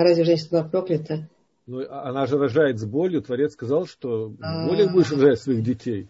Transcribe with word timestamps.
А 0.00 0.02
разве 0.02 0.24
женщина 0.24 0.48
была 0.50 0.64
проклята? 0.64 1.28
Ну, 1.66 1.82
а 1.82 2.08
она 2.08 2.24
же 2.24 2.38
рожает 2.38 2.78
с 2.78 2.86
болью. 2.86 3.20
Творец 3.20 3.52
сказал, 3.52 3.84
что 3.84 4.30
с 4.30 4.66
болью 4.66 4.90
будешь 4.90 5.12
рожать 5.12 5.38
своих 5.38 5.62
детей. 5.62 6.08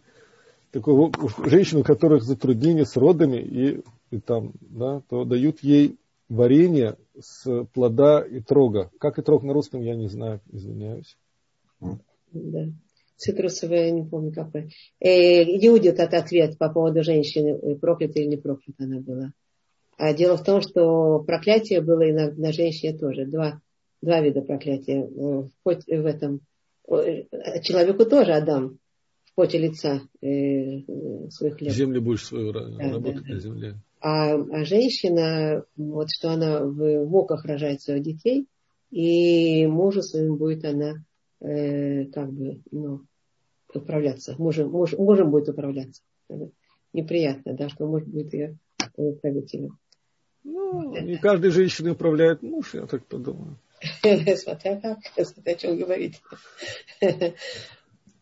Такую 0.71 1.13
женщину, 1.45 1.81
у 1.81 1.83
которых 1.83 2.23
затруднения 2.23 2.85
с 2.85 2.97
родами, 2.97 3.39
и, 3.39 3.83
и 4.13 4.21
там, 4.21 4.53
да, 4.61 5.03
то 5.09 5.25
дают 5.25 5.65
ей 5.65 5.99
варенье 6.29 6.99
с 7.19 7.65
плода 7.75 8.21
и 8.21 8.39
трога. 8.39 8.93
Как 9.01 9.19
и 9.19 9.23
трог 9.23 9.43
на 9.43 9.53
русском, 9.53 9.83
я 9.83 9.97
не 9.97 10.07
знаю, 10.07 10.41
извиняюсь. 10.53 11.17
Да. 11.81 12.67
Цитрусовая, 13.17 13.87
я 13.87 13.91
не 13.91 14.05
помню 14.05 14.33
какой. 14.33 14.73
Э, 15.01 15.43
Иудит 15.43 15.99
это 15.99 16.19
ответ 16.19 16.59
по 16.59 16.69
поводу 16.69 17.03
женщины, 17.03 17.59
э, 17.61 17.75
проклята 17.75 18.21
или 18.21 18.29
не 18.29 18.37
проклята 18.37 18.85
она 18.85 19.01
была. 19.01 19.33
А 19.99 20.15
дело 20.15 20.37
в 20.37 20.45
том, 20.45 20.61
что 20.61 21.19
проклятие 21.19 21.81
было 21.81 22.03
и 22.03 22.13
на, 22.13 22.31
на 22.31 22.53
женщине 22.53 22.97
тоже. 22.97 23.27
Два, 23.27 23.61
два 24.03 24.21
вида 24.21 24.43
проклятия. 24.43 25.03
Э, 25.05 25.49
хоть 25.65 25.87
в 25.87 26.07
этом 26.07 26.41
человеку 27.63 28.05
тоже 28.05 28.33
Адам 28.33 28.79
в 29.25 29.35
поте 29.35 29.59
лица 29.59 30.01
э, 30.21 30.81
свой 31.31 31.51
хлеб. 31.53 31.73
Землю 31.73 32.03
будешь 32.03 32.25
свою 32.25 32.53
да, 32.53 32.61
работать 32.79 33.25
да, 33.27 33.35
на 33.35 33.41
земле. 33.41 33.75
А, 34.01 34.35
а 34.35 34.65
женщина, 34.65 35.65
вот 35.77 36.09
что 36.11 36.31
она 36.31 36.61
в 36.61 37.05
муках 37.07 37.45
рожает 37.45 37.83
своих 37.83 38.03
детей, 38.03 38.47
и 38.91 39.67
мужу 39.67 40.03
своим 40.03 40.37
будет 40.37 40.65
она 40.65 40.95
э, 41.41 42.07
как 42.07 42.33
бы, 42.33 42.61
ну, 42.71 43.03
управляться. 43.73 44.35
Мужем, 44.39 44.71
муж, 44.71 44.95
мужем 44.95 45.31
будет 45.31 45.49
управляться. 45.49 46.03
Неприятно, 46.93 47.55
да, 47.55 47.69
что 47.69 47.87
муж 47.87 48.03
будет 48.05 48.33
ее 48.33 48.59
управителем. 48.97 49.79
Ну, 50.43 50.93
не 51.03 51.19
каждой 51.19 51.51
женщиной 51.51 51.93
управляет 51.93 52.43
муж, 52.43 52.75
я 52.75 52.87
так 52.87 53.05
подумаю. 53.07 53.59
Смотря 54.37 54.81
как, 54.81 54.99
смотря 55.27 55.53
о 55.53 55.57
чем 55.57 55.79
говорить. 55.79 56.21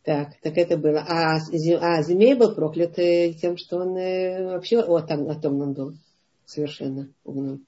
Так, 0.04 0.40
так 0.40 0.56
это 0.56 0.78
было. 0.78 1.00
А, 1.06 1.36
а 1.36 2.02
змей 2.02 2.34
был 2.34 2.54
проклят 2.54 2.94
тем, 2.94 3.58
что 3.58 3.76
он 3.76 3.94
э, 3.98 4.52
вообще 4.52 4.78
о, 4.78 5.02
там, 5.02 5.28
о 5.28 5.34
том 5.34 5.60
он 5.60 5.74
был 5.74 5.98
совершенно 6.46 7.12
угнул 7.24 7.60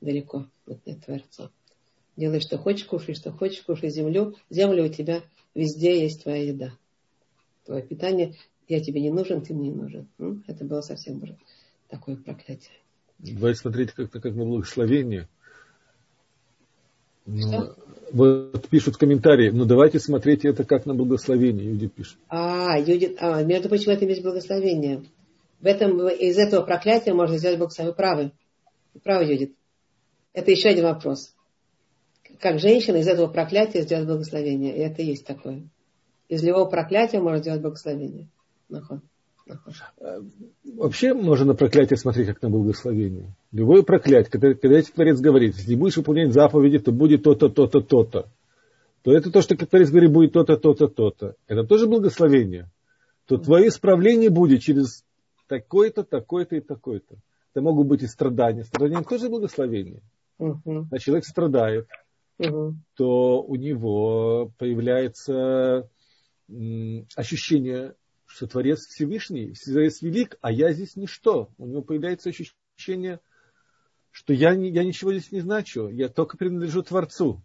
далеко 0.00 0.46
от 0.66 0.84
Творца. 1.04 1.50
Делай, 2.16 2.40
что 2.40 2.56
хочешь, 2.56 2.84
кушай, 2.84 3.14
что 3.14 3.32
хочешь, 3.32 3.62
кушай 3.62 3.90
землю. 3.90 4.36
Земля 4.48 4.84
у 4.84 4.88
тебя 4.88 5.22
везде 5.54 6.02
есть 6.02 6.22
твоя 6.22 6.44
еда. 6.44 6.72
Твое 7.64 7.82
питание, 7.82 8.36
я 8.68 8.80
тебе 8.80 9.00
не 9.00 9.10
нужен, 9.10 9.42
ты 9.42 9.54
мне 9.54 9.70
не 9.70 9.74
нужен. 9.74 10.08
Это 10.46 10.64
было 10.64 10.80
совсем 10.80 11.20
такое 11.88 12.16
проклятие. 12.16 12.74
Давайте 13.18 13.60
смотреть 13.60 13.92
как-то 13.92 14.20
как 14.20 14.34
на 14.34 14.44
благословение. 14.44 15.28
Но, 17.28 17.74
вот 18.10 18.68
пишут 18.68 18.96
комментарии, 18.96 19.50
ну 19.50 19.66
давайте 19.66 20.00
смотреть 20.00 20.44
это 20.46 20.64
как 20.64 20.86
на 20.86 20.94
благословение, 20.94 21.66
Юдит 21.66 21.92
пишет. 21.92 22.16
А, 22.28 22.78
Юдит, 22.78 23.18
а, 23.20 23.42
между 23.42 23.68
прочим, 23.68 23.86
в 23.86 23.88
этом 23.94 24.08
есть 24.08 24.22
благословение. 24.22 25.02
В 25.60 25.66
этом, 25.66 26.08
из 26.08 26.38
этого 26.38 26.64
проклятия 26.64 27.12
можно 27.12 27.36
сделать 27.36 27.58
благословение. 27.58 27.94
Правы. 27.94 28.32
Правы, 29.02 29.24
Юдит. 29.24 29.54
Это 30.32 30.50
еще 30.50 30.70
один 30.70 30.84
вопрос. 30.84 31.34
Как 32.40 32.60
женщина 32.60 32.96
из 32.96 33.08
этого 33.08 33.26
проклятия 33.26 33.82
сделать 33.82 34.06
благословение. 34.06 34.76
И 34.76 34.80
это 34.80 35.02
есть 35.02 35.26
такое. 35.26 35.68
Из 36.28 36.42
любого 36.42 36.66
проклятия 36.66 37.20
можно 37.20 37.38
сделать 37.40 37.60
благословение. 37.60 38.28
Нахуй. 38.68 39.00
Вообще 40.64 41.14
можно 41.14 41.46
на 41.46 41.54
проклятие 41.54 41.96
смотреть 41.96 42.28
как 42.28 42.42
на 42.42 42.50
благословение. 42.50 43.34
Любое 43.52 43.82
проклятие, 43.82 44.30
когда, 44.30 44.54
когда 44.54 44.80
Творец 44.82 45.20
говорит, 45.20 45.56
если 45.56 45.74
будешь 45.74 45.96
выполнять 45.96 46.32
заповеди, 46.32 46.78
то 46.78 46.92
будет 46.92 47.22
то-то, 47.22 47.48
то-то, 47.48 47.80
то-то. 47.80 48.28
То 49.02 49.12
это 49.12 49.30
то, 49.30 49.40
что 49.42 49.56
Творец 49.56 49.90
говорит, 49.90 50.12
будет 50.12 50.32
то-то, 50.32 50.56
то-то, 50.56 50.88
то-то. 50.88 51.34
Это 51.46 51.64
тоже 51.64 51.86
благословение. 51.86 52.70
То 53.26 53.38
твое 53.38 53.68
исправление 53.68 54.30
будет 54.30 54.62
через 54.62 55.04
такое-то, 55.46 56.04
такое-то 56.04 56.56
и 56.56 56.60
такое-то. 56.60 57.16
Это 57.52 57.62
могут 57.62 57.86
быть 57.86 58.02
и 58.02 58.06
страдания. 58.06 58.64
Страдания 58.64 59.02
тоже 59.02 59.28
благословение. 59.28 60.02
Угу. 60.38 60.88
А 60.90 60.98
человек 60.98 61.24
страдает, 61.24 61.88
угу. 62.38 62.76
то 62.94 63.42
у 63.42 63.56
него 63.56 64.52
появляется 64.58 65.88
ощущение 67.16 67.94
что 68.28 68.46
Творец 68.46 68.86
Всевышний, 68.86 69.54
Творец 69.54 70.02
велик, 70.02 70.38
а 70.42 70.52
я 70.52 70.72
здесь 70.72 70.96
ничто. 70.96 71.50
У 71.56 71.66
него 71.66 71.82
появляется 71.82 72.28
ощущение, 72.28 73.20
что 74.10 74.34
я, 74.34 74.52
я 74.52 74.84
ничего 74.84 75.12
здесь 75.12 75.32
не 75.32 75.40
значу, 75.40 75.88
я 75.88 76.08
только 76.08 76.36
принадлежу 76.36 76.82
Творцу. 76.82 77.42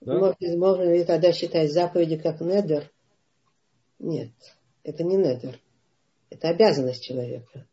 Да? 0.00 0.34
Можно, 0.40 0.94
ли 0.94 1.04
тогда 1.04 1.32
считать 1.32 1.72
заповеди 1.72 2.16
как 2.16 2.40
недер? 2.40 2.90
Нет, 3.98 4.30
это 4.84 5.02
не 5.02 5.16
недер. 5.16 5.58
Это 6.30 6.48
обязанность 6.48 7.02
человека. 7.02 7.66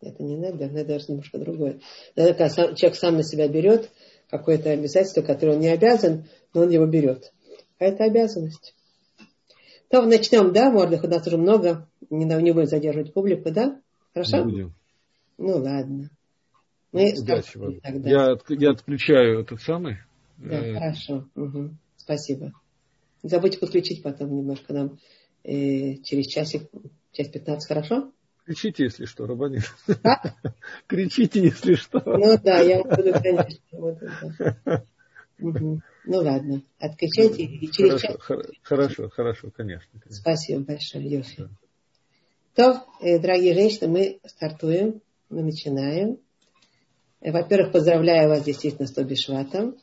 Это 0.00 0.22
не 0.22 0.36
недер, 0.36 0.72
недер 0.72 1.02
немножко 1.08 1.38
другое. 1.38 1.80
Когда 2.14 2.48
человек 2.48 2.96
сам 2.96 3.16
на 3.16 3.22
себя 3.22 3.48
берет 3.48 3.90
какое-то 4.30 4.70
обязательство, 4.70 5.20
которое 5.20 5.56
он 5.56 5.60
не 5.60 5.68
обязан, 5.68 6.26
но 6.54 6.62
он 6.62 6.70
его 6.70 6.86
берет. 6.86 7.32
А 7.78 7.84
это 7.84 8.04
обязанность. 8.04 8.74
То 9.90 10.02
начнем, 10.02 10.52
да, 10.52 10.70
Мордых, 10.70 11.04
у 11.04 11.08
нас 11.08 11.26
уже 11.26 11.36
много, 11.36 11.88
не, 12.10 12.24
не 12.24 12.52
будем 12.52 12.66
задерживать 12.66 13.12
публику, 13.12 13.50
да? 13.50 13.80
Хорошо? 14.12 14.44
Будем. 14.44 14.74
Ну 15.38 15.58
ладно. 15.58 16.10
Мы 16.92 17.12
Удачи 17.18 17.58
вам. 17.58 17.80
Тогда. 17.80 18.08
Я, 18.08 18.38
я 18.48 18.70
отключаю 18.70 19.40
этот 19.40 19.60
самый. 19.60 19.98
Да, 20.38 20.56
э... 20.56 20.74
хорошо. 20.74 21.28
Угу. 21.34 21.70
Спасибо. 21.96 22.52
Не 23.22 23.30
забудьте 23.30 23.58
подключить 23.58 24.02
потом 24.02 24.36
немножко 24.36 24.72
нам 24.72 24.98
э, 25.42 25.96
через 26.02 26.26
часик, 26.26 26.68
час 27.12 27.28
15, 27.28 27.66
хорошо? 27.66 28.12
Кричите, 28.44 28.84
если 28.84 29.06
что, 29.06 29.26
Рабанин. 29.26 29.62
А? 30.02 30.34
Кричите, 30.86 31.42
если 31.42 31.74
что. 31.74 32.02
Ну 32.04 32.38
да, 32.42 32.60
я 32.60 32.82
буду, 32.82 33.12
конечно. 33.12 33.58
Буду, 33.72 33.98
да. 34.64 34.84
угу. 35.40 35.80
Ну 36.06 36.18
ладно, 36.18 36.62
откачайте 36.78 37.44
и 37.44 37.70
через 37.70 38.00
хорошо, 38.02 38.06
час. 38.06 38.46
Хорошо, 38.62 39.08
хорошо, 39.08 39.50
конечно, 39.50 39.90
конечно. 39.92 40.14
Спасибо 40.14 40.60
большое, 40.60 41.08
Йофи. 41.08 41.48
То, 42.54 42.84
э, 43.00 43.18
дорогие 43.18 43.54
женщины, 43.54 43.88
мы 43.88 44.20
стартуем, 44.26 45.00
мы 45.30 45.42
начинаем. 45.42 46.18
Э, 47.20 47.32
во-первых, 47.32 47.72
поздравляю 47.72 48.28
вас 48.28 48.44
действительно 48.44 48.86
с 48.86 48.92
Тобишватом. 48.92 49.76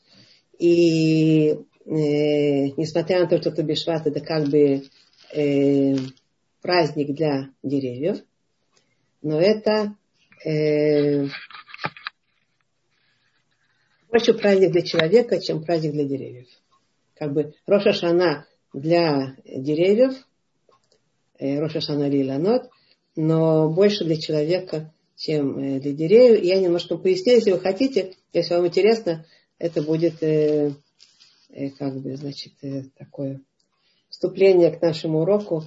И 0.60 1.50
э, 1.50 1.58
несмотря 1.86 3.22
на 3.22 3.28
то, 3.28 3.40
что 3.40 3.52
Тобишват 3.52 4.06
это 4.06 4.22
как 4.22 4.48
бы 4.48 4.84
э, 5.34 5.96
праздник 6.62 7.16
для 7.16 7.50
деревьев, 7.64 8.20
но 9.24 9.42
это 9.42 9.96
э, 10.46 11.26
больше 14.12 14.34
праздник 14.34 14.72
для 14.72 14.82
человека, 14.82 15.40
чем 15.40 15.64
праздник 15.64 15.94
для 15.94 16.04
деревьев. 16.04 16.48
Как 17.16 17.34
бы 17.34 17.54
Роша 17.66 17.94
Шана 17.94 18.46
для 18.74 19.38
деревьев, 19.46 20.14
э, 21.40 21.60
Роша 21.60 21.80
Шана 21.80 22.10
Лиланот, 22.10 22.70
но 23.16 23.70
больше 23.70 24.04
для 24.04 24.18
человека, 24.18 24.94
чем 25.16 25.58
э, 25.58 25.80
для 25.80 25.94
деревьев. 25.94 26.44
Я 26.44 26.60
немножко 26.60 26.98
поясню, 26.98 27.36
если 27.36 27.52
вы 27.52 27.60
хотите, 27.60 28.16
если 28.34 28.54
вам 28.56 28.68
интересно, 28.68 29.26
это 29.58 29.82
будет 29.82 30.22
э, 30.22 30.74
как 31.80 32.00
бы, 32.02 32.16
значит, 32.16 32.54
такое 32.98 33.42
вступление 34.10 34.72
к 34.72 34.82
нашему 34.82 35.22
уроку 35.22 35.64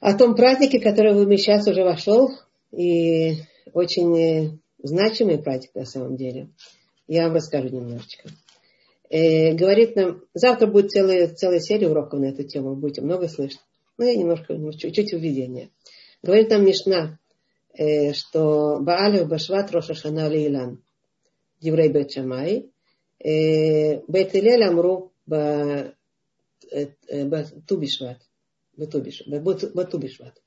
о 0.00 0.16
том 0.16 0.36
празднике, 0.36 0.80
который 0.80 1.12
в 1.12 1.36
сейчас 1.36 1.66
уже 1.66 1.82
вошел, 1.82 2.30
и 2.72 3.38
очень 3.72 4.60
значимый 4.82 5.38
праздник 5.38 5.74
на 5.74 5.84
самом 5.84 6.16
деле. 6.16 6.48
Я 7.08 7.26
вам 7.26 7.36
расскажу 7.36 7.68
немножечко. 7.68 8.28
Э, 9.08 9.54
говорит 9.54 9.96
нам, 9.96 10.22
завтра 10.34 10.66
будет 10.66 10.90
целая, 10.90 11.28
целая 11.28 11.60
серия 11.60 11.88
уроков 11.88 12.20
на 12.20 12.26
эту 12.26 12.42
тему, 12.42 12.74
будете 12.74 13.00
много 13.02 13.28
слышать. 13.28 13.60
Ну, 13.98 14.04
я 14.04 14.16
немножко, 14.16 14.54
чуть-чуть 14.72 15.12
введение. 15.12 15.70
Говорит 16.22 16.50
нам 16.50 16.64
Мишна, 16.64 17.18
э, 17.72 18.12
что 18.12 18.78
Баалев 18.80 19.28
Башват 19.28 19.70
Роша 19.70 19.94
Шана 19.94 20.28
Лейлан, 20.28 20.82
Еврей 21.60 21.88
Бет 21.88 22.12
Шамай, 22.12 22.68
э, 23.20 24.00
Бет 24.08 24.34
Илель 24.34 24.64
Амру 24.64 25.12
Батубишват. 25.26 28.18
Батубишват. 28.76 30.42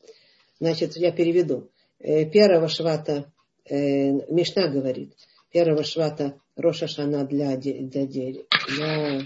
Значит, 0.60 0.98
я 0.98 1.12
переведу. 1.12 1.72
Э, 2.00 2.26
первого 2.26 2.68
швата 2.68 3.32
э, 3.66 4.12
Мишна 4.32 4.68
говорит, 4.68 5.16
первого 5.52 5.84
швата 5.84 6.40
Роша 6.60 6.88
Шана 6.88 7.26
для, 7.26 7.56
для, 7.58 8.06
для 8.06 9.24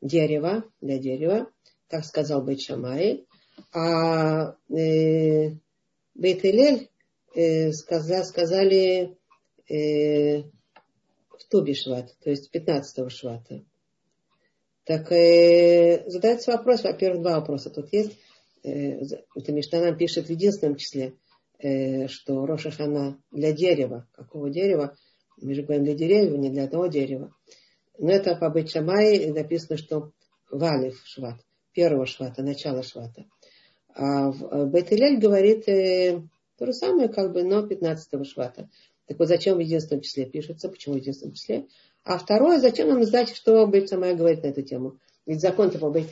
дерева, 0.00 0.64
для 0.80 0.98
дерева, 0.98 1.50
так 1.88 2.04
сказал 2.04 2.42
Бейт 2.42 2.60
Шамай. 2.60 3.26
А 3.72 4.54
э, 4.68 5.50
Бейт 6.14 6.44
э, 6.44 7.72
сказали, 7.72 8.24
сказали 8.24 9.16
э, 9.68 10.42
в 10.42 11.48
Туби 11.50 11.74
Шват, 11.74 12.14
то 12.22 12.30
есть 12.30 12.50
15 12.50 13.10
Швата. 13.10 13.64
Так 14.84 15.10
э, 15.12 16.04
задается 16.08 16.52
вопрос, 16.52 16.82
во-первых, 16.82 17.22
два 17.22 17.40
вопроса 17.40 17.70
тут 17.70 17.92
есть. 17.92 18.18
Э, 18.62 19.00
это 19.34 19.52
Мишна 19.52 19.92
пишет 19.94 20.26
в 20.26 20.30
единственном 20.30 20.76
числе, 20.76 21.14
э, 21.58 22.08
что 22.08 22.44
Роша 22.46 22.70
Хана 22.70 23.18
для 23.30 23.52
дерева. 23.52 24.06
Какого 24.12 24.50
дерева? 24.50 24.96
Мы 25.40 25.54
говорим 25.54 25.84
для 25.84 25.94
деревьев, 25.94 26.38
не 26.38 26.50
для 26.50 26.64
одного 26.64 26.86
дерева. 26.86 27.34
Но 27.98 28.10
это 28.10 28.36
по 28.36 28.50
Бейт 28.50 28.74
написано, 28.74 29.76
что 29.76 30.12
Валев 30.50 31.00
Шват, 31.04 31.36
первого 31.72 32.06
Швата, 32.06 32.42
начало 32.42 32.82
Швата. 32.82 33.26
А 33.94 34.30
в 34.30 34.66
Бейт 34.66 34.90
говорит 35.20 35.68
э, 35.68 36.22
то 36.58 36.66
же 36.66 36.72
самое, 36.72 37.08
как 37.08 37.32
бы, 37.32 37.42
но 37.42 37.66
15 37.66 38.26
Швата. 38.26 38.68
Так 39.06 39.18
вот, 39.18 39.28
зачем 39.28 39.56
в 39.56 39.60
единственном 39.60 40.02
числе 40.02 40.26
пишется? 40.26 40.68
Почему 40.68 40.94
в 40.94 40.98
единственном 40.98 41.34
числе? 41.34 41.66
А 42.04 42.18
второе, 42.18 42.58
зачем 42.58 42.88
нам 42.88 43.04
знать, 43.04 43.34
что 43.34 43.66
Бейт 43.66 43.90
говорит 43.90 44.42
на 44.42 44.48
эту 44.48 44.62
тему? 44.62 44.98
Ведь 45.26 45.40
закон-то 45.40 45.78
по 45.78 45.90
Бейт 45.90 46.10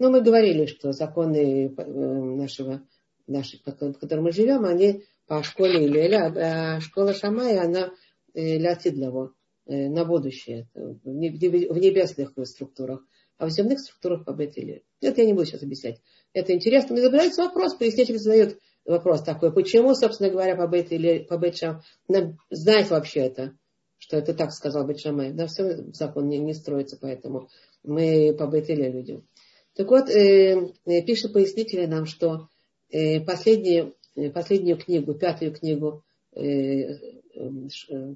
ну, 0.00 0.10
мы 0.10 0.22
говорили, 0.22 0.64
что 0.64 0.92
законы 0.92 1.66
э, 1.66 1.92
нашего, 1.92 2.80
нашей, 3.26 3.60
по 3.60 3.72
которым 3.72 4.24
мы 4.24 4.32
живем, 4.32 4.64
они 4.64 5.04
по 5.26 5.42
школе 5.42 5.86
Илеля, 5.86 6.32
а 6.34 6.80
школа 6.80 7.12
Шамая, 7.12 7.62
она 7.62 7.90
э, 8.34 8.58
лятидлово, 8.58 9.34
э, 9.66 9.88
на 9.88 10.04
будущее, 10.04 10.68
в 10.74 11.08
небесных 11.08 12.32
структурах, 12.44 13.04
а 13.38 13.46
в 13.46 13.50
земных 13.50 13.80
структурах 13.80 14.24
по 14.24 14.32
Бетеле. 14.32 14.82
Это 15.00 15.22
я 15.22 15.26
не 15.26 15.32
буду 15.32 15.46
сейчас 15.46 15.62
объяснять. 15.62 16.00
Это 16.32 16.52
интересно. 16.52 16.92
Мне 16.92 17.02
задается 17.02 17.42
вопрос, 17.42 17.74
пояснитель 17.74 18.18
задает 18.18 18.58
вопрос 18.84 19.22
такой, 19.22 19.52
почему, 19.52 19.94
собственно 19.94 20.30
говоря, 20.30 20.56
по 20.56 20.66
Бет 20.66 20.92
или 20.92 21.20
по 21.20 21.38
Бетшам, 21.38 21.82
нам 22.08 22.38
знать 22.50 22.90
вообще 22.90 23.20
это, 23.20 23.56
что 23.98 24.16
это 24.16 24.34
так 24.34 24.52
сказал 24.52 24.86
Бетшамай. 24.86 25.32
На 25.32 25.46
все 25.46 25.84
закон 25.92 26.28
не, 26.28 26.38
не 26.38 26.54
строится, 26.54 26.98
поэтому 27.00 27.48
мы 27.82 28.34
по 28.38 28.46
Бетеле 28.46 28.90
людям. 28.90 29.26
Так 29.74 29.88
вот, 29.88 30.10
э, 30.10 30.72
э, 30.84 31.02
пишет 31.02 31.32
пояснитель 31.32 31.88
нам, 31.88 32.06
что 32.06 32.48
э, 32.90 33.20
последнюю, 33.20 33.94
последнюю 34.34 34.76
книгу, 34.78 35.14
пятую 35.14 35.54
книгу 35.54 36.04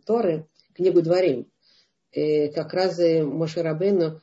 Торы, 0.07 0.47
книгу 0.75 1.03
Дворим, 1.03 1.51
э, 2.13 2.49
как 2.53 2.73
раз 2.75 2.99
э, 2.99 3.23
Моше 3.25 3.63
Рабену 3.63 4.21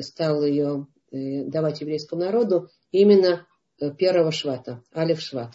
стал 0.00 0.44
ее 0.44 0.86
э, 1.10 1.44
давать 1.44 1.80
еврейскому 1.80 2.22
народу 2.22 2.70
именно 2.90 3.46
первого 3.98 4.30
швата, 4.32 4.82
Алиф 4.94 5.20
Шват. 5.20 5.52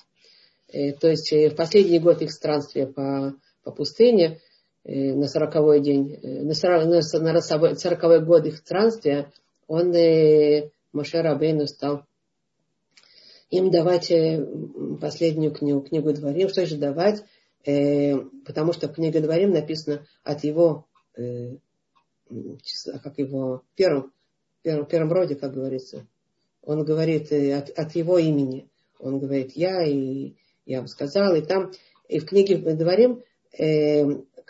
Э, 0.67 0.91
то 0.93 1.07
есть 1.09 1.31
э, 1.31 1.49
в 1.49 1.55
последний 1.55 1.99
год 1.99 2.21
их 2.21 2.31
странствия 2.31 2.87
по, 2.87 3.35
по 3.63 3.71
пустыне, 3.71 4.41
э, 4.83 5.13
на 5.13 5.27
сороковой 5.27 5.79
день, 5.79 6.19
э, 6.21 6.43
на 6.43 6.53
сороковой 6.53 8.25
год 8.25 8.45
их 8.45 8.57
странствия, 8.57 9.31
он 9.67 9.93
э, 9.93 10.71
Моше 10.91 11.21
Рабейну 11.21 11.67
стал 11.67 12.03
им 13.49 13.71
давать 13.71 14.11
э, 14.11 14.45
последнюю 14.99 15.53
книгу, 15.53 15.81
книгу 15.81 16.13
Дворим. 16.13 16.49
Что 16.49 16.65
же 16.65 16.77
давать? 16.77 17.23
Э, 17.67 18.17
потому 18.45 18.73
что 18.73 18.87
в 18.87 18.93
книге 18.93 19.19
Дворим 19.19 19.51
написано 19.51 20.05
от 20.23 20.43
его, 20.43 20.87
э, 21.15 21.57
как 23.03 23.17
его, 23.17 23.63
первом, 23.75 24.11
первом, 24.63 24.85
первом 24.85 25.13
роде, 25.13 25.35
как 25.35 25.53
говорится. 25.53 26.07
Он 26.63 26.83
говорит 26.83 27.31
от, 27.31 27.69
от 27.77 27.95
его 27.95 28.17
имени. 28.17 28.69
Он 28.99 29.19
говорит, 29.19 29.51
я 29.55 29.83
и 29.83 30.33
я 30.65 30.79
вам 30.79 30.87
сказал. 30.87 31.35
И 31.35 31.41
там, 31.41 31.71
и 32.07 32.19
в 32.19 32.25
книге 32.25 32.57
Дворим 32.57 33.21
э, 33.57 34.03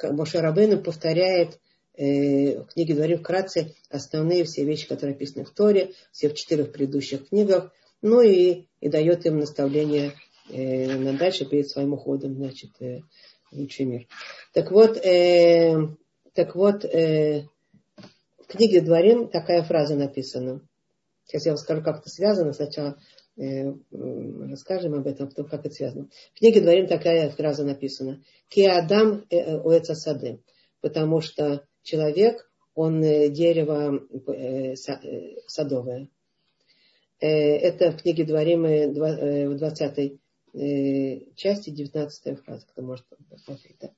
Моше 0.03 0.39
Рабейну 0.39 0.81
повторяет 0.81 1.59
Э, 1.97 2.59
в 2.61 2.67
книге 2.67 2.93
говорим 2.93 3.17
вкратце 3.17 3.73
основные 3.89 4.43
все 4.43 4.63
вещи, 4.63 4.87
которые 4.87 5.15
описаны 5.15 5.45
в 5.45 5.49
Торе, 5.49 5.93
все 6.11 6.29
в 6.29 6.35
четырех 6.35 6.71
предыдущих 6.71 7.29
книгах, 7.29 7.71
ну 8.03 8.21
и, 8.21 8.67
и 8.81 8.87
дает 8.87 9.25
им 9.25 9.39
наставление 9.39 10.13
э, 10.49 11.17
дальше 11.17 11.45
перед 11.45 11.69
своим 11.69 11.93
уходом, 11.93 12.35
значит, 12.35 12.71
э, 12.81 13.01
лучший 13.51 13.85
мир. 13.85 14.07
Так 14.53 14.71
вот, 14.71 14.97
э, 14.97 15.75
так 16.33 16.55
вот 16.55 16.85
э, 16.85 17.47
в 18.37 18.47
книге 18.47 18.81
Дворим 18.81 19.27
такая 19.27 19.63
фраза 19.63 19.95
написана. 19.95 20.61
Сейчас 21.25 21.45
я 21.45 21.51
вам 21.51 21.57
скажу, 21.57 21.83
как 21.83 21.99
это 21.99 22.09
связано. 22.09 22.53
Сначала 22.53 22.97
э, 23.37 23.73
расскажем 23.91 24.93
об 24.93 25.07
этом, 25.07 25.27
потом 25.27 25.47
как 25.47 25.65
это 25.65 25.75
связано. 25.75 26.09
В 26.33 26.39
книге 26.39 26.61
Дворим 26.61 26.87
такая 26.87 27.29
фраза 27.29 27.65
написана. 27.65 28.23
Ки 28.49 28.61
Адам 28.61 29.25
э, 29.29 29.57
уэца 29.57 29.95
сады. 29.95 30.39
Потому 30.79 31.21
что 31.21 31.65
человек, 31.81 32.49
он 32.75 33.03
э, 33.03 33.29
дерево 33.29 33.99
э, 34.27 34.73
э, 34.73 35.35
садовое. 35.47 36.09
Это 37.19 37.91
в 37.91 38.01
книге 38.03 38.25
Дворимы 38.25 38.93
в 38.93 39.57
20 39.57 40.19
части, 41.35 41.69
19 41.69 42.43
фраза, 42.43 42.65
кто 42.67 42.81
может 42.81 43.05
посмотреть. 43.29 43.77
Да? 43.79 43.91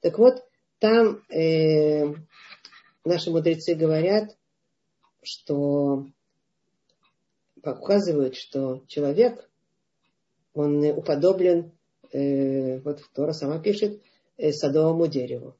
Так 0.00 0.18
вот, 0.18 0.44
там 0.78 1.22
э, 1.30 2.14
наши 3.04 3.30
мудрецы 3.30 3.74
говорят, 3.74 4.36
что 5.22 6.06
показывают, 7.62 8.36
что 8.36 8.84
человек, 8.86 9.48
он 10.52 10.84
уподоблен, 10.84 11.72
э, 12.12 12.80
вот 12.80 13.00
Тора 13.14 13.32
сама 13.32 13.58
пишет, 13.58 14.02
э, 14.36 14.52
садовому 14.52 15.06
дереву. 15.06 15.56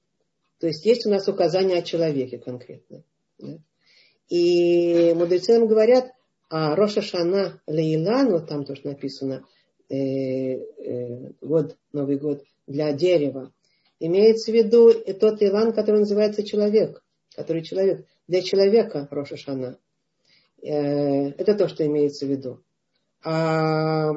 То 0.59 0.67
есть 0.67 0.85
есть 0.85 1.07
у 1.07 1.11
нас 1.11 1.27
указания 1.27 1.79
о 1.79 1.83
человеке 1.83 2.39
конкретно. 2.39 3.03
Да? 3.39 3.59
И 4.29 5.13
мудрецы 5.15 5.59
нам 5.59 5.67
говорят, 5.67 6.13
а 6.49 6.77
Роша 6.77 7.03
Шана 7.03 7.61
Лейлану, 7.67 8.47
там 8.47 8.65
тоже 8.65 8.83
написано, 8.85 9.47
э, 9.89 9.97
э, 9.97 11.31
год, 11.41 11.77
Новый 11.93 12.19
год 12.19 12.45
для 12.67 12.93
дерева, 12.93 13.53
имеется 14.01 14.51
в 14.51 14.55
виду 14.55 14.93
тот 14.93 15.43
Илан, 15.43 15.73
который 15.73 16.01
называется 16.01 16.43
человек, 16.43 17.03
который 17.35 17.63
человек, 17.63 18.07
для 18.27 18.43
человека 18.43 19.09
Роша 19.11 19.37
Шана. 19.37 19.79
Э, 20.63 21.29
это 21.31 21.55
то, 21.55 21.69
что 21.69 21.87
имеется 21.87 22.27
в 22.27 22.31
виду. 22.31 22.63
А, 23.23 24.11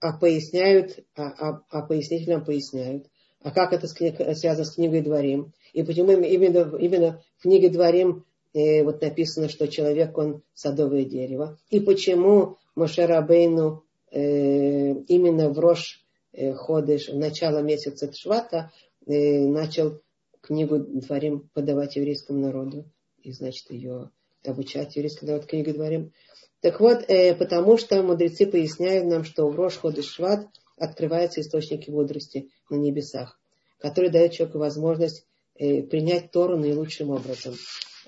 а 0.00 0.12
поясняют, 0.18 0.98
а, 1.16 1.28
а, 1.28 1.62
а 1.70 1.82
пояснителям 1.82 2.44
поясняют, 2.44 3.06
а 3.42 3.50
как 3.50 3.72
это 3.72 3.86
связано 3.86 4.64
с 4.64 4.74
книгой 4.74 5.02
Дворим? 5.02 5.52
И 5.72 5.82
почему 5.82 6.12
именно, 6.12 6.76
именно 6.76 7.22
в 7.38 7.42
книге 7.42 7.68
Дворим 7.68 8.24
э, 8.52 8.82
вот 8.82 9.00
написано, 9.00 9.48
что 9.48 9.68
человек, 9.68 10.16
он 10.16 10.42
садовое 10.54 11.04
дерево. 11.04 11.58
И 11.70 11.80
почему 11.80 12.56
Мошерабейну 12.74 13.84
именно 14.10 15.50
в 15.50 15.58
Рош 15.58 16.04
э, 16.32 16.52
Ходыш, 16.54 17.08
в 17.08 17.16
начало 17.16 17.60
месяца 17.60 18.08
Тшвата, 18.08 18.72
э, 19.06 19.46
начал 19.46 20.00
книгу 20.40 20.78
Дворим 20.78 21.50
подавать 21.54 21.96
еврейскому 21.96 22.38
народу. 22.40 22.84
И, 23.22 23.32
значит, 23.32 23.70
ее 23.70 24.10
обучать 24.44 24.96
еврейскому 24.96 25.32
народу 25.32 25.48
книгу 25.48 25.72
Дворим. 25.72 26.12
Так 26.60 26.80
вот, 26.80 27.04
э, 27.08 27.34
потому 27.34 27.76
что 27.76 28.02
мудрецы 28.02 28.46
поясняют 28.46 29.06
нам, 29.06 29.24
что 29.24 29.48
в 29.48 29.56
Рош 29.56 29.76
Ходыш 29.76 30.06
Шват 30.06 30.46
открываются 30.76 31.40
источники 31.40 31.90
мудрости 31.90 32.50
на 32.70 32.76
небесах, 32.76 33.38
которые 33.78 34.10
дают 34.10 34.32
человеку 34.32 34.58
возможность 34.58 35.24
Э, 35.58 35.82
принять 35.82 36.30
Тору 36.30 36.56
наилучшим 36.56 37.10
образом. 37.10 37.56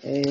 Э, 0.02 0.22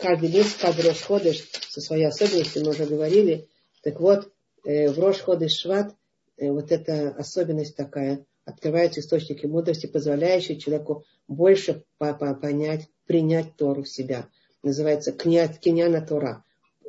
каждый 0.00 0.28
месяц, 0.28 0.56
каждый 0.60 0.88
Рошходыш 0.88 1.44
со 1.68 1.80
своей 1.80 2.06
особенностью, 2.06 2.64
мы 2.64 2.70
уже 2.70 2.86
говорили. 2.86 3.46
Так 3.84 4.00
вот, 4.00 4.32
э, 4.64 4.90
в 4.90 4.98
Рошходыш 4.98 5.52
Шват 5.52 5.94
вот 6.36 6.72
эта 6.72 7.10
особенность 7.10 7.76
такая, 7.76 8.24
открываются 8.44 9.00
источники 9.00 9.46
мудрости, 9.46 9.86
позволяющие 9.86 10.58
человеку 10.58 11.04
больше 11.28 11.84
понять, 11.98 12.88
принять 13.06 13.54
Тору 13.56 13.84
в 13.84 13.88
себя. 13.88 14.28
Называется 14.64 15.12
киняна 15.12 16.00
Тора. 16.00 16.44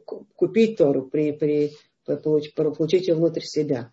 Купить 0.05 0.77
Тору, 0.77 1.03
при, 1.03 1.31
при, 1.31 1.73
получить 2.05 3.07
ее 3.07 3.15
внутрь 3.15 3.41
себя. 3.41 3.91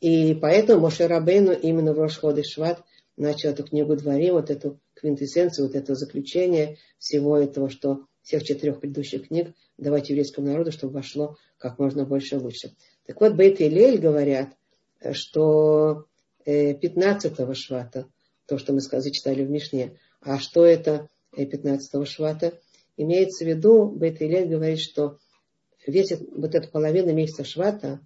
И 0.00 0.34
поэтому 0.34 0.82
Моше 0.82 1.06
Рабейну 1.06 1.52
именно 1.52 1.92
в 1.92 1.98
Рошходы 1.98 2.44
Шват 2.44 2.82
начал 3.16 3.50
эту 3.50 3.64
книгу 3.64 3.96
Дворим, 3.96 4.34
вот 4.34 4.50
эту 4.50 4.80
квинтэссенцию, 4.94 5.66
вот 5.66 5.76
это 5.76 5.94
заключение 5.94 6.78
всего 6.98 7.36
этого, 7.36 7.68
что 7.70 8.06
всех 8.24 8.42
четырех 8.42 8.80
предыдущих 8.80 9.28
книг 9.28 9.54
давать 9.78 10.08
еврейскому 10.08 10.48
народу, 10.48 10.72
чтобы 10.72 10.94
вошло 10.94 11.36
как 11.58 11.78
можно 11.78 12.04
больше 12.04 12.38
лучше. 12.38 12.74
Так 13.06 13.20
вот, 13.20 13.34
Бейт 13.34 13.60
и 13.60 13.68
Лель 13.68 13.98
говорят, 13.98 14.48
что 15.12 16.06
15-го 16.46 17.52
э, 17.52 17.54
швата, 17.54 18.08
то, 18.46 18.58
что 18.58 18.72
мы 18.72 18.80
зачитали 18.80 19.44
в 19.44 19.50
Мишне, 19.50 19.98
а 20.20 20.38
что 20.38 20.64
это 20.64 21.08
15-го 21.36 22.02
э, 22.02 22.06
швата, 22.06 22.58
имеется 22.96 23.44
в 23.44 23.48
виду, 23.48 23.86
Бейт 23.86 24.20
и 24.22 24.26
Лель 24.26 24.48
говорит, 24.48 24.80
что 24.80 25.18
весь 25.86 26.12
вот 26.34 26.54
эта 26.54 26.68
половина 26.68 27.10
месяца 27.10 27.44
швата, 27.44 28.00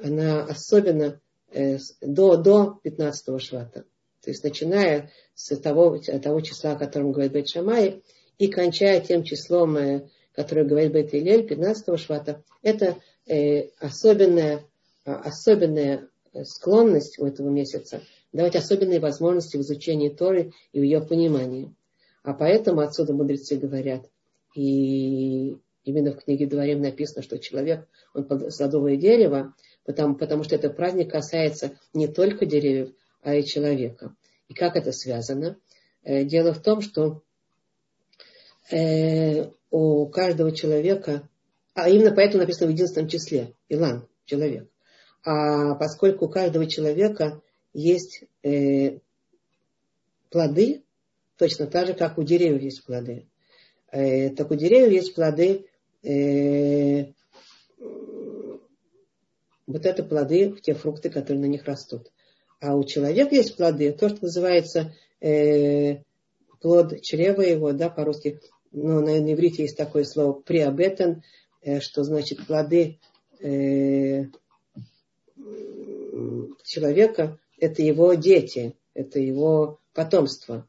она 0.00 0.44
особенно 0.44 1.20
э, 1.50 1.78
до, 2.00 2.36
до 2.36 2.80
15-го 2.84 3.38
швата, 3.40 3.86
То 4.22 4.30
есть 4.30 4.44
начиная 4.44 5.10
с 5.34 5.56
того, 5.56 5.98
того 5.98 6.40
числа, 6.40 6.72
о 6.72 6.78
котором 6.78 7.10
говорит 7.10 7.32
Бет 7.32 7.48
Шамай, 7.48 8.02
и 8.38 8.48
кончая 8.48 9.00
тем 9.00 9.24
числом, 9.24 9.76
э, 9.76 10.08
которое 10.34 10.64
говорит 10.64 10.92
Бет 10.92 11.14
Илель, 11.14 11.46
15 11.46 11.98
швата, 11.98 12.42
это 12.62 12.96
э, 13.26 13.68
особенная, 13.78 14.64
особенная 15.04 16.08
склонность 16.44 17.18
у 17.18 17.26
этого 17.26 17.48
месяца 17.48 18.02
давать 18.32 18.56
особенные 18.56 19.00
возможности 19.00 19.56
в 19.56 19.60
изучении 19.60 20.08
Торы 20.08 20.52
и 20.72 20.80
в 20.80 20.82
ее 20.82 21.00
понимании. 21.00 21.74
А 22.22 22.32
поэтому 22.32 22.80
отсюда 22.80 23.12
мудрецы 23.12 23.56
говорят, 23.56 24.08
и 24.54 25.56
именно 25.84 26.12
в 26.12 26.24
книге 26.24 26.46
Дворим 26.46 26.80
написано, 26.80 27.22
что 27.22 27.38
человек, 27.38 27.86
он 28.14 28.50
садовое 28.50 28.96
дерево, 28.96 29.54
потому, 29.84 30.14
потому 30.14 30.44
что 30.44 30.54
этот 30.54 30.76
праздник 30.76 31.10
касается 31.10 31.78
не 31.92 32.06
только 32.06 32.46
деревьев, 32.46 32.94
а 33.22 33.34
и 33.34 33.44
человека. 33.44 34.14
И 34.48 34.54
как 34.54 34.76
это 34.76 34.92
связано? 34.92 35.58
Э, 36.02 36.24
дело 36.24 36.52
в 36.52 36.62
том, 36.62 36.80
что 36.80 37.22
э, 38.70 39.50
у 39.70 40.06
каждого 40.06 40.52
человека, 40.52 41.28
а 41.74 41.88
именно 41.88 42.14
поэтому 42.14 42.42
написано 42.42 42.68
в 42.68 42.74
единственном 42.74 43.08
числе, 43.08 43.54
Илан, 43.68 44.06
человек. 44.24 44.68
А 45.24 45.74
поскольку 45.74 46.26
у 46.26 46.28
каждого 46.28 46.66
человека 46.66 47.40
есть 47.72 48.24
э, 48.42 48.98
плоды, 50.30 50.82
точно 51.36 51.66
так 51.66 51.86
же, 51.86 51.94
как 51.94 52.18
у 52.18 52.22
деревьев 52.22 52.62
есть 52.62 52.84
плоды. 52.84 53.26
Э, 53.90 54.30
так 54.30 54.50
у 54.50 54.54
деревьев 54.54 54.92
есть 54.92 55.14
плоды, 55.14 55.66
э, 56.02 57.12
вот 59.66 59.86
это 59.86 60.02
плоды, 60.02 60.54
те 60.62 60.74
фрукты, 60.74 61.08
которые 61.08 61.40
на 61.40 61.46
них 61.46 61.64
растут. 61.64 62.10
А 62.60 62.74
у 62.76 62.84
человека 62.84 63.34
есть 63.34 63.56
плоды, 63.56 63.92
то, 63.92 64.08
что 64.08 64.24
называется 64.24 64.94
э, 65.20 66.02
плод 66.62 67.02
чрева 67.02 67.42
его, 67.42 67.72
да, 67.72 67.90
по-русски, 67.90 68.40
ну, 68.70 69.00
на, 69.00 69.20
на 69.20 69.32
иврите 69.34 69.62
есть 69.62 69.76
такое 69.76 70.04
слово 70.04 70.32
приобетен, 70.32 71.22
э, 71.60 71.80
что 71.80 72.04
значит 72.04 72.46
плоды 72.46 72.98
э, 73.40 74.26
человека, 76.64 77.38
это 77.58 77.82
его 77.82 78.14
дети, 78.14 78.74
это 78.94 79.18
его 79.18 79.80
потомство. 79.92 80.66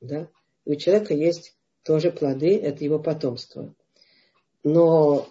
Да? 0.00 0.28
И 0.64 0.72
у 0.72 0.76
человека 0.76 1.14
есть 1.14 1.56
тоже 1.84 2.10
плоды, 2.10 2.56
это 2.56 2.84
его 2.84 2.98
потомство. 2.98 3.74
Но 4.64 5.28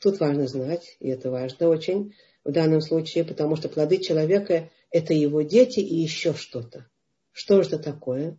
тут 0.00 0.20
важно 0.20 0.46
знать, 0.46 0.96
и 1.00 1.08
это 1.08 1.30
важно 1.30 1.68
очень 1.68 2.14
в 2.44 2.52
данном 2.52 2.80
случае, 2.80 3.24
потому 3.24 3.56
что 3.56 3.68
плоды 3.68 3.98
человека– 3.98 4.70
это 4.90 5.14
его 5.14 5.42
дети 5.42 5.80
и 5.80 5.96
еще 5.96 6.34
что-то. 6.34 6.86
Что 7.32 7.62
же 7.62 7.70
это 7.70 7.78
такое? 7.78 8.38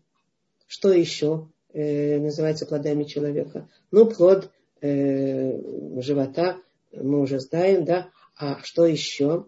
Что 0.75 0.91
еще 0.91 1.47
э, 1.71 2.19
называется 2.19 2.65
плодами 2.65 3.05
человека? 3.05 3.69
Ну, 3.91 4.07
плод 4.07 4.51
э, 4.81 6.01
живота 6.01 6.57
мы 6.91 7.21
уже 7.21 7.39
знаем, 7.39 7.85
да. 7.85 8.09
А 8.35 8.61
что 8.61 8.85
еще? 8.85 9.45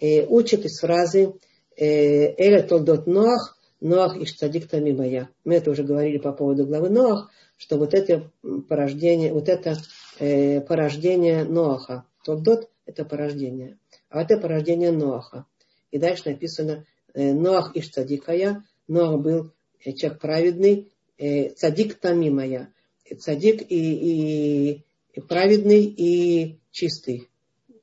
Э, 0.00 0.24
учат 0.24 0.64
из 0.64 0.80
фразы 0.80 1.34
«Эля 1.76 2.62
толдот 2.62 3.06
Ноах, 3.06 3.58
Ноах 3.82 4.16
и 4.16 4.24
штадик 4.24 4.68
тамимая». 4.68 5.28
Мы 5.44 5.56
это 5.56 5.70
уже 5.70 5.82
говорили 5.82 6.16
по 6.16 6.32
поводу 6.32 6.66
главы 6.66 6.88
Ноах, 6.88 7.30
что 7.58 7.76
вот 7.76 7.92
это 7.92 8.30
порождение, 8.66 9.34
вот 9.34 9.50
это 9.50 9.76
э, 10.18 10.62
порождение 10.62 11.44
Ноаха. 11.44 12.06
Толдот– 12.24 12.70
это 12.86 13.04
порождение. 13.04 13.76
А 14.08 14.22
это 14.22 14.38
порождение 14.38 14.92
Ноаха. 14.92 15.44
И 15.90 15.98
дальше 15.98 16.30
написано 16.30 16.86
э, 17.12 17.34
Ноах 17.34 17.76
и 17.76 17.82
штадикая. 17.82 18.64
Ноах 18.88 19.20
был 19.20 19.52
человек 19.84 20.20
праведный, 20.20 20.92
э, 21.18 21.50
цадик 21.50 21.94
тамимая. 21.94 22.72
Цадик 23.18 23.62
и, 23.70 23.74
и, 23.74 24.84
и 25.12 25.20
праведный, 25.20 25.84
и 25.84 26.58
чистый 26.70 27.28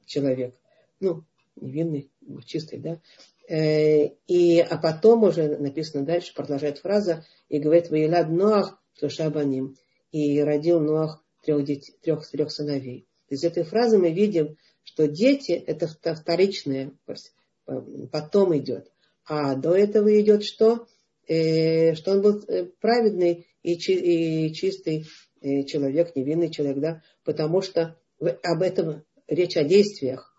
человек. 0.05 0.55
Ну, 0.99 1.23
невинный, 1.55 2.09
чистый, 2.45 2.79
да. 2.79 2.99
Э, 3.47 4.07
и, 4.27 4.59
а 4.59 4.77
потом 4.77 5.23
уже 5.23 5.57
написано 5.57 6.05
дальше, 6.05 6.33
продолжает 6.33 6.79
фраза, 6.79 7.25
и 7.49 7.59
говорит, 7.59 7.89
Ваилад 7.89 8.29
Ноах, 8.29 8.81
Тушабаним, 8.99 9.75
и 10.11 10.41
родил 10.41 10.79
Ноах 10.79 11.23
трех, 11.43 11.63
детей, 11.63 11.95
трех, 12.01 12.27
трех 12.27 12.51
сыновей. 12.51 13.07
Есть 13.29 13.43
этой 13.43 13.63
фразы 13.63 13.97
мы 13.97 14.11
видим, 14.11 14.57
что 14.83 15.07
дети 15.07 15.51
это 15.51 15.87
вторичное, 15.87 16.93
потом 18.11 18.57
идет. 18.57 18.91
А 19.25 19.55
до 19.55 19.75
этого 19.75 20.19
идет 20.19 20.43
что? 20.43 20.87
Э, 21.27 21.93
что 21.95 22.13
он 22.13 22.21
был 22.21 22.43
э, 22.47 22.65
праведный 22.79 23.47
и, 23.63 23.77
чистый 23.77 25.05
человек, 25.41 26.15
невинный 26.15 26.49
человек, 26.49 26.79
да, 26.79 27.03
потому 27.23 27.61
что 27.61 27.99
об 28.19 28.61
этом 28.61 29.03
речь 29.27 29.55
о 29.57 29.63
действиях. 29.63 30.33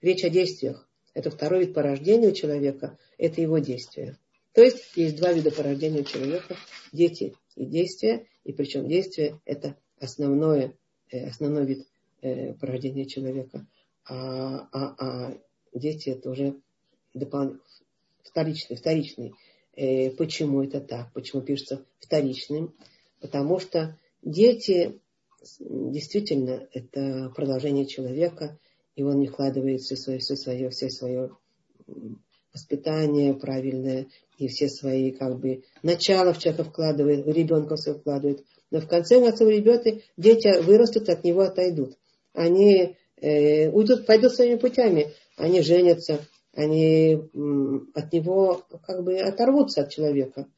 Речь 0.00 0.24
о 0.24 0.30
действиях. 0.30 0.88
Это 1.14 1.30
второй 1.30 1.66
вид 1.66 1.74
порождения 1.74 2.28
у 2.28 2.32
человека, 2.32 2.98
это 3.18 3.40
его 3.40 3.58
действия. 3.58 4.18
То 4.52 4.62
есть 4.62 4.96
есть 4.96 5.16
два 5.16 5.32
вида 5.32 5.50
порождения 5.50 6.00
у 6.00 6.04
человека, 6.04 6.56
дети 6.92 7.34
и 7.54 7.64
действия, 7.64 8.26
и 8.44 8.52
причем 8.52 8.88
действие 8.88 9.40
это 9.44 9.76
основное, 9.98 10.76
э, 11.10 11.28
основной 11.28 11.66
вид 11.66 11.88
э, 12.22 12.54
порождения 12.54 13.06
человека. 13.06 13.66
А, 14.04 14.68
а, 14.72 14.94
а 14.98 15.38
дети 15.72 16.10
это 16.10 16.30
уже 16.30 16.56
допол... 17.14 17.56
вторичный, 18.22 18.76
вторичный. 18.76 19.34
Э, 19.74 20.10
почему 20.10 20.62
это 20.62 20.80
так? 20.80 21.12
Почему 21.12 21.42
пишется 21.42 21.84
вторичным? 21.98 22.74
Потому 23.20 23.58
что 23.58 23.98
дети 24.22 25.00
действительно 25.60 26.68
это 26.72 27.32
продолжение 27.34 27.86
человека, 27.86 28.58
и 28.94 29.02
он 29.02 29.18
не 29.18 29.28
вкладывает 29.28 29.80
все 29.80 29.96
свое, 29.96 30.18
все 30.18 30.36
свое, 30.36 30.70
все 30.70 30.90
свое 30.90 31.30
воспитание 32.52 33.34
правильное 33.34 34.08
и 34.38 34.48
все 34.48 34.68
свои 34.68 35.10
как 35.10 35.38
бы 35.38 35.62
начало 35.82 36.32
в 36.32 36.38
человека 36.38 36.64
вкладывает, 36.64 37.24
в 37.24 37.30
ребенка 37.30 37.76
все 37.76 37.94
вкладывает. 37.94 38.44
Но 38.70 38.80
в 38.80 38.88
конце 38.88 39.20
концов 39.20 39.48
ребята, 39.48 40.00
дети 40.16 40.60
вырастут, 40.62 41.08
от 41.08 41.24
него 41.24 41.42
отойдут. 41.42 41.96
Они 42.34 42.96
э, 43.20 43.68
уйдут, 43.70 44.06
пойдут 44.06 44.34
своими 44.34 44.56
путями. 44.56 45.12
Они 45.36 45.62
женятся, 45.62 46.26
они 46.54 47.14
от 47.94 48.12
него 48.12 48.62
как 48.86 49.02
бы 49.04 49.18
оторвутся 49.18 49.82
от 49.82 49.90
человека. 49.90 50.48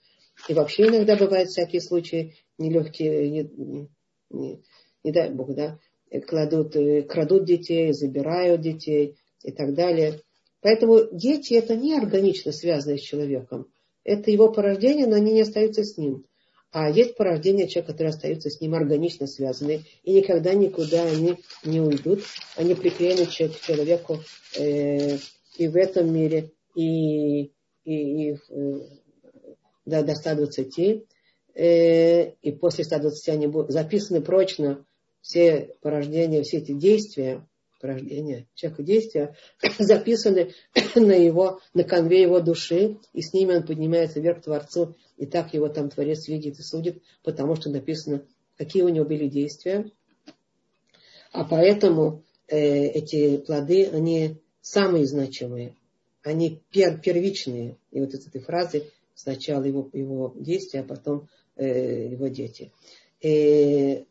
И 0.49 0.55
вообще 0.55 0.89
иногда 0.89 1.17
бывают 1.17 1.49
всякие 1.49 1.81
случаи 1.81 2.35
нелегкие, 2.59 3.31
не, 3.31 3.91
не, 4.31 4.63
не 5.05 5.13
дай 5.13 5.31
Бог, 5.31 5.55
да, 5.55 5.79
кладут, 6.27 6.75
э, 6.77 7.03
крадут 7.03 7.45
детей, 7.45 7.93
забирают 7.93 8.61
детей 8.61 9.17
и 9.43 9.53
так 9.53 9.75
далее. 9.75 10.21
Поэтому 10.61 11.09
дети 11.13 11.55
это 11.55 11.77
не 11.77 11.97
органично 11.97 12.53
связано 12.53 12.97
с 12.97 13.03
человеком. 13.03 13.69
Это 14.03 14.31
его 14.31 14.51
порождение, 14.51 15.07
но 15.07 15.17
они 15.17 15.33
не 15.33 15.43
остаются 15.43 15.85
с 15.85 15.97
ним. 15.97 16.27
А 16.73 16.91
есть 16.91 17.17
порождение 17.17 17.69
человека, 17.69 17.93
которые 17.93 18.11
остаются 18.11 18.51
с 18.51 18.61
ним 18.61 18.75
органично 18.75 19.29
связаны, 19.29 19.85
и 20.03 20.13
никогда 20.13 20.55
никуда 20.55 21.05
они 21.05 21.37
не 21.65 21.81
уйдут. 21.81 22.25
Они 22.57 22.75
приклеены 22.75 23.27
к 23.27 23.31
человеку 23.31 24.21
э, 24.59 25.19
и 25.57 25.69
в 25.69 25.77
этом 25.77 26.13
мире, 26.13 26.53
и, 26.75 27.45
и, 27.45 27.51
и 27.85 28.33
э, 28.33 28.81
до, 29.87 30.03
до 30.03 30.15
120. 30.15 31.05
Э, 31.55 32.31
и 32.31 32.53
после 32.53 32.85
120 32.85 33.29
они 33.29 33.47
будут 33.47 33.71
записаны 33.71 34.21
прочно 34.21 34.85
все 35.21 35.75
порождения, 35.81 36.43
все 36.43 36.59
эти 36.59 36.73
действия, 36.73 37.47
порождения 37.81 38.47
человека 38.55 38.83
действия 38.83 39.37
записаны 39.79 40.53
на 40.97 41.13
его, 41.13 41.61
на 41.75 41.85
конве 41.85 42.23
его 42.23 42.41
души, 42.41 42.99
и 43.13 43.23
с 43.23 43.33
ними 43.33 43.57
он 43.57 43.67
поднимается 43.67 44.21
вверх 44.21 44.41
к 44.41 44.45
Творцу, 44.45 44.97
и 45.17 45.27
так 45.27 45.55
его 45.55 45.69
там 45.69 45.91
Творец 45.91 46.29
видит 46.29 46.59
и 46.59 46.63
судит, 46.63 47.03
потому 47.23 47.57
что 47.57 47.71
написано, 47.71 48.27
какие 48.57 48.83
у 48.83 48.89
него 48.89 49.05
были 49.05 49.29
действия. 49.29 49.91
А 51.33 51.45
поэтому 51.45 52.25
э, 52.49 52.87
эти 52.87 53.39
плоды, 53.39 53.87
они 53.87 54.41
самые 54.65 55.07
значимые, 55.07 55.77
они 56.23 56.63
пер, 56.71 56.99
первичные. 56.99 57.77
И 57.91 58.01
вот 58.01 58.15
из 58.15 58.27
этой 58.27 58.41
фразы 58.41 58.91
сначала 59.15 59.63
его, 59.63 59.91
его 59.93 60.35
действия, 60.37 60.81
а 60.81 60.85
потом 60.85 61.29
э, 61.57 62.09
его 62.09 62.29
дети. 62.29 62.73
И 63.21 64.07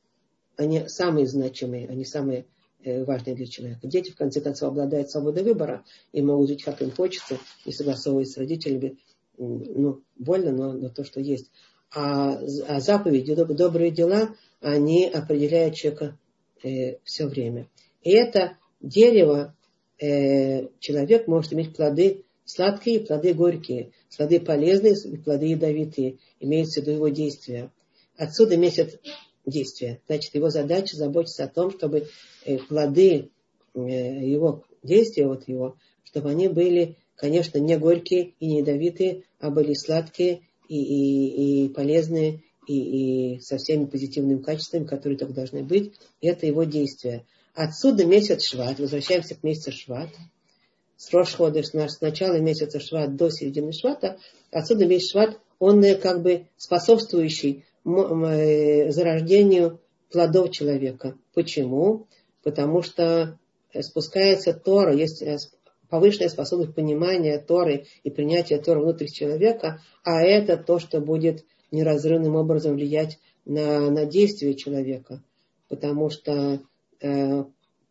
они 0.55 0.88
самые 0.88 1.25
значимые, 1.25 1.89
они 1.89 2.05
самые 2.05 2.45
э, 2.83 3.03
важные 3.03 3.36
для 3.36 3.48
человека. 3.48 3.88
Дети, 3.88 4.12
в 4.12 4.15
конце 4.15 4.41
концов, 4.41 4.69
обладают 4.69 5.10
свободой 5.10 5.43
выбора 5.43 5.83
и 6.12 6.22
могут 6.22 6.50
жить, 6.50 6.63
как 6.63 6.83
им 6.83 6.91
хочется, 6.91 7.39
не 7.65 7.74
согласовываясь 7.74 8.31
с 8.31 8.38
родителями. 8.38 9.00
Ну, 9.39 10.03
больно, 10.15 10.51
но, 10.51 10.74
но 10.74 10.89
то, 10.89 11.03
что 11.03 11.19
есть. 11.19 11.50
А, 11.95 12.39
а 12.67 12.79
заповеди, 12.79 13.33
добрые 13.33 13.89
дела, 13.89 14.36
они 14.62 15.07
определяют 15.07 15.74
человека 15.74 16.19
э, 16.63 16.98
все 17.03 17.25
время. 17.25 17.67
И 18.03 18.12
это 18.12 18.57
дерево, 18.81 19.55
э, 20.03 20.67
человек 20.79 21.27
может 21.27 21.53
иметь 21.53 21.75
плоды 21.75 22.24
сладкие 22.45 22.98
и 22.98 23.05
плоды 23.05 23.33
горькие, 23.33 23.91
плоды 24.15 24.39
полезные 24.39 24.95
и 24.95 25.17
плоды 25.17 25.48
ядовитые, 25.48 26.17
имеется 26.39 26.81
в 26.81 26.83
виду 26.83 26.95
его 26.95 27.07
действия. 27.07 27.72
Отсюда 28.17 28.57
месяц 28.57 29.00
действия. 29.45 30.01
Значит, 30.07 30.36
его 30.36 30.50
задача 30.50 30.98
заботиться 30.98 31.45
о 31.45 31.48
том, 31.48 31.72
чтобы 31.72 32.07
э, 32.45 32.57
плоды 32.57 33.29
э, 33.74 33.79
его 33.79 34.63
действия, 34.83 35.27
вот 35.27 35.48
его, 35.48 35.77
чтобы 36.03 36.29
они 36.31 36.48
были, 36.50 36.98
конечно, 37.15 37.57
не 37.57 37.77
горькие 37.77 38.33
и 38.39 38.48
не 38.48 38.60
ядовитые, 38.60 39.24
а 39.39 39.50
были 39.50 39.74
сладкие 39.74 40.41
и, 40.67 40.81
и, 40.81 41.65
и 41.65 41.69
полезные, 41.69 42.41
и, 42.67 43.36
и 43.36 43.39
со 43.39 43.57
всеми 43.57 43.86
позитивными 43.86 44.41
качествами, 44.41 44.86
которые 44.86 45.17
так 45.17 45.33
должны 45.33 45.63
быть. 45.63 45.93
И 46.22 46.27
это 46.27 46.45
его 46.45 46.63
действие. 46.65 47.25
Отсюда 47.53 48.05
месяц 48.05 48.45
Шват. 48.45 48.79
Возвращаемся 48.79 49.36
к 49.36 49.43
месяцу 49.43 49.72
Шват. 49.72 50.10
С 50.98 51.13
Рошходыш, 51.13 51.67
с 51.67 52.01
начала 52.01 52.39
месяца 52.39 52.79
Шват 52.79 53.15
до 53.15 53.29
середины 53.29 53.74
Швата. 53.74 54.17
Отсюда 54.51 54.86
месяц 54.86 55.12
Шват, 55.12 55.39
он 55.60 55.83
э, 55.83 55.95
как 55.95 56.24
бы 56.24 56.48
способствующий 56.57 57.65
э, 57.86 58.91
зарождению 58.91 59.79
плодов 60.12 60.51
человека. 60.51 61.15
Почему? 61.33 62.07
Потому 62.43 62.81
что 62.81 63.38
спускается 63.81 64.53
Тора, 64.53 64.93
есть 64.93 65.22
э, 65.22 65.38
повышенная 65.89 66.29
способность 66.29 66.74
понимания 66.74 67.38
Торы 67.38 67.86
и 68.03 68.10
принятия 68.10 68.57
Торы 68.57 68.81
внутрь 68.81 69.07
человека, 69.07 69.79
а 70.03 70.24
это 70.24 70.57
то, 70.57 70.79
что 70.79 71.01
будет 71.01 71.45
неразрывным 71.69 72.36
образом 72.36 72.75
влиять 72.75 73.19
на, 73.45 73.91
на 73.91 74.05
действие 74.05 74.55
человека. 74.55 75.22
Потому 75.69 76.10
что 76.10 76.31
э, 76.31 76.60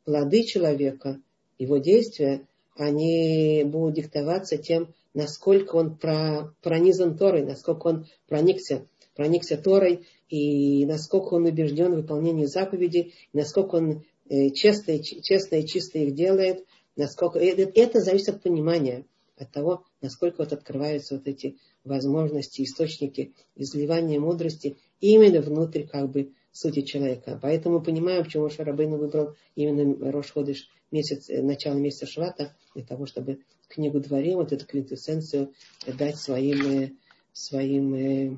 плоды 0.04 0.45
человека, 0.45 1.21
его 1.59 1.78
действия, 1.78 2.47
они 2.76 3.62
будут 3.64 3.95
диктоваться 3.95 4.57
тем, 4.57 4.95
насколько 5.14 5.76
он 5.76 5.97
про, 5.97 6.54
пронизан 6.62 7.16
Торой, 7.16 7.45
насколько 7.45 7.87
он 7.88 8.07
проникся, 8.28 8.87
проникся 9.14 9.57
Торой, 9.57 10.07
и 10.28 10.87
насколько 10.87 11.35
он 11.35 11.45
убежден 11.45 11.92
в 11.92 11.97
выполнении 11.97 12.47
заповедей, 12.47 13.14
насколько 13.33 13.76
он 13.76 14.04
э, 14.28 14.50
честно, 14.50 14.99
честно 15.02 15.57
и 15.57 15.66
чисто 15.66 15.99
их 15.99 16.14
делает, 16.14 16.64
насколько 16.97 17.38
это, 17.38 17.71
это 17.75 18.00
зависит 18.00 18.31
от 18.31 18.42
понимания, 18.42 19.04
от 19.37 19.50
того, 19.52 19.85
насколько 20.00 20.37
вот 20.38 20.52
открываются 20.52 21.16
вот 21.16 21.28
эти 21.28 21.59
возможности, 21.85 22.62
источники 22.62 23.33
изливания 23.57 24.21
мудрости 24.21 24.76
именно 25.00 25.40
внутрь 25.40 25.85
как 25.85 26.11
бы 26.11 26.33
сути 26.53 26.83
человека. 26.83 27.39
Поэтому 27.41 27.81
понимаем, 27.83 28.25
почему 28.25 28.49
Шарабейн 28.51 28.97
выбрал 28.97 29.35
именно 29.57 30.13
Рошходыш, 30.13 30.69
месяц, 30.91 31.29
э, 31.31 31.43
начало 31.43 31.75
месяца 31.75 32.07
Швата, 32.07 32.55
для 32.75 32.85
того, 32.85 33.07
чтобы 33.07 33.41
книгу 33.69 33.99
Дворим, 34.01 34.37
вот 34.37 34.53
эту 34.53 34.67
квинтэссенцию 34.67 35.55
дать 35.87 36.19
своим, 36.19 36.83
э, 36.83 36.91
своим 37.33 37.95
э, 37.95 38.37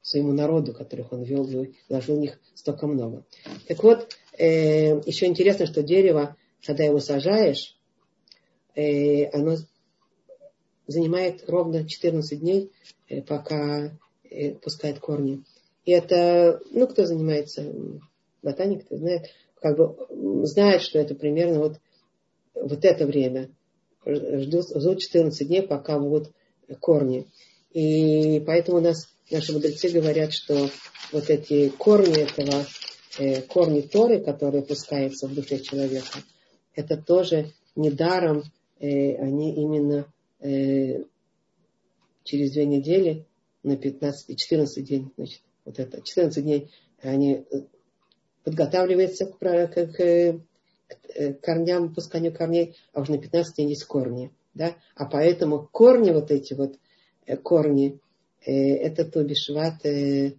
своему 0.00 0.32
народу, 0.32 0.72
которых 0.72 1.12
он 1.12 1.22
вел, 1.22 1.44
вложил 1.88 2.16
в 2.16 2.20
них 2.20 2.40
столько 2.54 2.86
много. 2.86 3.24
Так 3.68 3.82
вот, 3.82 4.18
еще 4.36 5.26
интересно, 5.26 5.66
что 5.66 5.82
дерево, 5.82 6.36
когда 6.66 6.84
его 6.84 6.98
сажаешь, 6.98 7.78
оно 8.74 9.56
занимает 10.86 11.48
ровно 11.48 11.88
14 11.88 12.40
дней, 12.40 12.72
пока 13.26 13.96
пускает 14.60 14.98
корни. 14.98 15.44
И 15.84 15.92
это, 15.92 16.60
ну, 16.70 16.86
кто 16.86 17.04
занимается, 17.04 17.72
ботаник, 18.42 18.84
кто 18.84 18.96
знает, 18.96 19.30
как 19.60 19.76
бы 19.76 20.46
знает, 20.46 20.82
что 20.82 20.98
это 20.98 21.14
примерно 21.14 21.60
вот, 21.60 21.80
вот 22.54 22.84
это 22.84 23.06
время. 23.06 23.50
Ждут, 24.04 24.68
ждут 24.70 24.98
14 24.98 25.46
дней, 25.46 25.62
пока 25.62 25.98
будут 25.98 26.32
корни. 26.80 27.26
И 27.72 28.40
поэтому 28.46 28.78
у 28.78 28.80
нас 28.80 29.08
наши 29.30 29.52
мудрецы 29.52 29.88
говорят, 29.88 30.32
что 30.32 30.68
вот 31.12 31.30
эти 31.30 31.68
корни 31.70 32.22
этого, 32.22 32.66
э, 33.18 33.42
корни 33.42 33.80
Торы, 33.80 34.20
которые 34.20 34.62
пускаются 34.62 35.26
в 35.26 35.34
душе 35.34 35.60
человека, 35.60 36.18
это 36.74 36.96
тоже 36.96 37.52
недаром, 37.76 38.42
э, 38.78 39.14
они 39.16 39.54
именно 39.54 40.06
э, 40.40 41.04
через 42.24 42.52
две 42.52 42.66
недели 42.66 43.24
на 43.62 43.76
15, 43.76 44.38
14 44.38 44.86
дней, 44.86 45.06
значит, 45.16 45.40
вот 45.64 45.78
это, 45.78 46.02
14 46.02 46.42
дней 46.42 46.70
они 47.02 47.44
э, 47.50 47.62
подготавливаются 48.44 49.26
к, 49.26 49.38
к, 49.38 49.86
к, 49.86 49.96
к 49.96 51.40
корням, 51.40 51.94
пусканию 51.94 52.32
корней, 52.32 52.76
а 52.92 53.00
уже 53.00 53.12
на 53.12 53.18
15 53.18 53.56
дней 53.56 53.68
есть 53.68 53.84
корни. 53.84 54.32
Да? 54.54 54.76
А 54.94 55.06
поэтому 55.06 55.68
корни 55.70 56.10
вот 56.10 56.30
эти 56.30 56.54
вот, 56.54 56.78
э, 57.26 57.36
корни, 57.36 58.00
э, 58.44 58.52
это 58.52 59.04
то 59.04 59.22
бишват, 59.22 59.84
э, 59.84 60.34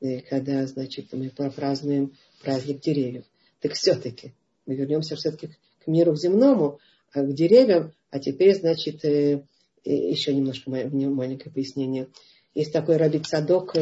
э, 0.00 0.20
когда, 0.20 0.66
значит, 0.66 1.12
мы 1.12 1.30
празднуем 1.30 2.14
праздник 2.42 2.80
деревьев. 2.80 3.24
Так 3.60 3.72
все-таки, 3.72 4.34
мы 4.66 4.74
вернемся 4.74 5.16
все-таки 5.16 5.56
к 5.84 5.86
миру 5.86 6.14
земному, 6.16 6.78
а 7.12 7.22
к 7.22 7.32
деревьям, 7.32 7.92
а 8.10 8.18
теперь, 8.18 8.54
значит, 8.54 9.04
э, 9.04 9.44
еще 9.84 10.34
немножко 10.34 10.70
маленькое 10.70 11.52
пояснение. 11.52 12.08
Есть 12.54 12.72
такой 12.72 12.96
Раби 12.96 13.18
Цадок 13.18 13.74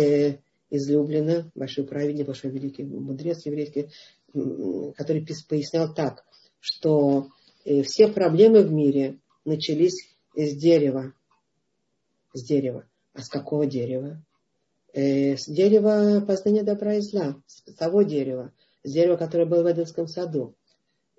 э, 0.73 0.77
из 0.77 0.89
Люблина, 0.89 1.51
большой 1.55 1.85
праведник, 1.85 2.27
большой 2.27 2.51
великий 2.51 2.85
мудрец 2.85 3.45
еврейский, 3.47 3.91
который 4.33 5.27
пояснял 5.49 5.95
так, 5.95 6.25
что 6.61 7.29
э, 7.65 7.83
все 7.83 8.09
проблемы 8.09 8.63
в 8.63 8.73
мире 8.73 9.19
начались 9.45 10.15
с 10.35 10.57
дерева. 10.57 11.13
С 12.33 12.47
дерева. 12.47 12.89
А 13.15 13.21
с 13.21 13.29
какого 13.29 13.67
дерева? 13.67 14.25
С 14.95 15.47
дерева 15.47 16.23
познания 16.27 16.63
добра 16.63 16.95
и 16.95 17.01
зла. 17.01 17.43
С 17.47 17.63
того 17.75 18.03
дерева. 18.03 18.53
С 18.83 18.93
дерева, 18.93 19.17
которое 19.17 19.47
было 19.47 19.63
в 19.63 19.71
Эденском 19.71 20.07
саду. 20.07 20.55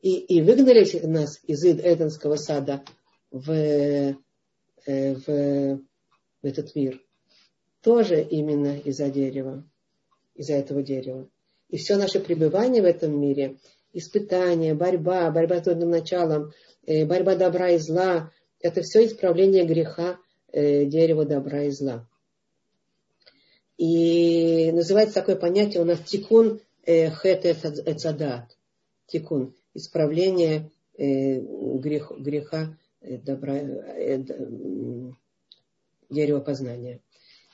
И, 0.01 0.17
и 0.17 0.41
выгнали 0.41 0.85
нас 1.05 1.39
из 1.43 1.63
Эденского 1.63 2.35
сада 2.35 2.83
в, 3.31 3.51
э, 3.51 4.15
в, 4.85 5.25
в 5.25 6.45
этот 6.45 6.75
мир. 6.75 7.01
Тоже 7.83 8.21
именно 8.21 8.79
из-за 8.79 9.09
дерева, 9.09 9.63
из-за 10.33 10.53
этого 10.53 10.81
дерева. 10.81 11.27
И 11.69 11.77
все 11.77 11.97
наше 11.97 12.19
пребывание 12.19 12.81
в 12.81 12.85
этом 12.85 13.19
мире, 13.19 13.57
испытания, 13.93 14.73
борьба, 14.73 15.29
борьба 15.29 15.59
с 15.59 15.63
трудным 15.63 15.91
началом, 15.91 16.51
э, 16.85 17.05
борьба 17.05 17.35
добра 17.35 17.71
и 17.71 17.77
зла, 17.77 18.31
это 18.59 18.81
все 18.81 19.05
исправление 19.05 19.65
греха 19.65 20.17
э, 20.51 20.85
дерева 20.85 21.25
добра 21.25 21.63
и 21.63 21.69
зла. 21.69 22.07
И 23.77 24.71
называется 24.71 25.15
такое 25.15 25.35
понятие 25.35 25.81
у 25.81 25.85
нас 25.85 25.99
тикун 25.99 26.61
хет 26.85 27.45
эцадат. 27.45 28.57
Тикун. 29.07 29.55
Исправление 29.73 30.71
грех, 30.97 32.11
греха 32.17 32.77
Э, 33.03 33.17
добра, 33.17 33.55
э, 33.57 34.23
дерево 36.09 36.39
познания. 36.39 37.01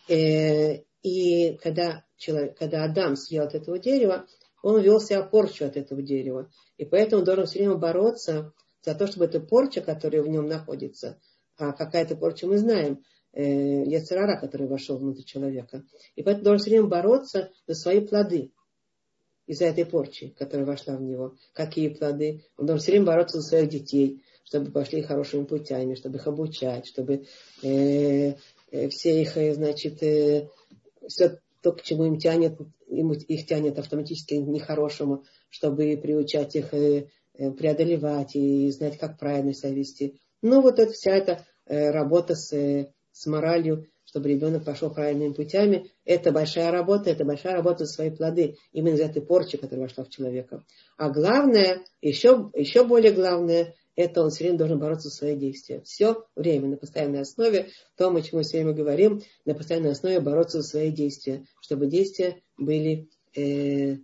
Э, 0.10 0.84
и 1.04 1.54
когда, 1.58 2.04
человек, 2.18 2.58
когда 2.58 2.84
Адам 2.84 3.16
съел 3.16 3.44
от 3.44 3.56
этого 3.56 3.80
дерева, 3.80 4.26
он 4.62 4.82
вел 4.82 5.00
себя 5.00 5.24
порчу 5.24 5.66
от 5.66 5.78
этого 5.78 6.02
дерева. 6.02 6.52
И 6.78 6.86
поэтому 6.86 7.24
должен 7.24 7.46
все 7.46 7.60
время 7.60 7.76
бороться 7.76 8.54
за 8.84 8.96
то, 8.96 9.08
чтобы 9.08 9.26
эта 9.26 9.40
порча, 9.40 9.82
которая 9.82 10.22
в 10.22 10.28
нем 10.28 10.48
находится, 10.48 11.20
а 11.58 11.74
какая-то 11.74 12.16
порча 12.16 12.48
мы 12.48 12.58
знаем, 12.58 13.04
э, 13.34 13.44
Яцерара, 13.44 14.40
который 14.40 14.68
вошел 14.68 14.98
внутрь 14.98 15.24
человека. 15.24 15.84
И 16.16 16.24
поэтому 16.24 16.46
должен 16.46 16.60
все 16.62 16.72
время 16.72 16.88
бороться 16.88 17.52
за 17.68 17.76
свои 17.76 18.00
плоды 18.02 18.52
из-за 19.46 19.66
этой 19.66 19.86
порчи, 19.86 20.30
которая 20.38 20.66
вошла 20.66 20.96
в 20.96 21.02
него. 21.02 21.36
Какие 21.54 21.90
плоды? 21.90 22.46
Он 22.58 22.66
должен 22.66 22.82
все 22.82 22.92
время 22.92 23.06
бороться 23.06 23.42
за 23.42 23.48
своих 23.48 23.70
детей, 23.70 24.24
чтобы 24.44 24.72
пошли 24.72 25.02
хорошими 25.02 25.44
путями, 25.44 25.96
чтобы 25.96 26.18
их 26.18 26.28
обучать, 26.28 26.88
чтобы 26.88 27.26
э, 27.62 28.34
все 28.90 29.22
их, 29.22 29.38
э, 29.38 29.54
значит, 29.54 30.02
э, 30.04 30.50
все 31.08 31.40
то, 31.62 31.72
к 31.74 31.82
чему 31.82 32.06
им 32.06 32.18
тянет, 32.18 32.58
им, 32.88 33.12
их 33.12 33.46
тянет 33.48 33.80
автоматически 33.80 34.36
нехорошему, 34.36 35.24
чтобы 35.50 35.98
приучать 36.02 36.56
их 36.56 36.74
э, 36.74 37.08
э, 37.34 37.52
преодолевать 37.52 38.36
и 38.36 38.70
знать, 38.72 38.98
как 38.98 39.20
правильно 39.20 39.54
себя 39.54 39.72
вести. 39.72 40.20
Ну, 40.42 40.62
вот 40.62 40.80
это 40.80 40.92
вся 40.94 41.12
эта 41.12 41.46
э, 41.66 41.92
работа 41.92 42.36
с, 42.36 42.54
э, 42.54 42.94
с 43.12 43.26
моралью, 43.26 43.88
чтобы 44.06 44.30
ребенок 44.30 44.64
пошел 44.64 44.92
правильными 44.92 45.34
путями, 45.34 45.92
это 46.04 46.32
большая 46.32 46.72
работа, 46.72 47.12
это 47.12 47.26
большая 47.26 47.54
работа 47.54 47.86
за 47.86 47.94
свои 47.94 48.10
плоды, 48.10 48.56
именно 48.72 48.96
из 48.96 49.02
этой 49.02 49.22
порчи, 49.22 49.58
которая 49.58 49.88
вошла 49.88 50.04
в 50.04 50.10
человека. 50.10 50.64
А 50.98 51.10
главное, 51.10 51.84
еще, 52.02 52.50
еще 52.56 52.86
более 52.86 53.12
главное, 53.12 53.76
это 53.96 54.24
он 54.24 54.30
все 54.30 54.46
время 54.46 54.58
должен 54.58 54.80
бороться 54.80 55.10
за 55.10 55.16
свои 55.16 55.36
действия. 55.36 55.82
Все 55.82 56.26
время 56.36 56.70
на 56.70 56.78
постоянной 56.78 57.22
основе, 57.22 57.70
то, 57.98 58.10
о 58.10 58.22
чем 58.22 58.38
мы 58.38 58.44
все 58.44 58.58
время 58.58 58.74
говорим, 58.74 59.22
на 59.46 59.54
постоянной 59.54 59.92
основе 59.92 60.20
бороться 60.20 60.62
за 60.62 60.68
свои 60.68 60.92
действия, 60.92 61.46
чтобы 61.62 61.88
действия 61.88 62.42
были 62.58 63.10
э, 63.36 63.98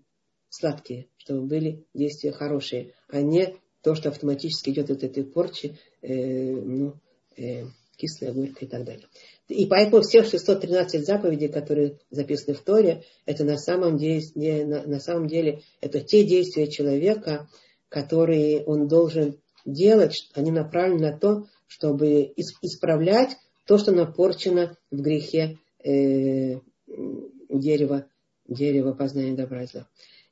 сладкие, 0.49 1.07
чтобы 1.17 1.47
были 1.47 1.85
действия 1.93 2.31
хорошие, 2.31 2.93
а 3.07 3.21
не 3.21 3.55
то, 3.81 3.95
что 3.95 4.09
автоматически 4.09 4.71
идет 4.71 4.89
от 4.89 5.03
этой 5.03 5.23
порчи, 5.23 5.77
э, 6.01 6.11
ну, 6.11 6.95
э, 7.37 7.65
кислая, 7.97 8.33
горькая 8.33 8.67
и 8.67 8.71
так 8.71 8.83
далее. 8.83 9.07
И 9.47 9.65
поэтому 9.67 10.01
все 10.01 10.23
613 10.23 11.05
заповедей, 11.05 11.49
которые 11.49 11.99
записаны 12.09 12.55
в 12.55 12.61
Торе, 12.61 13.03
это 13.25 13.43
на 13.43 13.57
самом 13.57 13.97
деле, 13.97 14.65
на, 14.65 14.83
на 14.83 14.99
самом 14.99 15.27
деле 15.27 15.61
это 15.81 15.99
те 16.01 16.23
действия 16.23 16.67
человека, 16.67 17.47
которые 17.89 18.63
он 18.63 18.87
должен 18.87 19.39
делать, 19.65 20.29
они 20.33 20.51
направлены 20.51 21.11
на 21.11 21.17
то, 21.17 21.47
чтобы 21.67 22.33
исправлять 22.61 23.37
то, 23.65 23.77
что 23.77 23.91
напорчено 23.91 24.77
в 24.91 25.01
грехе 25.01 25.57
э, 25.83 26.59
дерева, 27.49 28.05
дерева 28.47 28.93
познания 28.93 29.33
добра 29.33 29.63
и 29.63 29.67
зла. 29.67 29.87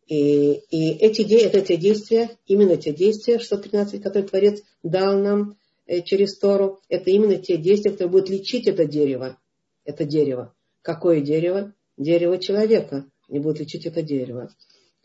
И, 0.08 0.54
и 0.70 0.92
эти, 0.98 1.22
это 1.42 1.62
те 1.62 1.78
действия, 1.78 2.30
именно 2.46 2.78
те 2.78 2.94
действия, 2.94 3.40
613, 3.40 4.02
которые 4.02 4.28
Творец 4.28 4.62
дал 4.84 5.18
нам 5.18 5.58
э, 5.86 6.02
через 6.02 6.38
Тору, 6.38 6.82
это 6.90 7.10
именно 7.10 7.38
те 7.38 7.58
действия, 7.58 7.92
которые 7.92 8.12
будут 8.12 8.30
лечить 8.30 8.68
это 8.68 8.86
дерево. 8.86 9.40
Это 9.86 10.06
дерево. 10.06 10.54
Какое 10.82 11.22
дерево? 11.22 11.74
Дерево 11.98 12.38
человека. 12.38 13.06
Не 13.30 13.40
будет 13.40 13.62
лечить 13.62 13.86
это 13.86 14.02
дерево. 14.02 14.50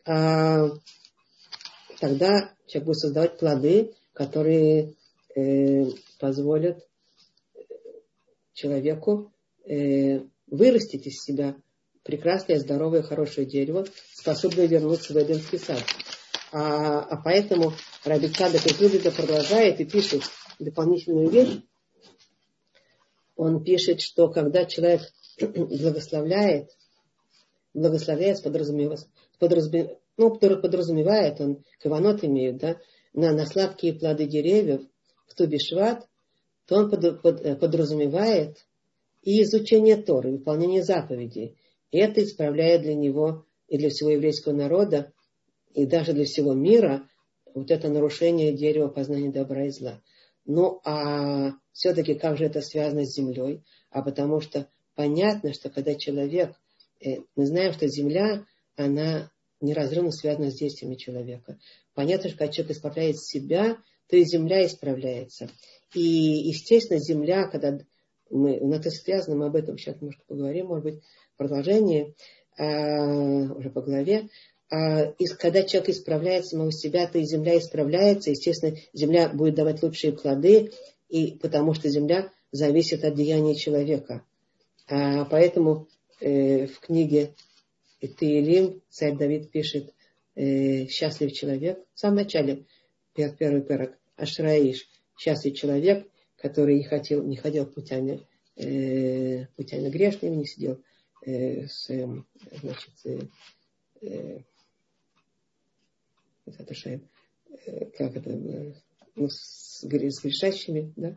А, 0.04 0.68
тогда 2.00 2.52
человек 2.66 2.86
будет 2.86 2.98
создавать 2.98 3.38
плоды, 3.38 3.94
которые 4.18 4.94
э, 5.36 5.84
позволят 6.18 6.84
человеку 8.52 9.32
э, 9.64 10.22
вырастить 10.48 11.06
из 11.06 11.22
себя 11.22 11.54
прекрасное, 12.02 12.58
здоровое, 12.58 13.02
хорошее 13.02 13.46
дерево, 13.46 13.86
способное 14.12 14.66
вернуться 14.66 15.12
в 15.12 15.16
Эдемский 15.16 15.60
сад. 15.60 15.84
А, 16.50 17.00
а 17.00 17.22
поэтому 17.22 17.72
Раби 18.04 18.26
Цадок 18.28 18.62
это 18.66 19.12
продолжает 19.12 19.80
и 19.80 19.84
пишет 19.84 20.22
дополнительную 20.58 21.30
вещь. 21.30 21.60
Он 23.36 23.62
пишет, 23.62 24.00
что 24.00 24.28
когда 24.30 24.64
человек 24.64 25.02
благословляет, 25.40 26.70
благословляет, 27.72 28.42
подразумевает, 28.42 29.06
подразумевает, 29.38 30.00
ну, 30.16 30.34
подразумевает, 30.36 31.40
он 31.40 31.62
каванот 31.80 32.24
имеет, 32.24 32.56
да, 32.56 32.78
на, 33.18 33.32
на 33.32 33.46
сладкие 33.46 33.94
плоды 33.94 34.26
деревьев 34.26 34.82
в 35.26 35.34
Тубишват, 35.34 36.08
то 36.66 36.76
он 36.76 36.90
под, 36.90 37.22
под, 37.22 37.60
подразумевает 37.60 38.66
и 39.22 39.42
изучение 39.42 39.96
Торы, 39.96 40.32
выполнение 40.32 40.82
заповедей, 40.82 41.56
и 41.90 41.98
это 41.98 42.22
исправляет 42.22 42.82
для 42.82 42.94
него 42.94 43.44
и 43.66 43.76
для 43.76 43.90
всего 43.90 44.10
еврейского 44.10 44.52
народа, 44.52 45.12
и 45.74 45.84
даже 45.86 46.12
для 46.12 46.24
всего 46.24 46.54
мира 46.54 47.08
вот 47.54 47.70
это 47.70 47.88
нарушение 47.88 48.52
дерева 48.52 48.88
познания 48.88 49.30
добра 49.30 49.66
и 49.66 49.70
зла. 49.70 50.00
Ну 50.44 50.80
а 50.84 51.52
все-таки 51.72 52.14
как 52.14 52.38
же 52.38 52.44
это 52.44 52.60
связано 52.60 53.04
с 53.04 53.14
землей? 53.14 53.64
А 53.90 54.02
потому 54.02 54.40
что 54.40 54.68
понятно, 54.94 55.52
что 55.52 55.70
когда 55.70 55.94
человек, 55.94 56.52
э, 57.00 57.22
мы 57.36 57.46
знаем, 57.46 57.72
что 57.72 57.88
земля, 57.88 58.44
она 58.76 59.30
неразрывно 59.60 60.12
связана 60.12 60.50
с 60.50 60.58
действиями 60.58 60.94
человека. 60.94 61.58
Понятно, 61.94 62.28
что 62.28 62.38
когда 62.38 62.52
человек 62.52 62.76
исправляет 62.76 63.18
себя, 63.18 63.76
то 64.08 64.16
и 64.16 64.24
земля 64.24 64.66
исправляется. 64.66 65.50
И, 65.94 66.00
естественно, 66.00 67.00
земля, 67.00 67.48
когда 67.48 67.78
мы, 68.30 68.58
у 68.58 68.68
нас 68.68 68.80
это 68.80 68.90
связано, 68.90 69.36
мы 69.36 69.46
об 69.46 69.56
этом 69.56 69.78
сейчас 69.78 69.96
немножко 69.96 70.22
поговорим, 70.26 70.66
может 70.66 70.84
быть, 70.84 71.02
продолжение 71.36 72.14
э, 72.56 72.64
уже 72.64 73.70
по 73.70 73.82
главе. 73.82 74.28
Э, 74.70 75.12
и 75.18 75.26
когда 75.26 75.62
человек 75.62 75.90
исправляет 75.90 76.46
самого 76.46 76.72
себя, 76.72 77.06
то 77.06 77.18
и 77.18 77.24
земля 77.24 77.58
исправляется. 77.58 78.30
Естественно, 78.30 78.76
земля 78.92 79.28
будет 79.28 79.54
давать 79.54 79.82
лучшие 79.82 80.12
плоды, 80.12 80.72
и, 81.08 81.38
потому 81.40 81.74
что 81.74 81.88
земля 81.88 82.30
зависит 82.52 83.04
от 83.04 83.14
деяния 83.14 83.54
человека. 83.54 84.24
А, 84.88 85.24
поэтому 85.26 85.88
э, 86.20 86.66
в 86.66 86.80
книге 86.80 87.34
Таилим 88.00 88.80
царь 88.90 89.16
Давид 89.16 89.50
пишет 89.50 89.92
э, 90.34 90.86
«Счастлив 90.86 91.32
человек». 91.32 91.84
В 91.94 91.98
самом 91.98 92.16
начале, 92.16 92.64
первый 93.14 93.62
перок, 93.62 93.98
Ашраиш, 94.16 94.88
счастлив 95.18 95.54
человек, 95.54 96.08
который 96.36 96.76
не 96.76 96.84
хотел, 96.84 97.24
не 97.24 97.36
ходил 97.36 97.66
путями, 97.66 98.26
э, 98.56 99.46
путями 99.56 99.88
грешными, 99.88 100.36
не 100.36 100.46
сидел 100.46 100.80
э, 101.26 101.66
с, 101.66 101.90
э, 101.90 102.06
значит, 102.60 102.92
э, 104.02 104.38
как 107.96 108.16
это, 108.16 108.30
ну, 109.16 109.28
с, 109.28 109.80
с 109.80 109.84
грешащими, 109.84 110.92
да, 110.96 111.16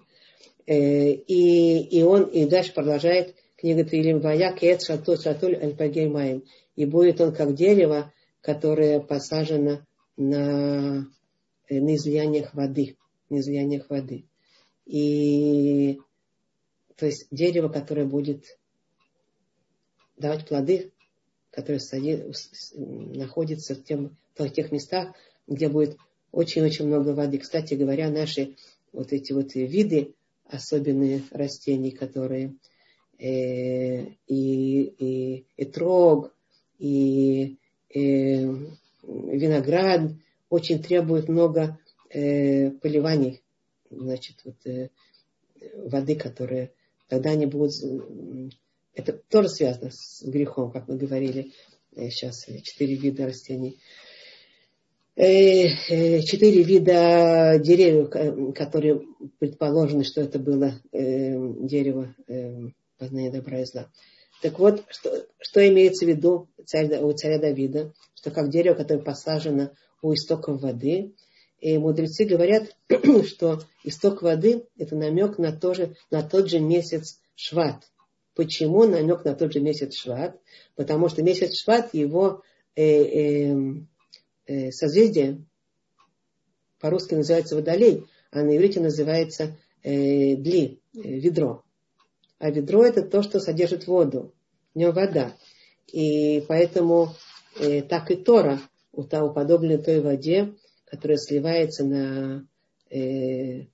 и, 0.67 1.80
и 1.80 2.04
он, 2.04 2.24
и 2.24 2.46
дальше 2.46 2.74
продолжает 2.74 3.36
книга 3.62 3.86
Таилим 3.86 4.19
Вая, 4.19 4.54
Кет 4.54 4.82
Шато 4.82 5.21
Шатуль 5.21 5.56
Аль 5.56 6.10
Маем. 6.10 6.43
И 6.76 6.86
будет 6.86 7.21
он 7.21 7.32
как 7.32 7.54
дерево, 7.54 8.12
которое 8.41 9.00
посажено 9.00 9.86
на, 10.17 11.08
э, 11.69 11.80
на 11.80 11.95
излияниях 11.95 12.56
воды. 12.56 12.97
На 13.30 13.39
излияниях 13.39 13.88
воды. 13.89 14.26
И 14.86 16.00
то 16.95 17.06
есть 17.06 17.28
дерево, 17.30 17.69
которое 17.69 18.06
будет 18.06 18.58
давать 20.17 20.47
плоды, 20.47 20.91
которые 21.52 21.80
находятся 22.74 23.76
в, 23.76 23.84
тем, 23.84 24.17
в 24.36 24.50
тех 24.50 24.71
местах, 24.71 25.15
где 25.47 25.69
будет 25.69 25.97
очень-очень 26.32 26.88
много 26.88 27.10
воды. 27.10 27.38
Кстати 27.38 27.76
говоря, 27.76 28.10
наши 28.10 28.56
вот 28.91 29.13
эти 29.13 29.34
вот 29.34 29.54
виды, 29.54 30.15
особенные 30.45 31.21
растений, 31.32 31.91
которые 31.91 32.56
и, 33.21 34.17
и, 34.27 35.45
и 35.55 35.65
трог, 35.65 36.34
и, 36.79 37.57
и 37.89 38.49
виноград 39.03 40.12
очень 40.49 40.81
требуют 40.81 41.29
много 41.29 41.79
э, 42.10 42.71
поливаний, 42.71 43.41
значит, 43.89 44.38
вот, 44.43 44.55
э, 44.65 44.89
воды, 45.86 46.15
которые 46.15 46.71
тогда 47.07 47.31
они 47.31 47.45
будут 47.45 47.73
это 48.93 49.13
тоже 49.29 49.49
связано 49.49 49.91
с 49.91 50.23
грехом, 50.23 50.71
как 50.71 50.88
мы 50.88 50.97
говорили 50.97 51.51
сейчас, 51.95 52.47
э, 52.47 52.60
четыре 52.62 52.95
вида 52.95 53.25
растений. 53.25 53.79
Э, 55.15 55.25
э, 55.25 56.21
четыре 56.21 56.63
вида 56.63 57.60
деревьев, 57.60 58.10
которые 58.53 59.01
предположены, 59.39 60.03
что 60.03 60.21
это 60.21 60.39
было 60.39 60.81
дерево 60.91 62.15
познания 63.02 63.32
добра 63.32 63.62
и 63.62 63.66
зла. 63.66 63.92
Так 64.44 64.60
вот, 64.60 64.84
что, 64.90 65.28
что 65.40 65.68
имеется 65.68 66.06
в 66.06 66.08
виду 66.08 66.50
царь, 66.66 67.00
у 67.00 67.12
царя 67.14 67.40
Давида, 67.40 67.94
что 68.14 68.30
как 68.30 68.52
дерево, 68.52 68.76
которое 68.76 69.02
посажено 69.02 69.72
у 70.04 70.14
истоков 70.14 70.62
воды, 70.62 71.16
и 71.60 71.78
мудрецы 71.80 72.26
говорят, 72.26 72.76
что 73.26 73.60
исток 73.84 74.22
воды– 74.22 74.68
это 74.78 74.96
намек 74.96 75.40
на, 75.40 75.52
то 75.52 75.74
же, 75.74 75.96
на 76.12 76.22
тот 76.22 76.50
же 76.50 76.60
месяц 76.60 77.20
Шват. 77.36 77.92
Почему 78.36 78.86
намек 78.86 79.26
на 79.26 79.34
тот 79.34 79.52
же 79.52 79.60
месяц 79.60 79.96
Шват? 79.96 80.40
Потому 80.76 81.10
что 81.10 81.24
месяц 81.24 81.60
Шват, 81.60 81.94
его 81.94 82.44
э, 82.76 82.84
э, 82.84 83.56
э, 84.46 84.72
созвездие, 84.72 85.44
по-русски 86.80 87.16
называется 87.16 87.56
водолей, 87.56 88.06
а 88.32 88.44
на 88.44 88.56
иврите 88.56 88.80
называется 88.80 89.58
э, 89.84 90.36
дли, 90.36 90.82
э, 90.94 91.00
ведро. 91.02 91.64
А 92.41 92.49
ведро 92.49 92.84
это 92.84 93.04
то, 93.04 93.21
что 93.21 93.39
содержит 93.39 93.86
воду. 93.86 94.34
В 94.73 94.80
нем 94.80 94.93
вода. 94.93 95.38
И 95.93 96.43
поэтому 96.47 97.10
э, 97.60 97.84
так 97.84 98.10
и 98.10 98.15
Тора 98.15 98.60
уподоблена 98.91 99.77
той 99.77 100.01
воде, 100.01 100.56
которая 100.86 101.19
сливается 101.19 101.86
на, 101.86 102.47
э, 102.89 103.67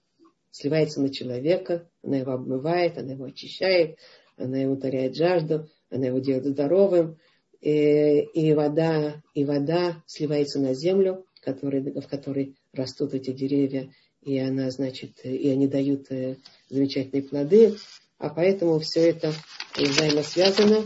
сливается 0.52 1.02
на 1.02 1.10
человека, 1.10 1.88
она 2.04 2.18
его 2.18 2.34
обмывает, 2.34 2.98
она 2.98 3.14
его 3.14 3.24
очищает, 3.24 4.00
она 4.36 4.58
ему 4.58 4.74
утоляет 4.74 5.16
жажду, 5.16 5.70
она 5.90 6.08
его 6.08 6.20
делает 6.20 6.48
здоровым, 6.48 7.18
и, 7.62 7.70
э, 7.70 8.24
и 8.34 8.54
вода, 8.54 9.24
и 9.34 9.46
вода 9.46 10.04
сливается 10.08 10.60
на 10.60 10.74
землю, 10.74 11.26
который, 11.40 11.82
в 11.82 12.08
которой 12.08 12.58
растут 12.74 13.14
эти 13.14 13.32
деревья, 13.32 13.90
и 14.24 14.38
она, 14.38 14.70
значит, 14.72 15.24
и 15.24 15.48
они 15.48 15.68
дают 15.68 16.12
э, 16.12 16.36
замечательные 16.70 17.24
плоды, 17.24 17.78
а 18.18 18.30
поэтому 18.30 18.80
все 18.80 19.10
это 19.10 19.34
взаимосвязано, 19.76 20.86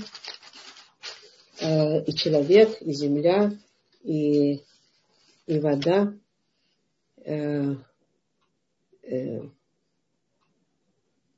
э, 1.60 2.04
и 2.04 2.14
человек, 2.14 2.82
и 2.82 2.94
земля, 2.94 3.54
и, 4.04 4.62
и 5.46 5.60
вода, 5.60 6.14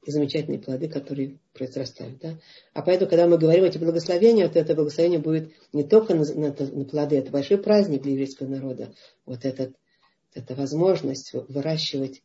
и 0.04 0.12
замечательные 0.12 0.60
плоды, 0.60 0.90
которые 0.90 1.40
произрастают. 1.54 2.20
Да? 2.20 2.38
А 2.74 2.82
поэтому, 2.82 3.10
когда 3.10 3.28
мы 3.28 3.38
говорим 3.38 3.64
эти 3.64 3.78
благословения, 3.78 4.50
то 4.50 4.60
это 4.60 4.76
благословение 4.76 5.20
будет 5.20 5.52
не 5.72 5.84
только 5.84 6.14
на, 6.14 6.26
на, 6.26 6.54
на 6.54 6.86
плоды, 6.86 7.18
это 7.18 7.32
большой 7.32 7.58
праздник 7.58 8.02
для 8.02 8.12
еврейского 8.12 8.48
народа. 8.48 8.94
Вот 9.26 9.46
этот, 9.46 9.76
эта 10.34 10.56
возможность 10.56 11.34
выращивать 11.34 12.22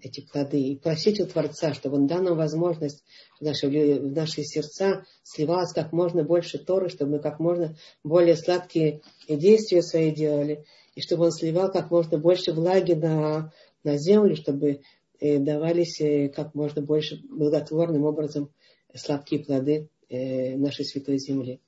эти 0.00 0.20
плоды 0.20 0.60
и 0.60 0.76
просить 0.76 1.20
у 1.20 1.26
Творца, 1.26 1.74
чтобы 1.74 1.96
Он 1.96 2.06
дал 2.06 2.22
нам 2.22 2.36
возможность 2.36 3.04
в 3.38 3.44
наши, 3.44 3.68
в 3.68 4.12
наши 4.12 4.42
сердца 4.42 5.04
сливалось 5.22 5.72
как 5.72 5.92
можно 5.92 6.24
больше 6.24 6.58
Торы, 6.58 6.88
чтобы 6.88 7.12
мы 7.12 7.18
как 7.20 7.38
можно 7.38 7.76
более 8.02 8.36
сладкие 8.36 9.00
действия 9.28 9.82
свои 9.82 10.10
делали, 10.10 10.64
и 10.94 11.00
чтобы 11.00 11.24
Он 11.24 11.32
сливал 11.32 11.70
как 11.70 11.90
можно 11.90 12.18
больше 12.18 12.52
влаги 12.52 12.92
на, 12.92 13.52
на 13.84 13.96
землю, 13.96 14.36
чтобы 14.36 14.80
э, 15.20 15.38
давались 15.38 16.00
э, 16.00 16.28
как 16.28 16.54
можно 16.54 16.82
больше 16.82 17.20
благотворным 17.28 18.04
образом 18.04 18.50
сладкие 18.94 19.44
плоды 19.44 19.88
э, 20.08 20.56
нашей 20.56 20.84
святой 20.84 21.18
земли. 21.18 21.60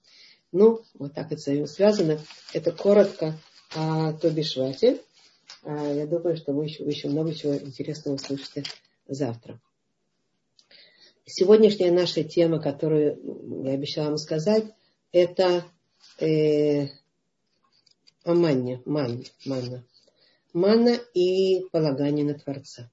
Ну, 0.52 0.82
вот 0.94 1.14
так 1.14 1.32
это 1.32 1.66
связано. 1.66 2.20
Это 2.52 2.70
коротко 2.70 3.36
о 3.74 4.12
Тобишвате. 4.12 5.00
А, 5.66 5.86
я 5.86 6.06
думаю, 6.06 6.36
что 6.36 6.52
вы 6.52 6.66
еще, 6.66 6.84
вы 6.84 6.90
еще 6.90 7.08
много 7.08 7.34
чего 7.34 7.56
интересного 7.56 8.16
услышите 8.16 8.64
завтра. 9.06 9.60
Сегодняшняя 11.24 11.90
наша 11.90 12.22
тема, 12.22 12.60
которую 12.60 13.64
я 13.64 13.72
обещала 13.72 14.08
вам 14.08 14.18
сказать, 14.18 14.64
это 15.10 15.64
э, 16.20 16.88
о 18.24 18.34
манне, 18.34 18.82
манне, 18.84 19.24
манна. 19.46 19.86
Манна 20.52 20.98
и 21.14 21.66
полагание 21.72 22.26
на 22.26 22.34
Творца. 22.34 22.90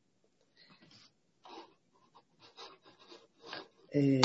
Э, 3.93 4.21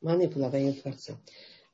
манна 0.00 0.22
и 0.22 0.28
полагание 0.28 0.72
на 0.72 0.80
Творца. 0.80 1.20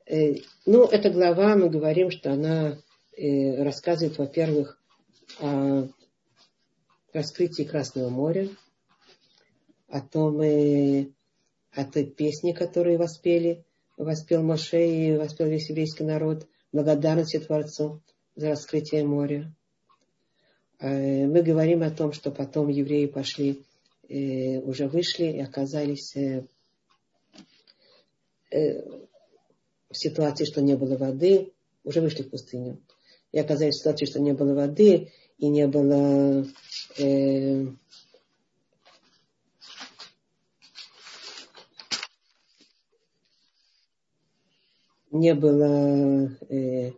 Э, 0.05 0.35
ну, 0.65 0.85
эта 0.85 1.09
глава, 1.09 1.55
мы 1.55 1.69
говорим, 1.69 2.11
что 2.11 2.33
она 2.33 2.77
э, 3.15 3.63
рассказывает, 3.63 4.17
во-первых, 4.17 4.80
о 5.39 5.87
раскрытии 7.13 7.63
Красного 7.63 8.09
моря, 8.09 8.49
о 9.87 10.01
том, 10.01 10.41
э, 10.41 11.07
о 11.71 11.85
той 11.85 12.05
песне, 12.05 12.53
которую 12.53 12.97
воспели, 12.97 13.63
воспел 13.97 14.43
Моше 14.43 14.87
и 14.87 15.17
воспел 15.17 15.47
весь 15.47 15.69
еврейский 15.69 16.03
народ, 16.03 16.47
благодарности 16.71 17.39
Творцу 17.39 18.01
за 18.35 18.49
раскрытие 18.49 19.05
моря. 19.05 19.53
Э, 20.79 21.27
мы 21.27 21.41
говорим 21.43 21.83
о 21.83 21.91
том, 21.91 22.11
что 22.13 22.31
потом 22.31 22.67
евреи 22.69 23.05
пошли, 23.05 23.63
э, 24.09 24.59
уже 24.59 24.87
вышли 24.87 25.25
и 25.25 25.39
оказались 25.39 26.15
э, 26.15 26.47
в 28.51 29.97
ситуации, 29.97 30.45
что 30.45 30.61
не 30.61 30.75
было 30.75 30.97
воды, 30.97 31.51
уже 31.83 32.01
вышли 32.01 32.23
в 32.23 32.29
пустыню. 32.29 32.79
И 33.31 33.39
оказались 33.39 33.75
в 33.75 33.79
ситуации, 33.79 34.05
что 34.05 34.19
не 34.19 34.33
было 34.33 34.53
воды, 34.53 35.11
и 35.37 35.47
не 35.47 35.67
было 35.67 36.45
э, 36.97 37.65
не 45.11 45.33
было 45.35 46.37
э, 46.49 46.91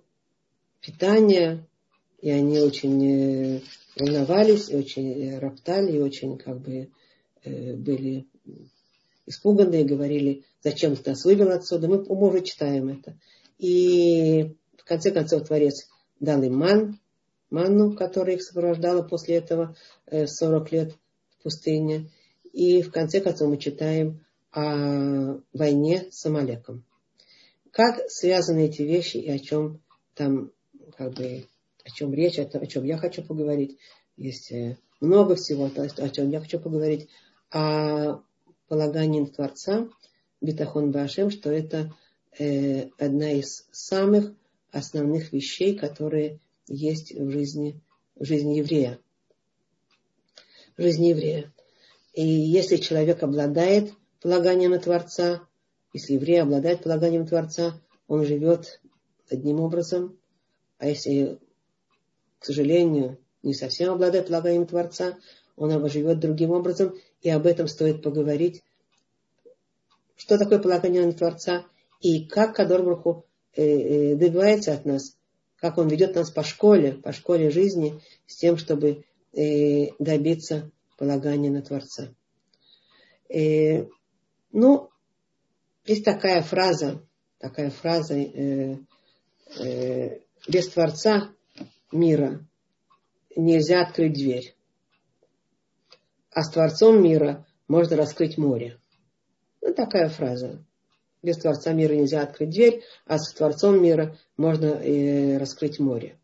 питания, 0.82 1.67
и 2.22 2.30
они 2.30 2.60
очень 2.60 3.06
э, 3.06 3.62
волновались, 3.98 4.69
и 4.69 4.76
очень 4.76 5.38
роптали, 5.39 5.98
и 5.98 6.00
очень 6.00 6.38
как 6.38 6.62
бы 6.62 6.89
э, 7.43 7.74
были 7.76 8.28
испуганы 9.26 9.82
и 9.82 9.86
говорили, 9.86 10.43
зачем 10.63 10.96
ты 10.96 11.12
нас 11.12 11.26
вывел 11.26 11.50
отсюда. 11.52 11.88
Мы, 11.88 12.04
мы 12.04 12.30
уже 12.30 12.41
читаем 12.41 12.89
это. 12.89 13.17
И 13.58 14.56
в 14.78 14.84
конце 14.84 15.12
концов 15.12 15.48
Творец 15.48 15.88
дал 16.24 16.42
им 16.42 16.56
ман, 16.56 17.00
манну, 17.50 17.96
которая 17.96 18.36
их 18.38 18.44
сопровождала 18.44 19.04
после 19.04 19.36
этого 19.36 19.76
40 20.10 20.74
э, 20.74 20.76
лет 20.76 20.94
в 21.30 21.44
пустыне. 21.44 22.10
И 22.54 22.82
в 22.82 22.92
конце 22.92 23.20
концов 23.20 23.50
мы 23.50 23.58
читаем 23.58 24.26
о 24.52 25.40
войне 25.54 26.08
с 26.12 26.26
Амалеком. 26.26 26.86
Как 27.72 28.10
связаны 28.10 28.66
эти 28.66 28.84
вещи 28.84 29.18
и 29.18 29.30
о 29.30 29.40
чем 29.40 29.82
там, 30.14 30.52
как 30.98 31.14
бы, 31.14 31.46
о 31.84 31.90
чем 31.90 32.14
речь, 32.14 32.40
о, 32.40 32.44
о 32.44 32.66
чем 32.68 32.86
я 32.86 32.98
хочу 32.98 33.24
поговорить. 33.24 33.78
Есть 34.16 34.52
э, 34.52 34.78
много 35.02 35.36
всего, 35.36 35.70
о 35.76 36.10
чем 36.10 36.30
я 36.30 36.40
хочу 36.40 36.60
поговорить. 36.60 37.10
О 37.52 38.22
полагании 38.68 39.26
Творца, 39.26 39.90
Битахон 40.40 40.92
Башем, 40.92 41.30
что 41.32 41.52
это 41.52 41.94
э, 42.40 42.88
одна 42.98 43.32
из 43.32 43.68
самых 43.72 44.34
основных 44.74 45.32
вещей, 45.32 45.78
которые 45.78 46.40
есть 46.68 47.14
в 47.14 47.30
жизни, 47.30 47.80
в 48.16 48.26
жизни 48.26 48.58
еврея. 48.58 49.00
В 50.76 50.82
жизни 50.82 51.08
еврея. 51.08 51.54
И 52.14 52.26
если 52.26 52.78
человек 52.78 53.22
обладает 53.24 53.94
полаганием 54.20 54.78
Творца, 54.80 55.48
если 55.94 56.14
еврей 56.14 56.42
обладает 56.42 56.84
полаганием 56.84 57.28
Творца, 57.28 57.80
он 58.08 58.26
живет 58.26 58.82
одним 59.30 59.60
образом, 59.60 60.18
а 60.80 60.88
если, 60.88 61.40
к 62.40 62.46
сожалению, 62.46 63.20
не 63.44 63.54
совсем 63.54 63.94
обладает 63.94 64.28
полаганием 64.28 64.66
Творца, 64.66 65.18
он 65.56 65.88
живет 65.88 66.20
другим 66.20 66.50
образом, 66.50 66.96
и 67.22 67.30
об 67.30 67.46
этом 67.46 67.68
стоит 67.68 68.02
поговорить. 68.02 68.64
Что 70.16 70.40
такое 70.40 70.58
полагание 70.58 71.06
на 71.06 71.14
Творца, 71.14 71.66
и 72.02 72.26
как 72.26 72.56
Кадор 72.56 72.82
Бруху 72.82 73.26
добивается 73.56 74.74
от 74.74 74.86
нас, 74.86 75.18
как 75.58 75.78
он 75.78 75.88
ведет 75.88 76.16
нас 76.16 76.32
по 76.32 76.44
школе, 76.44 76.94
по 76.94 77.12
школе 77.12 77.50
жизни, 77.50 78.02
с 78.26 78.38
тем, 78.38 78.58
чтобы 78.58 79.06
э, 79.34 79.88
добиться 80.00 80.72
полагания 80.98 81.52
на 81.52 81.62
Творца. 81.62 82.13
Ну, 84.52 84.89
есть 85.86 86.06
такая 86.06 86.42
фраза, 86.44 87.02
такая 87.39 87.72
фраза, 87.72 88.16
без 90.48 90.68
Творца 90.70 91.34
мира 91.92 92.46
нельзя 93.36 93.82
открыть 93.82 94.13
дверь. 94.13 94.56
А 96.32 96.44
с 96.44 96.52
Творцом 96.52 97.02
мира 97.02 97.46
можно 97.68 97.96
раскрыть 97.96 98.38
море. 98.38 98.80
Ну, 99.62 99.74
такая 99.74 100.10
фраза. 100.10 100.63
Без 101.24 101.38
Творца 101.38 101.72
мира 101.72 101.94
нельзя 101.94 102.22
открыть 102.22 102.50
дверь, 102.50 102.84
а 103.06 103.18
с 103.18 103.34
Творцом 103.34 103.82
мира 103.82 104.18
можно 104.36 104.66
э, 104.66 105.38
раскрыть 105.38 105.80
море. 105.80 106.20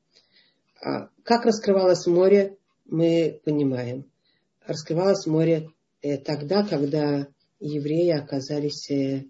А 0.81 1.09
как 1.23 1.45
раскрывалось 1.45 2.05
море, 2.05 2.57
мы 2.85 3.39
понимаем. 3.45 4.11
Раскрывалось 4.65 5.25
море 5.25 5.71
э, 6.01 6.17
тогда, 6.17 6.65
когда 6.65 7.29
евреи 7.61 8.09
оказались 8.09 8.91
э, 8.91 9.25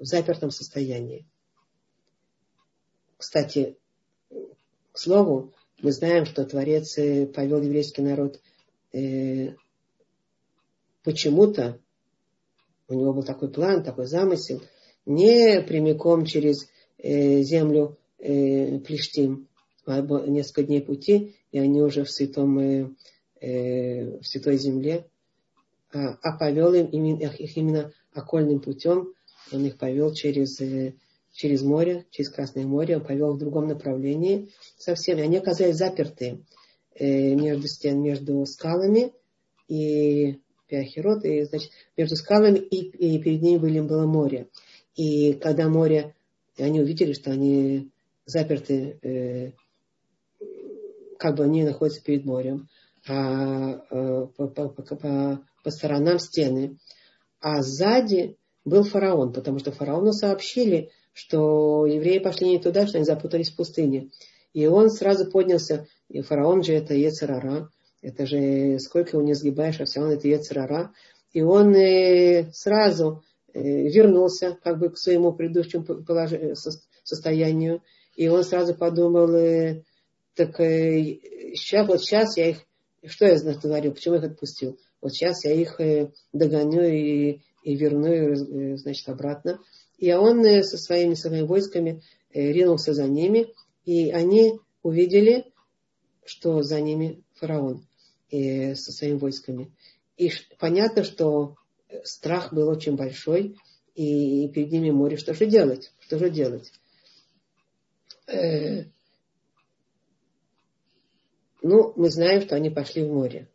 в 0.00 0.06
запертом 0.06 0.50
состоянии. 0.50 1.26
Кстати, 3.18 3.76
к 4.30 4.98
слову, 4.98 5.52
мы 5.82 5.92
знаем, 5.92 6.24
что 6.24 6.46
Творец 6.46 6.96
э, 6.96 7.26
повел 7.26 7.60
еврейский 7.60 8.00
народ 8.00 8.40
э, 8.92 9.54
почему-то, 11.04 11.78
у 12.88 12.94
него 12.94 13.12
был 13.12 13.22
такой 13.22 13.50
план, 13.50 13.84
такой 13.84 14.06
замысел– 14.06 14.62
не 15.08 15.62
прямиком 15.62 16.24
через 16.24 16.68
э, 16.98 17.40
землю 17.42 17.96
э, 18.18 18.78
Плештим, 18.80 19.48
а 19.86 20.02
несколько 20.02 20.64
дней 20.64 20.82
пути, 20.82 21.34
и 21.50 21.58
они 21.58 21.82
уже 21.82 22.04
в 22.04 22.10
святом, 22.10 22.58
э, 22.58 22.90
э, 23.40 24.18
в 24.20 24.24
святой 24.24 24.58
земле, 24.58 25.06
а, 25.92 26.18
а 26.22 26.38
повел 26.38 26.74
им 26.74 26.86
именно, 26.86 27.32
их 27.32 27.56
именно 27.56 27.90
окольным 28.12 28.60
путем, 28.60 29.14
он 29.50 29.64
их 29.64 29.78
повел 29.78 30.12
через, 30.12 30.60
э, 30.60 30.94
через 31.32 31.62
море, 31.62 32.04
через 32.10 32.28
Красное 32.28 32.66
море, 32.66 32.98
он 32.98 33.04
повел 33.04 33.32
в 33.32 33.38
другом 33.38 33.66
направлении 33.66 34.50
совсем, 34.76 35.18
и 35.18 35.22
они 35.22 35.38
оказались 35.38 35.76
заперты 35.76 36.44
э, 36.94 37.34
между 37.34 37.66
стен, 37.66 38.02
между 38.02 38.44
скалами, 38.44 39.14
и 39.68 40.38
Пиахирот, 40.68 41.24
и, 41.24 41.44
значит, 41.44 41.70
между 41.96 42.16
скалами, 42.16 42.58
и, 42.58 42.88
и 42.88 43.22
перед 43.22 43.40
ними 43.40 43.56
были, 43.56 43.80
было 43.80 44.04
море. 44.04 44.48
И 44.94 45.34
когда 45.34 45.68
море, 45.68 46.14
они 46.58 46.80
увидели, 46.80 47.12
что 47.12 47.30
они 47.30 47.90
заперты, 48.26 48.98
э, 49.02 49.52
как 51.18 51.36
бы 51.36 51.44
они 51.44 51.64
находятся 51.64 52.02
перед 52.02 52.24
морем, 52.24 52.68
а 53.06 53.84
э, 53.90 54.26
по, 54.36 54.48
по, 54.48 54.68
по, 54.68 55.40
по 55.64 55.70
сторонам 55.70 56.18
стены. 56.18 56.78
А 57.40 57.62
сзади 57.62 58.36
был 58.64 58.84
фараон, 58.84 59.32
потому 59.32 59.58
что 59.58 59.72
фараону 59.72 60.12
сообщили, 60.12 60.90
что 61.12 61.86
евреи 61.86 62.18
пошли 62.18 62.48
не 62.48 62.58
туда, 62.58 62.86
что 62.86 62.98
они 62.98 63.04
запутались 63.04 63.50
в 63.50 63.56
пустыне. 63.56 64.10
И 64.52 64.66
он 64.66 64.90
сразу 64.90 65.30
поднялся, 65.30 65.86
и 66.08 66.20
фараон 66.20 66.62
же 66.62 66.72
это 66.74 66.94
Ецерара, 66.94 67.70
это 68.02 68.26
же 68.26 68.78
сколько 68.78 69.16
его 69.16 69.22
не 69.22 69.34
сгибаешь, 69.34 69.80
а 69.80 69.84
все 69.84 70.00
равно 70.00 70.14
это 70.14 70.28
Ецерара. 70.28 70.92
И 71.32 71.42
он 71.42 71.74
э, 71.74 72.50
сразу 72.52 73.22
вернулся 73.62 74.58
как 74.62 74.78
бы 74.78 74.90
к 74.90 74.98
своему 74.98 75.32
предыдущему 75.32 75.84
положению, 75.84 76.56
состоянию. 77.02 77.82
И 78.16 78.28
он 78.28 78.44
сразу 78.44 78.74
подумал, 78.74 79.30
э, 79.34 79.82
так 80.34 80.56
сейчас, 80.56 81.86
вот 81.86 82.00
сейчас 82.00 82.36
я 82.36 82.50
их 82.50 82.58
что 83.06 83.26
я 83.26 83.38
говорю, 83.38 83.92
почему 83.92 84.14
я 84.14 84.20
их 84.20 84.32
отпустил? 84.32 84.78
Вот 85.00 85.12
сейчас 85.12 85.44
я 85.44 85.52
их 85.52 85.80
э, 85.80 86.10
догоню 86.32 86.82
и, 86.82 87.40
и 87.62 87.76
верну, 87.76 88.08
э, 88.08 88.76
значит, 88.76 89.08
обратно. 89.08 89.60
И 89.98 90.12
он 90.12 90.44
э, 90.44 90.62
со 90.62 90.76
своими, 90.78 91.14
своими 91.14 91.46
войсками 91.46 92.02
ринулся 92.32 92.92
за 92.92 93.04
ними, 93.04 93.54
и 93.84 94.10
они 94.10 94.58
увидели, 94.82 95.46
что 96.24 96.62
за 96.62 96.80
ними 96.80 97.22
фараон 97.34 97.86
со 98.30 98.92
своими 98.92 99.16
войсками. 99.16 99.72
И 100.18 100.30
понятно, 100.58 101.04
что 101.04 101.56
страх 102.04 102.52
был 102.52 102.68
очень 102.68 102.96
большой, 102.96 103.56
и 103.94 104.48
перед 104.48 104.70
ними 104.70 104.90
море. 104.90 105.16
Что 105.16 105.34
же 105.34 105.46
делать? 105.46 105.92
Что 106.00 106.18
же 106.18 106.30
делать? 106.30 106.72
Ну, 111.62 111.92
мы 111.96 112.10
знаем, 112.10 112.42
что 112.42 112.54
они 112.54 112.70
пошли 112.70 113.02
в 113.02 113.12
море. 113.12 113.48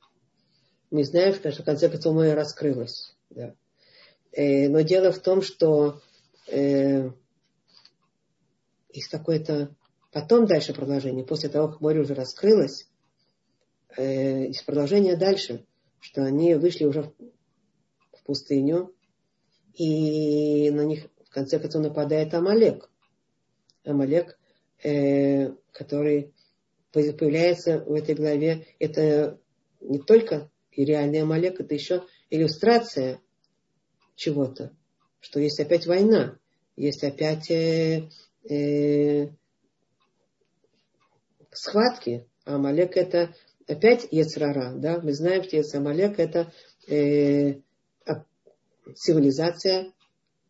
Мы 0.91 1.03
знаем, 1.03 1.33
что 1.33 1.51
в 1.51 1.63
конце 1.63 1.89
концов 1.89 2.13
море 2.13 2.33
раскрылось. 2.33 3.15
Да. 3.29 3.55
Э, 4.31 4.67
но 4.67 4.81
дело 4.81 5.11
в 5.11 5.19
том, 5.19 5.41
что 5.41 6.01
э, 6.47 7.09
есть 8.91 9.09
какое-то... 9.09 9.75
Потом 10.11 10.45
дальше 10.45 10.73
продолжение. 10.73 11.25
После 11.25 11.49
того, 11.49 11.69
как 11.69 11.81
море 11.81 12.01
уже 12.01 12.13
раскрылось, 12.13 12.87
э, 13.97 14.47
есть 14.47 14.65
продолжение 14.65 15.15
дальше, 15.15 15.65
что 15.99 16.23
они 16.23 16.53
вышли 16.55 16.85
уже 16.85 17.11
пустыню, 18.25 18.93
и 19.73 20.69
на 20.71 20.85
них 20.85 21.07
в 21.25 21.29
конце 21.29 21.59
концов 21.59 21.83
нападает 21.83 22.33
Амалек. 22.33 22.89
Амалек, 23.83 24.37
э, 24.83 25.51
который 25.71 26.33
появляется 26.91 27.79
в 27.79 27.93
этой 27.93 28.15
главе, 28.15 28.67
это 28.79 29.39
не 29.81 29.99
только 29.99 30.51
и 30.71 30.85
реальный 30.85 31.21
Амалек, 31.21 31.59
это 31.59 31.73
еще 31.73 32.03
иллюстрация 32.29 33.19
чего-то, 34.15 34.75
что 35.19 35.39
есть 35.39 35.59
опять 35.59 35.87
война, 35.87 36.37
есть 36.75 37.03
опять 37.03 37.49
э, 37.51 38.09
э, 38.49 39.27
схватки. 41.51 42.27
А 42.45 42.55
Амалек 42.55 42.97
это 42.97 43.33
опять 43.67 44.07
Ецрара, 44.11 44.73
да? 44.75 44.99
Мы 45.01 45.13
знаем, 45.13 45.43
что 45.43 45.77
Амалек 45.77 46.19
это 46.19 46.51
э, 46.87 47.61
цивилизация 48.95 49.91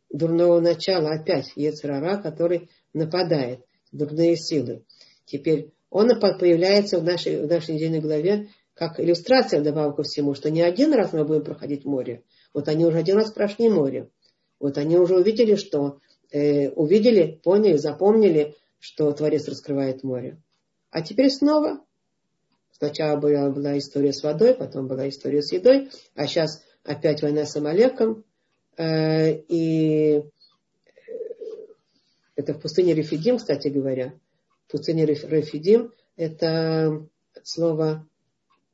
дурного 0.09 0.59
начала, 0.59 1.11
опять 1.11 1.51
Ецрара, 1.55 2.17
который 2.21 2.69
нападает, 2.93 3.65
дурные 3.91 4.35
силы. 4.37 4.83
Теперь 5.25 5.71
он 5.89 6.09
появляется 6.19 6.99
в 6.99 7.03
нашей, 7.03 7.45
в 7.45 7.47
нашей 7.47 7.75
недельной 7.75 7.99
главе 7.99 8.49
как 8.73 8.99
иллюстрация 8.99 9.59
вдобавок 9.59 9.97
ко 9.97 10.03
всему, 10.03 10.33
что 10.33 10.49
не 10.49 10.61
один 10.61 10.93
раз 10.93 11.13
мы 11.13 11.23
будем 11.25 11.43
проходить 11.43 11.85
море. 11.85 12.23
Вот 12.53 12.67
они 12.67 12.85
уже 12.85 12.97
один 12.97 13.17
раз 13.17 13.31
прошли 13.31 13.69
море. 13.69 14.09
Вот 14.59 14.77
они 14.77 14.97
уже 14.97 15.15
увидели, 15.15 15.55
что 15.55 15.99
э, 16.31 16.69
увидели, 16.69 17.39
поняли, 17.43 17.77
запомнили, 17.77 18.55
что 18.79 19.11
Творец 19.11 19.47
раскрывает 19.47 20.03
море. 20.03 20.41
А 20.89 21.01
теперь 21.01 21.29
снова. 21.29 21.79
Сначала 22.71 23.17
была, 23.19 23.49
была 23.51 23.77
история 23.77 24.11
с 24.11 24.23
водой, 24.23 24.55
потом 24.55 24.87
была 24.87 25.07
история 25.07 25.41
с 25.41 25.53
едой, 25.53 25.89
а 26.15 26.25
сейчас 26.27 26.63
опять 26.83 27.21
война 27.21 27.45
с 27.45 27.55
Амалеком. 27.55 28.23
Э, 28.77 29.31
и 29.31 30.17
э, 30.17 30.23
это 32.35 32.53
в 32.53 32.61
пустыне 32.61 32.93
Рефидим, 32.93 33.37
кстати 33.37 33.67
говоря 33.67 34.13
пустыне 34.73 35.05
Рефидим, 35.05 35.93
это 36.15 37.07
слово 37.43 38.07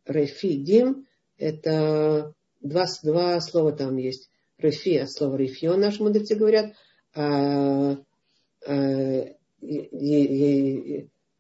Рефидим, 0.05 1.07
это 1.37 2.33
два, 2.61 2.85
два 3.03 3.41
слова 3.41 3.73
там 3.73 3.97
есть. 3.97 4.29
Рефи 4.57 4.97
от 4.97 5.11
слова 5.11 5.35
рефион, 5.35 5.81
наши 5.81 6.01
мудрецы 6.01 6.35
говорят, 6.35 6.73
а, 7.13 7.97
а, 8.65 9.25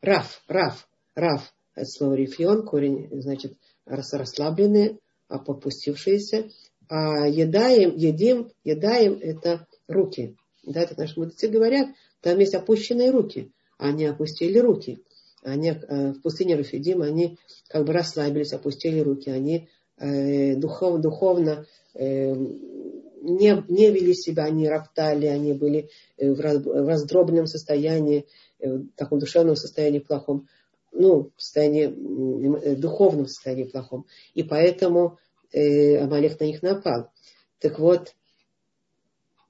раф, 0.01 0.43
раф, 0.47 0.87
раф 1.15 1.53
от 1.75 1.89
слова 1.89 2.13
рефион, 2.13 2.65
корень, 2.65 3.09
значит, 3.21 3.57
расслабленные, 3.85 4.91
а 4.91 4.95
попустившиеся. 5.37 6.49
А 6.87 7.27
едаем, 7.27 7.95
едим, 7.95 8.51
едаем 8.63 9.19
это 9.21 9.67
руки. 9.87 10.35
Да, 10.63 10.81
это 10.81 10.99
наши 10.99 11.19
мудрецы 11.19 11.47
говорят, 11.47 11.89
там 12.21 12.39
есть 12.39 12.55
опущенные 12.55 13.11
руки 13.11 13.51
они 13.79 14.05
опустили 14.05 14.59
руки. 14.59 14.99
Они 15.41 15.69
э, 15.69 16.11
в 16.11 16.21
пустыне 16.21 16.55
Рафидим, 16.55 17.01
они 17.01 17.37
как 17.69 17.85
бы 17.85 17.93
расслабились, 17.93 18.53
опустили 18.53 18.99
руки. 18.99 19.29
Они 19.29 19.69
э, 19.97 20.55
духов, 20.55 20.99
духовно 20.99 21.65
э, 21.95 22.33
не, 22.35 23.63
не 23.69 23.89
вели 23.89 24.13
себя, 24.13 24.43
они 24.43 24.67
роптали, 24.67 25.27
они 25.27 25.53
были 25.53 25.89
в, 26.17 26.35
в 26.35 26.87
раздробленном 26.87 27.47
состоянии, 27.47 28.25
в 28.59 28.87
таком 28.95 29.19
душевном 29.19 29.55
состоянии 29.55 29.99
плохом, 29.99 30.47
ну, 30.91 31.31
в 31.35 31.41
состоянии, 31.41 32.75
духовном 32.75 33.27
состоянии 33.27 33.65
плохом. 33.65 34.05
И 34.33 34.43
поэтому 34.43 35.17
э, 35.51 35.97
Амалек 35.97 36.39
на 36.39 36.45
них 36.45 36.61
напал. 36.61 37.11
Так 37.59 37.79
вот, 37.79 38.15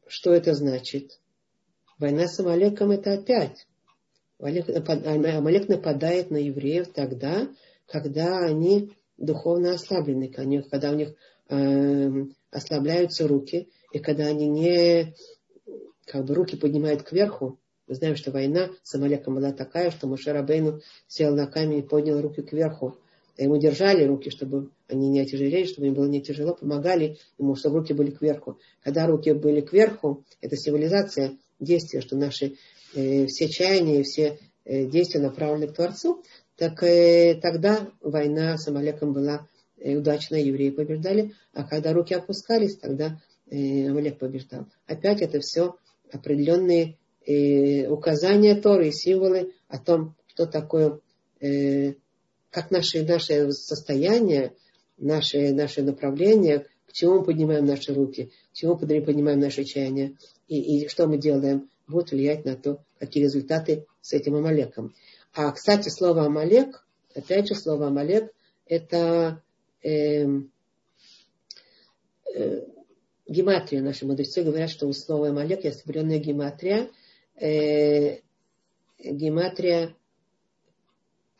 что 0.08 0.34
это 0.34 0.54
значит? 0.54 1.20
Война 1.98 2.28
с 2.28 2.40
Амалеком 2.40 2.92
это 2.92 3.14
опять 3.14 3.68
Амалек 4.40 5.68
нападает 5.68 6.32
на 6.32 6.38
евреев 6.38 6.94
тогда, 6.94 7.50
когда 7.86 8.40
они 8.40 8.94
духовно 9.18 9.74
ослаблены, 9.74 10.30
когда 10.30 10.92
у 10.92 10.96
них 10.96 11.14
э, 11.50 12.26
ослабляются 12.50 13.28
руки, 13.28 13.70
и 13.92 14.00
когда 14.00 14.28
они 14.28 14.48
не 14.48 15.14
как 16.06 16.26
бы 16.26 16.36
руки 16.36 16.56
поднимают 16.56 17.04
кверху. 17.04 17.59
Мы 17.90 17.96
знаем, 17.96 18.16
что 18.16 18.32
война 18.32 18.70
с 18.84 18.96
Амалеком 18.96 19.36
была 19.36 19.52
такая, 19.52 19.92
что 19.92 20.08
Моше 20.08 20.32
Рабейну 20.32 20.80
сел 21.08 21.36
на 21.36 21.46
камень 21.46 21.80
и 21.80 21.82
поднял 21.82 22.22
руки 22.22 22.42
кверху. 22.42 22.96
Ему 23.38 23.58
держали 23.58 24.06
руки, 24.06 24.30
чтобы 24.30 24.70
они 24.88 25.10
не 25.10 25.20
отяжелели, 25.20 25.66
чтобы 25.66 25.88
им 25.88 25.94
было 25.94 26.06
не 26.06 26.22
тяжело, 26.22 26.56
помогали 26.56 27.18
ему, 27.38 27.56
чтобы 27.56 27.80
руки 27.80 27.94
были 27.94 28.12
кверху. 28.12 28.58
Когда 28.84 29.08
руки 29.08 29.34
были 29.34 29.60
кверху, 29.60 30.24
это 30.40 30.56
символизация 30.56 31.38
действия, 31.60 32.00
что 32.00 32.16
наши 32.16 32.56
Э, 32.94 33.28
все 33.28 33.48
чаяния, 33.50 34.04
все 34.04 34.40
э, 34.66 34.86
действия 34.86 35.22
направлены 35.22 35.68
к 35.68 35.76
Творцу, 35.76 36.24
так 36.56 36.82
э, 36.84 37.36
тогда 37.36 37.88
война 38.02 38.58
с 38.58 38.68
Амалеком 38.68 39.14
была 39.14 39.48
удачная, 39.78 40.42
евреи 40.42 40.72
побеждали, 40.72 41.34
а 41.54 41.64
когда 41.64 41.94
руки 41.94 42.14
опускались, 42.14 42.78
тогда 42.78 43.22
Амалек 43.50 44.20
побеждал. 44.20 44.66
Опять 44.86 45.22
это 45.22 45.40
все 45.40 45.78
определенные 46.12 46.98
указания 47.26 48.56
Торы 48.56 48.90
и 48.90 48.92
символы 48.92 49.54
о 49.68 49.78
том, 49.78 50.16
что 50.28 50.46
такое, 50.48 51.00
как 51.40 52.72
наше, 52.72 53.04
наше 53.04 53.52
состояние, 53.52 54.54
наше, 54.98 55.54
наше 55.54 55.84
направление, 55.84 56.66
к 56.88 56.94
чему 56.94 57.20
мы 57.20 57.26
поднимаем 57.26 57.66
наши 57.66 57.94
руки, 57.94 58.32
к 58.52 58.56
чему 58.56 58.78
поднимаем 58.78 59.40
наши 59.40 59.64
чаяния 59.64 60.16
и, 60.48 60.84
и 60.84 60.88
что 60.88 61.08
мы 61.08 61.18
делаем 61.18 61.70
будет 61.90 62.12
влиять 62.12 62.46
на 62.46 62.56
то, 62.56 62.84
какие 63.00 63.24
результаты 63.24 63.86
с 64.02 64.14
этим 64.14 64.36
Амалеком. 64.36 64.94
А, 65.34 65.52
кстати, 65.52 65.90
слово 65.90 66.26
Амалек, 66.26 66.86
опять 67.14 67.48
же, 67.48 67.56
слово 67.56 67.88
Амалек, 67.88 68.32
это 68.66 69.42
э, 69.84 70.26
э, 72.36 72.66
гематрия. 73.28 73.82
Наши 73.82 74.06
мудрецы 74.06 74.44
говорят, 74.44 74.70
что 74.70 74.88
у 74.88 74.94
слова 74.94 75.30
Амалек 75.30 75.64
есть 75.64 75.82
определенная 75.82 76.20
гематрия. 76.20 76.90
Э, 77.40 78.20
гематрия 79.00 79.96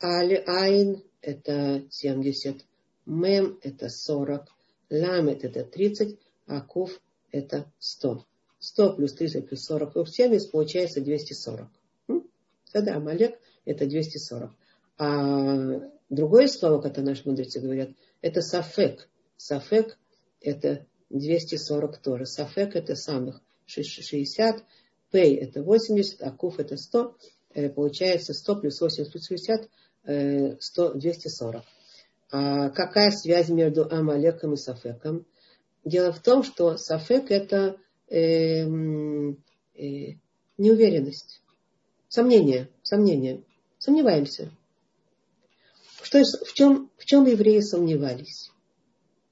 Аль 0.02 0.42
Айн 0.46 1.02
это 1.20 1.84
70, 1.90 2.64
Мем 3.04 3.58
это 3.62 3.90
40, 3.90 4.46
Ламет 4.88 5.44
это 5.44 5.64
30, 5.64 6.18
а 6.46 6.60
Куф 6.62 7.00
это 7.32 7.70
100. 7.78 8.24
100 8.60 8.92
плюс 8.94 9.12
30 9.12 9.48
плюс 9.48 9.64
40 9.64 9.92
плюс 9.92 10.10
70 10.12 10.50
получается 10.50 11.00
240. 11.00 11.68
Тогда 12.72 12.96
Амалек 12.96 13.38
это 13.64 13.86
240. 13.86 14.50
А 14.98 15.90
другое 16.08 16.46
слово, 16.46 16.80
как 16.80 16.96
наши 16.98 17.28
мудрецы 17.28 17.60
говорят, 17.60 17.90
это 18.22 18.42
сафек. 18.42 19.08
Сафек 19.36 19.98
это 20.40 20.86
240 21.10 21.98
тоже. 21.98 22.26
Сафек 22.26 22.76
это 22.76 22.94
самых 22.94 23.42
60, 23.66 24.64
пей 25.10 25.36
это 25.36 25.62
80, 25.62 26.22
а 26.22 26.30
куф 26.30 26.58
это 26.58 26.76
100. 26.76 27.16
Э, 27.54 27.68
получается 27.68 28.32
100 28.34 28.56
плюс 28.56 28.80
80 28.80 29.12
плюс 29.12 29.26
60, 29.26 29.68
100, 30.60 30.94
240. 30.94 31.64
А 32.32 32.70
какая 32.70 33.10
связь 33.10 33.48
между 33.48 33.92
Амалеком 33.92 34.54
и 34.54 34.56
Сафеком? 34.56 35.26
Дело 35.84 36.12
в 36.12 36.20
том, 36.20 36.44
что 36.44 36.76
Сафек 36.76 37.30
это 37.30 37.76
э, 38.08 38.62
э, 38.64 38.66
неуверенность, 40.58 41.42
сомнение, 42.08 42.68
сомнение, 42.82 43.42
сомневаемся. 43.78 44.50
что, 46.02 46.22
в, 46.22 46.52
чем, 46.52 46.90
в 46.98 47.04
чем 47.04 47.26
евреи 47.26 47.60
сомневались? 47.60 48.50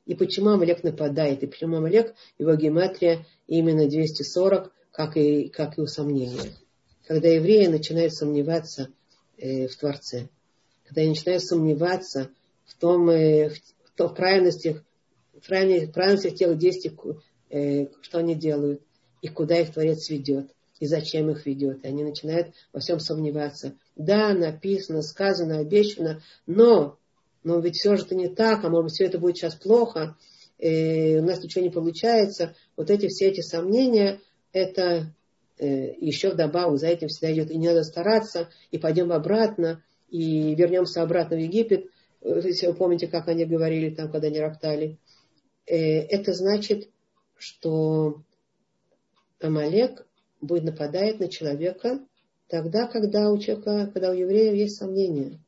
И 0.06 0.14
почему 0.14 0.50
Амалек 0.50 0.82
нападает? 0.82 1.42
И 1.42 1.46
почему 1.46 1.76
Амалек, 1.76 2.14
его 2.38 2.54
гематрия 2.54 3.26
именно 3.46 3.86
240, 3.86 4.72
как 4.98 5.16
и, 5.16 5.48
как 5.48 5.78
и 5.78 5.80
усомнение. 5.80 6.54
Когда 7.06 7.28
евреи 7.28 7.68
начинают 7.68 8.12
сомневаться 8.12 8.88
э, 9.36 9.68
в 9.68 9.76
Творце, 9.76 10.28
когда 10.82 11.02
они 11.02 11.10
начинают 11.10 11.44
сомневаться 11.44 12.30
в 12.64 12.74
том, 12.74 13.08
э, 13.08 13.48
в, 13.48 13.54
в, 13.54 14.08
в 14.08 14.14
правильности, 14.14 14.82
в 15.40 15.46
правильности, 15.46 15.92
правильности 15.92 16.30
тех 16.30 16.58
действий, 16.58 16.96
э, 17.48 17.86
что 18.00 18.18
они 18.18 18.34
делают, 18.34 18.82
и 19.22 19.28
куда 19.28 19.60
их 19.60 19.72
Творец 19.72 20.10
ведет, 20.10 20.50
и 20.80 20.86
зачем 20.86 21.30
их 21.30 21.46
ведет. 21.46 21.84
И 21.84 21.86
они 21.86 22.02
начинают 22.02 22.52
во 22.72 22.80
всем 22.80 22.98
сомневаться. 22.98 23.76
Да, 23.94 24.34
написано, 24.34 25.02
сказано, 25.02 25.58
обещано, 25.58 26.22
но, 26.48 26.98
но 27.44 27.60
ведь 27.60 27.76
все 27.76 27.94
же 27.94 28.02
это 28.02 28.16
не 28.16 28.26
так, 28.26 28.64
а 28.64 28.68
может 28.68 28.86
быть 28.86 28.94
все 28.94 29.04
это 29.04 29.20
будет 29.20 29.36
сейчас 29.36 29.54
плохо, 29.54 30.16
э, 30.58 31.20
у 31.20 31.22
нас 31.22 31.40
ничего 31.40 31.62
не 31.62 31.70
получается. 31.70 32.56
Вот 32.76 32.90
эти 32.90 33.06
все 33.06 33.28
эти 33.28 33.42
сомнения, 33.42 34.20
это 34.52 35.14
э, 35.58 35.94
еще 35.98 36.30
вдобавок 36.30 36.78
за 36.78 36.88
этим 36.88 37.08
всегда 37.08 37.32
идет. 37.32 37.50
И 37.50 37.58
не 37.58 37.68
надо 37.68 37.84
стараться, 37.84 38.48
и 38.70 38.78
пойдем 38.78 39.12
обратно, 39.12 39.82
и 40.08 40.54
вернемся 40.54 41.02
обратно 41.02 41.36
в 41.36 41.40
Египет. 41.40 41.86
Если 42.22 42.66
вы 42.66 42.74
помните, 42.74 43.06
как 43.06 43.28
они 43.28 43.44
говорили 43.44 43.94
там, 43.94 44.10
когда 44.10 44.28
они 44.28 44.40
роптали. 44.40 44.98
Э, 45.66 45.76
это 45.76 46.32
значит, 46.32 46.88
что 47.36 48.22
Амалек 49.40 50.06
будет 50.40 50.64
нападать 50.64 51.20
на 51.20 51.28
человека 51.28 52.00
тогда, 52.48 52.86
когда 52.86 53.30
у 53.30 53.38
человека, 53.38 53.90
когда 53.92 54.10
у 54.10 54.14
евреев 54.14 54.54
есть 54.54 54.76
сомнения. 54.76 55.38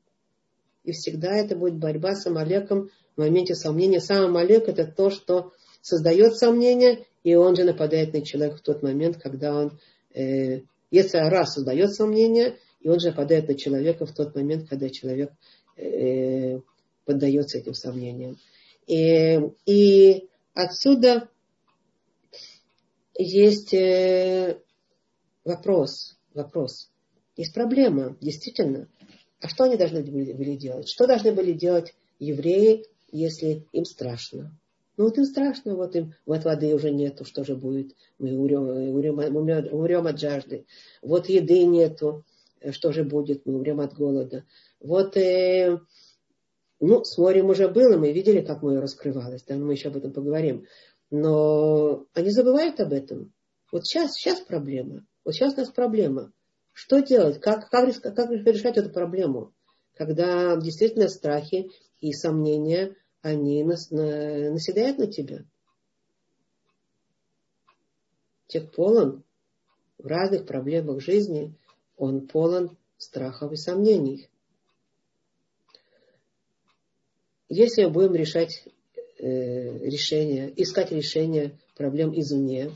И 0.85 0.93
всегда 0.93 1.35
это 1.35 1.57
будет 1.57 1.77
борьба 1.77 2.15
с 2.15 2.27
Амалеком 2.27 2.91
в 3.17 3.21
моменте 3.21 3.55
сомнения. 3.55 4.01
Сам 4.01 4.27
Амалек 4.27 4.69
это 4.69 4.87
то, 4.87 5.11
что 5.11 5.53
создает 5.83 6.37
сомнения, 6.37 7.05
и 7.23 7.35
он 7.35 7.57
же 7.57 7.65
нападает 7.65 8.13
на 8.13 8.23
человека 8.23 8.57
в 8.57 8.63
тот 8.63 8.83
момент, 8.83 9.19
когда 9.19 9.55
он, 9.55 9.79
э, 10.15 10.63
раз 10.91 11.55
создает 11.55 11.93
сомнения, 11.95 12.57
и 12.81 12.89
он 12.89 12.99
же 12.99 13.09
нападает 13.09 13.49
на 13.49 13.55
человека 13.55 14.07
в 14.07 14.15
тот 14.15 14.35
момент, 14.35 14.69
когда 14.69 14.89
человек 14.89 15.33
э, 15.77 16.61
поддается 17.05 17.59
этим 17.59 17.75
сомнениям. 17.75 18.39
И, 18.87 19.39
и 19.67 20.29
отсюда 20.55 21.29
есть 23.19 23.75
э, 23.75 24.59
вопрос, 25.45 26.17
вопрос. 26.35 26.91
Есть 27.37 27.55
проблема, 27.55 28.17
действительно. 28.21 28.89
А 29.41 29.49
что 29.49 29.65
они 29.65 29.77
должны 29.77 30.03
были 30.03 30.57
делать? 30.57 30.89
Что 30.89 31.07
должны 31.07 31.33
были 31.33 31.53
делать 31.53 31.95
евреи, 32.19 32.87
если 33.13 33.67
им 33.73 33.85
страшно? 33.85 34.59
Ну 35.01 35.07
вот 35.07 35.17
им 35.17 35.25
страшно, 35.25 35.77
вот 35.77 35.97
им 35.97 36.13
вот 36.27 36.45
воды 36.45 36.75
уже 36.75 36.91
нету, 36.91 37.25
что 37.25 37.43
же 37.43 37.57
будет? 37.57 37.97
Мы 38.19 38.37
умрем, 38.37 38.69
умрем, 38.69 39.35
умрем, 39.35 39.69
умрем 39.73 40.07
от 40.07 40.21
жажды. 40.21 40.67
Вот 41.01 41.31
еды 41.31 41.65
нету, 41.65 42.27
что 42.71 42.93
же 42.93 43.03
будет? 43.03 43.47
Мы 43.47 43.55
умрем 43.55 43.81
от 43.81 43.95
голода. 43.95 44.45
Вот, 44.79 45.17
э, 45.17 45.81
ну, 46.81 47.03
с 47.03 47.17
морем 47.17 47.49
уже 47.49 47.69
было, 47.69 47.97
мы 47.97 48.13
видели, 48.13 48.43
как 48.43 48.61
море 48.61 48.79
раскрывалось, 48.79 49.43
да, 49.45 49.57
мы 49.57 49.73
еще 49.73 49.89
об 49.89 49.97
этом 49.97 50.13
поговорим. 50.13 50.67
Но 51.11 52.05
они 52.13 52.31
забывают 52.31 52.79
об 52.81 52.93
этом. 52.93 53.33
Вот 53.73 53.87
сейчас, 53.87 54.13
сейчас 54.13 54.41
проблема. 54.41 55.07
Вот 55.25 55.33
сейчас 55.33 55.55
у 55.55 55.61
нас 55.61 55.71
проблема. 55.71 56.31
Что 56.75 57.01
делать? 57.01 57.41
Как, 57.41 57.71
как, 57.71 57.91
как 58.03 58.31
решать 58.31 58.77
эту 58.77 58.91
проблему? 58.91 59.55
Когда 59.97 60.57
действительно 60.57 61.09
страхи 61.09 61.71
и 62.01 62.13
сомнения, 62.13 62.97
они 63.23 63.63
нас, 63.65 63.91
на, 63.91 64.51
наседают 64.51 64.99
на 64.99 65.07
тебя. 65.07 65.45
Человек 68.49 68.75
полон 68.75 69.25
в 69.99 70.07
разных 70.07 70.47
проблемах 70.47 71.01
жизни, 71.01 71.55
он 71.97 72.27
полон 72.27 72.77
страхов 72.97 73.53
и 73.53 73.57
сомнений. 73.57 74.29
Если 77.49 77.85
мы 77.85 77.91
будем 77.91 78.15
решать 78.15 78.65
э, 79.19 79.79
решение, 79.87 80.53
искать 80.57 80.93
решение 80.93 81.59
проблем 81.77 82.19
извне, 82.19 82.71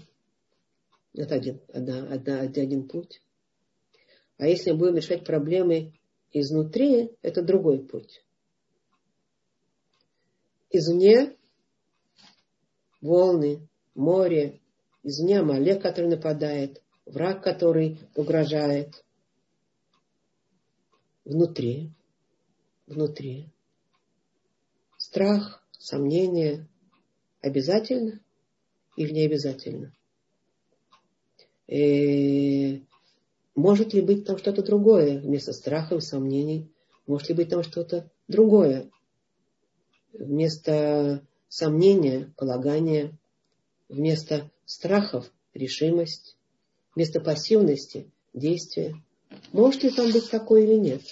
это 1.14 1.36
один, 1.36 1.60
одна, 1.72 2.12
одна, 2.12 2.40
один 2.40 2.88
путь. 2.88 3.22
А 4.36 4.46
если 4.46 4.72
мы 4.72 4.78
будем 4.78 4.96
решать 4.96 5.24
проблемы 5.24 5.92
изнутри, 6.32 7.12
это 7.22 7.42
другой 7.42 7.86
путь. 7.86 8.23
Извне 10.76 11.36
волны, 13.00 13.68
море, 13.94 14.60
извне 15.04 15.38
Амалек, 15.38 15.80
который 15.80 16.10
нападает, 16.10 16.82
враг, 17.06 17.44
который 17.44 18.00
угрожает. 18.16 19.04
Внутри, 21.24 21.92
внутри. 22.88 23.52
Страх, 24.98 25.64
сомнение 25.78 26.66
обязательно 27.40 28.20
или 28.96 29.12
не 29.12 29.26
обязательно? 29.26 29.94
э, 31.68 32.80
может 33.54 33.94
ли 33.94 34.00
быть 34.00 34.26
там 34.26 34.38
что-то 34.38 34.64
другое 34.64 35.20
вместо 35.20 35.52
страхов 35.52 36.02
и 36.02 36.04
сомнений? 36.04 36.72
Может 37.06 37.28
ли 37.28 37.36
быть 37.36 37.50
там 37.50 37.62
что-то 37.62 38.10
другое? 38.26 38.90
Вместо 40.14 41.22
сомнения, 41.48 42.32
полагания, 42.36 43.12
вместо 43.88 44.50
страхов 44.64 45.30
решимость, 45.52 46.36
вместо 46.94 47.20
пассивности 47.20 48.10
действие. 48.32 49.02
Может 49.52 49.82
ли 49.82 49.90
там 49.90 50.10
быть 50.12 50.30
такое 50.30 50.62
или 50.62 50.74
нет? 50.74 51.02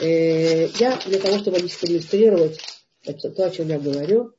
Э, 0.00 0.66
я 0.78 0.98
для 1.06 1.20
того, 1.20 1.38
чтобы 1.38 1.58
иллюстрировать 1.58 2.58
это, 3.04 3.30
то, 3.30 3.46
о 3.46 3.50
чем 3.50 3.68
я 3.68 3.78
говорю, 3.78 4.32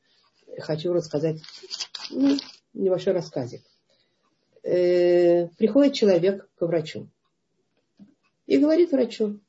хочу 0.59 0.91
рассказать 0.91 1.37
ну, 2.09 2.37
небольшой 2.73 3.13
рассказик 3.13 3.61
э, 4.65 5.47
приходит 5.57 5.93
человек 5.93 6.49
к 6.55 6.61
врачу 6.65 7.07
и 8.47 8.57
говорит 8.57 8.91
врачу, 8.91 9.39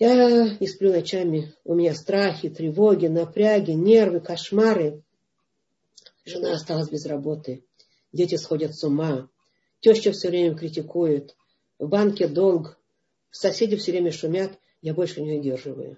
я 0.00 0.56
не 0.58 0.66
сплю 0.66 0.92
ночами, 0.92 1.54
у 1.64 1.74
меня 1.74 1.94
страхи, 1.94 2.48
тревоги, 2.48 3.06
напряги, 3.06 3.70
нервы, 3.70 4.20
кошмары. 4.20 5.02
Жена 6.24 6.54
осталась 6.54 6.90
без 6.90 7.06
работы, 7.06 7.64
дети 8.12 8.34
сходят 8.34 8.74
с 8.74 8.82
ума, 8.82 9.28
теща 9.80 10.10
все 10.10 10.28
время 10.28 10.56
критикует, 10.56 11.36
в 11.78 11.88
банке 11.88 12.26
долг, 12.26 12.78
соседи 13.30 13.76
все 13.76 13.92
время 13.92 14.10
шумят, 14.10 14.58
я 14.82 14.94
больше 14.94 15.22
не 15.22 15.38
удерживаю. 15.38 15.96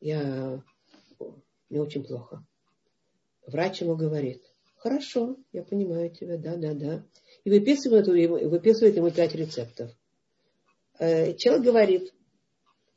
Я... 0.00 0.62
Мне 1.68 1.80
очень 1.80 2.02
плохо. 2.02 2.44
Врач 3.46 3.82
ему 3.82 3.94
говорит, 3.94 4.42
Хорошо, 4.78 5.36
я 5.52 5.62
понимаю 5.64 6.08
тебя, 6.08 6.38
да, 6.38 6.56
да, 6.56 6.72
да. 6.72 7.04
И 7.42 7.50
выписывает, 7.50 8.06
выписывает 8.06 8.96
ему 8.96 9.10
пять 9.10 9.34
рецептов. 9.34 9.90
Э, 11.00 11.34
человек 11.34 11.64
говорит, 11.64 12.14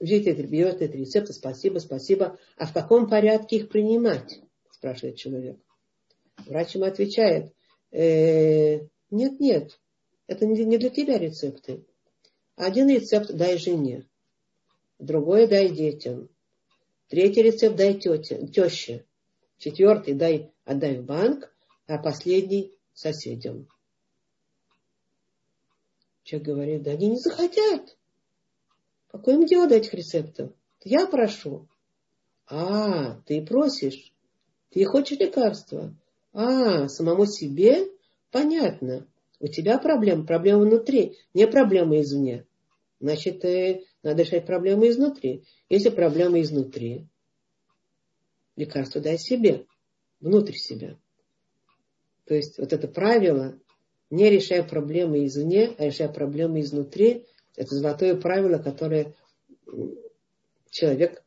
взять 0.01 0.25
берет 0.49 0.81
эти 0.81 0.97
рецепты, 0.97 1.33
спасибо, 1.33 1.79
спасибо. 1.79 2.37
А 2.57 2.65
в 2.65 2.73
каком 2.73 3.07
порядке 3.07 3.57
их 3.57 3.69
принимать? 3.69 4.41
Спрашивает 4.71 5.17
человек. 5.17 5.57
Врач 6.45 6.75
ему 6.75 6.85
отвечает, 6.85 7.53
э, 7.91 8.79
нет, 9.11 9.39
нет, 9.39 9.79
это 10.27 10.45
не 10.45 10.77
для 10.77 10.89
тебя 10.89 11.19
рецепты. 11.19 11.85
Один 12.55 12.89
рецепт 12.89 13.31
дай 13.31 13.57
жене, 13.57 14.07
другой 14.97 15.47
дай 15.47 15.69
детям, 15.69 16.29
третий 17.07 17.43
рецепт 17.43 17.75
дай 17.75 17.93
тете, 17.93 18.47
теще, 18.47 19.05
четвертый 19.57 20.15
дай 20.15 20.51
отдай 20.65 20.97
в 20.97 21.05
банк, 21.05 21.53
а 21.85 21.97
последний 21.99 22.75
соседям. 22.93 23.67
Человек 26.23 26.47
говорит, 26.47 26.83
да 26.83 26.91
они 26.91 27.09
не 27.09 27.17
захотят. 27.17 27.97
Какое 29.11 29.35
им 29.35 29.45
дело 29.45 29.67
до 29.67 29.75
этих 29.75 29.93
рецептов? 29.93 30.51
Я 30.83 31.05
прошу. 31.05 31.67
А, 32.47 33.19
ты 33.25 33.45
просишь. 33.45 34.13
Ты 34.69 34.85
хочешь 34.85 35.19
лекарства. 35.19 35.93
А, 36.33 36.87
самому 36.87 37.25
себе? 37.25 37.89
Понятно. 38.31 39.05
У 39.39 39.47
тебя 39.47 39.79
проблема, 39.79 40.25
проблема 40.25 40.61
внутри, 40.61 41.17
не 41.33 41.47
проблема 41.47 41.99
извне. 41.99 42.45
Значит, 42.99 43.43
надо 44.03 44.23
решать 44.23 44.45
проблемы 44.45 44.89
изнутри. 44.89 45.43
Если 45.67 45.89
проблема 45.89 46.39
изнутри, 46.41 47.07
лекарство 48.55 49.01
дай 49.01 49.17
себе, 49.17 49.65
внутрь 50.19 50.53
себя. 50.53 50.97
То 52.25 52.35
есть 52.35 52.59
вот 52.59 52.71
это 52.71 52.87
правило, 52.87 53.59
не 54.09 54.29
решая 54.29 54.63
проблемы 54.63 55.25
извне, 55.25 55.73
а 55.77 55.85
решая 55.85 56.09
проблемы 56.09 56.61
изнутри, 56.61 57.25
это 57.55 57.75
золотое 57.75 58.15
правило, 58.15 58.57
которое 58.57 59.15
человек, 60.69 61.23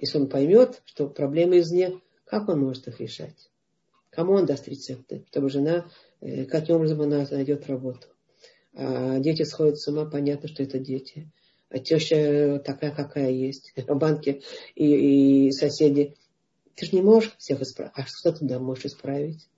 если 0.00 0.18
он 0.18 0.28
поймет, 0.28 0.82
что 0.84 1.08
проблемы 1.08 1.60
извне, 1.60 2.00
как 2.24 2.48
он 2.48 2.60
может 2.60 2.88
их 2.88 3.00
решать? 3.00 3.50
Кому 4.10 4.32
он 4.32 4.46
даст 4.46 4.66
рецепты, 4.66 5.24
чтобы 5.30 5.50
жена, 5.50 5.90
э, 6.20 6.44
каким 6.46 6.76
образом 6.76 7.02
она 7.02 7.26
найдет 7.30 7.66
работу? 7.66 8.06
А 8.74 9.18
дети 9.18 9.42
сходят 9.42 9.78
с 9.78 9.88
ума, 9.88 10.04
понятно, 10.06 10.48
что 10.48 10.62
это 10.62 10.78
дети. 10.78 11.30
А 11.68 11.78
теща 11.78 12.60
такая, 12.64 12.94
какая 12.94 13.30
есть. 13.30 13.72
А 13.88 13.94
банки 13.94 14.42
и, 14.74 15.46
и 15.46 15.52
соседи. 15.52 16.14
Ты 16.74 16.86
же 16.86 16.96
не 16.96 17.02
можешь 17.02 17.34
всех 17.38 17.60
исправить. 17.62 17.92
А 17.94 18.04
что 18.06 18.32
ты 18.32 18.44
да 18.44 18.58
можешь 18.58 18.86
исправить? 18.86 19.48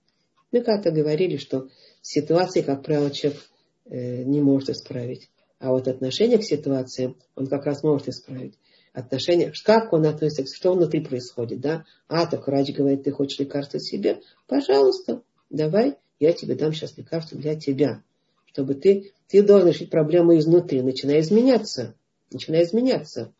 Мы 0.51 0.61
как-то 0.61 0.91
говорили, 0.91 1.37
что 1.37 1.69
ситуации, 2.01 2.61
как 2.61 2.83
правило, 2.83 3.11
человек 3.11 3.41
э, 3.85 4.23
не 4.23 4.41
может 4.41 4.69
исправить. 4.69 5.29
А 5.59 5.71
вот 5.71 5.87
отношение 5.87 6.37
к 6.37 6.43
ситуации 6.43 7.15
он 7.35 7.47
как 7.47 7.65
раз 7.65 7.83
может 7.83 8.07
исправить. 8.07 8.57
Отношение, 8.93 9.53
как 9.65 9.93
он 9.93 10.05
относится, 10.05 10.55
что 10.55 10.73
внутри 10.73 11.01
происходит, 11.01 11.59
да? 11.59 11.85
А, 12.07 12.25
так 12.25 12.47
врач 12.47 12.73
говорит, 12.73 13.03
ты 13.03 13.11
хочешь 13.11 13.39
лекарство 13.39 13.79
себе? 13.79 14.21
Пожалуйста, 14.47 15.21
давай, 15.49 15.95
я 16.19 16.33
тебе 16.33 16.55
дам 16.55 16.73
сейчас 16.73 16.97
лекарство 16.97 17.37
для 17.37 17.55
тебя. 17.55 18.01
Чтобы 18.45 18.73
ты, 18.73 19.11
ты 19.27 19.43
должен 19.43 19.67
решить 19.67 19.91
проблему 19.91 20.37
изнутри, 20.37 20.81
начиная 20.81 21.19
изменяться. 21.19 21.95
Начиная 22.31 22.63
изменяться. 22.63 23.33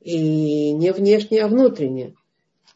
И 0.00 0.72
не 0.72 0.92
внешне, 0.92 1.42
а 1.42 1.48
внутренне. 1.48 2.14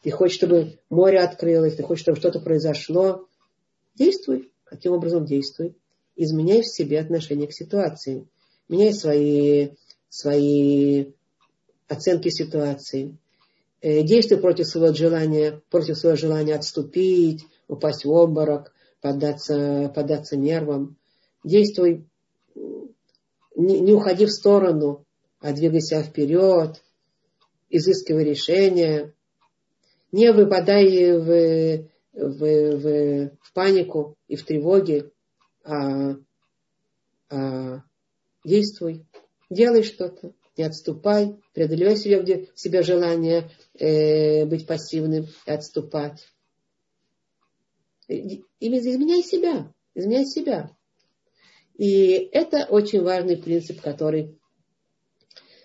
Ты 0.01 0.11
хочешь, 0.11 0.37
чтобы 0.37 0.79
море 0.89 1.19
открылось, 1.19 1.75
ты 1.75 1.83
хочешь, 1.83 2.01
чтобы 2.01 2.17
что-то 2.17 2.39
произошло. 2.39 3.27
Действуй. 3.95 4.51
Каким 4.63 4.93
образом 4.93 5.25
действуй? 5.25 5.75
Изменяй 6.15 6.61
в 6.61 6.67
себе 6.67 6.99
отношение 6.99 7.47
к 7.47 7.53
ситуации. 7.53 8.27
Меняй 8.73 8.91
свои, 8.91 9.69
свои 10.09 11.11
оценки 11.87 12.29
ситуации. 12.29 13.15
Э, 13.81 14.01
действуй 14.01 14.39
против 14.39 14.65
своего 14.65 14.95
желания, 14.95 15.61
против 15.69 15.95
своего 15.95 16.17
желания 16.17 16.55
отступить, 16.55 17.45
упасть 17.67 18.03
в 18.03 18.09
обморок, 18.09 18.73
поддаться, 18.99 19.91
поддаться 19.93 20.37
нервам. 20.37 20.97
Действуй, 21.43 22.07
не, 23.55 23.79
не 23.79 23.93
уходи 23.93 24.25
в 24.25 24.31
сторону, 24.31 25.05
а 25.39 25.53
двигайся 25.53 26.01
вперед, 26.01 26.83
изыскивай 27.69 28.23
решения. 28.23 29.13
Не 30.11 30.33
выпадай 30.33 31.11
в, 31.11 31.89
в, 32.13 32.39
в, 32.39 33.29
в 33.39 33.53
панику 33.53 34.17
и 34.27 34.35
в 34.35 34.43
тревоге, 34.43 35.11
а, 35.63 36.15
а 37.29 37.83
действуй, 38.43 39.05
делай 39.49 39.83
что-то, 39.83 40.33
не 40.57 40.63
отступай, 40.63 41.39
преодолевай 41.53 41.97
себе, 41.97 42.21
где, 42.21 42.49
себе 42.55 42.83
желание 42.83 43.49
э, 43.73 44.45
быть 44.45 44.67
пассивным 44.67 45.27
и 45.45 45.51
отступать. 45.51 46.27
И, 48.07 48.43
изменяй 48.59 49.23
себя, 49.23 49.73
изменяй 49.95 50.25
себя. 50.25 50.75
И 51.75 52.29
это 52.31 52.65
очень 52.65 53.01
важный 53.01 53.37
принцип, 53.37 53.81
который, 53.81 54.37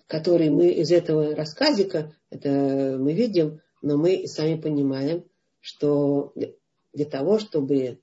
который 0.07 0.49
мы 0.49 0.71
из 0.71 0.91
этого 0.91 1.35
рассказика, 1.35 2.15
это 2.31 2.97
мы 2.99 3.13
видим, 3.13 3.61
но 3.83 3.99
мы 3.99 4.27
сами 4.27 4.59
понимаем, 4.59 5.25
что 5.61 6.33
для 6.93 7.05
того, 7.05 7.39
чтобы 7.39 8.01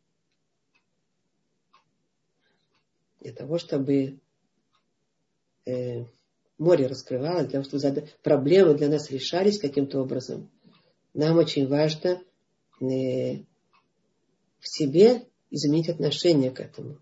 для 3.25 3.33
того, 3.33 3.57
чтобы 3.57 4.19
э, 5.65 6.05
море 6.57 6.87
раскрывалось, 6.87 7.47
для 7.47 7.61
того, 7.61 7.79
чтобы 7.79 8.07
проблемы 8.23 8.73
для 8.75 8.89
нас 8.89 9.09
решались 9.11 9.59
каким-то 9.59 10.01
образом, 10.01 10.49
нам 11.13 11.37
очень 11.37 11.67
важно 11.67 12.21
э, 12.81 13.37
в 14.59 14.67
себе 14.67 15.23
изменить 15.49 15.89
отношение 15.89 16.51
к 16.51 16.59
этому. 16.59 16.97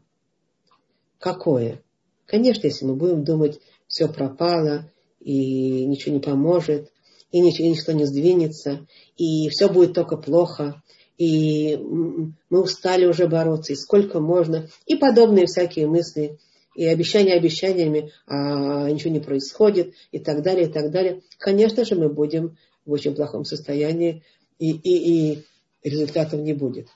Какое? 1.19 1.81
Конечно, 2.25 2.67
если 2.67 2.85
мы 2.85 2.95
будем 2.95 3.23
думать, 3.23 3.59
все 3.87 4.07
пропало, 4.07 4.91
и 5.19 5.85
ничего 5.85 6.15
не 6.15 6.19
поможет, 6.19 6.91
и 7.31 7.39
ничего, 7.39 7.67
ничто 7.69 7.91
не 7.93 8.05
сдвинется, 8.05 8.85
и 9.17 9.49
все 9.49 9.69
будет 9.69 9.93
только 9.93 10.17
плохо, 10.17 10.81
и 11.17 11.77
мы 11.77 12.61
устали 12.61 13.05
уже 13.05 13.27
бороться, 13.27 13.73
и 13.73 13.77
сколько 13.77 14.19
можно, 14.19 14.67
и 14.85 14.95
подобные 14.95 15.45
всякие 15.45 15.87
мысли, 15.87 16.37
и 16.75 16.85
обещания 16.85 17.33
обещаниями, 17.33 18.11
а 18.25 18.89
ничего 18.89 19.11
не 19.11 19.19
происходит, 19.19 19.93
и 20.11 20.19
так 20.19 20.41
далее, 20.41 20.67
и 20.67 20.71
так 20.71 20.91
далее. 20.91 21.21
Конечно 21.37 21.85
же, 21.85 21.95
мы 21.95 22.09
будем 22.09 22.57
в 22.85 22.91
очень 22.91 23.15
плохом 23.15 23.45
состоянии, 23.45 24.23
и, 24.59 24.71
и, 24.71 25.33
и 25.33 25.43
результатов 25.83 26.39
не 26.39 26.53
будет. 26.53 26.87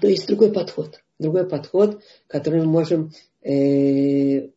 То 0.00 0.08
есть 0.08 0.26
другой 0.26 0.52
подход. 0.52 1.00
Другой 1.18 1.48
подход, 1.48 2.02
который 2.26 2.60
мы 2.60 2.66
можем 2.66 3.12
э, 3.42 3.52
э, 3.52 4.48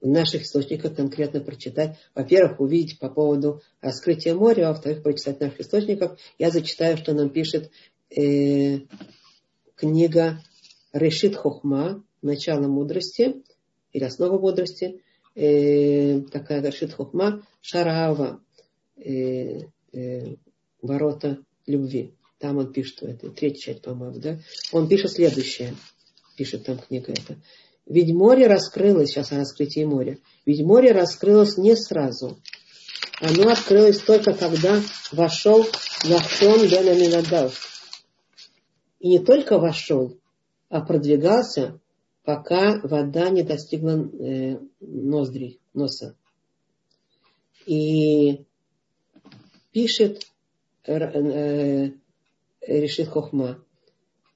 в 0.00 0.08
наших 0.08 0.42
источниках 0.42 0.94
конкретно 0.94 1.40
прочитать. 1.40 1.96
Во-первых, 2.14 2.60
увидеть 2.60 2.98
по 2.98 3.08
поводу 3.08 3.62
раскрытия 3.80 4.34
моря, 4.34 4.68
а 4.68 4.72
во-вторых, 4.72 5.02
прочитать 5.02 5.38
в 5.38 5.40
наших 5.40 5.60
источниках. 5.60 6.18
Я 6.38 6.50
зачитаю, 6.50 6.96
что 6.96 7.14
нам 7.14 7.30
пишет 7.30 7.70
э, 8.10 8.80
книга 9.74 10.42
Решит 10.92 11.36
Хохма, 11.36 12.04
начало 12.22 12.66
мудрости, 12.66 13.42
или 13.92 14.04
основа 14.04 14.38
мудрости, 14.38 15.02
э, 15.34 16.20
такая 16.32 16.62
Решит 16.62 16.92
Хохма, 16.92 17.46
Шараава, 17.60 18.40
э, 18.96 19.60
э, 19.92 20.36
ворота 20.82 21.38
любви. 21.66 22.14
Там 22.38 22.58
он 22.58 22.72
пишет, 22.72 23.02
это 23.02 23.30
третья 23.30 23.72
часть, 23.72 23.82
по-моему, 23.82 24.18
да? 24.18 24.38
Он 24.72 24.88
пишет 24.88 25.12
следующее, 25.12 25.74
пишет 26.36 26.64
там 26.64 26.78
книга 26.78 27.12
эта. 27.12 27.40
Ведь 27.86 28.12
море 28.12 28.46
раскрылось, 28.46 29.10
сейчас 29.10 29.32
о 29.32 29.36
раскрытии 29.36 29.84
моря, 29.84 30.18
ведь 30.44 30.62
море 30.62 30.92
раскрылось 30.92 31.56
не 31.56 31.76
сразу. 31.76 32.38
Оно 33.20 33.50
открылось 33.50 33.98
только 34.00 34.34
когда 34.34 34.82
вошел 35.12 35.64
Нахшон 36.04 36.68
бен 36.68 36.88
Аминадав. 36.88 37.58
И 38.98 39.08
не 39.08 39.18
только 39.20 39.58
вошел, 39.58 40.18
а 40.68 40.80
продвигался, 40.80 41.80
пока 42.26 42.80
вода 42.82 43.30
не 43.30 43.42
достигла 43.42 43.92
э, 43.92 44.58
ноздрей, 44.80 45.60
носа. 45.72 46.14
И 47.64 48.44
пишет 49.72 50.26
э, 50.84 50.98
э, 50.98 51.92
решит 52.66 53.08
Хохма. 53.08 53.64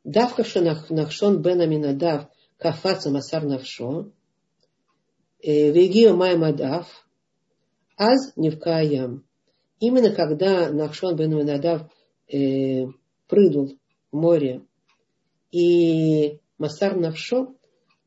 Давка 0.04 0.44
Нахшон 0.88 1.42
бен 1.42 1.60
Аминадав– 1.60 2.30
кафаца 2.60 3.10
масар 3.10 3.42
навшо, 3.44 4.12
вегио 5.42 6.14
май 6.14 6.36
мадав, 6.36 6.86
аз 7.96 8.36
невкаям. 8.36 9.24
Именно 9.80 10.10
когда 10.14 10.70
Нахшон 10.70 11.16
бен 11.16 11.34
Манадав 11.34 11.90
э, 12.28 12.86
прыгнул 13.28 13.78
в 14.12 14.16
море, 14.16 14.62
и 15.50 16.38
Масар 16.58 16.96
Навшо, 16.96 17.54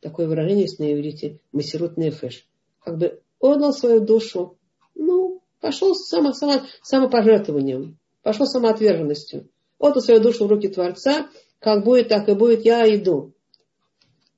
такое 0.03 0.27
выражение 0.27 0.63
есть 0.63 0.79
на 0.79 0.93
иврите, 0.93 1.39
Масирут 1.51 1.97
Нефеш, 1.97 2.45
как 2.83 2.97
бы 2.97 3.21
отдал 3.39 3.73
свою 3.73 4.01
душу, 4.01 4.57
ну, 4.93 5.41
пошел 5.59 5.95
само, 5.95 6.33
само, 6.33 6.65
самопожертвованием, 6.83 7.97
пошел 8.21 8.45
самоотверженностью, 8.45 9.49
отдал 9.79 10.01
свою 10.01 10.19
душу 10.19 10.45
в 10.45 10.49
руки 10.49 10.67
Творца, 10.67 11.29
как 11.59 11.83
будет, 11.83 12.09
так 12.09 12.27
и 12.27 12.33
будет, 12.33 12.65
я 12.65 12.85
иду. 12.93 13.33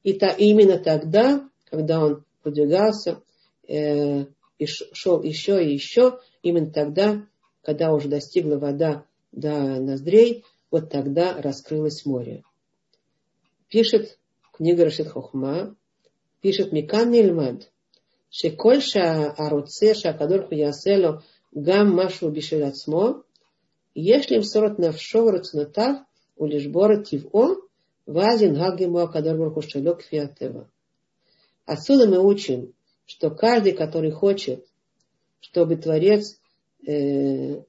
И 0.04 0.14
та, 0.14 0.30
именно 0.30 0.78
тогда, 0.78 1.50
когда 1.66 2.06
он 2.06 2.24
продвигался 2.44 3.22
э, 3.68 4.26
и 4.60 4.66
шел 4.68 5.24
еще 5.24 5.64
и 5.64 5.74
еще, 5.74 6.20
именно 6.44 6.72
тогда, 6.72 7.26
когда 7.64 7.92
уже 7.92 8.08
достигла 8.08 8.58
вода 8.58 9.06
до 9.32 9.80
ноздрей, 9.82 10.46
вот 10.70 10.92
тогда 10.92 11.42
раскрылось 11.42 12.06
море. 12.06 12.44
Пишет 13.68 14.20
книга 14.55 14.85
Рашид 14.85 15.09
Хохма, 15.09 15.75
пишет 16.41 16.73
Микан 16.73 17.11
Нильмад, 17.11 17.65
שכל 18.31 18.81
שהרוצה 18.81 19.95
שהקדוש 19.95 20.39
ברוך 20.39 20.51
הוא 20.51 20.59
יעשה 20.59 20.97
לו 20.97 21.11
גם 21.63 21.97
משהו 21.97 22.33
בשביל 22.33 22.63
עצמו, 22.63 23.11
יש 23.97 24.33
למסור 24.33 24.67
את 24.67 24.79
נפשו 24.79 25.19
ורצונותיו 25.19 25.95
ולשבור 26.41 26.93
את 26.93 27.09
טבעו 27.09 27.55
Вазин 28.11 28.57
Гагему 28.57 29.07
Кадарбурху 29.09 29.63
Шалек 29.63 30.03
Фиатева. 30.03 30.69
Отсюда 31.65 32.09
мы 32.09 32.19
учим, 32.19 32.73
что 33.07 33.31
каждый, 33.31 33.73
который 33.73 34.11
хочет, 34.11 34.67
чтобы 35.41 35.77
Творец 35.77 36.41
э, 36.87 37.63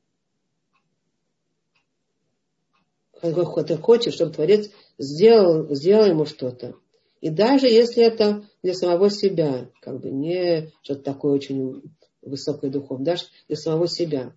хочет, 3.81 4.15
чтобы 4.15 4.33
Творец 4.33 4.71
сделал, 4.99 5.75
сделал 5.75 6.07
ему 6.07 6.27
что-то. 6.27 6.75
И 7.21 7.31
даже 7.31 7.67
если 7.67 8.05
это 8.05 8.45
для 8.63 8.75
самого 8.75 9.11
себя, 9.11 9.71
как 9.81 10.01
бы 10.01 10.11
не 10.11 10.73
что-то 10.83 11.03
такое 11.03 11.33
очень 11.33 11.83
высокой 12.23 12.71
духов, 12.71 13.03
даже 13.03 13.25
для 13.49 13.57
самого 13.57 13.89
себя. 13.89 14.35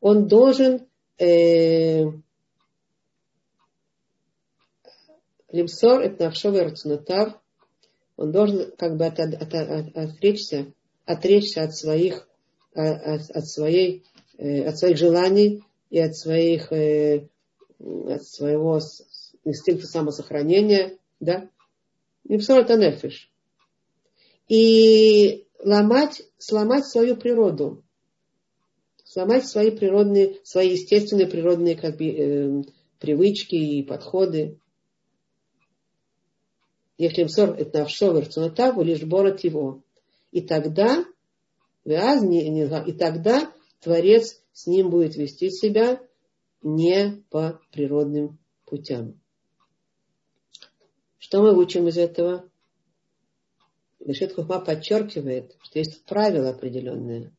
Он 0.00 0.26
должен 0.26 0.88
э, 1.18 2.04
лимсор 5.50 6.00
это 6.00 6.24
навшовый 6.24 6.62
рацунатав, 6.62 7.38
он 8.16 8.32
должен 8.32 8.72
как 8.76 8.96
бы 8.96 9.06
от, 9.06 9.20
от, 9.20 9.54
от, 9.54 9.96
отречься, 9.96 10.72
отречься 11.04 11.62
от 11.62 11.76
своих, 11.76 12.28
от, 12.74 13.30
от, 13.30 13.46
своей, 13.46 14.04
э, 14.38 14.64
от 14.64 14.78
своих 14.78 14.96
желаний 14.96 15.64
и 15.90 15.98
от 15.98 16.16
своих, 16.16 16.72
э, 16.72 17.28
от 17.82 18.24
своего 18.24 18.80
инстинкта 19.44 19.86
самосохранения, 19.86 20.98
да? 21.20 21.48
Лимсор 22.24 22.60
это 22.60 22.76
нефиш. 22.76 23.30
И 24.48 25.46
ломать, 25.58 26.22
сломать 26.38 26.86
свою 26.86 27.16
природу, 27.16 27.82
сломать 29.04 29.46
свои 29.46 29.70
природные, 29.70 30.38
свои 30.44 30.72
естественные 30.72 31.26
природные 31.26 31.76
как 31.76 31.96
бы, 31.96 32.04
э, 32.04 32.62
привычки 32.98 33.54
и 33.54 33.82
подходы. 33.82 34.58
Если 36.98 37.24
мсор 37.24 37.50
это 37.58 37.80
навшовер 37.80 38.26
цунатаву, 38.26 38.82
лишь 38.82 39.02
борот 39.02 39.40
его. 39.40 39.82
И 40.30 40.40
тогда, 40.40 41.04
и 41.84 42.92
тогда 42.92 43.52
Творец 43.80 44.40
с 44.52 44.66
ним 44.66 44.90
будет 44.90 45.16
вести 45.16 45.50
себя 45.50 46.00
не 46.62 47.22
по 47.30 47.60
природным 47.72 48.38
путям. 48.64 49.20
Что 51.18 51.42
мы 51.42 51.56
учим 51.56 51.88
из 51.88 51.98
этого? 51.98 52.48
Бешет 54.00 54.34
Хухма 54.34 54.60
подчеркивает, 54.60 55.56
что 55.62 55.78
есть 55.78 56.04
правило 56.04 56.50
определенное, 56.50 57.32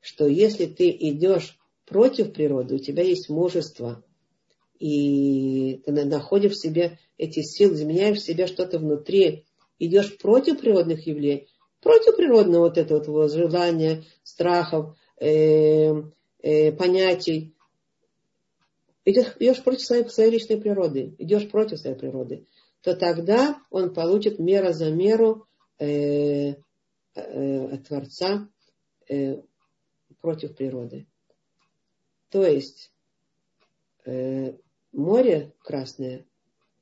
что 0.00 0.26
если 0.26 0.66
ты 0.66 0.90
идешь 0.90 1.58
против 1.86 2.32
природы, 2.32 2.74
у 2.74 2.78
тебя 2.78 3.04
есть 3.04 3.28
мужество, 3.28 4.04
и 4.78 5.80
ты 5.84 5.92
находишь 5.92 6.52
в 6.52 6.60
себе 6.60 6.98
эти 7.18 7.40
силы, 7.42 7.74
изменяешь 7.74 8.18
в 8.18 8.24
себе 8.24 8.48
что-то 8.48 8.80
внутри, 8.80 9.44
идешь 9.78 10.18
против 10.18 10.60
природных 10.60 11.06
явлений, 11.06 11.48
против 11.80 12.16
природного 12.16 12.64
вот 12.64 12.78
этого 12.78 13.00
твоего 13.00 13.28
желания, 13.28 14.04
страхов, 14.24 14.96
э, 15.20 15.92
э, 16.42 16.72
понятий, 16.72 17.54
идешь, 19.04 19.34
идешь 19.38 19.62
против 19.62 19.82
своей, 19.82 20.08
своей 20.08 20.30
личной 20.30 20.60
природы, 20.60 21.14
идешь 21.18 21.48
против 21.50 21.78
своей 21.78 21.96
природы, 21.96 22.46
то 22.82 22.96
тогда 22.96 23.60
он 23.70 23.94
получит 23.94 24.38
мера 24.38 24.72
за 24.72 24.90
меру 24.90 25.46
э, 25.78 26.54
э, 27.14 27.78
Творца 27.78 28.48
э, 29.08 29.40
против 30.20 30.56
природы. 30.56 31.06
То 32.30 32.44
есть 32.44 32.92
э, 34.04 34.56
море 34.92 35.52
Красное 35.60 36.24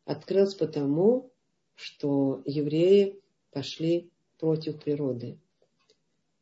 открылось 0.05 0.55
потому, 0.55 1.31
что 1.75 2.43
евреи 2.45 3.21
пошли 3.51 4.11
против 4.39 4.83
природы. 4.83 5.39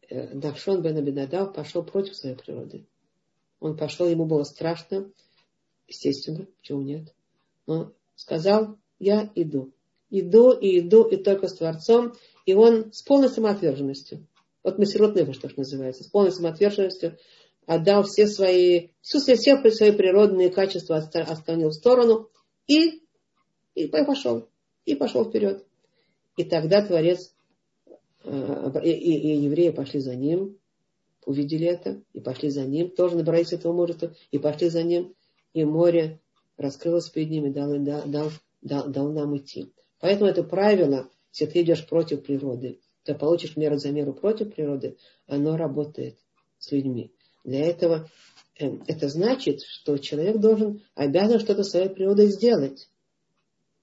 Э, 0.09 0.35
Давшон 0.35 0.83
бен 0.83 0.97
Абинадав 0.97 1.55
пошел 1.55 1.83
против 1.83 2.17
своей 2.17 2.37
природы. 2.37 2.87
Он 3.61 3.77
пошел, 3.77 4.09
ему 4.09 4.25
было 4.25 4.45
страшно, 4.45 5.11
естественно, 5.89 6.47
почему 6.61 6.83
нет. 6.83 7.13
Но 7.67 7.93
сказал, 8.15 8.77
я 8.99 9.31
иду. 9.35 9.73
Иду 10.11 10.53
и 10.53 10.81
иду, 10.81 11.05
и 11.05 11.17
только 11.17 11.49
с 11.49 11.55
Творцом, 11.55 12.15
и 12.47 12.55
он 12.55 12.93
с 12.93 13.03
полной 13.03 13.29
самоотверженностью, 13.29 14.27
вот 14.63 14.79
Масирот 14.79 15.15
Нефеш, 15.15 15.37
что 15.37 15.51
называется, 15.57 16.05
с 16.05 16.09
полной 16.09 16.33
самоотверженностью 16.33 17.19
отдал 17.67 18.05
все 18.05 18.27
свои, 18.27 18.89
все, 19.03 19.19
все 19.19 19.37
свои 19.37 19.93
природные 19.93 20.51
качества 20.51 20.97
оставил 20.97 21.69
в 21.69 21.75
сторону 21.75 22.31
и, 22.67 23.03
и 23.75 23.87
пошел, 23.89 24.49
и 24.87 24.95
пошел 24.95 25.25
вперед. 25.25 25.65
И 26.37 26.45
тогда 26.45 26.85
Творец 26.85 27.35
э, 28.25 28.81
и, 28.85 28.91
и, 28.91 29.35
и 29.35 29.37
евреи 29.43 29.71
пошли 29.71 30.01
за 30.01 30.15
ним, 30.15 30.59
увидели 31.27 31.67
это, 31.67 32.03
и 32.15 32.21
пошли 32.21 32.49
за 32.49 32.65
ним, 32.65 32.91
тоже 32.91 33.17
набрались 33.17 33.53
этого 33.53 33.73
мужества, 33.75 34.15
и 34.31 34.39
пошли 34.39 34.71
за 34.71 34.83
ним, 34.83 35.15
и 35.53 35.65
море 35.65 36.21
раскрылось 36.57 37.09
перед 37.09 37.31
ними, 37.31 37.51
дал, 37.51 37.79
дал, 37.79 38.31
дал, 38.63 38.89
дал, 38.89 39.13
нам 39.13 39.37
идти. 39.37 39.73
Поэтому 40.01 40.31
это 40.31 40.43
правило 40.43 41.09
если 41.33 41.53
ты 41.53 41.63
идешь 41.63 41.87
против 41.87 42.25
природы, 42.25 42.81
то 43.05 43.15
получишь 43.15 43.57
меру 43.57 43.77
за 43.77 43.91
меру 43.91 44.13
против 44.13 44.55
природы, 44.55 44.97
оно 45.27 45.57
работает 45.57 46.19
с 46.59 46.73
людьми. 46.73 47.13
Для 47.45 47.65
этого 47.67 48.11
э, 48.59 48.71
это 48.87 49.09
значит, 49.09 49.63
что 49.63 49.99
человек 49.99 50.39
должен, 50.39 50.83
обязан 50.95 51.39
что-то 51.39 51.63
своей 51.63 51.89
природой 51.89 52.27
сделать. 52.29 52.89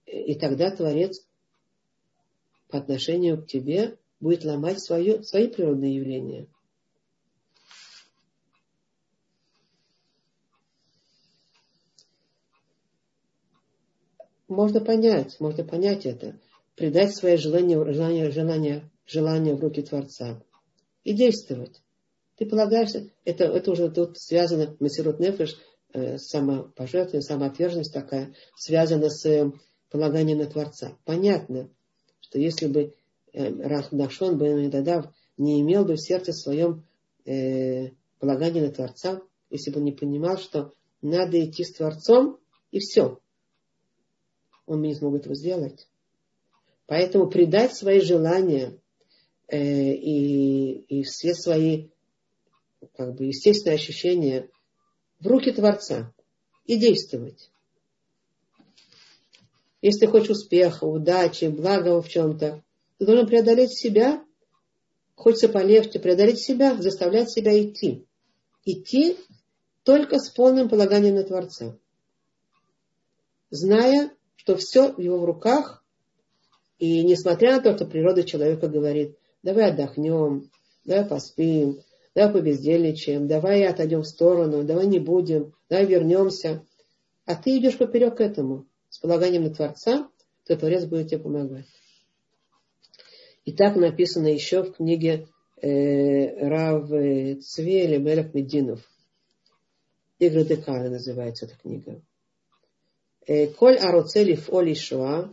И 0.05 0.35
тогда 0.35 0.69
Творец 0.69 1.25
по 2.69 2.77
отношению 2.77 3.41
к 3.41 3.47
тебе 3.47 3.97
будет 4.19 4.43
ломать 4.43 4.81
свое, 4.81 5.23
свои 5.23 5.47
природные 5.47 5.95
явления. 5.95 6.47
Можно 14.47 14.79
понять, 14.79 15.39
можно 15.39 15.63
понять 15.63 16.05
это 16.05 16.39
предать 16.75 17.15
свое 17.15 17.37
желание, 17.37 17.83
желание, 17.93 18.31
желание, 18.31 18.91
желание 19.05 19.55
в 19.55 19.61
руки 19.61 19.81
Творца 19.81 20.41
и 21.03 21.13
действовать. 21.13 21.81
Ты 22.37 22.45
полагаешься, 22.45 23.09
это, 23.23 23.45
это 23.45 23.71
уже 23.71 23.89
тут 23.89 24.19
связано, 24.19 24.75
Масирут 24.79 25.19
Нефеш, 25.19 25.57
э, 25.93 26.17
самопожертвование, 26.17 27.21
самоотверженность 27.21 27.93
такая, 27.93 28.33
связана 28.57 29.09
с 29.09 29.25
э, 29.25 29.51
полаганием 29.89 30.39
на 30.39 30.45
Творца. 30.45 30.97
Понятно, 31.05 31.69
что 32.19 32.37
если 32.39 32.67
бы 32.67 32.93
э, 33.31 33.49
Рахнашон 33.49 34.37
бы 34.37 34.67
Дадав 34.67 35.05
не 35.37 35.61
имел 35.61 35.85
бы 35.85 35.95
в 35.95 36.01
сердце 36.01 36.33
своем 36.33 36.85
э, 37.25 37.91
полагание 38.19 38.63
на 38.63 38.71
Творца, 38.71 39.21
если 39.49 39.71
бы 39.71 39.79
не 39.79 39.93
понимал, 39.93 40.37
что 40.37 40.73
надо 41.01 41.43
идти 41.43 41.63
с 41.63 41.73
Творцом, 41.73 42.39
и 42.71 42.79
все. 42.79 43.19
Он 44.65 44.81
не 44.81 44.95
смог 44.95 45.15
этого 45.15 45.35
сделать. 45.35 45.87
Поэтому 46.87 47.27
предать 47.27 47.75
свои 47.75 47.99
желания 47.99 48.79
э, 49.47 49.57
и, 49.59 50.73
и 50.87 51.03
все 51.03 51.33
свои 51.33 51.89
как 52.95 53.15
бы, 53.15 53.25
естественные 53.25 53.75
ощущения 53.75 54.49
в 55.19 55.27
руки 55.27 55.51
Творца 55.51 56.13
и 56.65 56.77
действовать. 56.77 57.51
Если 59.81 60.05
ты 60.05 60.07
хочешь 60.07 60.31
успеха, 60.31 60.85
удачи, 60.85 61.45
блага 61.45 62.01
в 62.01 62.09
чем-то, 62.09 62.63
ты 62.97 63.05
должен 63.05 63.27
преодолеть 63.27 63.77
себя, 63.77 64.23
хочется 65.15 65.49
полегче, 65.49 65.99
преодолеть 65.99 66.39
себя, 66.39 66.75
заставлять 66.81 67.31
себя 67.31 67.61
идти. 67.61 68.05
Идти 68.63 69.17
только 69.83 70.17
с 70.17 70.29
полным 70.29 70.69
полаганием 70.69 71.15
на 71.15 71.23
Творца. 71.23 71.77
Зная, 73.51 74.11
что 74.45 74.57
все 74.57 74.93
в 74.93 74.99
его 74.99 75.25
руках, 75.25 75.83
и 76.77 77.03
несмотря 77.03 77.55
на 77.55 77.61
то, 77.61 77.75
что 77.75 77.87
природа 77.87 78.23
человека 78.23 78.67
говорит, 78.67 79.17
давай 79.41 79.71
отдохнем, 79.71 80.51
давай 80.85 81.03
поспим, 81.05 81.81
давай 82.13 82.31
побездельничаем, 82.31 83.27
давай 83.27 83.65
отойдем 83.65 84.01
в 84.01 84.07
сторону, 84.07 84.63
давай 84.63 84.85
не 84.85 84.99
будем, 84.99 85.55
давай 85.67 85.87
вернемся. 85.87 86.63
А 87.25 87.33
ты 87.33 87.57
идешь 87.57 87.79
поперек 87.79 88.21
этому, 88.21 88.67
с 88.89 88.99
полаганием 88.99 89.45
на 89.45 89.49
Творца, 89.49 90.07
то 90.45 90.55
Творец 90.55 90.85
будет 90.85 91.07
тебе 91.07 91.21
помогать. 91.21 91.65
И 93.45 93.51
так 93.51 93.75
написано 93.75 94.27
еще 94.27 94.61
в 94.61 94.73
книге 94.73 95.27
э, 95.59 96.47
Рав 96.47 96.87
Цвели 97.43 97.97
Мелех 97.97 98.31
Мединов. 98.35 98.81
Игры 100.19 100.45
Декара 100.45 100.89
называется 100.89 101.45
эта 101.45 101.57
книга. 101.57 101.99
«Э, 103.26 103.46
Коль 103.58 103.78
ароцели 103.78 104.34
фоли 104.34 104.74
шуа, 104.74 105.28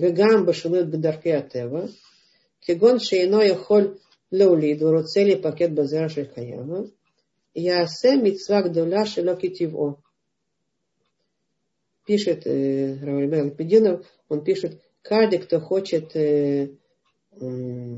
וגם 0.00 0.46
בשינוי 0.46 0.84
בדרכי 0.84 1.32
הטבע, 1.34 1.82
כגון 2.60 2.98
שאינו 2.98 3.42
יכול 3.42 3.94
להוליד 4.32 4.82
ורוצה 4.82 5.24
להיפקד 5.24 5.74
בזרע 5.76 6.08
שקיימה, 6.08 6.78
יעשה 7.56 8.08
מצווה 8.22 8.60
גדולה 8.60 9.06
שלא 9.06 9.32
כטבעו. 9.38 9.92
Пишет 12.04 12.48
э, 12.48 12.96
Равлибел 13.00 13.52
Пединов, 13.52 14.04
он 14.28 14.42
пишет, 14.42 14.82
каждый, 15.02 15.38
кто 15.38 15.60
хочет, 15.60 16.16
э, 16.16 16.72
э, 17.40 17.96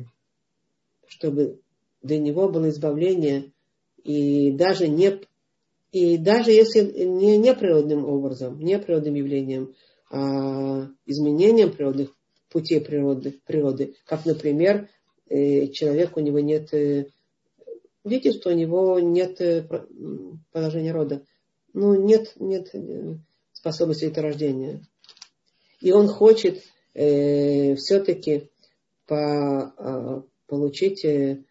чтобы 1.07 1.61
для 2.03 2.18
него 2.18 2.51
было 2.51 2.68
избавление, 2.68 3.51
и 4.03 4.51
даже 4.53 4.88
не 4.88 5.20
и 5.91 6.17
даже 6.17 6.51
если 6.51 6.81
не, 7.05 7.37
не 7.37 7.53
природным 7.53 8.05
образом, 8.05 8.59
не 8.59 8.77
природным 8.77 9.15
явлением, 9.15 9.73
а, 10.11 10.87
изменением 11.05 11.71
природных 11.71 12.15
путей 12.49 12.81
природы, 12.81 13.39
природы 13.45 13.95
как, 14.05 14.25
например, 14.25 14.89
э, 15.29 15.67
человек, 15.67 16.17
у 16.17 16.19
него 16.19 16.39
нет, 16.39 16.73
э, 16.73 17.07
видит, 18.03 18.35
что 18.35 18.49
у 18.49 18.53
него 18.53 18.99
нет 18.99 19.39
э, 19.41 19.67
положения 20.51 20.91
рода. 20.91 21.23
Ну, 21.73 21.93
нет, 21.93 22.33
нет 22.37 22.73
способности 23.53 24.05
деторождения. 24.05 24.81
И 25.81 25.91
он 25.91 26.07
хочет 26.07 26.63
э, 26.93 27.75
все-таки 27.75 28.49
по, 29.05 29.73
э, 29.77 30.21
получить 30.47 31.05
э, 31.05 31.43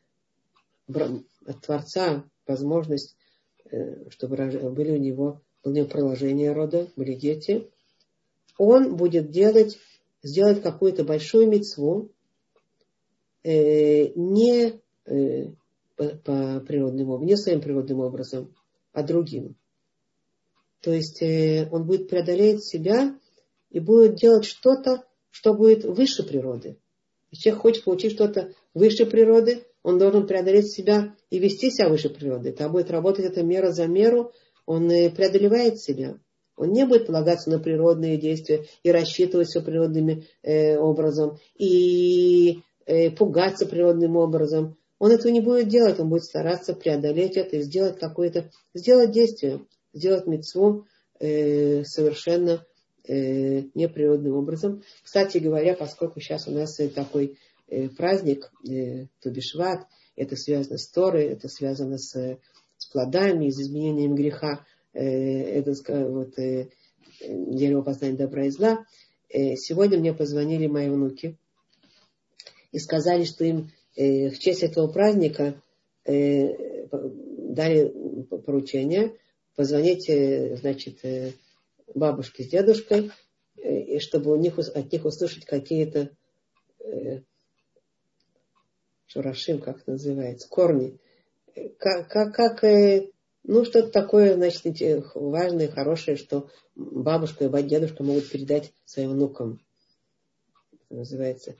от 0.88 1.60
Творца 1.62 2.24
возможность, 2.46 3.16
чтобы 4.10 4.36
были 4.70 4.92
у 4.92 4.96
него, 4.96 5.40
у 5.64 5.70
него 5.70 5.86
продолжение 5.86 6.52
рода, 6.52 6.88
были 6.96 7.14
дети. 7.14 7.68
Он 8.56 8.96
будет 8.96 9.30
делать, 9.30 9.78
сделать 10.22 10.62
какую-то 10.62 11.04
большую 11.04 11.48
мецву, 11.48 12.10
э, 13.44 14.08
не 14.14 14.80
э, 15.06 15.46
по, 15.96 16.08
по 16.24 16.60
природному, 16.60 17.22
не 17.24 17.36
своим 17.36 17.60
природным 17.60 18.00
образом, 18.00 18.54
а 18.92 19.02
другим. 19.02 19.56
То 20.80 20.92
есть 20.92 21.22
э, 21.22 21.68
он 21.70 21.84
будет 21.84 22.08
преодолеть 22.08 22.64
себя 22.64 23.18
и 23.70 23.80
будет 23.80 24.16
делать 24.16 24.44
что-то, 24.44 25.04
что 25.30 25.54
будет 25.54 25.84
выше 25.84 26.22
природы. 26.22 26.78
Если 27.30 27.44
человек 27.44 27.62
хочет 27.62 27.84
получить 27.84 28.12
что-то 28.12 28.54
выше 28.74 29.06
природы, 29.06 29.64
он 29.88 29.96
должен 29.98 30.26
преодолеть 30.26 30.70
себя 30.70 31.16
и 31.30 31.38
вести 31.38 31.70
себя 31.70 31.88
выше 31.88 32.10
природы. 32.10 32.50
Это 32.50 32.68
будет 32.68 32.90
работать 32.90 33.24
эта 33.24 33.42
мера 33.42 33.70
за 33.70 33.86
меру, 33.86 34.32
он 34.66 34.86
преодолевает 34.88 35.80
себя. 35.80 36.18
Он 36.58 36.72
не 36.72 36.84
будет 36.84 37.06
полагаться 37.06 37.48
на 37.48 37.58
природные 37.58 38.18
действия 38.18 38.66
и 38.82 38.92
рассчитывать 38.92 39.48
все 39.48 39.62
природным 39.62 40.24
э, 40.42 40.76
образом, 40.76 41.38
и 41.56 42.58
э, 42.84 43.10
пугаться 43.12 43.64
природным 43.64 44.16
образом. 44.16 44.76
Он 44.98 45.10
этого 45.10 45.32
не 45.32 45.40
будет 45.40 45.68
делать, 45.68 45.98
он 45.98 46.10
будет 46.10 46.24
стараться 46.24 46.74
преодолеть 46.74 47.38
это 47.38 47.56
и 47.56 47.62
сделать 47.62 47.98
какое-то, 47.98 48.50
сделать 48.74 49.12
действие, 49.12 49.64
сделать 49.94 50.26
мецву 50.26 50.84
э, 51.18 51.82
совершенно 51.84 52.62
э, 53.06 53.62
неприродным 53.74 54.34
образом. 54.34 54.82
Кстати 55.02 55.38
говоря, 55.38 55.74
поскольку 55.74 56.20
сейчас 56.20 56.46
у 56.46 56.50
нас 56.50 56.76
такой 56.94 57.38
праздник 57.96 58.50
э, 58.68 59.06
Тубишват, 59.20 59.86
это 60.16 60.36
связано 60.36 60.78
с 60.78 60.88
Торой, 60.90 61.24
это 61.24 61.48
связано 61.48 61.98
с, 61.98 62.12
с 62.76 62.86
плодами, 62.86 63.50
с 63.50 63.60
изменением 63.60 64.14
греха, 64.14 64.64
э, 64.92 65.00
это 65.00 65.72
вот, 66.08 66.38
э, 66.38 66.68
дерево 67.20 67.82
познания 67.82 68.16
добра 68.16 68.46
и 68.46 68.50
зла. 68.50 68.84
Э, 69.28 69.54
сегодня 69.56 69.98
мне 69.98 70.12
позвонили 70.12 70.66
мои 70.66 70.88
внуки 70.88 71.38
и 72.72 72.78
сказали, 72.78 73.24
что 73.24 73.44
им 73.44 73.70
э, 73.96 74.30
в 74.30 74.38
честь 74.38 74.62
этого 74.62 74.88
праздника 74.88 75.62
э, 76.04 76.86
дали 76.90 77.92
поручение 78.44 79.16
позвонить, 79.54 80.08
э, 80.08 80.56
значит, 80.56 81.04
э, 81.04 81.32
бабушке 81.94 82.44
с 82.44 82.48
дедушкой, 82.48 83.10
э, 83.56 83.98
чтобы 83.98 84.32
у 84.32 84.36
них, 84.36 84.58
от 84.58 84.92
них 84.92 85.04
услышать 85.04 85.44
какие-то 85.44 86.10
э, 86.80 87.22
шурашим, 89.08 89.60
как 89.60 89.86
называется, 89.86 90.48
корни. 90.48 90.98
Как, 91.78 92.08
как, 92.08 92.34
как 92.34 92.62
ну, 93.42 93.64
что-то 93.64 93.90
такое, 93.90 94.34
значит, 94.34 94.64
важное, 95.14 95.68
хорошее, 95.68 96.16
что 96.16 96.50
бабушка 96.76 97.46
и 97.46 97.62
дедушка 97.62 98.04
могут 98.04 98.30
передать 98.30 98.72
своим 98.84 99.12
внукам. 99.12 99.60
Это 100.72 100.98
называется 100.98 101.56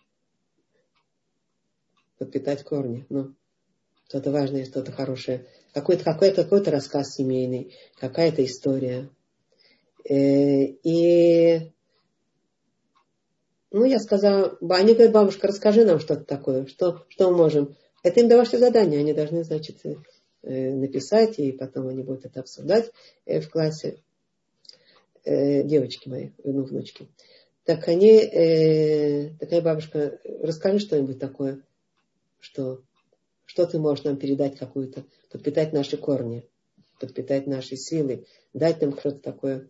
подпитать 2.18 2.62
корни. 2.62 3.07
Ну, 3.09 3.34
что-то 4.09 4.30
важное, 4.30 4.64
что-то 4.64 4.92
хорошее. 4.92 5.46
Какой-то 5.72 6.05
какой 6.05 6.32
какой 6.32 6.62
рассказ 6.62 7.14
семейный, 7.14 7.74
какая-то 7.99 8.44
история. 8.44 9.09
Э, 10.09 10.14
и 10.14 11.72
ну, 13.70 13.84
я 13.84 13.98
сказала, 13.98 14.56
они 14.70 14.94
говорят, 14.94 15.12
бабушка, 15.12 15.48
расскажи 15.48 15.84
нам 15.84 15.98
что-то 16.00 16.24
такое, 16.24 16.66
что, 16.66 17.04
что 17.08 17.30
мы 17.30 17.36
можем. 17.36 17.76
Это 18.02 18.20
им 18.20 18.28
домашнее 18.28 18.60
задание, 18.60 19.00
они 19.00 19.12
должны, 19.12 19.44
значит, 19.44 19.78
э, 19.84 20.70
написать, 20.74 21.38
и 21.38 21.52
потом 21.52 21.88
они 21.88 22.02
будут 22.02 22.24
это 22.24 22.40
обсуждать 22.40 22.90
э, 23.26 23.40
в 23.40 23.50
классе. 23.50 23.98
Девочки 25.24 26.08
мои, 26.08 26.30
ну, 26.42 26.64
внучки. 26.64 27.06
Так 27.64 27.86
они, 27.88 28.18
такая 29.38 29.60
бабушка, 29.60 30.18
расскажи 30.24 30.78
что-нибудь 30.78 31.18
такое, 31.18 31.60
что, 32.38 32.80
что 33.44 33.66
ты 33.66 33.78
можешь 33.78 34.04
нам 34.04 34.16
передать 34.16 34.56
какую-то, 34.56 35.04
подпитать 35.30 35.74
наши 35.74 35.98
корни, 35.98 36.48
подпитать 36.98 37.46
наши 37.46 37.76
силы, 37.76 38.24
дать 38.54 38.80
нам 38.80 38.98
что-то 38.98 39.18
такое 39.18 39.68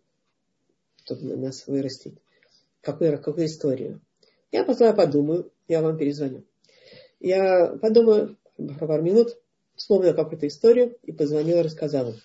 чтобы 1.08 1.36
нас 1.36 1.66
вырастить. 1.66 2.18
Какую, 2.88 3.20
какую 3.20 3.44
историю. 3.44 4.00
Я 4.50 4.64
потом 4.64 4.96
подумаю, 4.96 5.52
я 5.68 5.82
вам 5.82 5.98
перезвоню. 5.98 6.46
Я 7.20 7.76
подумаю 7.76 8.38
пару 8.80 9.02
минут, 9.02 9.36
вспомнила 9.74 10.14
какую-то 10.14 10.46
историю 10.46 10.96
и 11.02 11.12
позвонила, 11.12 11.62
рассказала. 11.62 12.16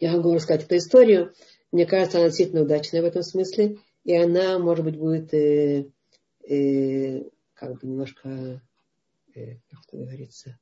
Я 0.00 0.16
могу 0.16 0.34
рассказать 0.34 0.64
эту 0.64 0.76
историю. 0.76 1.34
Мне 1.70 1.86
кажется, 1.86 2.18
она 2.18 2.26
действительно 2.26 2.62
удачная 2.62 3.00
в 3.00 3.04
этом 3.04 3.22
смысле. 3.22 3.78
И 4.02 4.12
она, 4.12 4.58
может 4.58 4.84
быть, 4.84 4.96
будет 4.96 5.32
э, 5.32 5.88
э, 6.42 7.22
как 7.54 7.74
бы 7.74 7.86
немножко, 7.86 8.60
э, 9.36 9.54
как 9.70 9.80
это 9.86 9.96
говорится, 9.98 10.58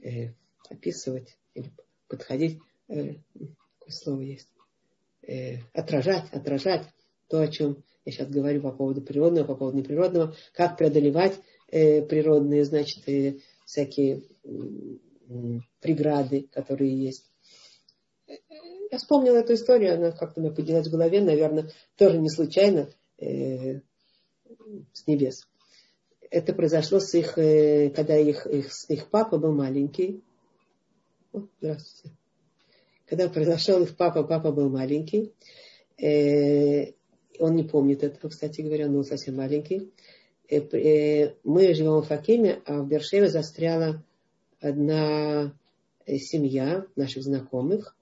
э, 0.00 0.28
описывать 0.70 1.36
или 1.54 1.72
подходить. 2.06 2.60
Э, 2.86 3.14
какое 3.80 3.90
слово 3.90 4.20
есть? 4.20 4.48
э, 5.22 5.58
отражать, 5.72 6.32
отражать 6.32 6.86
то, 7.28 7.40
о 7.40 7.48
чем 7.48 7.82
я 8.04 8.12
сейчас 8.12 8.28
говорю 8.28 8.62
по 8.62 8.72
поводу 8.72 9.02
природного, 9.02 9.46
по 9.46 9.54
поводу 9.54 9.78
неприродного, 9.78 10.34
как 10.52 10.76
преодолевать 10.76 11.38
э, 11.68 12.02
природные, 12.02 12.64
значит, 12.64 13.08
э, 13.08 13.38
всякие 13.64 14.22
э, 14.44 14.48
преграды, 15.80 16.48
которые 16.52 16.96
есть. 16.96 17.30
Я 18.90 18.98
вспомнила 18.98 19.36
эту 19.36 19.54
историю, 19.54 19.94
она 19.94 20.12
как-то 20.12 20.40
мне 20.40 20.50
поднялась 20.50 20.88
в 20.88 20.92
голове, 20.92 21.22
наверное, 21.22 21.70
тоже 21.96 22.18
не 22.18 22.28
случайно, 22.28 22.90
э, 23.18 23.80
с 24.92 25.06
небес. 25.06 25.48
Это 26.30 26.52
произошло 26.54 26.98
с 27.00 27.14
их, 27.14 27.38
э, 27.38 27.90
когда 27.90 28.16
их, 28.16 28.46
их, 28.46 28.70
их 28.88 29.08
папа 29.08 29.38
был 29.38 29.52
маленький. 29.52 30.22
О, 31.32 31.46
здравствуйте 31.60 32.16
когда 33.12 33.28
произошел 33.28 33.82
их 33.82 33.94
папа, 33.94 34.22
папа 34.22 34.52
был 34.52 34.70
маленький. 34.70 35.34
Э, 35.98 36.92
он 37.42 37.56
не 37.56 37.64
помнит 37.64 38.02
этого, 38.02 38.30
кстати 38.30 38.60
говоря, 38.60 38.86
он 38.86 39.04
совсем 39.04 39.36
маленький. 39.36 39.90
Э, 40.48 40.58
э, 40.58 41.34
мы 41.44 41.74
живем 41.74 42.00
в 42.00 42.06
Факиме, 42.06 42.62
а 42.66 42.82
в 42.82 42.88
Бершеве 42.88 43.28
застряла 43.28 44.04
одна 44.60 45.52
семья 46.06 46.86
наших 46.96 47.22
знакомых. 47.22 47.96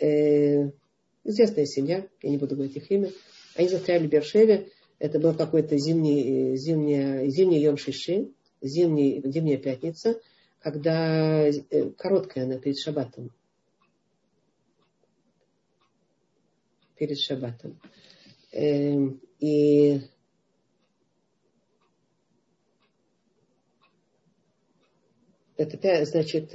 Известная 0.00 1.66
семья, 1.66 2.06
я 2.22 2.30
не 2.30 2.38
буду 2.38 2.54
говорить 2.54 2.76
их 2.76 2.90
имя. 2.90 3.10
Они 3.54 3.68
застряли 3.68 4.06
в 4.06 4.10
Бершеве. 4.10 4.68
Это 4.98 5.18
был 5.18 5.34
какой-то 5.34 5.76
зимний, 5.76 6.56
зимний, 6.56 7.30
зимний 7.30 7.60
Йом 7.60 7.76
Шиши, 7.76 8.30
зимний, 8.60 9.22
зимняя 9.24 9.58
пятница, 9.58 10.20
когда 10.60 11.50
короткая 11.96 12.44
она 12.44 12.58
перед 12.58 12.78
Шабатом 12.78 13.30
перед 16.96 17.18
шаббатом. 17.18 17.78
Эм, 18.54 19.20
и 19.40 20.00
это, 25.56 26.04
значит, 26.04 26.54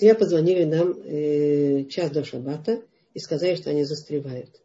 семья 0.00 0.14
позвонили 0.14 0.64
нам 0.64 0.92
э, 0.92 1.84
час 1.84 2.10
до 2.10 2.24
шаббата 2.24 2.82
и 3.12 3.18
сказали, 3.18 3.54
что 3.54 3.70
они 3.70 3.84
застревают. 3.84 4.60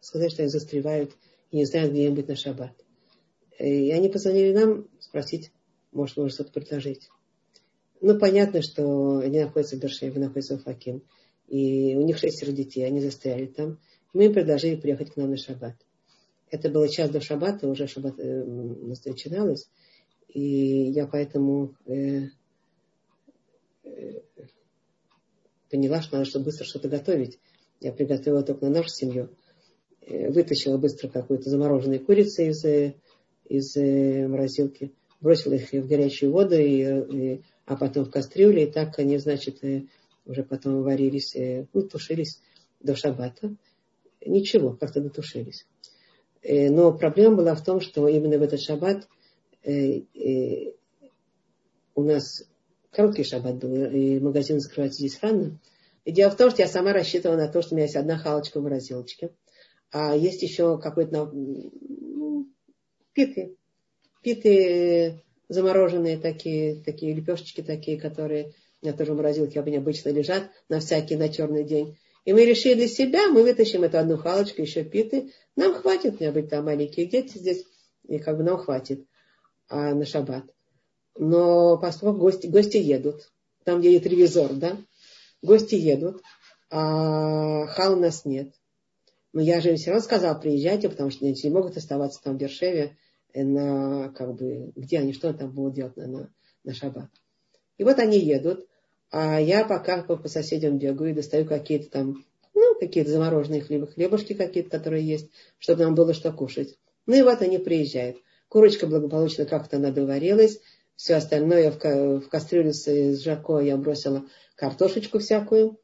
Сказали, 0.00 0.30
что 0.30 0.42
они 0.42 0.50
застревают 0.50 1.12
и 1.52 1.58
не 1.58 1.64
знают, 1.64 1.92
где 1.92 2.06
им 2.06 2.14
быть 2.14 2.26
на 2.26 2.34
шаббат. 2.34 2.72
Э, 3.58 3.68
и 3.68 3.90
они 3.92 4.08
позвонили 4.08 4.52
нам 4.52 4.88
спросить, 4.98 5.52
может, 5.92 6.16
можно 6.16 6.32
что-то 6.32 6.52
предложить. 6.52 7.08
Ну, 8.00 8.18
понятно, 8.18 8.62
что 8.62 9.18
они 9.18 9.40
находятся 9.40 9.76
в 9.76 9.80
Бершеве, 9.80 10.18
находятся 10.20 10.58
в 10.58 10.64
Факим. 10.64 11.04
И 11.46 11.94
у 11.94 12.02
них 12.02 12.18
шестеро 12.18 12.50
детей, 12.50 12.84
они 12.84 13.00
застряли 13.00 13.46
там. 13.46 13.78
Мы 14.12 14.24
им 14.24 14.34
предложили 14.34 14.74
приехать 14.74 15.12
к 15.12 15.16
нам 15.16 15.30
на 15.30 15.36
шаббат. 15.36 15.76
Это 16.50 16.68
было 16.68 16.88
час 16.88 17.10
до 17.10 17.20
шаббата, 17.20 17.68
уже 17.68 17.86
шаббат 17.86 18.18
э, 18.18 18.44
начиналось. 18.44 19.70
И 20.28 20.90
я 20.90 21.06
поэтому 21.06 21.76
э, 21.86 22.28
поняла, 25.72 26.02
что 26.02 26.16
надо 26.16 26.28
что 26.28 26.40
быстро 26.40 26.64
что-то 26.64 26.88
готовить. 26.88 27.38
Я 27.80 27.92
приготовила 27.92 28.42
только 28.42 28.66
на 28.66 28.70
нашу 28.70 28.90
семью. 28.90 29.30
Э, 30.02 30.30
вытащила 30.30 30.76
быстро 30.76 31.08
какую-то 31.08 31.48
замороженную 31.48 32.04
курицу 32.04 32.42
из, 32.42 32.64
э, 32.64 32.94
из 33.48 33.76
э, 33.76 34.26
морозилки, 34.28 34.92
бросила 35.20 35.54
их 35.54 35.72
в 35.72 35.86
горячую 35.86 36.32
воду, 36.32 36.56
и, 36.56 36.82
и, 36.82 37.42
а 37.64 37.76
потом 37.76 38.04
в 38.04 38.10
кастрюле. 38.10 38.64
И 38.64 38.70
так 38.70 38.98
они, 38.98 39.18
значит, 39.18 39.62
уже 40.26 40.44
потом 40.44 40.82
варились, 40.82 41.34
ну, 41.72 41.82
тушились 41.82 42.40
до 42.80 42.94
шаббата. 42.94 43.56
Ничего, 44.24 44.74
как-то 44.74 45.00
дотушились. 45.00 45.66
Но 46.44 46.92
проблема 46.92 47.36
была 47.36 47.54
в 47.54 47.64
том, 47.64 47.80
что 47.80 48.08
именно 48.08 48.38
в 48.38 48.42
этот 48.42 48.60
шаббат 48.60 49.08
у 51.94 52.02
нас 52.02 52.44
короткий 52.92 53.24
шаббат 53.24 53.56
был, 53.56 53.72
и 53.90 54.20
магазин 54.20 54.60
закрывается 54.60 55.00
здесь 55.00 55.18
рано. 55.20 55.58
И 56.04 56.12
дело 56.12 56.30
в 56.30 56.36
том, 56.36 56.50
что 56.50 56.62
я 56.62 56.68
сама 56.68 56.92
рассчитывала 56.92 57.36
на 57.36 57.48
то, 57.48 57.62
что 57.62 57.74
у 57.74 57.76
меня 57.76 57.86
есть 57.86 57.96
одна 57.96 58.18
халочка 58.18 58.60
в 58.60 58.62
морозилочке. 58.62 59.30
А 59.90 60.16
есть 60.16 60.42
еще 60.42 60.78
какой-то 60.78 61.30
ну, 61.32 62.48
питы. 63.12 63.56
Питы 64.22 65.22
замороженные 65.48 66.18
такие, 66.18 66.82
такие 66.82 67.14
лепешечки 67.14 67.62
такие, 67.62 68.00
которые 68.00 68.54
у 68.80 68.86
меня 68.86 68.96
тоже 68.96 69.12
в 69.12 69.16
морозилке 69.16 69.60
обычно 69.60 70.08
лежат 70.10 70.50
на 70.68 70.80
всякий, 70.80 71.16
на 71.16 71.28
черный 71.28 71.64
день. 71.64 71.98
И 72.24 72.32
мы 72.32 72.44
решили 72.44 72.74
для 72.74 72.88
себя, 72.88 73.28
мы 73.28 73.42
вытащим 73.42 73.82
эту 73.82 73.98
одну 73.98 74.16
халочку, 74.16 74.62
еще 74.62 74.84
питы. 74.84 75.32
Нам 75.56 75.74
хватит, 75.74 76.14
у 76.14 76.22
меня 76.22 76.32
быть 76.32 76.48
там 76.48 76.64
маленькие 76.64 77.06
дети 77.06 77.38
здесь, 77.38 77.64
и 78.08 78.18
как 78.18 78.36
бы 78.36 78.44
нам 78.44 78.58
хватит 78.58 79.06
а, 79.68 79.94
на 79.94 80.04
шаббат. 80.04 80.44
Но 81.16 81.78
поскольку 81.78 82.18
гости, 82.18 82.46
гости 82.46 82.78
едут, 82.78 83.30
там, 83.64 83.80
есть 83.80 84.06
ревизор, 84.06 84.52
да, 84.54 84.78
гости 85.42 85.74
едут, 85.74 86.22
а 86.70 87.66
хал 87.66 87.94
у 87.94 88.00
нас 88.00 88.24
нет. 88.24 88.54
Но 89.32 89.40
я 89.40 89.60
же 89.60 89.74
все 89.76 89.90
равно 89.90 90.04
сказала, 90.04 90.38
приезжайте, 90.38 90.88
потому 90.88 91.10
что 91.10 91.24
они 91.24 91.34
не 91.42 91.50
могут 91.50 91.76
оставаться 91.76 92.20
там 92.22 92.34
в 92.34 92.38
Бершеве, 92.38 92.96
э, 93.32 93.44
на, 93.44 94.10
как 94.10 94.34
бы, 94.34 94.72
где 94.76 94.98
они, 94.98 95.12
что 95.12 95.32
там 95.32 95.52
будут 95.52 95.74
делать 95.74 95.96
на, 95.96 96.06
на, 96.06 96.30
на 96.64 96.74
шаббат. 96.74 97.10
И 97.78 97.84
вот 97.84 97.98
они 97.98 98.18
едут, 98.18 98.66
а 99.10 99.40
я 99.40 99.64
пока 99.64 100.02
по, 100.02 100.16
по 100.16 100.28
соседям 100.28 100.78
бегаю 100.78 101.10
и 101.10 101.14
достаю 101.14 101.46
какие-то 101.46 101.90
там, 101.90 102.24
ну, 102.54 102.74
какие-то 102.78 103.10
замороженные 103.10 103.62
хлебы, 103.62 103.86
хлебушки 103.86 104.34
какие-то, 104.34 104.70
которые 104.70 105.06
есть, 105.06 105.30
чтобы 105.58 105.84
нам 105.84 105.94
было 105.94 106.14
что 106.14 106.32
кушать. 106.32 106.78
Ну 107.06 107.14
и 107.14 107.22
вот 107.22 107.42
они 107.42 107.58
приезжают. 107.58 108.18
Курочка 108.48 108.86
благополучно 108.86 109.46
как-то 109.46 109.78
надоварилась, 109.78 110.60
все 111.02 111.16
остальное 111.16 111.72
в, 111.72 111.78
в 112.20 112.28
кастрюлю 112.28 112.72
с, 112.72 112.86
с 112.86 113.24
жарко 113.24 113.58
я 113.58 113.76
бросила 113.76 114.24
картошечку 114.54 115.18
всякую, 115.18 115.80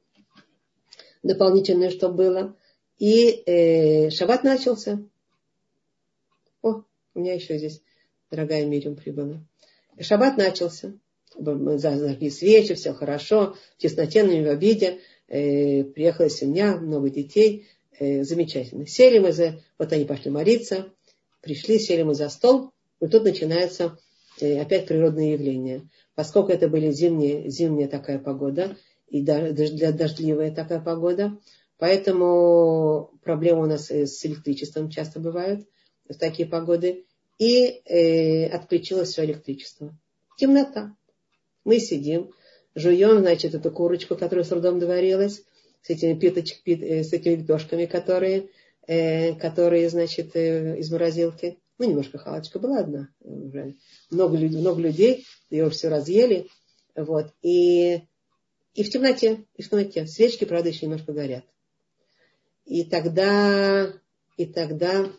дополнительную, 1.24 1.90
что 1.90 2.08
было. 2.08 2.56
И 2.98 3.42
э, 3.44 4.10
шаббат 4.10 4.44
начался. 4.44 5.04
О, 6.62 6.84
у 7.14 7.18
меня 7.18 7.34
еще 7.34 7.58
здесь 7.58 7.82
дорогая 8.30 8.64
Мирим 8.64 8.94
прибыла. 8.94 9.44
Шаббат 9.98 10.36
начался. 10.36 10.96
Зажгли 11.34 12.30
свечи, 12.30 12.74
все 12.74 12.92
хорошо. 12.92 13.56
В 13.76 13.82
тесноте, 13.82 14.22
но 14.22 14.32
не 14.32 14.44
в 14.44 14.48
обиде. 14.48 15.00
Э, 15.26 15.82
приехала 15.82 16.30
семья, 16.30 16.76
много 16.76 17.10
детей. 17.10 17.66
Э, 17.98 18.22
замечательно. 18.22 18.86
Сели 18.86 19.18
мы 19.18 19.32
за... 19.32 19.60
Вот 19.78 19.92
они 19.92 20.04
пошли 20.04 20.30
молиться. 20.30 20.92
Пришли, 21.40 21.80
сели 21.80 22.04
мы 22.04 22.14
за 22.14 22.28
стол. 22.28 22.70
И 23.00 23.08
тут 23.08 23.24
начинается 23.24 23.98
опять 24.42 24.86
природное 24.86 25.32
явление. 25.32 25.88
Поскольку 26.14 26.50
это 26.50 26.68
были 26.68 26.90
зимние, 26.90 27.48
зимняя 27.50 27.88
такая 27.88 28.18
погода, 28.18 28.76
и 29.08 29.22
дождливая 29.22 30.54
такая 30.54 30.80
погода, 30.80 31.38
Поэтому 31.78 33.12
проблемы 33.22 33.62
у 33.62 33.66
нас 33.66 33.90
э, 33.90 34.06
с 34.06 34.24
электричеством 34.26 34.90
часто 34.90 35.20
бывают 35.20 35.66
в 36.08 36.14
такие 36.14 36.48
погоды. 36.48 37.06
И 37.38 37.82
э, 37.84 38.48
отключилось 38.48 39.10
все 39.10 39.24
электричество. 39.24 39.96
Темнота. 40.36 40.96
Мы 41.64 41.78
сидим, 41.78 42.32
жуем, 42.74 43.20
значит, 43.20 43.54
эту 43.54 43.70
курочку, 43.70 44.16
которая 44.16 44.44
с 44.44 44.48
трудом 44.48 44.80
доварилась, 44.80 45.44
с 45.82 45.90
этими 45.90 46.18
питочек, 46.18 46.62
пит, 46.64 46.82
э, 46.82 47.04
с 47.04 47.12
этими 47.12 47.36
лепешками, 47.36 47.86
которые, 47.86 48.48
э, 48.88 49.34
которые 49.34 49.88
значит, 49.88 50.34
э, 50.34 50.78
из 50.78 50.90
морозилки. 50.90 51.58
Ну, 51.78 51.88
немножко 51.88 52.18
халочка 52.18 52.58
была 52.58 52.80
одна. 52.80 53.08
Уже 53.20 53.76
много, 54.10 54.36
людей, 54.36 54.60
много 54.60 54.80
людей, 54.80 55.26
ее 55.48 55.70
все 55.70 55.88
разъели. 55.88 56.48
Вот. 56.96 57.32
И, 57.42 58.02
и 58.74 58.82
в 58.82 58.90
темноте, 58.90 59.46
и 59.54 59.62
в 59.62 59.70
темноте. 59.70 60.06
Свечки, 60.06 60.44
правда, 60.44 60.68
еще 60.68 60.86
немножко 60.86 61.12
горят. 61.12 61.44
И 62.64 62.84
тогда, 62.84 63.92
и 64.36 64.46
тогда 64.46 65.10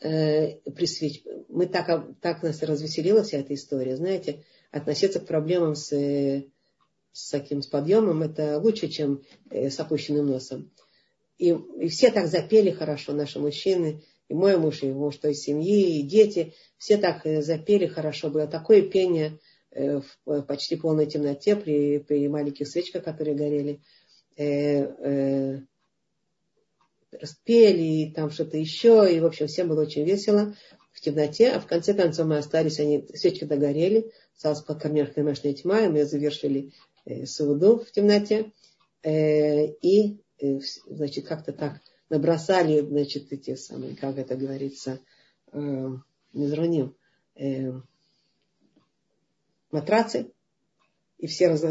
э, 0.00 0.56
при 0.70 0.86
свеч... 0.86 1.24
мы 1.48 1.66
так, 1.66 2.20
так 2.20 2.42
нас 2.42 2.62
развеселила 2.62 3.22
вся 3.22 3.38
эта 3.38 3.54
история, 3.54 3.96
знаете, 3.96 4.44
относиться 4.70 5.20
к 5.20 5.26
проблемам 5.26 5.74
с, 5.74 5.88
с 7.12 7.30
таким 7.30 7.62
с 7.62 7.66
подъемом, 7.66 8.22
это 8.22 8.60
лучше, 8.60 8.88
чем 8.88 9.24
э, 9.50 9.70
с 9.70 9.80
опущенным 9.80 10.26
носом. 10.26 10.70
И, 11.38 11.48
и 11.50 11.88
все 11.88 12.10
так 12.10 12.28
запели 12.28 12.70
хорошо, 12.70 13.12
наши 13.12 13.40
мужчины, 13.40 14.02
и 14.28 14.34
мой 14.34 14.56
муж, 14.56 14.82
и 14.82 14.92
муж 14.92 15.16
той 15.16 15.34
семьи, 15.34 15.98
и 15.98 16.02
дети, 16.02 16.54
все 16.76 16.96
так 16.96 17.26
э, 17.26 17.42
запели 17.42 17.86
хорошо. 17.86 18.30
Было 18.30 18.46
такое 18.46 18.82
пение 18.82 19.38
э, 19.70 20.00
в 20.24 20.42
почти 20.42 20.76
полной 20.76 21.06
темноте 21.06 21.56
при, 21.56 21.98
при 21.98 22.28
маленьких 22.28 22.68
свечках, 22.68 23.04
которые 23.04 23.36
горели. 23.36 23.80
Э, 24.36 24.82
э, 24.82 25.60
распели, 27.10 27.82
и 27.82 28.12
там 28.12 28.30
что-то 28.30 28.56
еще, 28.56 29.08
и, 29.10 29.20
в 29.20 29.26
общем, 29.26 29.46
всем 29.46 29.68
было 29.68 29.82
очень 29.82 30.04
весело 30.04 30.54
в 30.92 31.00
темноте, 31.00 31.50
а 31.50 31.60
в 31.60 31.66
конце 31.66 31.94
концов 31.94 32.26
мы 32.26 32.38
остались, 32.38 32.80
они, 32.80 33.06
свечки 33.14 33.44
догорели, 33.44 34.10
осталась 34.34 34.62
покормер 34.62 35.12
кромешная 35.12 35.54
тьма, 35.54 35.82
и 35.82 35.88
мы 35.88 36.04
завершили 36.04 36.72
э, 37.04 37.24
сауду 37.26 37.78
в 37.78 37.90
темноте, 37.92 38.52
э, 39.02 39.66
и, 39.66 40.18
э, 40.40 40.58
значит, 40.86 41.26
как-то 41.26 41.52
так 41.52 41.80
набросали, 42.10 42.80
значит, 42.80 43.32
эти 43.32 43.54
самые, 43.54 43.96
как 43.96 44.18
это 44.18 44.36
говорится, 44.36 45.00
э, 45.52 45.88
не 46.32 46.46
зраним, 46.46 46.94
э, 47.34 47.72
матрацы, 49.70 50.30
и 51.18 51.26
все 51.26 51.48
раз, 51.48 51.62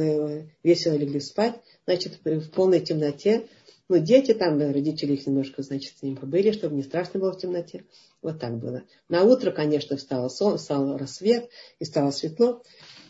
весело 0.63 0.95
легли 0.95 1.19
спать, 1.19 1.55
значит, 1.85 2.19
в 2.23 2.49
полной 2.49 2.81
темноте. 2.81 3.47
Ну, 3.89 3.97
дети 3.97 4.33
там, 4.33 4.59
родители 4.59 5.13
их 5.13 5.25
немножко, 5.25 5.63
значит, 5.63 5.97
с 5.97 6.01
ним 6.01 6.17
побыли, 6.17 6.51
чтобы 6.51 6.75
не 6.75 6.83
страшно 6.83 7.21
было 7.21 7.31
в 7.31 7.37
темноте. 7.37 7.85
Вот 8.21 8.39
так 8.39 8.57
было. 8.57 8.83
На 9.07 9.23
утро, 9.23 9.51
конечно, 9.51 9.95
встало 9.95 10.27
сон, 10.27 10.59
стал 10.59 10.97
рассвет, 10.97 11.49
и 11.79 11.85
стало 11.85 12.11
светло. 12.11 12.61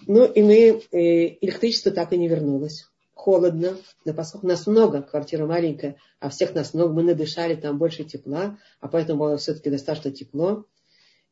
Ну, 0.06 0.26
и 0.26 0.44
мы, 0.44 0.82
э, 0.92 1.38
электричество 1.42 1.92
так 1.92 2.14
и 2.14 2.18
не 2.18 2.28
вернулось. 2.28 2.86
Холодно, 3.18 3.76
но 4.06 4.14
поскольку 4.14 4.48
нас 4.48 4.68
много, 4.68 5.02
квартира 5.02 5.46
маленькая, 5.46 5.98
а 6.20 6.30
всех 6.30 6.54
нас 6.54 6.74
много, 6.74 6.94
мы 6.94 7.04
надышали 7.04 7.56
там 7.56 7.78
больше 7.78 8.04
тепла, 8.04 8.58
а 8.80 8.88
поэтому 8.88 9.20
было 9.20 9.38
все-таки 9.38 9.72
достаточно 9.72 10.12
тепло. 10.12 10.66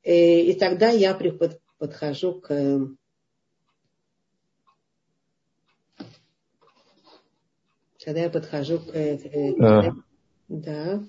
И, 0.04 0.10
э, 0.10 0.42
и 0.42 0.54
тогда 0.56 0.90
я 0.90 1.18
подхожу 1.78 2.42
к 2.42 2.90
когда 8.04 8.20
я 8.22 8.30
подхожу 8.30 8.80
к... 8.80 8.96
Э, 8.96 9.18
а, 9.60 9.94
да. 10.48 11.04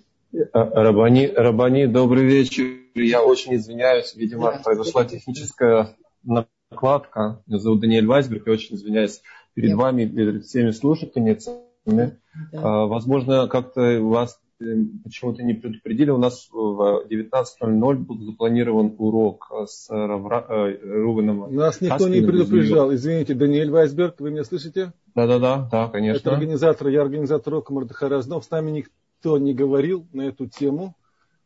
Рабани, 0.52 1.26
Рабани, 1.26 1.86
добрый 1.86 2.24
вечер. 2.24 2.64
Я 2.94 3.22
очень 3.22 3.56
извиняюсь, 3.56 4.14
видимо, 4.14 4.52
да, 4.52 4.60
произошла 4.62 5.04
техническая 5.04 5.94
накладка. 6.22 7.42
Меня 7.46 7.58
зовут 7.58 7.80
Даниэль 7.80 8.06
Вайсберг, 8.06 8.46
я 8.46 8.52
очень 8.52 8.76
извиняюсь 8.76 9.22
перед 9.56 9.70
я... 9.70 9.76
вами, 9.76 10.04
перед 10.04 10.44
всеми 10.44 10.70
слушательницами. 10.70 11.60
Да. 11.86 12.12
А, 12.52 12.86
возможно, 12.86 13.48
как-то 13.48 14.00
вас 14.02 14.38
э, 14.60 14.64
почему-то 15.02 15.42
не 15.42 15.54
предупредили. 15.54 16.10
У 16.10 16.18
нас 16.18 16.48
в 16.52 17.06
19.00 17.08 17.94
был 17.94 18.20
запланирован 18.20 18.94
урок 18.98 19.50
с 19.66 19.88
Равра... 19.88 20.44
Э, 20.48 20.76
Рубином. 20.82 21.54
Нас 21.54 21.80
никто 21.80 22.06
не 22.08 22.20
предупреждал. 22.20 22.94
Извините, 22.94 23.34
Даниэль 23.34 23.70
Вайсберг, 23.70 24.20
вы 24.20 24.30
меня 24.30 24.44
слышите? 24.44 24.92
Да-да-да, 25.14 25.68
да, 25.72 25.88
конечно. 25.88 26.18
Это 26.18 26.32
организатор, 26.32 26.88
я 26.88 27.00
организатор 27.00 27.54
урока 27.54 27.72
Мардыхай 27.72 28.10
Разнов. 28.10 28.44
С 28.44 28.50
нами 28.50 28.70
никто 28.72 29.38
не 29.38 29.54
говорил 29.54 30.06
на 30.12 30.22
эту 30.22 30.46
тему. 30.46 30.94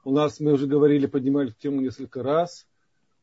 У 0.04 0.12
нас, 0.12 0.40
мы 0.40 0.52
уже 0.52 0.66
говорили, 0.66 1.06
поднимали 1.06 1.50
эту 1.50 1.60
тему 1.60 1.80
несколько 1.80 2.24
раз. 2.24 2.66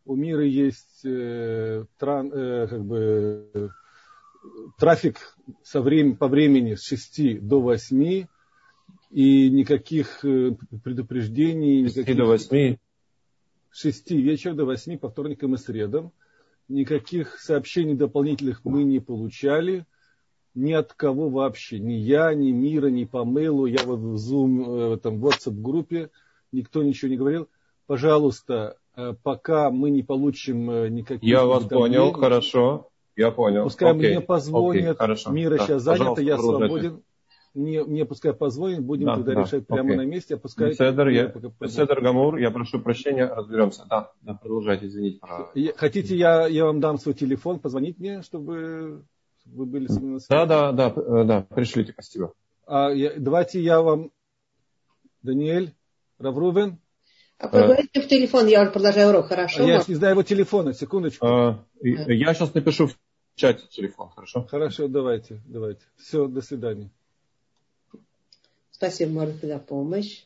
У 0.06 0.16
мира 0.16 0.46
есть 0.46 1.02
э, 1.04 1.84
тран, 1.98 2.32
э, 2.34 2.68
как 2.70 2.86
бы, 2.86 3.72
трафик 4.78 5.38
со 5.64 5.82
времени, 5.82 6.14
по 6.14 6.28
времени 6.28 6.76
с 6.76 6.84
6 6.84 7.46
до 7.46 7.62
8 7.62 8.26
и 9.12 9.50
никаких 9.50 10.24
э, 10.24 10.56
предупреждений. 10.84 11.88
С 11.88 11.96
6 11.96 12.16
до 12.16 12.26
8? 12.26 12.78
С 13.72 13.82
6 13.82 14.12
вечера 14.12 14.54
до 14.54 14.66
8 14.66 14.98
по 14.98 15.10
вторникам 15.10 15.56
и 15.56 15.58
средам. 15.58 16.12
Никаких 16.68 17.40
сообщений 17.40 17.96
дополнительных 17.96 18.66
мы 18.66 18.84
не 18.84 19.00
получали. 19.00 19.86
Ни 20.54 20.74
от 20.74 20.94
кого 20.94 21.30
вообще. 21.30 21.80
Ни 21.80 21.94
я, 21.94 22.34
ни 22.34 22.52
Мира, 22.52 22.88
ни 22.88 23.06
по 23.06 23.24
мейлу. 23.24 23.66
Я 23.66 23.84
вот 23.84 24.00
в 24.00 24.16
Zoom, 24.16 24.62
э, 24.62 24.90
в 24.90 24.94
этом 24.94 25.24
WhatsApp 25.24 25.62
группе. 25.62 26.10
Никто 26.52 26.84
ничего 26.84 27.10
не 27.10 27.18
говорил. 27.18 27.48
Пожалуйста, 27.86 28.78
э, 28.96 29.14
пока 29.24 29.70
мы 29.70 29.90
не 29.92 30.04
получим 30.04 30.94
никаких... 30.94 31.24
Я 31.24 31.46
вас 31.46 31.66
понял, 31.66 32.12
хорошо. 32.12 32.90
Я 33.18 33.32
понял. 33.32 33.64
Пускай 33.64 33.92
Окей. 33.92 34.12
мне 34.12 34.22
позвонят. 34.22 34.96
Окей, 35.00 35.34
Мира 35.34 35.58
да. 35.58 35.66
сейчас 35.66 35.82
занята, 35.82 36.22
я 36.22 36.38
свободен. 36.38 37.04
Мне, 37.56 37.84
мне 37.84 38.06
пускай 38.06 38.34
позвонит, 38.34 38.82
будем 38.82 39.08
да, 39.08 39.16
тогда 39.16 39.34
да. 39.34 39.42
решать 39.42 39.66
прямо 39.66 39.90
Окей. 39.90 39.98
на 39.98 40.06
месте. 40.06 40.36
А 40.36 40.38
пускай 40.38 40.74
Седер, 40.74 41.08
я, 41.08 41.34
Седер 41.68 42.02
Гамур, 42.02 42.38
я 42.38 42.52
прошу 42.52 42.80
прощения, 42.80 43.26
разберемся. 43.26 43.86
Да, 43.90 44.12
да 44.22 44.36
продолжайте, 44.36 44.86
извините. 44.86 45.20
Хотите, 45.76 46.16
я, 46.16 46.46
я 46.46 46.66
вам 46.66 46.80
дам 46.80 47.00
свой 47.00 47.16
телефон, 47.16 47.60
позвонить 47.60 47.98
мне, 47.98 48.22
чтобы 48.22 49.04
вы 49.46 49.66
были 49.66 49.88
со 49.88 50.00
мной 50.00 50.20
Да, 50.30 50.46
да, 50.46 50.72
да, 50.72 50.94
э, 50.96 51.24
да, 51.24 51.42
пришлите, 51.42 51.94
спасибо. 51.94 52.34
А, 52.68 52.92
я, 52.92 53.14
давайте 53.18 53.60
я 53.60 53.82
вам, 53.82 54.12
Даниэль, 55.24 55.74
Раврувен. 56.20 56.78
А 57.40 57.48
поговорите 57.48 58.02
в 58.02 58.08
телефон, 58.08 58.48
я 58.48 58.66
продолжаю 58.66 59.10
урок, 59.10 59.28
хорошо? 59.28 59.64
А 59.64 59.68
я 59.68 59.84
не 59.88 59.96
знаю 59.96 60.14
его 60.14 60.24
телефона, 60.24 60.74
секундочку. 60.74 61.26
А, 61.26 61.66
я 61.82 62.34
сейчас 62.34 62.54
напишу 62.54 62.88
в 62.88 62.96
чате 63.38 63.68
телефон, 63.70 64.10
хорошо? 64.10 64.44
Хорошо, 64.44 64.88
давайте, 64.88 65.42
давайте. 65.46 65.86
Все, 65.96 66.28
до 66.28 66.42
свидания. 66.42 66.90
Спасибо, 68.72 69.12
Марта, 69.12 69.48
за 69.48 69.60
помощь. 69.60 70.26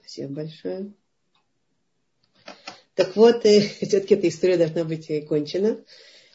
Спасибо 0.00 0.34
большое. 0.34 0.92
Так 2.94 3.16
вот, 3.16 3.44
э, 3.44 3.60
все-таки 3.82 4.14
эта 4.14 4.28
история 4.28 4.56
должна 4.56 4.84
быть 4.84 5.10
кончена. 5.28 5.84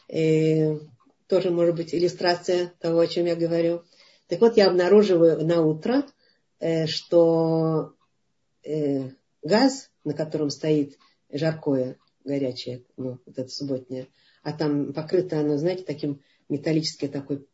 Э, 0.08 0.78
тоже 1.26 1.50
может 1.50 1.74
быть 1.76 1.94
иллюстрация 1.94 2.72
того, 2.78 3.00
о 3.00 3.06
чем 3.06 3.26
я 3.26 3.34
говорю. 3.34 3.82
Так 4.28 4.40
вот, 4.40 4.56
я 4.58 4.68
обнаруживаю 4.68 5.44
на 5.46 5.62
утро, 5.62 6.04
э, 6.60 6.86
что 6.86 7.94
э, 8.64 9.10
газ, 9.42 9.90
на 10.04 10.12
котором 10.12 10.50
стоит 10.50 10.98
жаркое, 11.30 11.96
горячее, 12.24 12.84
ну, 12.98 13.18
вот 13.24 13.38
это 13.38 13.48
субботнее, 13.48 14.08
а 14.48 14.52
там 14.54 14.94
покрыто 14.94 15.38
оно, 15.38 15.58
знаете, 15.58 15.84
таким 15.84 16.22
металлическим 16.48 17.10
такой 17.10 17.46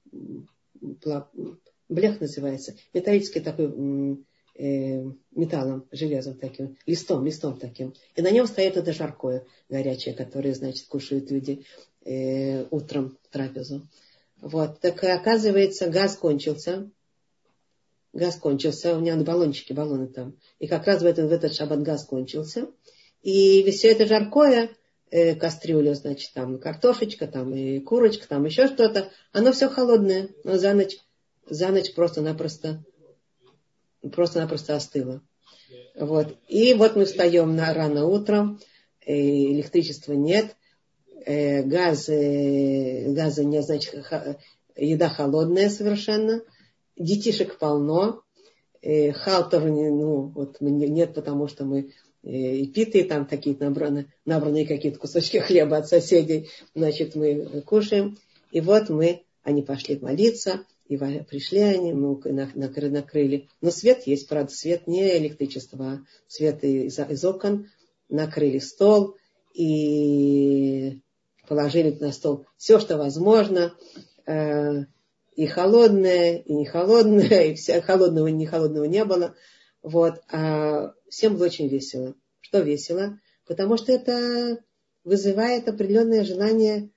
блях 1.89 2.21
называется, 2.21 2.77
металлический 2.93 3.41
такой 3.41 4.25
э, 4.55 5.03
металлом, 5.33 5.89
железом 5.91 6.39
таким, 6.39 6.77
листом, 6.87 7.27
листом 7.27 7.59
таким. 7.59 7.95
И 8.15 8.23
на 8.23 8.31
нем 8.31 8.47
стоит 8.47 8.77
это 8.77 8.93
жаркое, 8.93 9.45
горячее, 9.69 10.15
которое, 10.15 10.55
значит, 10.55 10.87
кушают 10.87 11.33
люди 11.33 11.65
э, 12.05 12.65
утром 12.71 13.19
в 13.25 13.33
трапезу. 13.33 13.89
Вот. 14.41 14.79
Так 14.79 15.03
оказывается, 15.03 15.89
газ 15.89 16.17
кончился. 16.17 16.89
Газ 18.13 18.37
кончился. 18.37 18.97
У 18.97 19.01
меня 19.01 19.17
на 19.17 19.25
баллончике, 19.25 19.75
баллоны 19.75 20.07
там. 20.07 20.39
И 20.61 20.69
как 20.69 20.87
раз 20.87 21.03
в 21.03 21.07
этот, 21.07 21.29
в 21.29 21.33
этот 21.33 21.55
шаббат 21.55 21.83
газ 21.83 22.05
кончился. 22.05 22.69
И 23.23 23.69
все 23.73 23.89
это 23.89 24.07
жаркое, 24.07 24.71
э, 25.11 25.35
кастрюля, 25.35 25.95
значит, 25.95 26.33
там 26.35 26.59
картошечка, 26.59 27.27
там 27.27 27.55
и 27.55 27.81
курочка, 27.81 28.29
там 28.29 28.45
еще 28.45 28.67
что-то, 28.67 29.11
оно 29.33 29.53
все 29.53 29.69
холодное. 29.69 30.31
Но 30.45 30.57
за 30.57 30.75
ночь 30.75 30.99
за 31.47 31.69
ночь 31.69 31.95
просто-напросто 31.95 32.83
просто-напросто 34.13 34.77
остыло. 34.77 35.23
Вот. 35.95 36.37
И 36.49 36.75
вот 36.75 36.97
мы 36.97 37.05
встаем 37.05 37.55
на, 37.57 37.73
рано 37.73 38.07
утром, 38.07 38.61
э, 39.07 39.15
электричества 39.15 40.13
нет, 40.13 40.57
э, 41.25 41.63
газ, 41.63 42.09
э, 42.09 43.13
газа 43.13 43.45
нет, 43.45 43.65
значит, 43.65 44.05
еда 44.77 45.09
холодная 45.09 45.71
совершенно, 45.71 46.43
детишек 46.97 47.59
полно, 47.59 48.23
халтер 48.83 49.65
ну, 49.65 50.33
вот, 50.35 50.61
нет, 50.61 51.15
потому 51.15 51.49
что 51.49 51.65
мы 51.65 51.95
и 52.25 52.67
питые 52.67 53.05
там 53.05 53.27
такие 53.27 53.57
набраны, 53.59 54.07
набранные 54.25 54.67
какие-то 54.67 54.99
кусочки 54.99 55.37
хлеба 55.41 55.77
от 55.77 55.89
соседей, 55.89 56.49
значит, 56.75 57.15
мы 57.15 57.63
кушаем. 57.63 58.19
И 58.51 58.61
вот 58.61 58.89
мы, 58.89 59.23
они 59.43 59.63
пошли 59.63 59.99
молиться, 59.99 60.65
и 60.89 60.97
пришли 60.97 61.61
они, 61.61 61.93
мы 61.93 62.19
накрыли. 62.25 63.49
Но 63.61 63.71
свет 63.71 64.07
есть, 64.07 64.29
правда, 64.29 64.53
свет 64.53 64.87
не 64.87 65.17
электричество, 65.19 65.85
а 65.85 66.01
свет 66.27 66.63
из, 66.63 66.99
из 66.99 67.25
окон. 67.25 67.69
Накрыли 68.11 68.59
стол 68.59 69.17
и 69.55 71.01
положили 71.49 71.91
на 71.99 72.13
стол 72.13 72.47
все, 72.57 72.79
что 72.79 72.99
возможно. 72.99 73.75
Э, 74.27 74.85
и 75.37 75.47
холодное, 75.47 76.37
и 76.37 76.55
не 76.55 76.67
холодное, 76.67 77.45
и 77.49 77.55
вся, 77.55 77.81
холодного 77.81 78.29
и 78.29 78.33
не 78.33 78.47
холодного 78.47 78.85
не 78.85 79.05
было. 79.05 79.35
Вот. 79.83 80.21
А 80.31 80.93
всем 81.15 81.37
было 81.37 81.47
очень 81.47 81.69
весело. 81.69 82.15
Что 82.41 82.61
весело? 82.61 83.21
Потому 83.47 83.77
что 83.77 83.93
это 83.93 84.63
вызывает 85.05 85.69
определенное 85.69 86.25
желание 86.25 86.91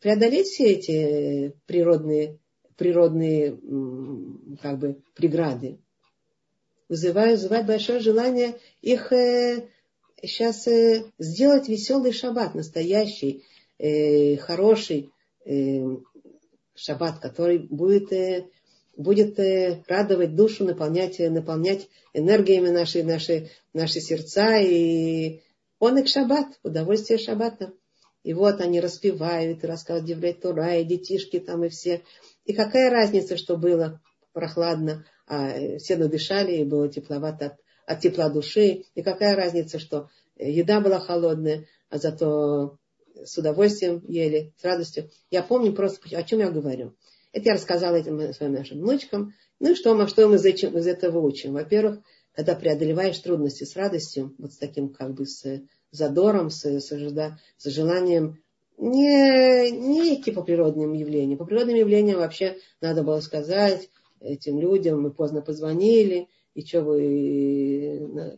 преодолеть 0.00 0.46
все 0.46 0.72
эти 0.72 1.54
природные 1.66 2.38
природные 2.76 3.58
как 4.60 4.78
бы, 4.78 5.02
преграды. 5.14 5.78
Вызывает, 6.88 7.38
вызывает 7.38 7.66
большое 7.66 8.00
желание 8.00 8.58
их 8.80 9.12
э, 9.12 9.68
сейчас 10.22 10.66
э, 10.66 11.04
сделать 11.18 11.68
веселый 11.68 12.12
шаббат, 12.12 12.54
настоящий, 12.54 13.44
э, 13.78 14.36
хороший 14.36 15.10
э, 15.44 15.96
шаббат, 16.74 17.20
который 17.20 17.58
будет, 17.58 18.12
э, 18.12 18.48
будет 18.96 19.38
э, 19.38 19.82
радовать 19.88 20.34
душу, 20.34 20.64
наполнять, 20.64 21.18
наполнять 21.18 21.88
энергиями 22.12 22.68
наши, 22.68 23.02
наши, 23.02 23.50
наши 23.72 24.00
сердца. 24.00 24.58
И 24.58 25.40
он 25.78 25.98
их 25.98 26.08
шаббат, 26.08 26.46
удовольствие 26.62 27.18
шаббата. 27.18 27.72
И 28.22 28.34
вот 28.34 28.60
они 28.60 28.80
распевают, 28.80 29.64
и 29.64 29.66
рассказывают 29.66 30.06
Девлей 30.06 30.34
Тура, 30.34 30.76
и 30.76 30.84
детишки 30.84 31.40
там, 31.40 31.64
и 31.64 31.68
все 31.68 32.02
и 32.44 32.52
какая 32.52 32.90
разница, 32.90 33.36
что 33.36 33.56
было 33.56 34.00
прохладно, 34.32 35.06
а 35.26 35.78
все 35.78 35.96
надышали, 35.96 36.56
и 36.56 36.64
было 36.64 36.88
тепловато 36.88 37.46
от, 37.46 37.52
от 37.86 38.00
тепла 38.00 38.28
души. 38.28 38.84
И 38.94 39.02
какая 39.02 39.36
разница, 39.36 39.78
что 39.78 40.08
еда 40.36 40.80
была 40.80 40.98
холодная, 40.98 41.66
а 41.88 41.98
зато 41.98 42.78
с 43.14 43.36
удовольствием 43.38 44.02
ели, 44.08 44.52
с 44.56 44.64
радостью. 44.64 45.10
Я 45.30 45.42
помню 45.42 45.72
просто, 45.72 46.00
о 46.16 46.22
чем 46.22 46.40
я 46.40 46.50
говорю. 46.50 46.96
Это 47.32 47.48
я 47.48 47.54
рассказала 47.54 47.96
этим 47.96 48.32
своим 48.32 48.52
нашим 48.52 48.78
внучкам. 48.78 49.34
Ну 49.58 49.72
и 49.72 49.74
что, 49.74 49.94
мы, 49.94 50.06
что 50.06 50.28
мы 50.28 50.36
из, 50.36 50.44
из 50.44 50.86
этого 50.86 51.18
учим? 51.18 51.54
Во-первых, 51.54 52.00
когда 52.34 52.54
преодолеваешь 52.54 53.18
трудности 53.18 53.64
с 53.64 53.76
радостью, 53.76 54.34
вот 54.38 54.52
с 54.52 54.56
таким 54.58 54.90
как 54.90 55.14
бы 55.14 55.26
с 55.26 55.62
задором, 55.90 56.50
с, 56.50 56.64
с, 56.64 56.88
с 56.88 57.64
желанием 57.64 58.42
не, 58.78 59.70
не 59.70 60.14
идти 60.14 60.30
по 60.30 60.42
природным 60.42 60.92
явлениям. 60.92 61.38
По 61.38 61.44
природным 61.44 61.76
явлениям 61.76 62.18
вообще 62.18 62.56
надо 62.80 63.02
было 63.02 63.20
сказать 63.20 63.90
этим 64.20 64.58
людям, 64.58 65.02
мы 65.02 65.10
поздно 65.10 65.42
позвонили, 65.42 66.28
и 66.54 66.64
что 66.64 66.82
вы 66.82 68.32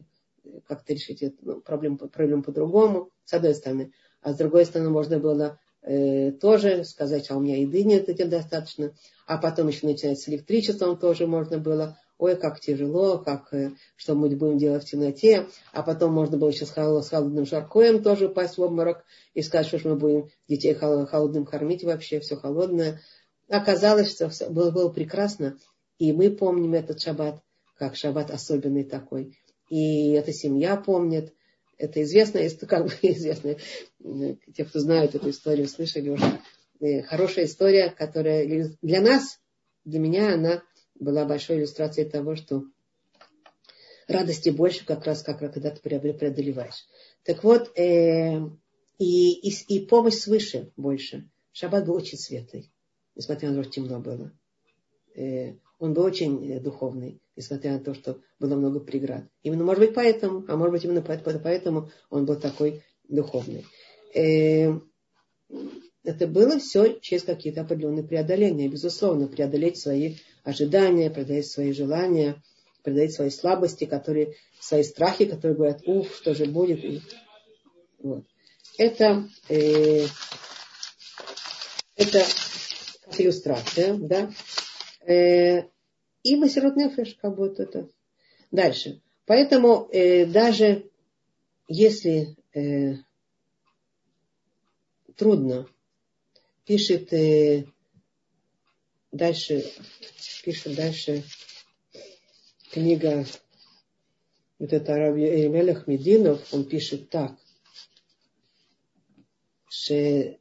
как-то 0.67 0.93
решите 0.93 1.35
ну, 1.41 1.61
проблему, 1.61 1.97
проблему 1.97 2.43
по-другому, 2.43 3.11
с 3.25 3.33
одной 3.33 3.55
стороны. 3.55 3.93
А 4.21 4.33
с 4.33 4.37
другой 4.37 4.65
стороны, 4.67 4.91
можно 4.91 5.19
было 5.19 5.59
э, 5.85 6.33
тоже 6.33 6.85
сказать, 6.85 7.31
а 7.31 7.37
у 7.37 7.41
меня 7.41 7.59
еды 7.59 7.85
нет, 7.85 8.09
этим 8.09 8.29
достаточно. 8.29 8.93
А 9.27 9.39
потом 9.39 9.69
еще 9.69 9.87
начинать 9.87 10.21
с 10.21 10.29
электричеством 10.29 10.99
тоже 10.99 11.27
можно 11.27 11.59
было 11.59 11.99
ой, 12.19 12.37
как 12.37 12.61
тяжело, 12.61 13.19
как, 13.19 13.53
э, 13.53 13.73
что 13.97 14.15
мы 14.15 14.29
будем 14.31 14.59
делать 14.59 14.85
в 14.85 14.91
темноте, 14.91 15.47
а 15.73 15.83
потом 15.83 16.13
можно 16.13 16.37
было 16.37 16.49
еще 16.49 16.67
с, 16.67 16.71
холод, 16.71 17.05
с 17.05 17.11
холодным 17.11 17.47
жаркоем 17.47 18.03
тоже 18.03 18.29
упасть 18.29 18.57
в 18.57 18.63
обморок 18.63 19.05
и 19.35 19.43
сказать, 19.43 19.67
что 19.67 19.89
мы 19.89 19.97
будем 19.97 20.29
детей 20.49 20.75
холодным 20.75 21.45
кормить 21.45 21.85
вообще, 21.85 22.21
все 22.21 22.37
холодное. 22.37 23.01
Оказалось, 23.49 24.11
что 24.11 24.29
все 24.29 24.49
было, 24.49 24.71
было 24.71 24.89
прекрасно, 24.91 25.59
и 25.99 26.13
мы 26.13 26.31
помним 26.31 26.75
этот 26.75 27.01
шаббат, 27.01 27.41
как 27.77 27.97
шаббат 27.97 28.31
особенный 28.31 28.85
такой. 28.85 29.37
И 29.69 30.13
эта 30.13 30.33
семья 30.33 30.77
помнит, 30.77 31.35
это 31.79 32.03
известно, 32.03 32.41
как 32.67 32.87
бы 32.87 32.93
известно, 33.03 33.57
э, 34.05 34.37
те, 34.55 34.65
кто 34.65 34.81
знают 34.81 35.15
эту 35.15 35.31
историю, 35.31 35.69
слышали 35.69 36.11
уже. 36.11 36.41
Э, 36.81 37.03
хорошая 37.03 37.47
история, 37.47 37.91
которая 37.91 38.71
для 38.83 39.01
нас, 39.01 39.41
для 39.85 40.01
меня 40.01 40.35
она 40.35 40.63
была 40.95 41.25
большой 41.25 41.59
иллюстрацией 41.59 42.09
того, 42.09 42.37
что 42.37 42.65
радости 44.09 44.51
больше 44.51 44.85
как 44.85 45.05
раз, 45.07 45.23
как 45.23 45.39
когда 45.39 45.71
ты 45.71 45.81
преодолеваешь. 45.81 46.87
Так 47.25 47.43
вот, 47.45 47.77
э, 47.79 48.41
и, 48.99 49.49
и, 49.49 49.77
и 49.77 49.87
помощь 49.87 50.15
свыше 50.15 50.73
больше. 50.77 51.29
Шаббат 51.53 51.87
был 51.87 51.95
очень 51.95 52.19
светлый. 52.19 52.73
несмотря 53.15 53.51
на 53.51 53.57
то, 53.57 53.63
что 53.63 53.73
темно 53.73 54.01
было. 54.01 54.33
Э, 55.15 55.55
он 55.79 55.95
был 55.95 56.05
очень 56.05 56.61
духовный, 56.61 57.21
несмотря 57.37 57.73
на 57.73 57.81
то, 57.81 57.95
что 57.95 58.21
было 58.39 58.57
много 58.57 58.81
преград. 58.81 59.25
Именно, 59.43 59.65
может 59.65 59.81
быть, 59.81 59.95
поэтому, 59.95 60.45
а 60.49 60.57
может 60.57 60.73
быть, 60.73 60.85
именно 60.85 61.03
поэтому 61.03 61.91
он 62.11 62.25
был 62.27 62.37
такой 62.37 62.83
духовный. 63.09 63.65
Э, 64.15 64.73
это 66.05 66.27
было 66.27 66.59
все 66.59 66.99
через 67.01 67.25
какие-то 67.25 67.63
определенные 67.63 68.05
преодоления. 68.05 68.69
Безусловно, 68.69 69.27
преодолеть 69.27 69.79
свои 69.79 70.17
ожидания, 70.43 71.11
преодолеть 71.11 71.51
свои 71.51 71.73
желания, 71.73 72.43
преодолеть 72.83 73.15
свои 73.15 73.31
слабости, 73.31 73.85
которые, 73.85 74.35
свои 74.61 74.83
страхи, 74.83 75.25
которые 75.25 75.57
говорят, 75.57 75.83
уф, 75.87 76.15
что 76.15 76.35
же 76.35 76.45
будет. 76.47 76.85
И, 76.85 77.01
вот. 77.99 78.25
Это, 78.77 79.29
э, 79.49 80.07
это 81.97 82.25
иллюстрация, 83.17 83.95
да. 83.95 84.31
Э, 85.07 85.69
и 86.23 86.37
Масирот 86.37 86.77
Нефеш, 86.77 87.15
как 87.15 87.35
будто 87.37 87.65
это. 87.65 87.89
Дальше. 88.51 89.03
Поэтому 89.27 89.89
э, 89.93 90.27
даже 90.27 90.91
если 91.69 92.37
э, 92.55 92.97
трудно, 95.17 95.69
пишет 96.65 97.13
э, 97.13 97.67
дальше, 99.13 99.65
пишет 100.45 100.75
дальше 100.75 101.25
книга 102.71 103.25
вот 104.59 104.73
это 104.73 104.97
Раби 104.97 105.49
Мединов, 105.87 106.53
он 106.53 106.65
пишет 106.65 107.11
так, 107.11 107.37
что 109.69 110.39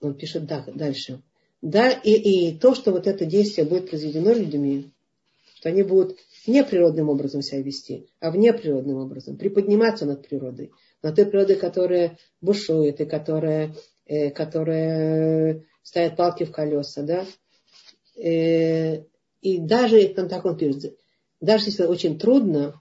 он 0.00 0.16
пишет 0.16 0.48
так, 0.48 0.74
дальше. 0.76 1.22
Да, 1.62 1.90
и, 1.90 2.12
и 2.12 2.58
то, 2.58 2.74
что 2.74 2.90
вот 2.90 3.06
это 3.06 3.26
действие 3.26 3.66
будет 3.66 3.90
произведено 3.90 4.32
людьми, 4.32 4.92
что 5.54 5.68
они 5.68 5.82
будут 5.82 6.18
не 6.46 6.64
природным 6.64 7.10
образом 7.10 7.42
себя 7.42 7.60
вести, 7.60 8.08
а 8.18 8.30
внеприродным 8.30 8.96
образом, 8.96 9.36
приподниматься 9.36 10.06
над 10.06 10.26
природой, 10.26 10.72
над 11.02 11.16
той 11.16 11.26
природой, 11.26 11.56
которая 11.56 12.18
бушует 12.40 13.00
и 13.00 13.04
которая, 13.04 13.74
э, 14.06 14.30
которая 14.30 15.64
ставит 15.82 16.16
палки 16.16 16.44
в 16.44 16.50
колеса, 16.50 17.02
да. 17.02 17.26
Э, 18.16 19.04
и 19.42 19.58
даже, 19.58 20.08
там 20.08 20.28
так 20.28 20.46
он 20.46 20.56
пишет, 20.56 20.98
даже 21.42 21.66
если 21.66 21.84
очень 21.84 22.18
трудно, 22.18 22.80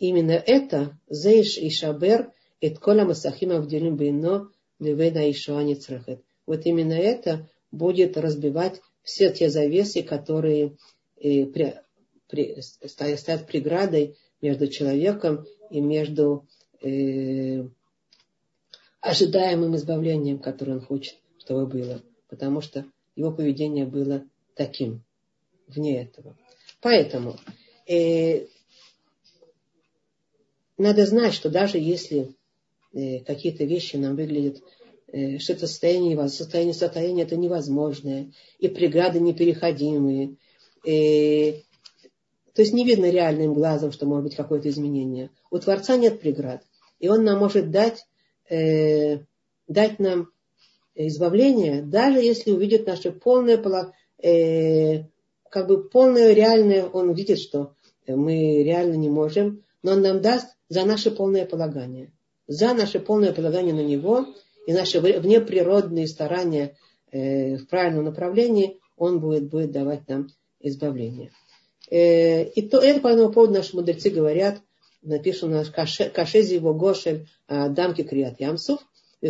именно 0.00 0.32
это, 0.32 0.98
зейш 1.08 1.56
и 1.56 1.70
шабер, 1.70 2.32
et 2.60 2.78
кола 2.78 3.04
масахим 3.04 3.52
авдилим 3.52 3.96
бейно, 3.96 4.50
левена 4.80 5.30
ишуани 5.30 5.74
црахет. 5.74 6.22
Вот 6.46 6.66
именно 6.66 6.94
это 6.94 7.48
будет 7.70 8.16
разбивать 8.16 8.80
все 9.02 9.32
те 9.32 9.50
завесы, 9.50 10.02
которые 10.02 10.76
э, 11.16 11.46
при, 11.46 11.80
при, 12.28 12.60
стоят 12.60 13.46
преградой 13.46 14.16
между 14.40 14.68
человеком 14.68 15.46
и 15.70 15.80
между 15.80 16.46
э, 16.82 17.64
ожидаемым 19.00 19.76
избавлением, 19.76 20.38
которое 20.38 20.74
он 20.74 20.80
хочет, 20.80 21.16
чтобы 21.38 21.66
было. 21.66 22.02
Потому 22.28 22.60
что 22.60 22.84
его 23.16 23.32
поведение 23.32 23.86
было 23.86 24.24
таким, 24.54 25.02
вне 25.66 26.02
этого. 26.02 26.36
Поэтому 26.80 27.38
э, 27.86 28.46
надо 30.78 31.06
знать, 31.06 31.34
что 31.34 31.50
даже 31.50 31.78
если 31.78 32.34
э, 32.92 33.20
какие-то 33.20 33.64
вещи 33.64 33.96
нам 33.96 34.16
выглядят, 34.16 34.62
что 35.38 35.52
это 35.52 35.66
состояние, 35.66 36.28
состояние, 36.28 36.74
состояние 36.74 37.24
это 37.24 37.36
невозможное, 37.36 38.32
и 38.58 38.68
преграды 38.68 39.20
непереходимые, 39.20 40.36
э, 40.86 41.52
то 42.54 42.62
есть 42.62 42.72
не 42.72 42.84
видно 42.84 43.10
реальным 43.10 43.54
глазом, 43.54 43.92
что 43.92 44.06
может 44.06 44.24
быть 44.24 44.36
какое-то 44.36 44.68
изменение. 44.68 45.30
У 45.50 45.58
Творца 45.58 45.96
нет 45.96 46.20
преград. 46.20 46.62
И 46.98 47.08
Он 47.08 47.24
нам 47.24 47.38
может 47.38 47.70
дать, 47.70 48.06
э, 48.48 49.20
дать 49.68 49.98
нам 49.98 50.30
избавление, 50.94 51.82
даже 51.82 52.18
если 52.18 52.50
увидит 52.52 52.86
наше 52.86 53.12
полное, 53.12 53.62
э, 54.22 55.04
как 55.48 55.66
бы 55.66 55.88
полное 55.88 56.32
реальное, 56.32 56.84
он 56.84 57.12
видит, 57.14 57.38
что 57.38 57.74
мы 58.06 58.62
реально 58.62 58.94
не 58.94 59.08
можем, 59.08 59.64
но 59.82 59.92
он 59.92 60.02
нам 60.02 60.20
даст 60.20 60.48
за 60.68 60.84
наше 60.84 61.10
полное 61.10 61.46
полагание. 61.46 62.12
За 62.46 62.74
наше 62.74 63.00
полное 63.00 63.32
полагание 63.32 63.72
на 63.72 63.84
него 63.84 64.26
и 64.70 64.72
наши 64.72 65.00
внеприродные 65.00 66.06
старания 66.06 66.76
э, 67.10 67.56
в 67.56 67.66
правильном 67.66 68.04
направлении, 68.04 68.78
он 68.96 69.18
будет, 69.18 69.48
будет 69.48 69.72
давать 69.72 70.08
нам 70.08 70.28
избавление. 70.60 71.32
Э, 71.90 72.44
и 72.44 72.62
то, 72.62 72.78
это 72.78 73.00
по 73.00 73.08
этому 73.08 73.32
поводу 73.32 73.54
наши 73.54 73.74
мудрецы 73.74 74.10
говорят, 74.10 74.62
напишут 75.02 75.50
наш 75.50 75.70
Кашези 75.70 76.54
его 76.54 76.72
Гошель 76.72 77.26
Дамки 77.48 78.04
Криат 78.04 78.38
Ямсуф, 78.38 78.80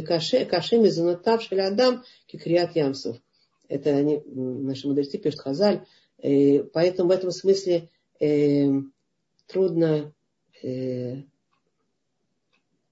Каше, 0.06 0.44
каше 0.44 0.76
мизанотав 0.76 1.42
шель 1.42 1.62
адам 1.62 2.04
кикриат 2.26 2.76
ямсов. 2.76 3.16
Это 3.68 3.96
они, 3.96 4.22
наши 4.26 4.86
мудрецы 4.86 5.16
пишут 5.16 5.40
Хазаль. 5.40 5.84
И 6.18 6.58
э, 6.58 6.64
поэтому 6.64 7.08
в 7.08 7.12
этом 7.12 7.30
смысле 7.30 7.88
э, 8.20 8.68
трудно, 9.46 10.12
э, 10.62 11.22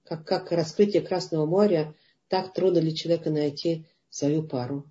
как, 0.03 0.25
как 0.25 0.51
раскрытие 0.51 1.03
Красного 1.03 1.45
моря, 1.45 1.93
так 2.29 2.53
трудно 2.53 2.81
для 2.81 2.95
человека 2.95 3.29
найти 3.29 3.85
свою 4.09 4.43
пару, 4.43 4.85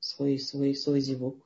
свой, 0.00 0.38
свой, 0.38 0.74
свой 0.74 1.00
зевок. 1.00 1.36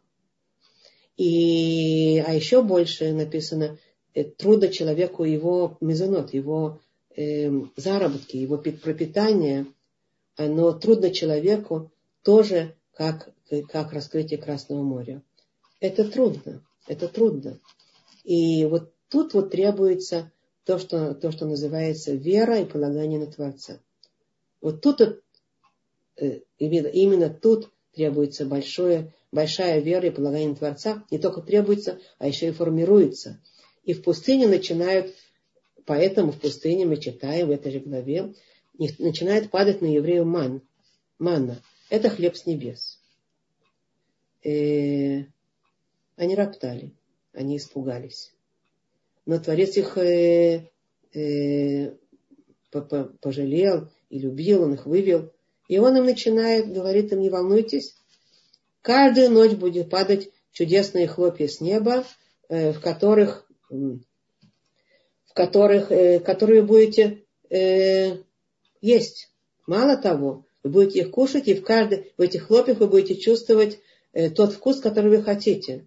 И, 1.16 2.22
а 2.26 2.33
еще 2.35 2.62
больше 2.62 3.12
написано, 3.12 3.78
э, 4.14 4.24
трудно 4.24 4.68
человеку 4.68 5.24
его 5.24 5.76
мезонот, 5.80 6.33
его 6.33 6.80
э, 7.16 7.51
заработки, 7.76 8.37
его 8.37 8.57
пропитание– 8.59 9.66
но 10.39 10.72
трудно 10.72 11.11
человеку 11.11 11.91
тоже, 12.22 12.74
как, 12.95 13.30
как 13.68 13.93
раскрытие 13.93 14.41
Красного 14.41 14.83
моря. 14.83 15.22
Это 15.80 16.09
трудно, 16.09 16.64
это 16.87 17.09
трудно. 17.09 17.59
И 18.24 18.64
вот 18.66 18.93
тут 19.09 19.35
вот 19.35 19.51
требуется 19.51 20.30
то, 20.64 20.78
что, 20.78 21.14
то, 21.14 21.33
что 21.33 21.47
называется 21.47 22.12
вера 22.12 22.61
и 22.61 22.64
полагание 22.64 23.18
на 23.18 23.26
Творца. 23.26 23.80
Вот 24.63 24.81
тут, 24.81 25.01
э, 25.01 26.41
именно, 26.59 26.86
именно 26.86 27.28
тут 27.28 27.70
требуется 27.93 28.47
большое, 28.47 29.12
большая 29.32 29.81
вера 29.81 30.07
и 30.07 30.11
полагание 30.11 30.55
Творца. 30.55 31.05
Не 31.11 31.19
только 31.19 31.43
требуется, 31.43 32.01
а 32.19 32.28
еще 32.28 32.49
и 32.49 32.53
формируется. 32.53 33.43
И 33.85 33.93
в 33.93 34.03
пустыне 34.03 34.47
начинают, 34.47 35.12
поэтому 35.85 36.31
в 36.31 36.41
пустыне 36.41 36.86
мы 36.86 36.97
читаем 36.97 37.49
в 37.49 37.51
этой 37.51 37.73
же 37.73 37.81
главе, 37.81 38.35
начинает 38.78 39.51
падать 39.51 39.82
на 39.82 39.86
евреев 39.86 40.24
ман, 40.24 40.62
манна. 41.19 41.61
Это 41.91 42.09
хлеб 42.09 42.36
с 42.36 42.47
небес. 42.47 43.01
Э, 44.45 45.24
они 46.16 46.35
роптали, 46.36 46.93
они 47.32 47.57
испугались. 47.57 48.32
Но 49.27 49.39
Творец 49.39 49.77
их 49.77 49.99
э, 49.99 50.70
э, 51.15 51.97
пожалел 53.20 53.91
и 54.12 54.18
любил, 54.18 54.62
он 54.62 54.74
их 54.74 54.84
вывел. 54.84 55.32
И 55.68 55.78
он 55.78 55.97
им 55.97 56.05
начинает, 56.05 56.70
говорит 56.70 57.12
им, 57.12 57.20
не 57.20 57.30
волнуйтесь, 57.30 57.97
каждую 58.82 59.30
ночь 59.30 59.52
будет 59.52 59.89
падать 59.89 60.28
чудесные 60.52 61.09
хлопья 61.09 61.48
с 61.48 61.62
неба, 61.62 62.05
в 62.48 62.78
которых, 62.80 63.48
в 63.70 64.01
которых, 65.34 65.89
которые 66.24 66.60
будете 66.62 67.22
есть. 68.82 69.30
Мало 69.66 69.97
того, 69.97 70.44
вы 70.62 70.70
будете 70.70 71.01
их 71.01 71.10
кушать, 71.10 71.48
и 71.48 71.55
в, 71.55 71.62
каждой, 71.62 72.12
в 72.18 72.20
этих 72.20 72.48
хлопьях 72.48 72.80
вы 72.80 72.89
будете 72.89 73.16
чувствовать 73.16 73.78
э, 74.12 74.28
тот 74.28 74.52
вкус, 74.52 74.80
который 74.80 75.10
вы 75.10 75.22
хотите, 75.22 75.86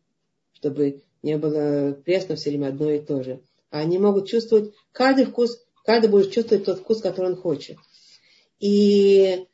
чтобы 0.53 1.03
не 1.21 1.37
было 1.37 1.91
пресно 1.93 2.35
все 2.35 2.49
время 2.49 2.69
одно 2.69 2.89
и 2.89 2.99
то 2.99 3.21
же. 3.21 3.41
А 3.69 3.79
они 3.79 3.99
могут 3.99 4.27
чувствовать 4.27 4.73
каждый 4.91 5.25
вкус, 5.25 5.61
каждый 5.83 6.09
будет 6.09 6.31
чувствовать 6.31 6.65
тот 6.65 6.79
вкус, 6.79 7.01
который 7.01 7.31
он 7.31 7.35
хочет. 7.35 7.77
И 8.59 9.45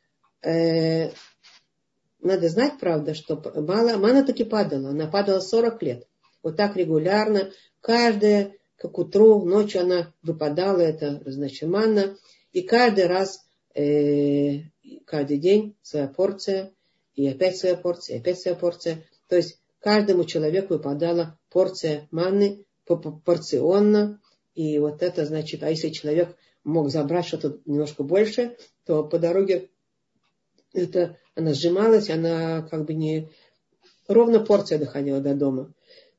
э, 0.42 1.10
надо 2.20 2.48
знать, 2.48 2.78
правда, 2.78 3.14
что 3.14 3.42
мало, 3.56 3.96
мана 3.98 4.24
таки 4.24 4.44
падала. 4.44 4.90
Она 4.90 5.06
падала 5.08 5.40
40 5.40 5.82
лет. 5.82 6.08
Вот 6.42 6.56
так 6.56 6.76
регулярно. 6.76 7.50
Каждое, 7.80 8.56
как 8.76 8.98
утру, 8.98 9.44
ночью 9.44 9.82
она 9.82 10.12
выпадала, 10.22 10.80
это 10.80 11.22
значит 11.26 11.68
манна. 11.68 12.16
И 12.52 12.62
каждый 12.62 13.06
раз, 13.06 13.44
э, 13.74 14.60
каждый 15.04 15.38
день 15.38 15.76
своя 15.82 16.06
порция, 16.06 16.72
и 17.14 17.28
опять 17.28 17.56
своя 17.56 17.76
порция, 17.76 18.16
и 18.16 18.20
опять 18.20 18.40
своя 18.40 18.56
порция. 18.56 19.04
То 19.28 19.36
есть 19.36 19.60
каждому 19.80 20.24
человеку 20.24 20.74
выпадала 20.74 21.38
порция 21.50 22.08
манны 22.10 22.64
порционно. 23.24 24.20
И 24.54 24.78
вот 24.78 25.02
это 25.02 25.24
значит, 25.24 25.62
а 25.62 25.70
если 25.70 25.90
человек 25.90 26.36
мог 26.64 26.90
забрать 26.90 27.26
что-то 27.26 27.58
немножко 27.64 28.02
больше, 28.02 28.56
то 28.84 29.04
по 29.04 29.18
дороге 29.18 29.70
это, 30.72 31.16
она 31.34 31.54
сжималась, 31.54 32.10
она 32.10 32.62
как 32.62 32.84
бы 32.84 32.94
не, 32.94 33.28
ровно 34.08 34.40
порция 34.40 34.78
доходила 34.78 35.20
до 35.20 35.34
дома. 35.34 35.72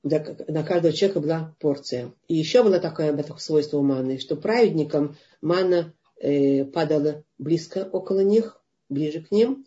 на 0.04 0.64
каждого 0.64 0.94
человека 0.94 1.20
была 1.22 1.56
порция. 1.60 2.14
И 2.28 2.36
еще 2.36 2.64
было 2.64 2.80
такое, 2.80 3.16
такое 3.16 3.40
свойство 3.40 3.78
у 3.78 3.84
маны, 3.84 4.20
что 4.20 4.36
праведникам 4.36 5.18
мана 5.42 5.94
э, 6.20 6.66
падала 6.66 7.24
близко 7.38 7.90
около 7.92 8.20
них, 8.20 8.62
ближе 8.90 9.22
к 9.22 9.32
ним, 9.32 9.66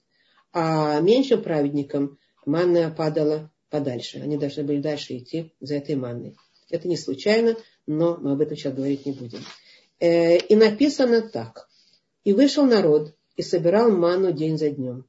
а 0.52 1.00
меньшим 1.00 1.42
праведникам 1.42 2.18
манна 2.44 2.90
падала 2.90 3.50
подальше. 3.68 4.20
Они 4.20 4.36
должны 4.36 4.62
были 4.62 4.80
дальше 4.80 5.18
идти 5.18 5.52
за 5.60 5.74
этой 5.74 5.96
манной. 5.96 6.36
Это 6.70 6.88
не 6.88 6.96
случайно, 6.96 7.56
но 7.86 8.16
мы 8.16 8.32
об 8.32 8.40
этом 8.40 8.56
сейчас 8.56 8.74
говорить 8.74 9.06
не 9.06 9.12
будем. 9.12 9.40
Э, 9.98 10.36
и 10.36 10.54
написано 10.54 11.22
так. 11.22 11.68
И 12.24 12.32
вышел 12.32 12.64
народ 12.64 13.14
и 13.36 13.42
собирал 13.42 13.90
ману 13.90 14.32
день 14.32 14.58
за 14.58 14.70
днем. 14.70 15.06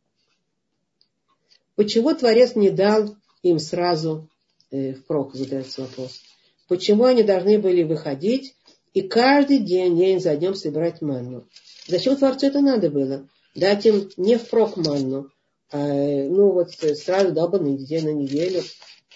Почему 1.76 2.14
Творец 2.16 2.56
не 2.56 2.70
дал 2.70 3.16
им 3.44 3.60
сразу 3.60 4.30
э, 4.72 4.94
впрок, 4.94 5.36
задается 5.36 5.82
вопрос. 5.82 6.22
Почему 6.68 7.06
они 7.06 7.24
должны 7.24 7.60
были 7.60 7.84
выходить 7.84 8.56
и 8.94 9.02
каждый 9.02 9.60
день, 9.60 9.98
день 9.98 10.20
за 10.20 10.36
днем 10.36 10.56
собирать 10.56 11.02
манну? 11.02 11.48
Зачем 11.88 12.16
Творцу 12.18 12.48
это 12.48 12.62
надо 12.62 12.90
было? 12.90 13.28
Дать 13.56 13.86
им 13.86 14.10
не 14.18 14.38
впрок 14.38 14.78
манну, 14.78 15.32
а 15.72 15.78
ну 15.78 16.52
вот 16.52 16.72
сразу 16.72 17.32
дал 17.32 17.50
бы 17.50 17.60
на 17.60 17.68
неделю, 17.68 18.06
на 18.06 18.14
неделю 18.14 18.64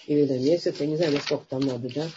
или 0.06 0.24
на 0.26 0.38
месяц, 0.38 0.76
я 0.80 0.86
не 0.86 0.96
знаю, 0.96 1.12
насколько 1.12 1.44
там 1.48 1.60
надо, 1.60 1.88
да, 1.94 2.08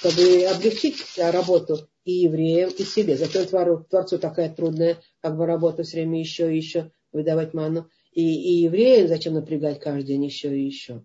чтобы 0.00 0.44
облегчить 0.44 0.96
работу 1.16 1.88
и 2.06 2.12
евреям, 2.12 2.70
и 2.70 2.84
себе. 2.84 3.16
Зачем 3.16 3.46
Творцу 3.46 4.18
такая 4.18 4.48
трудная 4.54 5.02
как 5.20 5.36
бы 5.36 5.44
работа 5.44 5.82
все 5.82 5.98
время 5.98 6.20
еще 6.20 6.50
и 6.52 6.56
еще 6.56 6.92
выдавать 7.12 7.52
ману. 7.52 7.90
И, 8.12 8.22
и 8.22 8.62
евреям 8.62 9.08
зачем 9.08 9.34
напрягать 9.34 9.80
каждый 9.80 10.06
день 10.06 10.24
еще 10.24 10.56
и 10.56 10.64
еще. 10.64 11.04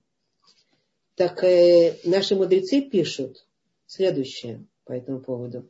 Так 1.15 1.43
э, 1.43 1.97
наши 2.05 2.35
мудрецы 2.35 2.81
пишут 2.81 3.47
следующее 3.87 4.65
по 4.85 4.93
этому 4.93 5.21
поводу. 5.21 5.67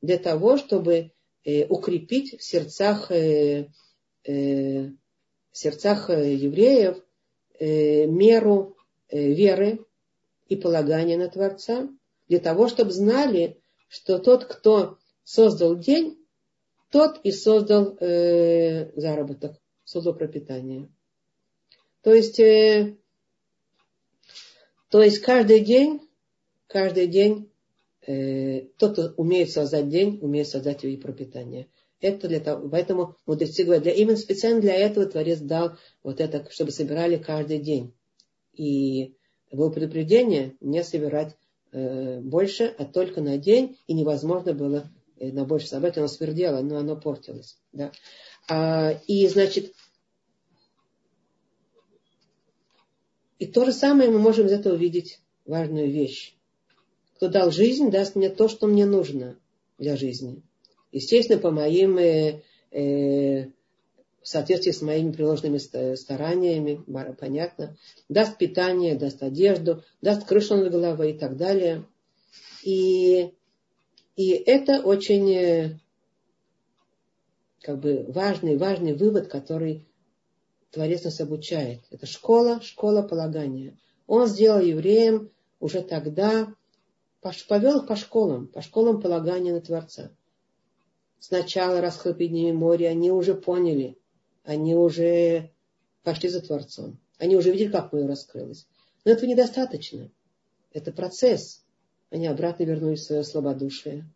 Для 0.00 0.18
того, 0.18 0.56
чтобы 0.56 1.12
э, 1.44 1.66
укрепить 1.66 2.38
в 2.38 2.42
сердцах, 2.42 3.10
э, 3.10 3.68
э, 4.24 4.86
в 5.50 5.58
сердцах 5.58 6.10
э, 6.10 6.34
евреев 6.34 7.02
э, 7.58 8.06
меру 8.06 8.76
э, 9.08 9.32
веры 9.32 9.84
и 10.48 10.56
полагания 10.56 11.16
на 11.16 11.28
Творца, 11.28 11.88
для 12.28 12.38
того, 12.38 12.68
чтобы 12.68 12.90
знали, 12.90 13.60
что 13.88 14.18
тот, 14.18 14.44
кто 14.44 14.98
создал 15.24 15.76
день, 15.76 16.18
тот 16.90 17.20
и 17.24 17.32
создал 17.32 17.96
э, 18.00 18.92
заработок, 18.98 19.60
создал 19.84 20.14
пропитание. 20.14 20.88
То 22.02 22.12
есть, 22.12 22.38
э, 22.38 22.96
то 24.88 25.02
есть 25.02 25.20
каждый 25.20 25.60
день, 25.60 26.00
каждый 26.68 27.06
день 27.08 27.50
э, 28.06 28.62
тот, 28.78 28.92
кто 28.92 29.14
умеет 29.16 29.50
создать 29.50 29.88
день, 29.88 30.18
умеет 30.22 30.48
создать 30.48 30.84
и 30.84 30.96
пропитание. 30.96 31.68
Это 32.00 32.28
для 32.28 32.40
того, 32.40 32.68
поэтому 32.68 33.16
мудрецы 33.26 33.64
говорят, 33.64 33.84
для, 33.84 33.92
именно 33.92 34.16
специально 34.16 34.60
для 34.60 34.74
этого 34.74 35.06
Творец 35.06 35.38
дал 35.40 35.76
вот 36.02 36.20
это, 36.20 36.46
чтобы 36.50 36.70
собирали 36.70 37.16
каждый 37.16 37.58
день. 37.58 37.94
И 38.52 39.14
было 39.50 39.70
предупреждение 39.70 40.56
не 40.60 40.84
собирать 40.84 41.36
э, 41.72 42.20
больше, 42.20 42.74
а 42.78 42.84
только 42.84 43.22
на 43.22 43.38
день, 43.38 43.78
и 43.86 43.94
невозможно 43.94 44.52
было 44.52 44.90
э, 45.18 45.32
на 45.32 45.44
больше 45.44 45.68
собрать, 45.68 45.96
оно 45.96 46.08
свердело, 46.08 46.60
но 46.60 46.76
оно 46.78 46.96
портилось. 46.96 47.58
Да. 47.72 47.92
А, 48.48 48.92
и, 49.06 49.26
значит, 49.28 49.72
и 53.38 53.46
то 53.46 53.64
же 53.64 53.72
самое 53.72 54.10
мы 54.10 54.18
можем 54.18 54.46
из 54.46 54.52
этого 54.52 54.74
увидеть 54.74 55.20
важную 55.46 55.90
вещь. 55.90 56.36
Кто 57.16 57.28
дал 57.28 57.50
жизнь, 57.50 57.90
даст 57.90 58.14
мне 58.14 58.28
то, 58.28 58.48
что 58.48 58.66
мне 58.66 58.84
нужно 58.84 59.38
для 59.78 59.96
жизни. 59.96 60.42
Естественно, 60.92 61.40
по 61.40 61.50
моим, 61.50 61.98
э, 61.98 62.42
э, 62.70 63.46
в 64.22 64.28
соответствии 64.28 64.72
с 64.72 64.82
моими 64.82 65.12
приложенными 65.12 65.58
стараниями, 65.94 66.82
понятно, 67.18 67.76
даст 68.08 68.38
питание, 68.38 68.96
даст 68.96 69.22
одежду, 69.22 69.84
даст 70.00 70.26
крышу 70.26 70.56
над 70.56 70.72
головой 70.72 71.12
и 71.12 71.18
так 71.18 71.36
далее. 71.36 71.86
И, 72.64 73.32
и 74.16 74.30
это 74.30 74.82
очень 74.82 75.30
э, 75.32 75.78
как 77.60 77.78
бы 77.78 78.04
важный, 78.08 78.56
важный 78.56 78.94
вывод, 78.94 79.28
который 79.28 79.86
Творец 80.70 81.04
нас 81.04 81.20
обучает. 81.20 81.82
Это 81.90 82.06
школа, 82.06 82.60
школа 82.62 83.02
полагания. 83.02 83.78
Он 84.06 84.26
сделал 84.26 84.60
евреям 84.60 85.30
уже 85.60 85.82
тогда, 85.82 86.52
повел 87.20 87.78
их 87.78 87.86
по 87.86 87.96
школам, 87.96 88.48
по 88.48 88.60
школам 88.60 89.00
полагания 89.00 89.52
на 89.52 89.60
Творца 89.60 90.10
сначала 91.18 91.80
перед 92.14 92.32
ними 92.32 92.52
море, 92.52 92.88
они 92.88 93.10
уже 93.10 93.34
поняли, 93.34 93.98
они 94.44 94.74
уже 94.74 95.50
пошли 96.02 96.28
за 96.28 96.40
Творцом. 96.40 96.98
Они 97.18 97.36
уже 97.36 97.50
видели, 97.50 97.70
как 97.70 97.92
море 97.92 98.06
раскрылось. 98.06 98.66
Но 99.04 99.12
этого 99.12 99.28
недостаточно. 99.28 100.10
Это 100.72 100.92
процесс. 100.92 101.64
Они 102.10 102.26
обратно 102.26 102.64
вернулись 102.64 103.00
в 103.00 103.06
свое 103.06 103.24
слабодушие. 103.24 104.08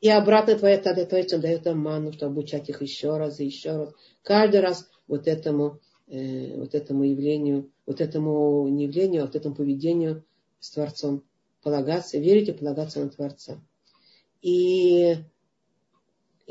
И 0.00 0.08
обратно 0.08 0.58
твоя 0.58 0.78
Творец 0.78 1.30
дает 1.30 1.66
им 1.66 1.78
ману, 1.78 2.12
чтобы 2.12 2.32
обучать 2.32 2.68
их 2.68 2.82
еще 2.82 3.16
раз 3.18 3.38
и 3.38 3.46
еще 3.46 3.76
раз. 3.76 3.94
Каждый 4.22 4.60
раз 4.60 4.90
вот 5.06 5.28
этому, 5.28 5.78
э, 6.08 6.56
вот 6.56 6.74
этому 6.74 7.04
явлению, 7.04 7.70
вот 7.86 8.00
этому 8.00 8.66
не 8.68 8.84
явлению, 8.84 9.22
а 9.22 9.26
вот 9.26 9.36
этому 9.36 9.54
поведению 9.54 10.24
с 10.58 10.70
Творцом 10.72 11.22
полагаться, 11.62 12.18
верить 12.18 12.48
и 12.48 12.52
полагаться 12.52 12.98
на 12.98 13.10
Творца. 13.10 13.62
И 14.40 15.18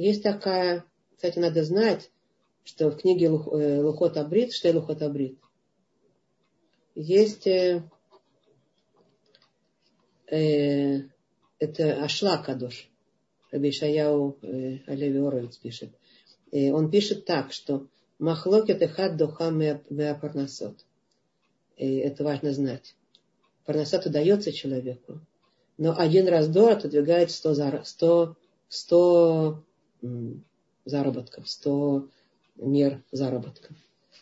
есть 0.01 0.23
такая, 0.23 0.85
кстати, 1.15 1.39
надо 1.39 1.63
знать, 1.63 2.09
что 2.63 2.89
в 2.89 2.97
книге 2.97 3.27
э, 3.27 3.81
Лухот 3.81 4.17
Абрит, 4.17 4.53
что 4.53 4.71
Лухот 4.71 5.01
Абрит, 5.01 5.37
есть 6.95 7.47
э, 7.47 7.83
э, 10.27 10.99
это 11.59 12.03
Ашла 12.03 12.37
Кадош. 12.37 12.89
Раби 13.51 13.71
Шаяу 13.71 14.37
э, 14.41 14.79
Алеви 14.87 15.19
Оровец 15.19 15.57
пишет. 15.57 15.91
И 16.51 16.71
он 16.71 16.89
пишет 16.89 17.25
так, 17.25 17.51
что 17.53 17.87
Махлокет 18.17 18.81
эхад 18.81 19.17
духа 19.17 19.49
меапарнасот. 19.49 20.85
И 21.77 21.97
это 21.97 22.23
важно 22.23 22.53
знать. 22.53 22.95
Парнасат 23.65 24.05
удается 24.05 24.51
человеку, 24.51 25.19
но 25.77 25.97
один 25.97 26.27
раздор 26.27 26.71
отодвигает 26.73 27.31
100, 27.31 27.83
100, 27.83 28.37
100 28.69 29.63
заработков, 30.85 31.49
100 31.49 32.09
мер 32.57 33.03
заработка. 33.11 33.73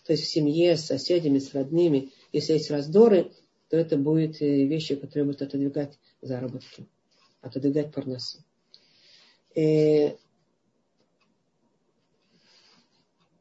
То 0.06 0.14
есть 0.14 0.23
в 0.23 0.31
семье, 0.31 0.76
с 0.76 0.85
соседями, 0.85 1.39
с 1.39 1.53
родными, 1.53 2.11
если 2.31 2.53
есть 2.53 2.72
раздоры, 2.72 3.31
то 3.69 3.77
это 3.77 3.97
будут 3.97 4.41
э, 4.41 4.65
вещи, 4.65 4.95
которые 4.95 5.26
будут 5.26 5.43
отодвигать 5.43 5.99
заработки, 6.22 6.88
отодвигать 7.41 7.93
парносу. 7.93 8.39
И 9.53 9.61
э, 9.61 10.18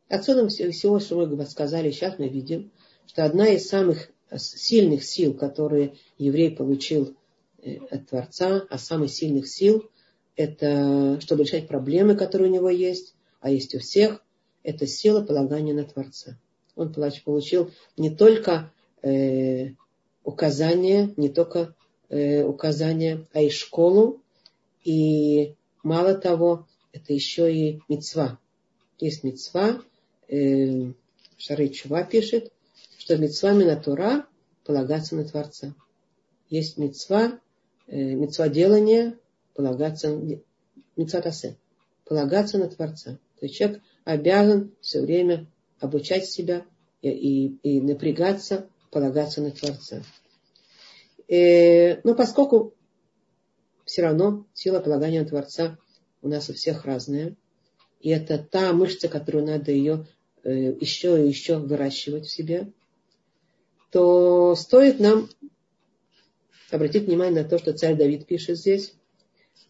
отсюда 0.08 0.46
всего, 0.48 1.00
что 1.00 1.26
мы 1.26 1.46
сказали, 1.46 1.90
сейчас 1.90 2.18
мы 2.18 2.28
видим, 2.28 2.70
что 3.06 3.24
одна 3.24 3.48
из 3.48 3.66
самых 3.66 4.10
сильных 4.36 5.04
сил, 5.04 5.32
которые 5.32 5.94
еврей 6.18 6.50
получил 6.50 7.16
э, 7.62 7.78
от 7.90 8.08
Творца, 8.08 8.66
а 8.68 8.78
самых 8.78 9.10
сильных 9.10 9.48
сил 9.48 9.90
это 10.38 11.20
чтобы 11.20 11.42
решать 11.42 11.66
проблемы, 11.66 12.14
которые 12.14 12.48
у 12.48 12.54
него 12.54 12.70
есть, 12.70 13.14
а 13.40 13.50
есть 13.50 13.74
у 13.74 13.80
всех, 13.80 14.24
это 14.62 14.86
сила 14.86 15.20
полагания 15.20 15.74
на 15.74 15.84
Творца. 15.84 16.38
Он 16.76 16.94
получил 16.94 17.72
не 17.96 18.10
только 18.10 18.72
э, 19.02 19.70
указания, 20.22 21.12
не 21.16 21.28
только 21.28 21.74
э, 22.08 22.44
указания, 22.44 23.26
а 23.32 23.40
и 23.40 23.50
школу, 23.50 24.22
и 24.84 25.56
мало 25.82 26.14
того, 26.14 26.68
это 26.92 27.12
еще 27.12 27.52
и 27.52 27.80
мецва. 27.88 28.38
Есть 29.00 29.24
мецва, 29.24 29.82
э, 30.28 30.92
Шары 31.36 31.68
Чува 31.68 32.04
пишет, 32.04 32.52
что 32.96 33.16
мецва 33.16 33.54
Минатура 33.54 34.24
полагаться 34.64 35.16
на 35.16 35.24
Творца. 35.24 35.74
Есть 36.48 36.78
мецва, 36.78 37.40
э, 37.88 37.96
мецва 37.96 38.48
делания, 38.48 39.18
полагаться, 39.58 40.16
мецатасе, 40.94 41.56
полагаться 42.04 42.58
на 42.58 42.68
Творца. 42.68 43.18
То 43.40 43.46
есть 43.46 43.56
человек 43.56 43.82
обязан 44.04 44.72
все 44.80 45.00
время 45.00 45.48
обучать 45.80 46.26
себя 46.26 46.64
и, 47.02 47.08
и, 47.08 47.58
и 47.64 47.80
напрягаться, 47.80 48.68
полагаться 48.92 49.42
на 49.42 49.50
Творца. 49.50 50.04
И, 51.26 51.34
э, 51.34 52.00
но 52.04 52.14
поскольку 52.14 52.72
все 53.84 54.02
равно 54.02 54.46
сила 54.54 54.78
полагания 54.78 55.22
на 55.22 55.28
Творца 55.28 55.76
у 56.22 56.28
нас 56.28 56.48
у 56.48 56.52
всех 56.52 56.84
разная, 56.84 57.34
и 57.98 58.10
это 58.10 58.38
та 58.38 58.72
мышца, 58.72 59.08
которую 59.08 59.44
надо 59.44 59.72
ее 59.72 60.06
э, 60.44 60.72
еще 60.80 61.20
и 61.20 61.26
еще 61.26 61.58
выращивать 61.58 62.26
в 62.26 62.30
себе, 62.30 62.72
то 63.90 64.54
стоит 64.54 65.00
нам 65.00 65.28
обратить 66.70 67.06
внимание 67.06 67.42
на 67.42 67.48
то, 67.48 67.58
что 67.58 67.72
царь 67.72 67.96
Давид 67.96 68.24
пишет 68.28 68.56
здесь. 68.58 68.94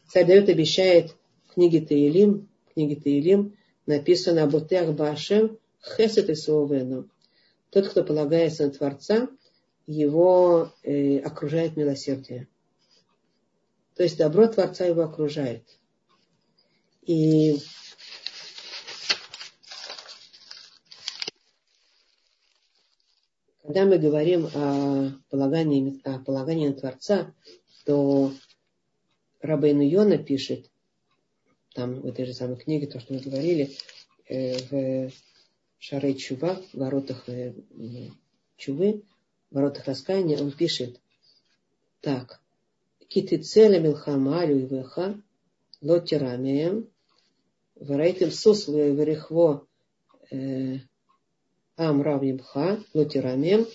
Царь 0.09 0.27
Давид 0.27 0.48
обещает 0.48 1.15
в 1.47 1.55
книге 1.55 1.81
Таилим, 1.81 2.48
в 2.66 2.74
книге 2.74 2.97
Таилим 2.97 3.56
написано 3.86 4.44
«Абутех 4.44 4.94
Башем 4.94 5.59
хесет 5.82 6.31
и 6.31 6.35
суовену». 6.35 7.09
Тот, 7.70 7.89
кто 7.89 8.02
полагается 8.02 8.65
на 8.65 8.70
Творца, 8.70 9.28
его 9.86 10.73
э, 10.82 11.19
окружает 11.19 11.77
милосердие. 11.77 12.48
То 13.94 14.02
есть 14.02 14.16
добро 14.16 14.47
Творца 14.47 14.85
его 14.85 15.02
окружает. 15.02 15.65
И 17.02 17.59
когда 23.62 23.86
мы 23.86 23.98
говорим 23.98 24.47
о 24.55 25.12
полагании, 25.31 26.01
о 26.05 26.19
полагании 26.20 26.69
на 26.69 26.74
Творца, 26.74 27.35
то 27.85 28.32
Рабейну 29.40 29.82
Йона 29.82 30.19
пишет, 30.19 30.70
там 31.74 32.01
в 32.01 32.06
этой 32.06 32.24
же 32.24 32.35
самой 32.35 32.56
книге, 32.56 32.86
то, 32.86 32.98
что 32.98 33.15
мы 33.15 33.20
говорили, 33.20 33.77
э, 34.28 34.59
в 35.09 35.12
Шаре 35.78 36.15
Чува, 36.15 36.60
в 36.73 36.78
воротах 36.78 37.28
э, 37.28 37.55
Чувы, 38.56 39.02
в 39.51 39.55
воротах 39.55 39.86
раскаяния, 39.86 40.39
он 40.39 40.51
пишет 40.51 41.01
так. 42.01 42.40
Киты 43.09 43.39
цели 43.39 43.78
милхама 43.78 44.44
и 44.44 44.66
веха, 44.66 45.20
лотирамием, 45.81 46.89
варейтем 47.77 48.32
суслу 48.32 48.78
и 48.78 48.93
верехво 48.93 49.66
э, 50.31 50.78
амрав 51.77 52.23
имха, 52.23 52.82
лотирамием, 52.93 53.66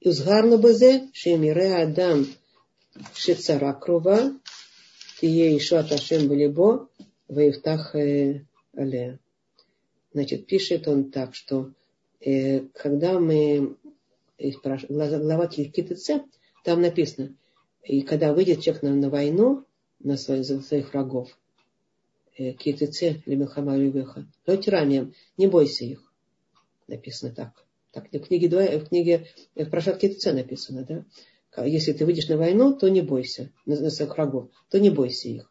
узгарну 0.00 0.58
базе, 0.58 1.10
шемире 1.12 1.74
адам, 1.82 2.26
Шицара 3.14 3.72
Крува, 3.74 4.32
Тие 5.20 5.56
Ишуат 5.56 5.92
Ашем 5.92 6.28
Балибо, 6.28 6.88
Ваевтах 7.28 7.94
Але. 7.94 8.40
Э, 8.74 9.18
Значит, 10.14 10.46
пишет 10.46 10.86
он 10.86 11.10
так, 11.10 11.34
что 11.34 11.72
э, 12.20 12.60
когда 12.72 13.18
мы 13.18 13.76
э, 14.38 14.50
глава 14.88 15.48
Китыце, 15.48 16.22
там 16.62 16.80
написано, 16.82 17.34
и 17.82 18.02
когда 18.02 18.32
выйдет 18.32 18.62
человек 18.62 18.84
на, 18.84 18.94
на 18.94 19.10
войну, 19.10 19.64
на 19.98 20.16
своих, 20.16 20.44
за 20.44 20.62
своих 20.62 20.92
врагов, 20.92 21.36
э, 22.38 22.52
Китыце, 22.52 23.22
Лемехама 23.26 23.76
Любеха, 23.76 24.24
но 24.46 24.56
тиранием, 24.56 25.14
не 25.36 25.48
бойся 25.48 25.84
их. 25.84 26.12
Написано 26.86 27.34
так. 27.34 27.66
Так 27.90 28.12
в 28.12 28.20
книге, 28.20 28.48
в 28.78 28.88
книге 28.88 29.26
в 29.56 29.68
Прошат 29.68 29.98
Китыце 29.98 30.32
написано, 30.32 30.84
да? 30.84 31.04
Если 31.56 31.92
ты 31.92 32.04
выйдешь 32.04 32.28
на 32.28 32.36
войну, 32.36 32.76
то 32.76 32.88
не 32.88 33.00
бойся, 33.00 33.50
на, 33.66 33.78
на 33.78 33.90
своих 33.90 34.16
врагов, 34.16 34.50
то 34.70 34.80
не 34.80 34.90
бойся 34.90 35.28
их. 35.28 35.50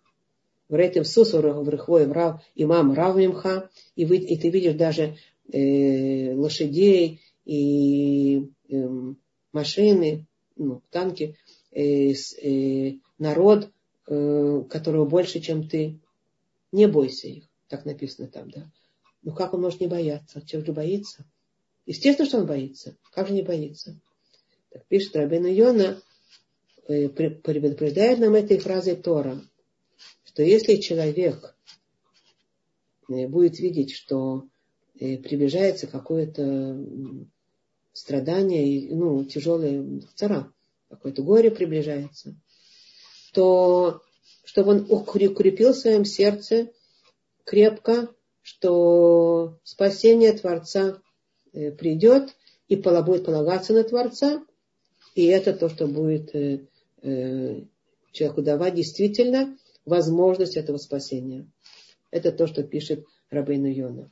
Врейтем 0.69 1.05
сусу 1.05 1.39
врахвой 1.39 2.07
врав 2.07 2.41
имам 2.55 2.93
равмимха, 2.93 3.69
и, 3.95 4.05
вы, 4.05 4.17
и 4.17 4.37
ты 4.37 4.49
видишь 4.49 4.75
даже 4.75 5.17
э, 5.51 6.33
лошадей 6.33 7.21
и 7.45 8.49
э, 8.69 8.89
машины, 9.51 10.25
ну, 10.55 10.81
танки, 10.89 11.37
э, 11.71 12.11
э, 12.11 12.93
народ, 13.17 13.69
э, 14.07 14.63
которого 14.69 15.05
больше, 15.05 15.39
чем 15.39 15.67
ты. 15.67 15.99
Не 16.71 16.87
бойся 16.87 17.27
их. 17.27 17.43
Так 17.67 17.85
написано 17.85 18.27
там, 18.27 18.49
да. 18.49 18.71
Ну 19.21 19.33
как 19.33 19.53
он 19.53 19.61
может 19.61 19.79
не 19.79 19.87
бояться? 19.87 20.41
Чего 20.45 20.63
же 20.65 20.73
боится? 20.73 21.25
Естественно, 21.85 22.27
что 22.27 22.39
он 22.39 22.45
боится. 22.45 22.97
Как 23.11 23.27
же 23.27 23.33
не 23.33 23.41
боится? 23.41 23.99
Так 24.73 24.85
пишет 24.87 25.15
Рабина 25.15 25.47
Йона, 25.47 26.01
э, 26.87 27.07
предупреждает 27.07 28.19
нам 28.19 28.33
этой 28.35 28.57
фразой 28.57 28.97
Тора– 28.97 29.41
что 30.33 30.41
если 30.41 30.77
человек 30.77 31.55
э, 33.07 33.27
будет 33.27 33.59
видеть, 33.59 33.93
что 33.93 34.47
э, 34.99 35.17
приближается 35.17 35.85
какое-то 35.85 36.83
страдание, 37.91 38.95
ну, 38.95 39.23
тяжелое 39.25 40.01
цара, 40.15 40.51
какое-то 40.89 41.21
горе 41.21 41.51
приближается, 41.51 42.35
то 43.33 44.01
чтобы 44.43 44.71
он 44.71 44.87
укрепил 44.89 45.73
в 45.73 45.77
своем 45.77 46.03
сердце 46.03 46.71
крепко, 47.43 48.09
что 48.41 49.59
спасение 49.63 50.33
Творца 50.33 50.99
придет 51.51 52.35
и 52.67 52.75
будет 52.75 53.25
полагаться 53.25 53.73
на 53.73 53.83
Творца, 53.83 54.43
и 55.15 55.25
это 55.25 55.53
то, 55.53 55.69
что 55.69 55.87
будет 55.87 56.31
человеку 58.11 58.41
давать 58.41 58.75
действительно 58.75 59.57
возможность 59.85 60.55
этого 60.55 60.77
спасения. 60.77 61.49
Это 62.11 62.31
то, 62.31 62.47
что 62.47 62.63
пишет 62.63 63.05
Рабейну 63.29 63.67
Йона. 63.67 64.11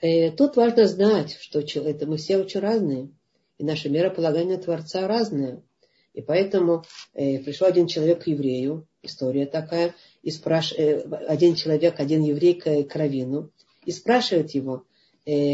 Э, 0.00 0.30
тут 0.30 0.56
важно 0.56 0.86
знать, 0.86 1.36
что 1.40 1.60
это 1.60 2.06
мы 2.06 2.16
все 2.16 2.38
очень 2.38 2.60
разные, 2.60 3.10
и 3.58 3.64
наша 3.64 3.88
мера 3.88 4.10
полагания 4.10 4.58
Творца 4.58 5.06
разная. 5.06 5.62
И 6.12 6.22
поэтому 6.22 6.84
э, 7.12 7.38
пришел 7.40 7.66
один 7.66 7.86
человек 7.86 8.24
к 8.24 8.26
еврею, 8.26 8.88
история 9.02 9.46
такая, 9.46 9.94
и 10.22 10.30
спраш... 10.30 10.72
э, 10.72 11.00
один 11.00 11.54
человек, 11.54 12.00
один 12.00 12.22
еврей 12.22 12.54
к, 12.54 12.84
к 12.84 12.96
Равину, 12.96 13.52
и 13.84 13.92
спрашивает 13.92 14.52
его, 14.52 14.78
э, 14.78 14.85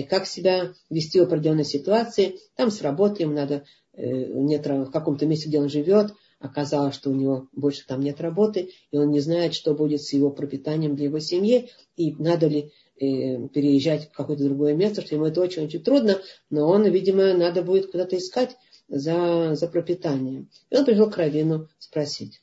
как 0.09 0.27
себя 0.27 0.75
вести 0.91 1.19
в 1.19 1.25
определенной 1.25 1.65
ситуации. 1.65 2.39
Там 2.57 2.71
с 2.71 2.83
работой 2.83 3.23
ему 3.23 3.35
надо, 3.35 3.65
э, 3.95 4.05
нет, 4.05 4.67
в 4.67 4.91
каком-то 4.91 5.27
месте, 5.27 5.49
где 5.49 5.61
он 5.61 5.69
живет, 5.69 6.13
оказалось, 6.39 6.95
что 6.95 7.11
у 7.11 7.15
него 7.15 7.49
больше 7.53 7.87
там 7.87 8.01
нет 8.01 8.21
работы, 8.21 8.71
и 8.91 8.99
он 8.99 9.11
не 9.11 9.21
знает, 9.21 9.55
что 9.55 9.75
будет 9.75 10.03
с 10.03 10.13
его 10.13 10.31
пропитанием 10.31 10.97
для 10.97 11.07
его 11.07 11.21
семьи, 11.21 11.71
и 11.97 12.15
надо 12.17 12.49
ли 12.49 12.73
э, 12.97 13.49
переезжать 13.49 14.11
в 14.11 14.13
какое-то 14.13 14.45
другое 14.45 14.75
место, 14.75 15.03
что 15.03 15.15
ему 15.15 15.27
это 15.27 15.41
очень-очень 15.41 15.83
трудно, 15.83 16.21
но 16.51 16.69
он, 16.69 16.85
видимо, 16.91 17.33
надо 17.33 17.63
будет 17.63 17.91
куда-то 17.91 18.17
искать 18.19 18.57
за, 18.89 19.55
за 19.55 19.69
пропитанием. 19.69 20.51
И 20.71 20.77
он 20.77 20.85
пришел 20.85 21.09
к 21.09 21.17
Равину 21.17 21.69
спросить. 21.79 22.43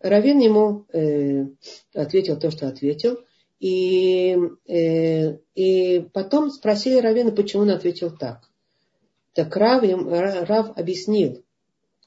Равин 0.00 0.38
ему 0.40 0.86
э, 0.92 1.46
ответил 1.94 2.38
то, 2.38 2.50
что 2.50 2.66
ответил, 2.66 3.20
и, 3.64 4.36
э, 4.68 5.38
и 5.54 6.00
потом 6.12 6.50
спросили 6.50 7.00
Равина, 7.00 7.32
почему 7.32 7.62
он 7.62 7.70
ответил 7.70 8.14
так. 8.14 8.42
Так 9.32 9.56
Рав, 9.56 9.82
Рав 9.82 10.76
объяснил, 10.76 11.42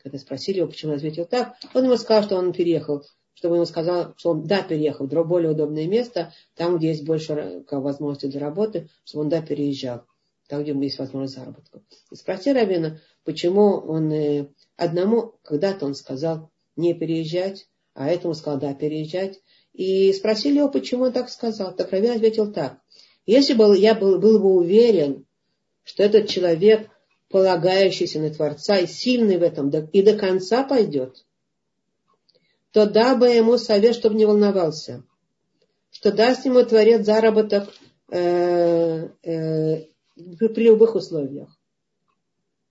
когда 0.03 0.19
спросили 0.19 0.57
его, 0.57 0.67
почему 0.67 0.91
он 0.91 0.97
ответил 0.99 1.25
так, 1.25 1.55
он 1.73 1.85
ему 1.85 1.97
сказал, 1.97 2.21
что 2.25 2.35
он 2.35 2.53
переехал, 2.53 3.03
чтобы 3.33 3.55
ему 3.55 3.65
сказал, 3.65 4.13
что 4.17 4.33
он 4.33 4.43
да, 4.43 4.61
переехал 4.61 5.07
в 5.07 5.27
более 5.27 5.49
удобное 5.49 5.87
место, 5.87 6.31
там, 6.53 6.77
где 6.77 6.89
есть 6.89 7.05
больше 7.05 7.65
возможностей 7.71 8.27
для 8.27 8.39
работы, 8.39 8.89
чтобы 9.03 9.23
он 9.23 9.29
да, 9.29 9.41
переезжал, 9.41 10.03
там, 10.47 10.61
где 10.61 10.73
есть 10.73 10.99
возможность 10.99 11.37
заработка. 11.37 11.81
И 12.11 12.15
спросил 12.15 12.53
Равина, 12.53 13.01
почему 13.23 13.79
он 13.79 14.11
э, 14.11 14.47
одному, 14.75 15.39
когда-то 15.41 15.87
он 15.87 15.95
сказал 15.95 16.51
не 16.75 16.93
переезжать, 16.93 17.67
а 17.95 18.09
этому 18.09 18.35
сказал 18.35 18.59
да, 18.59 18.75
переезжать. 18.75 19.41
И 19.77 20.11
спросили 20.11 20.57
его, 20.57 20.69
почему 20.69 21.03
он 21.03 21.13
так 21.13 21.29
сказал. 21.29 21.71
Так 21.73 21.91
Равин 21.91 22.13
ответил 22.13 22.51
так. 22.51 22.79
Если 23.27 23.53
бы 23.53 23.77
я 23.77 23.93
был, 23.93 24.17
был 24.17 24.39
бы 24.39 24.55
уверен, 24.55 25.27
что 25.83 26.01
этот 26.01 26.27
человек 26.27 26.89
полагающийся 27.29 28.19
на 28.19 28.33
Творца 28.33 28.79
и 28.79 28.87
сильный 28.87 29.37
в 29.37 29.43
этом, 29.43 29.69
и 29.69 30.01
до 30.01 30.17
конца 30.17 30.63
пойдет, 30.63 31.23
то 32.71 32.87
дабы 32.87 33.27
ему 33.29 33.59
совет, 33.59 33.93
чтобы 33.93 34.15
не 34.15 34.25
волновался, 34.25 35.03
что 35.91 36.11
даст 36.11 36.45
ему 36.45 36.63
Творец 36.63 37.05
заработок 37.05 37.69
э, 38.09 39.09
э, 39.21 39.85
при 40.15 40.63
любых 40.63 40.95
условиях. 40.95 41.55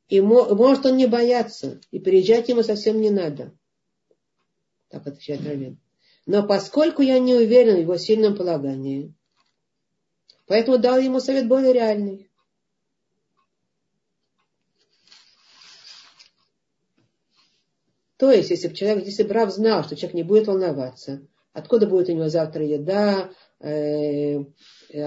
И 0.09 0.21
может 0.21 0.87
он 0.87 0.97
не 0.97 1.07
бояться, 1.07 1.81
и 1.93 2.01
приезжать 2.01 2.49
ему 2.49 2.65
совсем 2.65 3.01
не 3.01 3.11
надо. 3.11 3.53
Так 4.89 5.07
отвечает 5.07 5.47
Равин. 5.47 5.79
Но 6.27 6.45
поскольку 6.45 7.03
я 7.03 7.21
не 7.21 7.35
уверен 7.35 7.77
в 7.77 7.81
его 7.81 7.97
сильном 7.97 8.37
полагании, 8.37 9.15
поэтому 10.47 10.77
дал 10.77 10.99
ему 10.99 11.21
совет 11.21 11.47
более 11.47 11.73
реальный. 11.73 12.29
То 18.17 18.33
есть, 18.33 18.51
если 18.51 18.69
бы 18.69 18.75
человек, 18.75 19.07
если 19.07 19.23
бы 19.23 19.35
Рав 19.35 19.53
знал, 19.53 19.85
что 19.85 19.95
человек 19.95 20.15
не 20.15 20.23
будет 20.25 20.49
волноваться, 20.49 21.27
откуда 21.53 21.87
будет 21.87 22.09
у 22.09 22.13
него 22.13 22.29
завтра 22.29 22.65
еда, 22.65 23.31
э, 23.61 24.43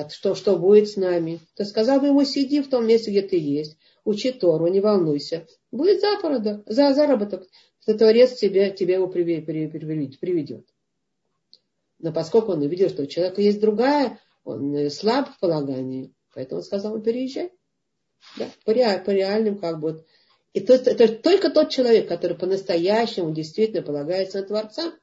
что, 0.09 0.35
что 0.35 0.57
будет 0.57 0.89
с 0.89 0.95
нами, 0.95 1.39
то 1.55 1.65
сказал 1.65 1.99
бы 1.99 2.07
ему, 2.07 2.23
сиди 2.23 2.61
в 2.61 2.69
том 2.69 2.87
месте, 2.87 3.11
где 3.11 3.23
ты 3.23 3.37
есть, 3.37 3.77
учи 4.05 4.31
Тору, 4.31 4.67
не 4.67 4.79
волнуйся. 4.79 5.47
Будет 5.71 6.01
заработок, 6.01 6.63
за 6.65 6.93
заработок, 6.93 7.45
что 7.81 7.97
Творец 7.97 8.35
тебе, 8.35 8.71
тебе 8.71 8.93
его 8.93 9.07
приведет. 9.07 10.65
Но 11.99 12.13
поскольку 12.13 12.53
он 12.53 12.61
увидел, 12.61 12.89
что 12.89 13.03
у 13.03 13.07
человека 13.07 13.41
есть 13.41 13.59
другая, 13.59 14.19
он 14.43 14.73
э, 14.75 14.89
слаб 14.89 15.29
в 15.29 15.39
полагании, 15.39 16.13
поэтому 16.33 16.59
он 16.59 16.65
сказал 16.65 16.93
ему 16.93 17.03
переезжай. 17.03 17.51
Да, 18.37 18.49
по, 18.65 18.71
реаль, 18.71 19.03
по 19.03 19.11
реальным 19.11 19.59
как 19.59 19.79
бы. 19.79 20.05
И 20.53 20.61
то, 20.61 20.73
это 20.73 21.07
только 21.15 21.49
тот 21.51 21.69
человек, 21.69 22.07
который 22.07 22.37
по-настоящему 22.37 23.31
действительно 23.31 23.81
полагается 23.81 24.41
на 24.41 24.47
Творца, 24.47 24.93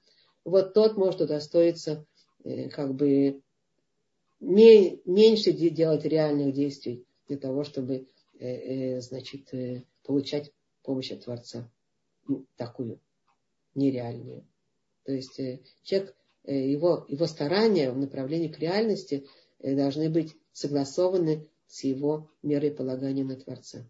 вот 0.44 0.74
тот 0.74 0.96
может 0.96 1.20
удостоиться 1.20 2.04
э, 2.44 2.68
как 2.70 2.94
бы 2.94 3.42
меньше 4.40 5.52
делать 5.52 6.04
реальных 6.04 6.52
действий 6.52 7.06
для 7.28 7.36
того, 7.36 7.64
чтобы 7.64 8.08
э, 8.38 9.00
значит, 9.00 9.50
получать 10.02 10.52
помощь 10.82 11.12
от 11.12 11.24
Творца. 11.24 11.70
Ну, 12.28 12.44
такую, 12.56 13.00
нереальную. 13.74 14.44
То 15.04 15.12
есть 15.12 15.40
человек, 15.84 16.16
его, 16.52 17.04
его 17.08 17.26
старания 17.26 17.90
в 17.90 17.98
направлении 17.98 18.48
к 18.48 18.58
реальности 18.58 19.26
э, 19.58 19.74
должны 19.74 20.10
быть 20.10 20.34
согласованы 20.52 21.48
с 21.66 21.84
его 21.84 22.30
мерой 22.42 22.70
полагания 22.70 23.24
на 23.24 23.36
Творца. 23.36 23.88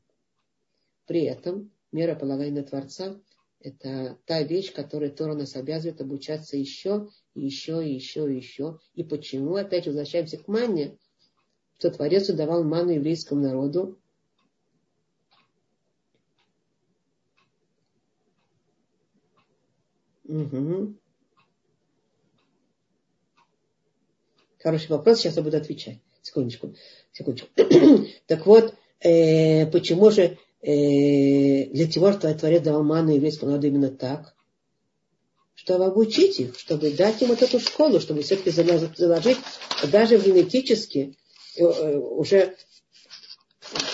При 1.06 1.22
этом 1.24 1.70
мера 1.92 2.14
полагания 2.14 2.60
на 2.60 2.62
Творца– 2.62 3.20
это 3.60 4.18
та 4.26 4.42
вещь, 4.42 4.72
которой 4.72 5.10
Тора 5.10 5.34
нас 5.34 5.56
обязывает 5.56 6.00
обучаться 6.00 6.56
еще, 6.56 7.08
и 7.34 7.44
еще, 7.44 7.86
и 7.86 7.94
еще, 7.94 8.32
и 8.32 8.36
еще. 8.36 8.78
И 8.94 9.02
почему? 9.02 9.56
Опять 9.56 9.86
возвращаемся 9.86 10.38
к 10.38 10.48
манне, 10.48 10.98
что 11.78 11.90
Творец 11.90 12.28
давал 12.28 12.64
ману 12.64 12.90
еврейскому 12.90 13.42
народу. 13.42 13.98
Угу. 20.24 20.96
Хороший 24.62 24.88
вопрос, 24.88 25.18
сейчас 25.18 25.36
я 25.36 25.42
буду 25.42 25.56
отвечать. 25.56 25.98
Секундочку, 26.22 26.74
секундочку. 27.12 27.48
так 28.26 28.46
вот, 28.46 28.74
э, 29.00 29.66
почему 29.66 30.10
же 30.10 30.38
э, 30.62 31.66
для 31.66 31.90
чего 31.90 32.12
Творец 32.12 32.62
давал 32.62 32.82
ману 32.82 33.14
еврейскому 33.14 33.52
народу 33.52 33.68
именно 33.68 33.90
так? 33.90 34.34
Чтобы 35.54 35.86
обучить 35.86 36.40
их, 36.40 36.58
чтобы 36.58 36.90
дать 36.90 37.22
им 37.22 37.28
вот 37.28 37.42
эту 37.42 37.60
школу, 37.60 38.00
чтобы 38.00 38.22
все-таки 38.22 38.50
заложить 38.50 39.38
даже 39.90 40.18
генетически 40.18 41.16
э, 41.56 41.62
э, 41.62 41.96
уже, 41.98 42.56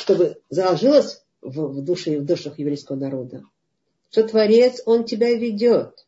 чтобы 0.01 0.41
заложилось 0.49 1.23
в, 1.41 1.81
в 1.81 1.85
душе 1.85 2.19
в 2.19 2.25
душах 2.25 2.59
еврейского 2.59 2.97
народа, 2.97 3.45
что 4.11 4.27
Творец, 4.27 4.83
Он 4.87 5.05
тебя 5.05 5.35
ведет, 5.35 6.07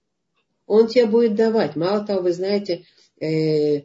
Он 0.66 0.88
тебе 0.88 1.06
будет 1.06 1.34
давать. 1.34 1.76
Мало 1.76 2.06
того, 2.06 2.22
вы 2.22 2.32
знаете, 2.32 2.84
э, 3.20 3.82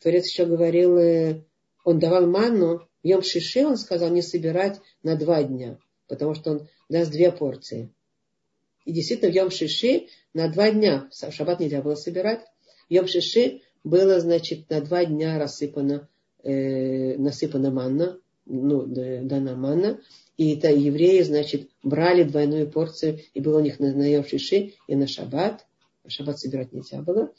Творец 0.00 0.26
еще 0.26 0.46
говорил, 0.46 0.96
э, 0.98 1.44
Он 1.84 1.98
давал 1.98 2.26
манну, 2.26 2.88
Йом 3.02 3.22
Шиши 3.22 3.64
он 3.64 3.76
сказал 3.76 4.10
не 4.10 4.22
собирать 4.22 4.80
на 5.02 5.16
два 5.16 5.42
дня 5.42 5.78
потому 6.08 6.34
что 6.34 6.52
он 6.52 6.68
даст 6.88 7.12
две 7.12 7.30
порции. 7.30 7.92
И 8.84 8.92
действительно, 8.92 9.30
в 9.30 9.34
Йом 9.34 9.50
Шиши 9.50 10.08
на 10.34 10.48
два 10.48 10.70
дня, 10.70 11.08
в 11.12 11.32
шаббат 11.32 11.60
нельзя 11.60 11.82
было 11.82 11.94
собирать, 11.94 12.40
в 12.88 12.92
Йом 12.92 13.06
Шиши 13.06 13.60
было, 13.84 14.18
значит, 14.18 14.68
на 14.70 14.80
два 14.80 15.04
дня 15.04 15.38
рассыпано, 15.38 16.08
э, 16.42 17.16
насыпана 17.18 17.70
манна, 17.70 18.18
ну, 18.46 18.86
дана 18.86 19.54
манна, 19.54 20.00
и 20.38 20.56
это 20.56 20.70
евреи, 20.70 21.22
значит, 21.22 21.68
брали 21.82 22.22
двойную 22.22 22.70
порцию, 22.70 23.20
и 23.34 23.40
было 23.40 23.58
у 23.58 23.62
них 23.62 23.78
на, 23.78 23.92
на 23.92 24.10
Йом 24.10 24.24
Шиши 24.24 24.72
и 24.86 24.96
на 24.96 25.06
шаббат, 25.06 25.66
шаббат 26.06 26.38
собирать 26.38 26.72
нельзя 26.72 27.02
было, 27.02 27.32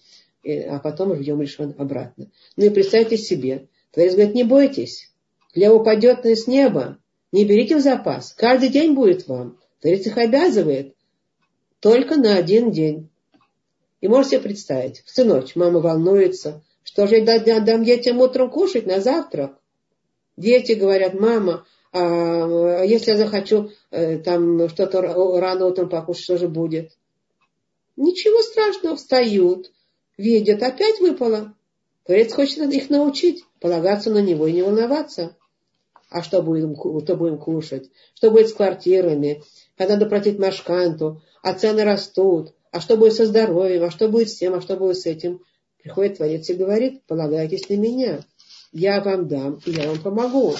а 0.44 0.80
потом 0.80 1.20
Йом 1.20 1.42
Решон 1.42 1.76
обратно. 1.78 2.28
Ну 2.56 2.66
и 2.66 2.70
представьте 2.70 3.18
себе, 3.18 3.68
Творец 3.92 4.14
говорит, 4.14 4.36
не 4.36 4.44
бойтесь, 4.44 5.12
хлеб 5.54 5.74
упадет 5.74 6.26
с 6.26 6.48
неба, 6.48 6.98
не 7.32 7.46
берите 7.46 7.76
в 7.76 7.82
запас. 7.82 8.34
Каждый 8.34 8.70
день 8.70 8.94
будет 8.94 9.28
вам. 9.28 9.60
Творец 9.82 10.06
их 10.06 10.18
обязывает. 10.18 10.96
Только 11.80 12.16
на 12.16 12.36
один 12.36 12.72
день. 12.72 13.10
И 14.02 14.08
можете 14.08 14.40
представить, 14.40 15.04
всю 15.06 15.26
ночь 15.26 15.56
мама 15.56 15.80
волнуется, 15.80 16.64
что 16.84 17.08
же 17.08 17.18
я 17.18 17.60
дам 17.62 17.84
детям 17.84 18.20
утром 18.20 18.50
кушать 18.50 18.86
на 18.86 19.02
завтрак. 19.02 19.58
Дети 20.38 20.72
говорят, 20.72 21.14
мама, 21.14 21.66
а 21.92 22.84
если 22.84 23.12
я 23.12 23.18
захочу 23.18 23.72
э, 23.92 24.20
там 24.20 24.70
что-то 24.70 25.02
рано 25.02 25.66
утром 25.66 25.90
покушать, 25.90 26.24
что 26.24 26.38
же 26.38 26.48
будет? 26.48 26.92
Ничего 27.98 28.42
страшного, 28.42 28.96
встают, 28.96 29.72
видят, 30.20 30.62
опять 30.62 31.00
выпало. 31.00 31.56
Творец 32.06 32.34
хочет 32.34 32.58
их 32.74 32.90
научить, 32.90 33.44
полагаться 33.60 34.12
на 34.12 34.20
него 34.22 34.48
и 34.48 34.54
не 34.54 34.62
волноваться. 34.62 35.38
А 36.10 36.24
что 36.24 36.42
будем, 36.42 36.76
что 36.76 37.16
будем 37.16 37.38
кушать, 37.38 37.90
что 38.16 38.32
будет 38.32 38.50
с 38.50 38.54
квартирами, 38.54 39.44
когда 39.78 39.94
надо 39.94 40.08
платить 40.08 40.40
машканту, 40.40 41.22
а 41.42 41.54
цены 41.54 41.84
растут, 41.84 42.54
а 42.72 42.82
что 42.82 42.98
будет 42.98 43.14
со 43.14 43.26
здоровьем, 43.26 43.84
а 43.84 43.92
что 43.92 44.10
будет 44.10 44.30
с 44.30 44.36
тем, 44.36 44.56
а 44.56 44.62
что 44.62 44.76
будет 44.76 44.98
с 44.98 45.06
этим. 45.06 45.42
Приходит 45.82 46.18
Творец 46.18 46.50
и 46.50 46.56
говорит, 46.56 47.04
полагайтесь 47.06 47.70
на 47.70 47.76
меня, 47.76 48.20
я 48.74 49.02
вам 49.02 49.28
дам, 49.28 49.62
и 49.66 49.72
я 49.72 49.88
вам 49.88 50.02
помогу. 50.02 50.56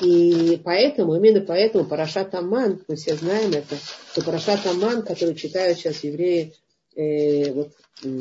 И 0.00 0.60
поэтому, 0.64 1.16
именно 1.16 1.40
поэтому 1.40 1.84
Парашат 1.84 2.34
Аман, 2.34 2.82
мы 2.86 2.96
все 2.96 3.16
знаем 3.16 3.50
это, 3.50 3.76
что 4.12 4.22
Парашат 4.22 4.64
Аман, 4.66 5.02
который 5.02 5.34
читают 5.34 5.78
сейчас 5.78 6.04
евреи, 6.04 6.54
э, 6.96 7.52
вот, 7.52 7.72
э, 8.04 8.20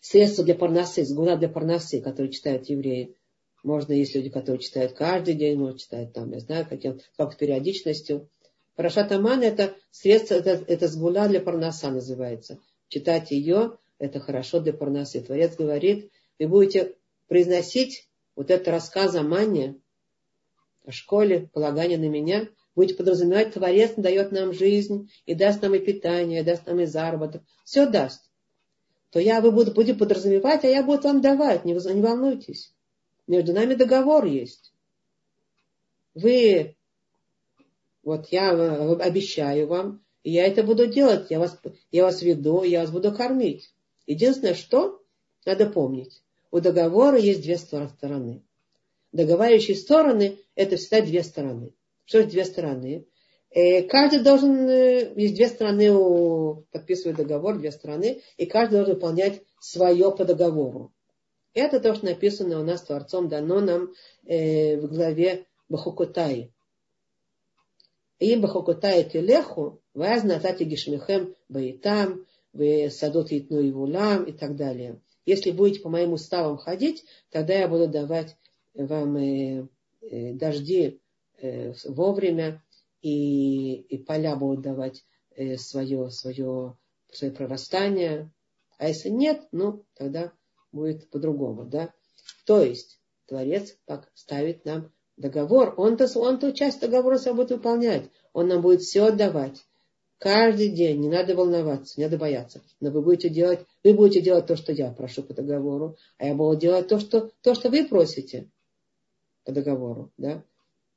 средства 0.00 0.44
для 0.44 0.54
парносы, 0.54 1.04
сгуна 1.04 1.36
для 1.36 1.48
парносы, 1.48 2.00
которые 2.00 2.32
читают 2.32 2.68
евреи, 2.68 3.16
можно, 3.64 3.92
есть 3.92 4.14
люди, 4.14 4.30
которые 4.30 4.60
читают 4.60 4.92
каждый 4.92 5.34
день, 5.34 5.58
можно 5.58 5.78
читать 5.78 6.12
там, 6.12 6.32
я 6.32 6.38
знаю, 6.38 6.66
каким, 6.68 7.00
как 7.16 7.36
периодичностью. 7.36 8.28
Парашат 8.76 9.10
Аман 9.10 9.42
это 9.42 9.74
средство, 9.90 10.34
это, 10.34 10.62
это 10.68 10.86
сгула 10.86 11.26
для 11.26 11.40
парноса 11.40 11.90
называется. 11.90 12.60
Читать 12.88 13.32
ее, 13.32 13.78
это 13.98 14.20
хорошо 14.20 14.60
для 14.60 14.72
парносы. 14.72 15.20
Творец 15.20 15.56
говорит, 15.56 16.12
вы 16.38 16.46
будете 16.46 16.94
произносить 17.26 18.08
вот 18.36 18.50
этот 18.50 18.68
рассказ 18.68 19.16
о 19.16 19.22
Мане, 19.22 19.80
о 20.84 20.92
школе, 20.92 21.48
полагание 21.52 21.98
на 21.98 22.08
меня, 22.08 22.48
будете 22.76 22.94
подразумевать, 22.94 23.54
Творец 23.54 23.94
дает 23.96 24.30
нам 24.30 24.52
жизнь, 24.52 25.10
и 25.24 25.34
даст 25.34 25.62
нам 25.62 25.74
и 25.74 25.78
питание, 25.78 26.42
и 26.42 26.44
даст 26.44 26.66
нам 26.66 26.78
и 26.80 26.84
заработок, 26.84 27.42
все 27.64 27.86
даст. 27.86 28.30
То 29.10 29.18
я 29.18 29.40
вы 29.40 29.50
буду, 29.50 29.72
будете 29.72 29.98
подразумевать, 29.98 30.64
а 30.64 30.68
я 30.68 30.82
буду 30.82 31.02
вам 31.02 31.22
давать, 31.22 31.64
не, 31.64 31.72
не 31.72 32.02
волнуйтесь. 32.02 32.74
Между 33.26 33.54
нами 33.54 33.74
договор 33.74 34.26
есть. 34.26 34.72
Вы, 36.14 36.76
вот 38.02 38.28
я 38.30 38.50
обещаю 38.50 39.66
вам, 39.66 40.04
я 40.22 40.46
это 40.46 40.62
буду 40.62 40.86
делать, 40.86 41.30
я 41.30 41.38
вас, 41.38 41.58
я 41.90 42.04
вас 42.04 42.20
веду, 42.20 42.62
я 42.62 42.80
вас 42.82 42.90
буду 42.90 43.12
кормить. 43.12 43.72
Единственное, 44.06 44.54
что 44.54 45.02
надо 45.44 45.66
помнить, 45.66 46.22
у 46.50 46.60
договора 46.60 47.18
есть 47.18 47.42
две 47.42 47.56
стороны. 47.56 48.42
Договаривающие 49.12 49.76
стороны– 49.76 50.38
это 50.54 50.76
всегда 50.76 51.00
две 51.00 51.22
стороны. 51.22 51.75
Что 52.06 52.22
же 52.22 52.28
две 52.28 52.44
стороны? 52.44 53.04
Э, 53.50 53.82
каждый 53.82 54.22
должен, 54.22 54.68
э, 54.68 55.12
есть 55.16 55.34
две 55.34 55.48
стороны, 55.48 55.92
у, 55.92 56.66
подписывает 56.70 57.16
договор, 57.16 57.58
две 57.58 57.72
стороны, 57.72 58.22
и 58.36 58.46
каждый 58.46 58.76
должен 58.76 58.94
выполнять 58.94 59.42
свое 59.60 60.10
по 60.12 60.24
договору. 60.24 60.92
Это 61.52 61.80
то, 61.80 61.94
что 61.94 62.06
написано 62.06 62.60
у 62.60 62.64
нас 62.64 62.82
Творцом, 62.82 63.28
дано 63.28 63.60
нам 63.60 63.92
э, 64.24 64.76
в 64.76 64.86
главе 64.88 65.46
Бахукотай. 65.68 66.52
И 68.20 68.36
Бахукотай 68.36 69.04
телеху, 69.04 69.82
ваз 69.94 70.22
натати 70.22 70.62
гишмихем 70.62 71.34
баитам, 71.48 72.24
вы 72.52 72.88
садот 72.90 73.32
итну 73.32 73.60
и 73.60 73.72
вулам 73.72 74.24
и 74.24 74.32
так 74.32 74.54
далее. 74.54 75.00
Если 75.24 75.50
будете 75.50 75.80
по 75.80 75.88
моим 75.88 76.12
уставам 76.12 76.56
ходить, 76.56 77.04
тогда 77.30 77.54
я 77.54 77.68
буду 77.68 77.88
давать 77.88 78.36
вам 78.74 79.68
дожди 80.02 81.00
вовремя, 81.84 82.62
и, 83.02 83.74
и 83.74 83.98
поля 83.98 84.36
будут 84.36 84.62
давать 84.62 85.04
э, 85.36 85.56
свое, 85.56 86.10
свое, 86.10 86.76
свое 87.12 87.32
прорастание. 87.32 88.32
А 88.78 88.88
если 88.88 89.10
нет, 89.10 89.46
ну, 89.52 89.84
тогда 89.94 90.32
будет 90.72 91.08
по-другому, 91.10 91.64
да? 91.64 91.92
То 92.44 92.62
есть 92.62 92.98
Творец 93.26 93.76
ставит 94.14 94.64
нам 94.64 94.92
договор, 95.16 95.74
он-то, 95.76 96.06
он-то 96.18 96.52
часть 96.52 96.80
договора 96.80 97.18
себя 97.18 97.34
будет 97.34 97.50
выполнять, 97.50 98.10
он 98.32 98.48
нам 98.48 98.60
будет 98.60 98.82
все 98.82 99.06
отдавать. 99.06 99.64
Каждый 100.18 100.70
день, 100.70 101.00
не 101.00 101.08
надо 101.08 101.34
волноваться, 101.34 101.94
не 102.00 102.04
надо 102.04 102.16
бояться. 102.16 102.62
Но 102.80 102.90
вы 102.90 103.02
будете 103.02 103.28
делать, 103.28 103.60
вы 103.84 103.92
будете 103.92 104.22
делать 104.22 104.46
то, 104.46 104.56
что 104.56 104.72
я 104.72 104.90
прошу 104.90 105.22
по 105.22 105.34
договору, 105.34 105.96
а 106.18 106.26
я 106.26 106.34
буду 106.34 106.58
делать 106.58 106.88
то, 106.88 106.98
что, 106.98 107.30
то, 107.42 107.54
что 107.54 107.68
вы 107.68 107.86
просите 107.86 108.50
по 109.44 109.52
договору. 109.52 110.10
Да? 110.16 110.42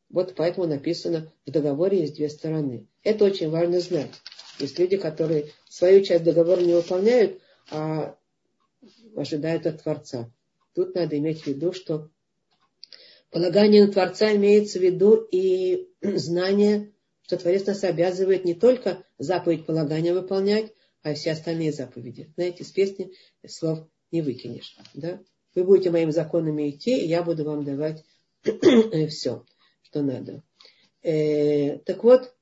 Вот 0.10 0.34
поэтому 0.36 0.66
написано, 0.66 1.32
в 1.46 1.52
договоре 1.52 2.02
есть 2.02 2.16
две 2.16 2.30
стороны. 2.30 2.88
Это 3.04 3.26
очень 3.26 3.50
важно 3.50 3.80
знать. 3.80 4.12
Есть 4.60 4.78
люди, 4.80 4.98
которые 4.98 5.52
свою 5.70 6.04
часть 6.04 6.24
договора 6.24 6.62
не 6.62 6.74
выполняют, 6.74 7.40
а 7.72 8.18
ожидают 9.16 9.68
от 9.68 9.84
Творца. 9.84 10.32
Тут 10.74 10.96
надо 10.96 11.18
иметь 11.18 11.42
в 11.42 11.48
виду, 11.48 11.74
что 11.74 12.10
полагание 13.30 13.86
на 13.86 13.92
Творца 13.92 14.36
имеется 14.36 14.80
в 14.80 14.82
виду 14.82 15.16
и 15.16 15.90
знание, 16.02 16.92
что 17.22 17.38
Творец 17.38 17.66
нас 17.66 17.84
обязывает 17.84 18.46
не 18.46 18.56
только 18.56 19.04
заповедь 19.18 19.66
полагания 19.66 20.14
выполнять, 20.14 20.74
а 21.04 21.12
и 21.12 21.16
все 21.16 21.32
остальные 21.32 21.72
заповеди. 21.72 22.32
Знаете, 22.36 22.64
из 22.64 22.72
песни 22.72 23.14
слов 23.48 23.88
не 24.12 24.22
выкинешь. 24.22 24.76
Да? 24.94 25.22
Вы 25.56 25.64
будете 25.64 25.92
моими 25.92 26.12
законами 26.12 26.70
идти, 26.70 26.98
и 26.98 27.08
я 27.08 27.24
буду 27.24 27.44
вам 27.46 27.64
давать 27.64 28.04
все, 29.10 29.46
что 29.90 30.02
надо. 30.02 30.44
Э, 31.02 31.78
так 31.80 32.04
вот, 32.04 32.34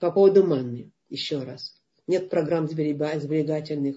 по 0.00 0.10
поводу 0.10 0.44
манны, 0.44 0.92
еще 1.08 1.42
раз. 1.42 1.74
Нет 2.06 2.30
программ 2.30 2.68
сберегательных, 2.68 3.96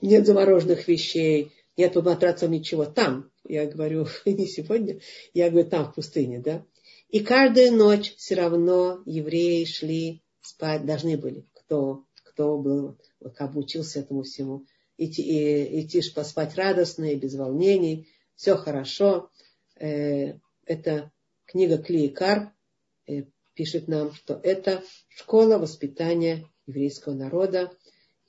нет 0.00 0.26
замороженных 0.26 0.88
вещей, 0.88 1.52
нет 1.76 1.94
под 1.94 2.04
матрацем 2.04 2.50
ничего. 2.50 2.84
Там, 2.84 3.30
я 3.44 3.66
говорю, 3.66 4.06
не 4.26 4.46
сегодня, 4.46 5.00
я 5.32 5.50
говорю, 5.50 5.68
там, 5.68 5.86
в 5.86 5.94
пустыне, 5.94 6.40
да. 6.40 6.64
И 7.08 7.20
каждую 7.20 7.72
ночь 7.72 8.14
все 8.16 8.34
равно 8.34 9.02
евреи 9.04 9.64
шли 9.64 10.22
спать, 10.40 10.86
должны 10.86 11.16
были, 11.16 11.46
кто, 11.52 12.04
кто 12.24 12.58
был, 12.58 12.98
как 13.34 13.52
бы 13.52 13.60
учился 13.60 14.00
этому 14.00 14.22
всему, 14.22 14.64
идти, 14.96 15.22
и, 15.22 15.82
идти 15.82 16.02
поспать 16.10 16.56
радостно 16.56 17.12
и 17.12 17.16
без 17.16 17.34
волнений, 17.34 18.08
все 18.34 18.56
хорошо. 18.56 19.30
Э, 19.78 20.38
это 20.64 21.11
книга 21.52 21.76
Клейкар 21.76 22.52
э, 23.06 23.24
пишет 23.54 23.86
нам, 23.86 24.12
что 24.14 24.40
это 24.42 24.82
школа 25.08 25.58
воспитания 25.58 26.48
еврейского 26.66 27.12
народа. 27.14 27.70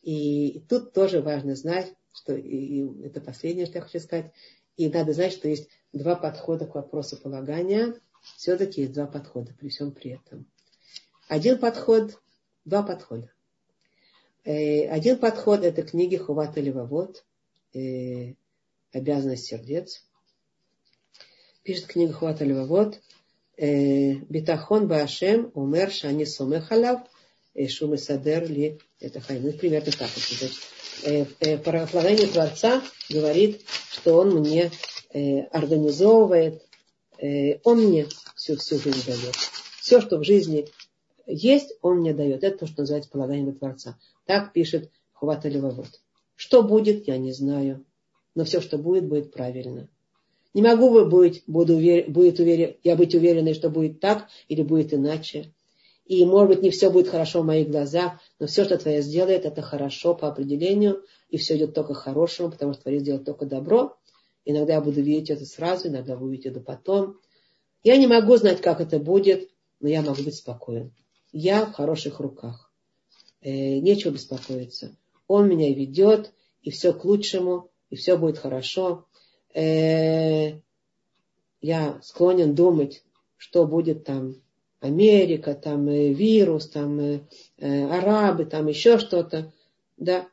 И 0.01 0.59
тут 0.67 0.91
тоже 0.93 1.21
важно 1.21 1.55
знать, 1.55 1.93
что 2.11 2.35
и, 2.35 2.81
и 2.81 3.03
это 3.03 3.21
последнее, 3.21 3.65
что 3.65 3.77
я 3.77 3.83
хочу 3.85 3.99
сказать. 3.99 4.33
И 4.75 4.89
надо 4.89 5.13
знать, 5.13 5.31
что 5.31 5.47
есть 5.47 5.69
два 5.93 6.15
подхода 6.15 6.65
к 6.65 6.75
вопросу 6.75 7.17
полагания. 7.17 7.95
Все-таки 8.37 8.81
есть 8.81 8.93
два 8.93 9.07
подхода 9.07 9.53
при 9.53 9.69
всем 9.69 9.93
при 9.93 10.11
этом. 10.11 10.45
Один 11.29 11.57
подход, 11.57 12.21
два 12.65 12.83
подхода. 12.83 13.31
Э, 14.43 14.89
один 14.89 15.17
подход– 15.17 15.61
это 15.63 15.83
книги 15.83 16.17
Хувата 16.17 16.59
Левовод, 16.59 17.25
э, 17.73 18.33
«Обязанность 18.91 19.45
сердец». 19.45 20.05
Пишет 21.63 21.85
книга 21.85 22.11
Хувата 22.11 22.43
Левовод, 22.43 22.99
э, 23.55 24.15
«Битахон 24.27 24.89
Баашем 24.89 25.49
умер 25.53 25.93
шани 25.93 26.25
сомехалав, 26.25 27.07
шумы 27.69 27.97
садер 27.97 28.49
ли 28.49 28.81
это 28.99 29.21
хайм». 29.21 29.43
Ну, 29.43 29.53
примерно 29.53 29.93
так 29.93 30.09
это 30.09 30.35
значит 30.35 30.57
э, 31.03 31.25
э, 31.39 31.57
полагание 31.57 32.27
Творца 32.27 32.83
говорит, 33.09 33.61
что 33.89 34.17
он 34.17 34.41
мне 34.41 34.71
э, 35.13 35.39
организовывает, 35.53 36.61
э, 37.19 37.59
он 37.63 37.85
мне 37.85 38.07
всю, 38.35 38.57
всю 38.57 38.77
жизнь 38.77 39.05
дает. 39.05 39.35
Все, 39.79 40.01
что 40.01 40.17
в 40.17 40.25
жизни 40.25 40.67
есть, 41.25 41.75
он 41.81 41.99
мне 41.99 42.13
дает. 42.13 42.43
Это 42.43 42.57
то, 42.57 42.67
что 42.67 42.81
называется 42.81 43.09
полаганием 43.09 43.55
Творца. 43.55 43.97
Так 44.25 44.51
пишет 44.51 44.91
Хувата 45.13 45.47
Левовод. 45.47 46.01
Что 46.35 46.61
будет, 46.61 47.07
я 47.07 47.17
не 47.17 47.31
знаю. 47.31 47.85
Но 48.35 48.43
все, 48.43 48.59
что 48.59 48.77
будет, 48.77 49.07
будет 49.07 49.31
правильно. 49.31 49.87
Не 50.53 50.61
могу 50.61 51.05
быть, 51.05 51.43
буду 51.47 51.75
увер, 51.75 52.09
будет 52.09 52.39
уверен, 52.39 52.75
я 52.83 52.95
быть 52.95 53.15
уверенной, 53.15 53.53
что 53.53 53.69
будет 53.69 53.99
так 53.99 54.27
или 54.47 54.61
будет 54.61 54.93
иначе. 54.93 55.53
И, 56.05 56.23
может 56.25 56.49
быть, 56.49 56.61
не 56.61 56.69
все 56.69 56.89
будет 56.89 57.07
хорошо 57.07 57.41
в 57.41 57.45
моих 57.45 57.69
глазах, 57.69 58.19
но 58.39 58.45
все, 58.45 58.65
что 58.65 58.77
Творец 58.77 59.05
сделает, 59.05 59.45
это 59.45 59.61
хорошо 59.61 60.13
по 60.13 60.27
определению, 60.27 61.03
и 61.29 61.37
все 61.37 61.57
идет 61.57 61.73
только 61.73 61.93
к 61.93 61.97
хорошему, 61.97 62.51
потому 62.51 62.73
что 62.73 62.83
Творец 62.83 63.03
делает 63.03 63.25
только 63.25 63.45
добро. 63.45 63.97
Иногда 64.45 64.73
я 64.73 64.81
буду 64.81 65.01
видеть 65.01 65.29
это 65.29 65.45
сразу, 65.45 65.87
иногда 65.87 66.15
буду 66.15 66.31
видеть 66.31 66.47
это 66.47 66.59
потом. 66.59 67.17
Я 67.83 67.97
не 67.97 68.07
могу 68.07 68.35
знать, 68.35 68.61
как 68.61 68.81
это 68.81 68.99
будет, 68.99 69.49
но 69.79 69.89
я 69.89 70.01
могу 70.01 70.21
быть 70.23 70.35
спокоен. 70.35 70.93
Я 71.31 71.65
в 71.65 71.73
хороших 71.73 72.19
руках. 72.19 72.71
Э, 73.41 73.79
нечего 73.79 74.11
беспокоиться. 74.11 74.95
Он 75.27 75.47
меня 75.47 75.73
ведет, 75.73 76.33
и 76.61 76.69
все 76.69 76.93
к 76.93 77.03
лучшему, 77.05 77.71
и 77.89 77.95
все 77.95 78.17
будет 78.17 78.37
хорошо. 78.37 79.05
Э, 79.53 80.59
я 81.61 81.99
склонен 82.01 82.55
думать, 82.55 83.03
что 83.37 83.65
будет 83.65 84.03
там 84.03 84.35
Америка, 84.83 85.53
там 85.53 85.87
э, 85.87 86.11
вирус, 86.11 86.67
там 86.69 86.99
э, 86.99 87.19
э, 87.57 87.85
арабы, 87.85 88.45
там 88.45 88.67
еще 88.67 88.99
что-то, 88.99 89.53
да, 89.95 90.27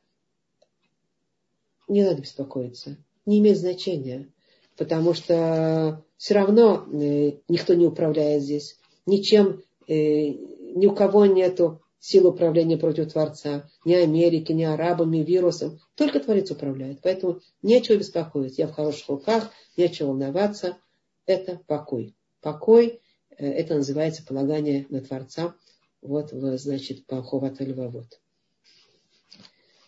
не 1.86 2.02
надо 2.02 2.22
беспокоиться, 2.22 2.96
не 3.26 3.38
имеет 3.38 3.58
значения, 3.58 4.28
потому 4.76 5.14
что 5.14 6.04
все 6.16 6.34
равно 6.34 6.84
никто 6.88 7.74
не 7.74 7.86
управляет 7.86 8.42
здесь, 8.42 8.78
ничем, 9.06 9.62
ни 9.86 10.86
у 10.86 10.94
кого 10.94 11.26
нету 11.26 11.80
сил 12.00 12.26
управления 12.26 12.76
против 12.76 13.12
Творца, 13.12 13.70
ни 13.84 13.94
Америки, 13.94 14.50
ни 14.52 14.64
арабами, 14.64 15.18
вирусом, 15.18 15.78
только 15.94 16.18
Творец 16.18 16.50
управляет. 16.50 17.00
Поэтому 17.02 17.40
нечего 17.62 17.96
беспокоиться. 17.96 18.62
Я 18.62 18.68
в 18.68 18.72
хороших 18.72 19.08
руках, 19.08 19.50
нечего 19.76 20.08
волноваться. 20.08 20.78
Это 21.26 21.60
покой. 21.66 22.16
Покой 22.40 23.00
Э, 23.40 23.50
это 23.50 23.74
называется 23.74 24.22
полагание 24.22 24.86
на 24.90 25.00
Творца. 25.00 25.54
Вот, 26.02 26.30
значит, 26.30 27.06
по 27.06 27.22
Ховатальвавод. 27.22 28.20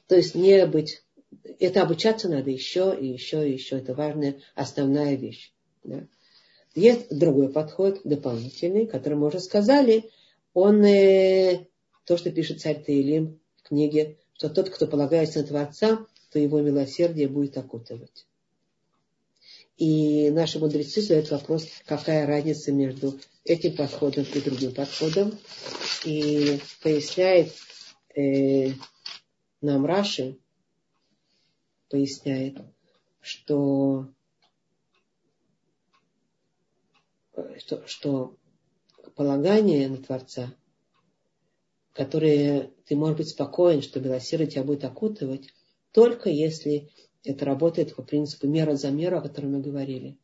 То 0.08 0.16
есть 0.16 0.34
не 0.34 0.66
быть... 0.66 1.02
Это 1.58 1.82
обучаться 1.82 2.28
надо 2.28 2.50
еще 2.50 2.96
и 2.98 3.06
еще 3.06 3.48
и 3.48 3.52
еще. 3.52 3.78
Это 3.78 3.94
важная 3.94 4.40
основная 4.54 5.14
вещь. 5.14 5.52
Да. 5.84 6.06
Есть 6.74 7.14
другой 7.16 7.50
подход, 7.50 8.00
дополнительный, 8.04 8.86
который 8.86 9.14
мы 9.14 9.28
уже 9.28 9.40
сказали. 9.40 10.10
Он, 10.54 10.84
э, 10.84 11.66
то, 12.04 12.16
что 12.16 12.30
пишет 12.30 12.60
царь 12.60 12.82
Таилим 12.82 13.40
в 13.56 13.68
книге, 13.68 14.18
что 14.34 14.50
тот, 14.50 14.70
кто 14.70 14.86
полагается 14.86 15.40
на 15.40 15.46
Творца, 15.46 16.06
то 16.30 16.38
его 16.38 16.60
милосердие 16.60 17.28
будет 17.28 17.56
окутывать. 17.58 18.26
И 19.76 20.30
наши 20.30 20.58
мудрецы 20.58 21.00
задают 21.00 21.30
вопрос, 21.30 21.66
какая 21.86 22.26
разница 22.26 22.72
между 22.72 23.18
этим 23.44 23.76
подходом 23.76 24.24
и 24.34 24.40
другим 24.40 24.72
подходом. 24.72 25.38
И 26.04 26.60
поясняет 26.82 27.52
э, 28.14 28.72
нам 29.60 29.86
Раши, 29.86 30.38
поясняет, 31.88 32.58
что, 33.20 34.08
что, 37.58 37.86
что 37.86 38.36
полагание 39.14 39.88
на 39.88 39.98
Творца, 39.98 40.54
которое 41.92 42.70
ты 42.86 42.96
можешь 42.96 43.18
быть 43.18 43.28
спокоен, 43.28 43.82
что 43.82 44.00
милосердие 44.00 44.50
тебя 44.50 44.64
будет 44.64 44.84
окутывать, 44.84 45.48
только 45.92 46.30
если 46.30 46.90
это 47.24 47.44
работает 47.44 47.94
по 47.94 48.02
принципу 48.02 48.46
мера 48.46 48.74
за 48.74 48.90
меру, 48.90 49.18
о 49.18 49.22
котором 49.22 49.52
мы 49.52 49.60
говорили. 49.60 50.16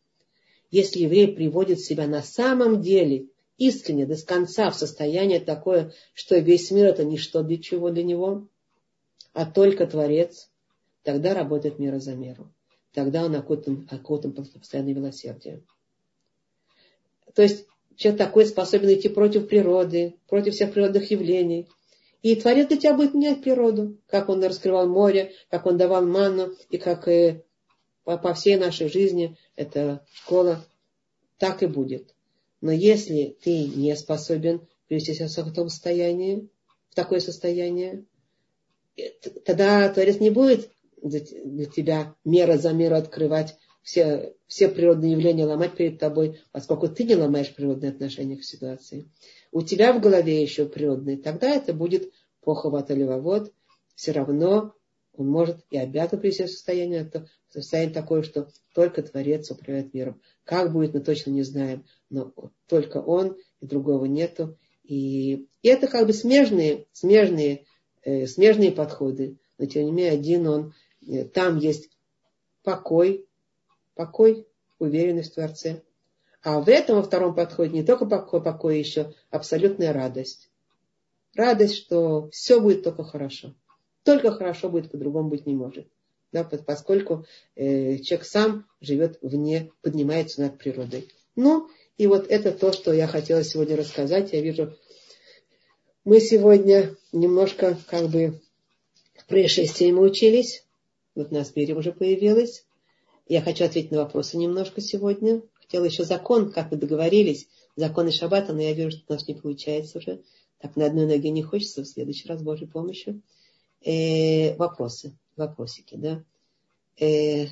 Если 0.71 1.01
еврей 1.01 1.29
приводит 1.29 1.81
себя 1.81 2.07
на 2.07 2.23
самом 2.23 2.83
деле 2.83 3.29
искренне, 3.57 4.07
до 4.07 4.17
конца, 4.25 4.71
в 4.71 4.77
состояние 4.77 5.41
такое, 5.41 5.93
что 6.15 6.39
весь 6.39 6.71
мир 6.71 6.87
это 6.87 7.05
ничто 7.05 7.43
для 7.43 7.59
чего 7.59 7.91
для 7.91 8.03
него, 8.03 8.49
а 9.33 9.47
только 9.47 9.87
Творец, 9.87 10.51
тогда 11.03 11.35
работает 11.35 11.79
мера 11.79 11.99
за 11.99 12.15
меру. 12.15 12.53
Тогда 12.93 13.25
он 13.25 13.35
окутан, 13.35 13.87
окутан 13.91 14.33
постоянное 14.33 14.95
милосердие. 14.95 15.63
То 17.35 17.43
есть 17.43 17.67
человек 17.99 18.19
такой 18.19 18.47
способен 18.47 18.95
идти 18.95 19.09
против 19.09 19.49
природы, 19.49 20.15
против 20.29 20.55
всех 20.55 20.73
природных 20.73 21.11
явлений, 21.11 21.69
и 22.23 22.35
Творец 22.37 22.69
для 22.69 22.77
тебя 22.77 22.95
будет 22.95 23.15
менять 23.15 23.43
природу, 23.43 23.99
как 24.07 24.29
Он 24.29 24.43
раскрывал 24.43 24.89
море, 24.89 25.33
как 25.51 25.67
Он 25.67 25.77
давал 25.77 26.07
ману, 26.07 26.55
и 26.71 26.79
как 26.79 27.07
и 27.09 27.43
по, 28.05 28.17
по 28.17 28.35
всей 28.35 28.57
нашей 28.57 28.89
жизни 28.89 29.37
эта 29.57 30.05
школа 30.13 30.65
так 31.39 31.63
и 31.63 31.67
будет. 31.67 32.15
Но 32.61 32.73
если 32.73 33.37
ты 33.43 33.65
не 33.65 33.95
способен 33.97 34.67
привести 34.87 35.15
себя 35.15 35.27
в 35.27 35.35
таком 35.35 35.69
состоянии, 35.69 36.49
в 36.91 36.95
такое 36.95 37.21
состояние, 37.21 38.05
тогда 39.45 39.89
Творец 39.89 40.19
не 40.21 40.31
будет 40.31 40.71
для 41.03 41.67
тебя 41.67 42.15
мера 42.25 42.59
за 42.59 42.73
меру 42.73 42.97
открывать 42.97 43.57
все, 43.89 44.35
все 44.47 44.69
природные 44.69 45.13
явления 45.13 45.47
ломать 45.47 45.75
перед 45.75 45.99
тобой, 45.99 46.41
поскольку 46.53 46.89
ты 46.89 47.05
не 47.05 47.17
ломаешь 47.17 47.55
природные 47.55 47.91
отношения 47.91 48.37
к 48.37 48.45
ситуации 48.45 49.09
у 49.53 49.63
тебя 49.63 49.93
в 49.93 50.01
голове 50.01 50.43
еще 50.43 50.67
природный, 50.67 51.17
тогда 51.17 51.49
это 51.49 51.73
будет 51.73 52.13
поховата 52.43 52.95
левовод, 52.95 53.53
все 53.95 54.13
равно 54.13 54.75
он 55.13 55.29
может 55.29 55.65
и 55.71 55.79
обязан 55.79 56.21
привести 56.21 56.45
в 56.45 56.51
состояние, 56.51 57.01
это 57.01 57.29
состояние 57.49 57.95
такое, 57.95 58.23
что 58.23 58.49
только 58.75 59.03
Творец 59.03 59.51
управляет 59.51 59.93
миром. 59.95 60.21
Как 60.45 60.73
будет, 60.73 60.95
мы 60.95 61.01
точно 61.01 61.31
не 61.31 61.43
знаем, 61.43 61.85
но 62.09 62.33
только 62.69 62.99
он, 62.99 63.37
и 63.61 63.67
другого 63.67 64.05
нету. 64.05 64.57
И, 64.85 65.49
и 65.63 65.69
это 65.69 65.89
как 65.89 66.07
бы 66.07 66.13
смежные, 66.13 66.87
смежные, 66.93 67.65
э, 68.03 68.27
смежные 68.27 68.71
подходы, 68.71 69.39
но 69.59 69.67
тем 69.67 69.87
не 69.87 69.93
менее 69.93 70.13
один 70.13 70.47
он 70.47 70.75
э, 71.07 71.25
там 71.25 71.59
есть 71.59 71.91
покой, 72.63 73.27
покой, 73.99 74.47
уверенность 74.79 75.33
в 75.33 75.35
Творце. 75.35 75.83
А 76.41 76.61
в 76.61 76.69
этом, 76.69 76.97
во 76.97 77.03
втором 77.03 77.35
подходе, 77.35 77.73
не 77.73 77.83
только 77.83 78.07
покой, 78.07 78.41
покой 78.41 78.79
еще 78.79 79.13
абсолютная 79.29 79.93
радость. 79.93 80.51
Радость, 81.35 81.75
что 81.75 82.31
все 82.31 82.61
будет 82.61 82.85
только 82.85 83.03
хорошо. 83.03 83.57
Только 84.05 84.31
хорошо 84.31 84.69
будет, 84.69 84.93
по-другому 84.93 85.31
быть 85.31 85.47
не 85.47 85.55
может. 85.55 85.89
Да, 86.31 86.45
поскольку 86.45 87.27
э, 87.57 87.99
человек 87.99 88.25
сам 88.25 88.67
живет 88.81 89.19
вне, 89.21 89.73
поднимается 89.83 90.43
над 90.43 90.59
природой. 90.59 91.09
Ну, 91.35 91.69
и 91.97 92.07
вот 92.07 92.29
это 92.29 92.53
то, 92.53 92.73
что 92.73 92.93
я 92.93 93.09
хотела 93.09 93.43
сегодня 93.43 93.77
рассказать. 93.77 94.33
Я 94.33 94.41
вижу, 94.43 94.77
мы 96.05 96.21
сегодня 96.21 96.95
немножко 97.11 97.77
как 97.89 98.11
бы 98.11 98.41
в 99.17 99.27
происшествии 99.27 99.91
мы 99.91 100.03
учились. 100.03 100.65
Вот 101.17 101.33
нас 101.33 101.57
Мирим 101.57 101.79
уже 101.79 101.93
появилась. 101.93 102.65
Я 103.29 103.43
хочу 103.43 103.65
ответить 103.65 103.91
на 103.91 103.99
вопросы 103.99 104.39
немножко 104.39 104.81
сегодня. 104.81 105.43
Хотела 105.61 105.85
еще 105.85 106.05
закон, 106.05 106.51
как 106.51 106.71
мы 106.71 106.79
договорились, 106.79 107.47
законы 107.77 108.11
шаббата, 108.11 108.55
но 108.55 108.63
я 108.63 108.73
вижу, 108.73 108.93
что 108.93 109.05
у 109.09 109.13
нас 109.13 109.29
не 109.29 109.35
получается 109.35 109.99
уже. 109.99 110.23
Так 110.61 110.77
на 110.77 110.87
одной 110.87 111.07
ноге 111.07 111.29
не 111.29 111.43
хочется, 111.43 111.83
в 111.83 111.87
следующий 111.87 112.27
раз 112.27 112.43
Божьей 112.43 112.67
помощью. 112.67 113.21
Э, 113.83 114.57
вопросы, 114.57 115.17
вопросики, 115.37 115.95
да. 115.95 116.25
Э, 116.99 117.49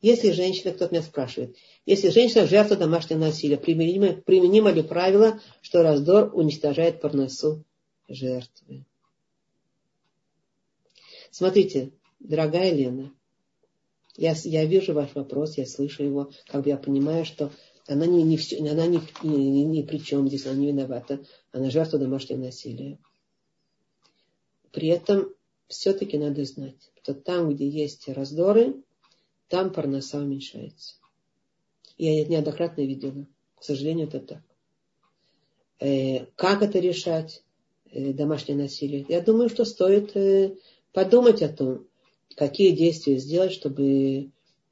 если 0.00 0.30
женщина, 0.30 0.72
кто-то 0.72 0.94
меня 0.94 1.02
спрашивает, 1.02 1.56
если 1.84 2.10
женщина 2.10 2.46
жертва 2.46 2.76
домашнего 2.76 3.18
насилия, 3.18 3.58
применимо, 3.58 4.14
применимо 4.14 4.70
ли 4.70 4.82
правило, 4.82 5.40
что 5.60 5.82
раздор 5.82 6.30
уничтожает 6.34 7.00
парносу 7.00 7.64
жертвы? 8.08 8.84
Смотрите, 11.30 11.90
дорогая 12.20 12.72
Лена, 12.72 13.12
я, 14.16 14.34
я 14.44 14.64
вижу 14.64 14.92
ваш 14.94 15.14
вопрос, 15.14 15.56
я 15.56 15.66
слышу 15.66 16.02
его, 16.02 16.30
как 16.46 16.64
бы 16.64 16.70
я 16.70 16.76
понимаю, 16.76 17.24
что 17.24 17.52
она 17.86 18.06
не, 18.06 18.22
не, 18.22 18.36
все, 18.36 18.58
она 18.58 18.86
не, 18.86 19.00
не, 19.22 19.50
не, 19.50 19.64
ни 19.64 19.82
при 19.82 19.98
чем 19.98 20.28
здесь, 20.28 20.46
она 20.46 20.56
не 20.56 20.68
виновата, 20.68 21.24
она 21.50 21.70
жертва 21.70 21.98
домашнего 21.98 22.38
насилия. 22.38 22.98
При 24.70 24.88
этом 24.88 25.34
все-таки 25.68 26.18
надо 26.18 26.44
знать, 26.44 26.90
что 27.02 27.14
там, 27.14 27.50
где 27.50 27.68
есть 27.68 28.08
раздоры, 28.08 28.82
там 29.48 29.72
парноса 29.72 30.18
уменьшается. 30.18 30.96
Я 31.98 32.22
это 32.22 32.30
неоднократно 32.30 32.82
видела. 32.82 33.26
К 33.56 33.64
сожалению, 33.64 34.08
это 34.08 34.20
так. 34.20 34.42
Э, 35.78 36.26
как 36.36 36.62
это 36.62 36.78
решать, 36.78 37.42
э, 37.90 38.12
домашнее 38.12 38.56
насилие? 38.56 39.04
Я 39.08 39.20
думаю, 39.20 39.48
что 39.48 39.64
стоит 39.64 40.16
э, 40.16 40.56
подумать 40.92 41.42
о 41.42 41.48
том, 41.48 41.86
какие 42.36 42.74
действия 42.74 43.18
сделать, 43.18 43.52
чтобы 43.52 44.30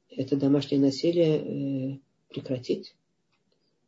это 0.09 0.35
домашнее 0.35 0.81
насилие 0.81 1.99
прекратить, 2.29 2.95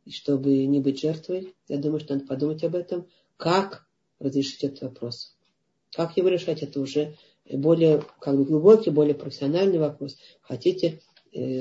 и 0.05 0.11
чтобы 0.11 0.65
не 0.65 0.79
быть 0.79 0.99
жертвой. 1.01 1.53
Я 1.67 1.77
думаю, 1.77 1.99
что 1.99 2.13
надо 2.13 2.25
подумать 2.25 2.63
об 2.63 2.75
этом, 2.75 3.07
как 3.37 3.85
разрешить 4.19 4.63
этот 4.63 4.81
вопрос. 4.81 5.35
Как 5.91 6.17
его 6.17 6.29
решать, 6.29 6.61
это 6.63 6.79
уже 6.79 7.15
более 7.51 8.03
как 8.19 8.37
бы 8.37 8.45
глубокий, 8.45 8.89
более 8.89 9.15
профессиональный 9.15 9.79
вопрос. 9.79 10.17
Хотите, 10.41 11.01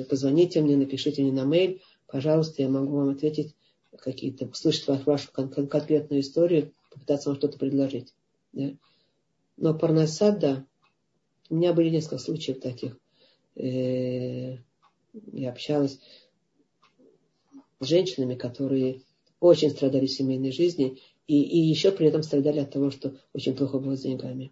позвоните 0.09 0.60
мне, 0.60 0.76
напишите 0.76 1.22
мне 1.22 1.32
на 1.32 1.44
mail, 1.48 1.80
пожалуйста, 2.06 2.62
я 2.62 2.68
могу 2.68 2.97
вам 2.97 3.10
ответить 3.10 3.55
какие-то, 3.97 4.47
услышать 4.47 4.86
вашу 5.06 5.30
конкретную 5.32 6.22
историю, 6.22 6.72
попытаться 6.90 7.28
вам 7.28 7.39
что-то 7.39 7.59
предложить. 7.59 8.14
Да? 8.52 8.72
Но 9.56 9.74
парноса, 9.74 10.32
да, 10.32 10.64
у 11.53 11.55
меня 11.55 11.74
были 11.74 11.91
несколько 11.91 12.16
случаев 12.16 12.61
таких. 12.61 12.99
Э, 13.57 14.57
я 15.33 15.51
общалась 15.51 16.01
с 17.79 17.87
женщинами, 17.87 18.37
которые 18.37 19.03
очень 19.39 19.69
страдали 19.69 20.07
в 20.07 20.11
семейной 20.11 20.51
жизни 20.51 20.99
и, 21.27 21.43
и 21.43 21.59
еще 21.59 21.93
при 21.93 22.07
этом 22.07 22.23
страдали 22.23 22.61
от 22.61 22.70
того, 22.70 22.91
что 22.91 23.19
очень 23.35 23.55
плохо 23.55 23.79
было 23.79 23.99
с 23.99 24.01
деньгами. 24.01 24.51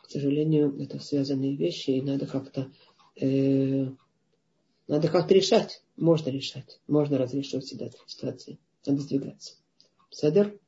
К 0.00 0.10
сожалению, 0.10 0.74
это 0.80 1.00
связанные 1.00 1.54
вещи, 1.54 1.90
и 1.90 2.00
надо 2.00 2.26
как-то 2.26 2.72
э, 3.20 3.88
надо 4.86 5.08
как-то 5.08 5.34
решать. 5.34 5.82
Можно 5.98 6.30
решать. 6.30 6.80
Можно 6.86 7.18
разрешить 7.18 7.62
ситуации. 7.66 8.58
Надо 8.86 9.02
сдвигаться. 9.02 9.52
Седер? 10.08 10.58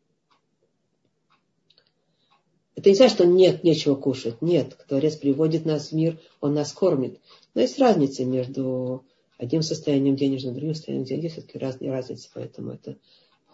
Это 2.80 2.88
не 2.88 2.94
значит, 2.94 3.14
что 3.16 3.26
нет, 3.26 3.62
нечего 3.62 3.94
кушать. 3.94 4.40
Нет, 4.40 4.74
Творец 4.88 5.14
приводит 5.14 5.66
нас 5.66 5.90
в 5.90 5.92
мир, 5.92 6.18
Он 6.40 6.54
нас 6.54 6.72
кормит. 6.72 7.20
Но 7.52 7.60
есть 7.60 7.78
разница 7.78 8.24
между 8.24 9.04
одним 9.36 9.60
состоянием 9.60 10.16
денежным, 10.16 10.54
другим 10.54 10.74
состоянием 10.74 11.04
денег. 11.04 11.30
Все-таки 11.30 11.58
разные 11.58 11.90
разницы, 11.90 12.30
поэтому 12.32 12.72
это 12.72 12.96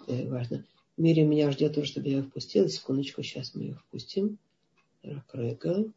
э, 0.06 0.28
важно. 0.28 0.64
В 0.96 1.02
мире 1.02 1.24
меня 1.24 1.50
ждет 1.50 1.76
уже, 1.76 1.88
чтобы 1.88 2.08
я 2.08 2.18
ее 2.18 2.22
впустила. 2.22 2.68
Секундочку, 2.68 3.20
сейчас 3.24 3.52
мы 3.56 3.62
ее 3.62 3.74
впустим. 3.74 4.38
Ракрега. 5.02 5.90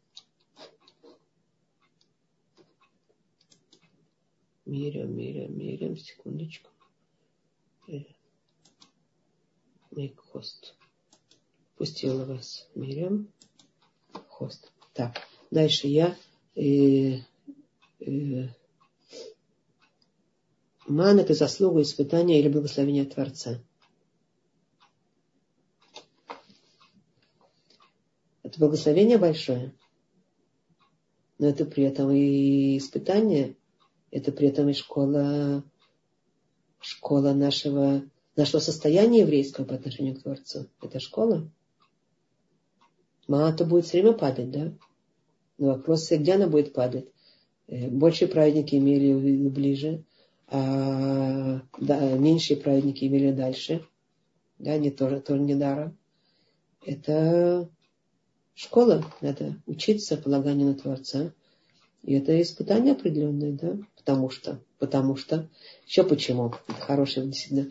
Мирям, 4.66 5.16
Мирям, 5.16 5.56
Мирям, 5.56 5.96
секундочку. 5.96 6.70
Make 9.92 10.16
host 10.32 10.79
пустила 11.80 12.26
вас 12.26 12.68
Мирям. 12.74 13.32
Хост. 14.28 14.70
Так, 14.92 15.16
дальше 15.50 15.86
я 15.86 16.14
э, 16.54 17.20
э, 18.00 18.48
Ман 20.86 21.18
это 21.20 21.32
заслуга, 21.32 21.80
испытания 21.80 22.38
или 22.38 22.50
благословения 22.50 23.06
Творца. 23.06 23.62
Это 28.42 28.58
благословение 28.58 29.16
большое. 29.16 29.74
Но 31.38 31.48
это 31.48 31.64
при 31.64 31.84
этом 31.84 32.10
и 32.10 32.76
испытание, 32.76 33.56
это 34.10 34.32
при 34.32 34.48
этом 34.48 34.68
и 34.68 34.74
школа, 34.74 35.64
школа 36.82 37.32
нашего, 37.32 38.02
нашего 38.36 38.60
состояния 38.60 39.20
еврейского 39.20 39.64
по 39.64 39.76
отношению 39.76 40.16
к 40.16 40.22
Творцу. 40.24 40.68
Это 40.82 41.00
школа. 41.00 41.50
Мало-то 43.30 43.64
будет 43.64 43.84
все 43.84 44.02
время 44.02 44.18
падать, 44.18 44.50
да? 44.50 44.72
Но 45.56 45.68
вопрос, 45.68 46.10
где 46.10 46.32
она 46.32 46.48
будет 46.48 46.72
падать? 46.72 47.06
Э, 47.68 47.88
большие 47.88 48.26
праведники 48.26 48.74
имели 48.74 49.48
ближе, 49.48 50.02
а 50.48 51.62
да, 51.78 52.18
меньшие 52.18 52.56
праведники 52.56 53.04
имели 53.04 53.30
дальше. 53.30 53.86
Да, 54.58 54.76
не 54.78 54.90
тоже, 54.90 55.20
тоже 55.20 55.42
не 55.42 55.54
даром. 55.54 55.96
Это 56.84 57.70
школа, 58.56 59.04
надо 59.20 59.54
учиться 59.64 60.16
полаганию 60.16 60.66
на 60.66 60.74
Творца. 60.74 61.32
И 62.02 62.14
это 62.14 62.42
испытание 62.42 62.94
определенное, 62.94 63.52
да, 63.52 63.78
потому 63.96 64.30
что, 64.30 64.60
потому 64.80 65.14
что, 65.14 65.48
еще 65.86 66.02
почему, 66.02 66.52
это 66.66 66.80
хорошее 66.80 67.26
действительно, 67.26 67.70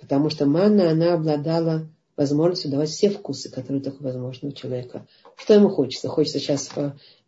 потому 0.00 0.30
что 0.30 0.46
манна, 0.46 0.90
она 0.90 1.14
обладала 1.14 1.88
возможностью 2.16 2.70
давать 2.70 2.88
все 2.88 3.10
вкусы, 3.10 3.50
которые 3.50 3.82
только 3.82 4.02
возможны 4.02 4.48
у 4.48 4.52
человека. 4.52 5.06
Что 5.36 5.54
ему 5.54 5.68
хочется? 5.68 6.08
Хочется 6.08 6.38
сейчас 6.38 6.70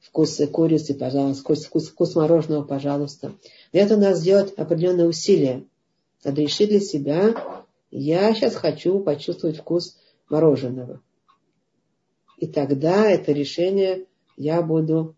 вкус 0.01 0.41
курицы, 0.51 0.95
пожалуйста, 0.95 1.43
вкус, 1.43 1.65
вкус, 1.65 1.89
вкус 1.89 2.15
мороженого, 2.15 2.65
пожалуйста. 2.65 3.33
Для 3.73 3.83
этого 3.83 4.01
надо 4.01 4.17
сделать 4.17 4.55
определенные 4.55 5.09
усилия. 5.09 5.65
Надо 6.25 6.41
решить 6.41 6.71
для 6.71 6.81
себя, 6.81 7.35
я 7.91 8.35
сейчас 8.35 8.55
хочу 8.55 9.01
почувствовать 9.01 9.59
вкус 9.59 9.97
мороженого. 10.29 11.01
И 12.39 12.47
тогда 12.47 13.11
это 13.11 13.33
решение 13.33 14.07
я 14.37 14.63
буду 14.63 15.17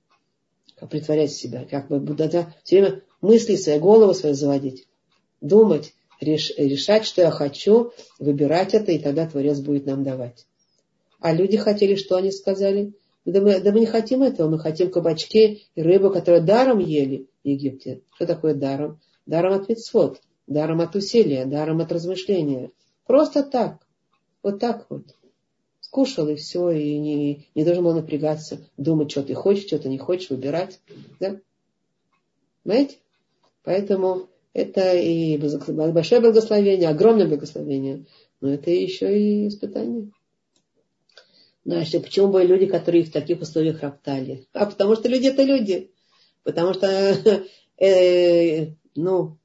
притворять 0.89 1.33
себя. 1.33 1.67
Как 1.71 1.89
бы 1.89 2.01
буду 2.01 2.29
все 2.65 2.81
время 2.81 3.03
мысли 3.21 3.57
своей 3.57 3.79
голову 3.79 4.15
свою 4.15 4.35
заводить. 4.35 4.89
Думать, 5.41 5.95
решать, 6.21 7.05
что 7.05 7.23
я 7.23 7.31
хочу, 7.31 7.93
выбирать 8.19 8.75
это, 8.75 8.93
и 8.93 8.99
тогда 8.99 9.27
Творец 9.27 9.59
будет 9.59 9.87
нам 9.87 10.05
давать. 10.05 10.47
А 11.21 11.33
люди 11.33 11.57
хотели, 11.57 11.95
что 11.97 12.17
они 12.17 12.31
сказали? 12.31 12.93
Да 13.25 13.41
мы, 13.41 13.61
да 13.61 13.73
мы 13.73 13.81
не 13.81 13.87
хотим 13.87 14.23
этого, 14.23 14.49
мы 14.49 14.59
хотим 14.59 14.91
кабачки 14.91 15.67
и 15.75 15.83
рыбу, 15.83 16.11
которую 16.11 16.43
даром 16.43 16.79
ели 16.79 17.29
в 17.45 17.49
Египте. 17.49 18.03
Что 18.15 18.27
такое 18.27 18.55
даром? 18.55 19.01
Даром 19.27 19.55
от 19.55 19.69
митцвот, 19.69 20.21
даром 20.47 20.81
от 20.81 20.97
усилия, 20.97 21.45
даром 21.45 21.81
от 21.81 21.93
размышления. 21.93 22.71
Просто 23.07 23.43
так. 23.43 23.87
Вот 24.43 24.59
так 24.59 24.87
вот. 24.89 25.15
Скушал 25.81 26.29
и 26.29 26.37
все, 26.37 26.71
и 26.71 26.99
не, 26.99 27.49
не 27.55 27.65
должен 27.65 27.85
был 27.85 27.95
напрягаться, 27.95 28.67
думать, 28.77 29.11
что 29.11 29.23
ты 29.23 29.35
хочешь, 29.35 29.67
что 29.67 29.79
ты 29.79 29.89
не 29.89 29.99
хочешь, 29.99 30.31
выбирать. 30.31 30.81
Да? 31.19 31.39
Понимаете? 32.63 32.97
Поэтому 33.65 34.30
это 34.53 34.95
и 34.97 35.37
большое 35.39 36.21
благословение, 36.21 36.89
огромное 36.89 37.29
благословение, 37.29 38.07
но 38.41 38.53
это 38.53 38.71
еще 38.71 39.19
и 39.19 39.49
испытание. 39.49 40.11
Значит, 41.65 42.05
почему 42.05 42.29
были 42.29 42.47
люди, 42.47 42.67
которые 42.67 43.05
в 43.05 43.13
таких 43.13 43.41
условиях 43.41 43.83
роптали? 43.83 44.49
А 44.53 44.67
потому 44.67 44.97
что 44.97 45.09
люди 45.09 45.29
это 45.29 45.43
люди. 45.43 45.93
Потому 46.43 46.73
что, 46.73 46.87
э, 47.79 48.73
ну, 48.97 49.39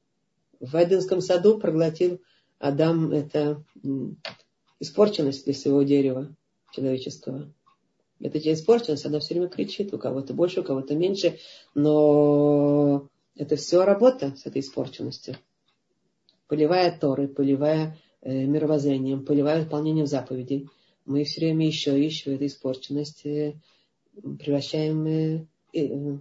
в 0.59 0.75
Эденском 0.75 1.21
саду 1.21 1.59
проглотил 1.59 2.21
Адам 2.57 3.11
это 3.11 3.63
испорченность 4.79 5.45
для 5.45 5.53
своего 5.53 5.83
дерева 5.83 6.35
человеческого. 6.71 7.53
Это 8.21 8.39
испорченность, 8.53 9.05
она 9.05 9.19
все 9.19 9.33
время 9.33 9.49
кричит, 9.49 9.93
у 9.93 9.97
кого-то 9.97 10.33
больше, 10.33 10.61
у 10.61 10.63
кого-то 10.63 10.95
меньше, 10.95 11.37
но 11.73 13.09
это 13.35 13.55
все 13.55 13.83
работа 13.83 14.35
с 14.35 14.45
этой 14.45 14.61
испорченностью. 14.61 15.35
Поливая 16.47 16.97
Торы, 16.97 17.27
поливая 17.27 17.97
э, 18.21 18.45
мировоззрением, 18.45 19.25
поливая 19.25 19.63
выполнением 19.63 20.07
заповедей, 20.07 20.69
мы 21.05 21.23
все 21.23 21.41
время 21.41 21.67
еще, 21.67 22.03
еще 22.03 22.35
эту 22.35 22.45
испорченность 22.45 23.25
э, 23.25 23.59
превращаем, 24.13 25.05
э, 25.05 25.47
э, 25.73 26.17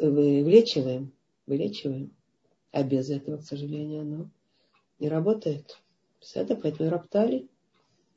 вылечиваем, 0.00 1.12
вылечиваем. 1.46 2.14
А 2.70 2.82
без 2.82 3.10
этого, 3.10 3.38
к 3.38 3.44
сожалению, 3.44 4.02
оно 4.02 4.30
не 4.98 5.08
работает. 5.08 5.78
Это 6.34 6.56
поэтому 6.56 6.88
и 6.88 6.92
роптали. 6.92 7.48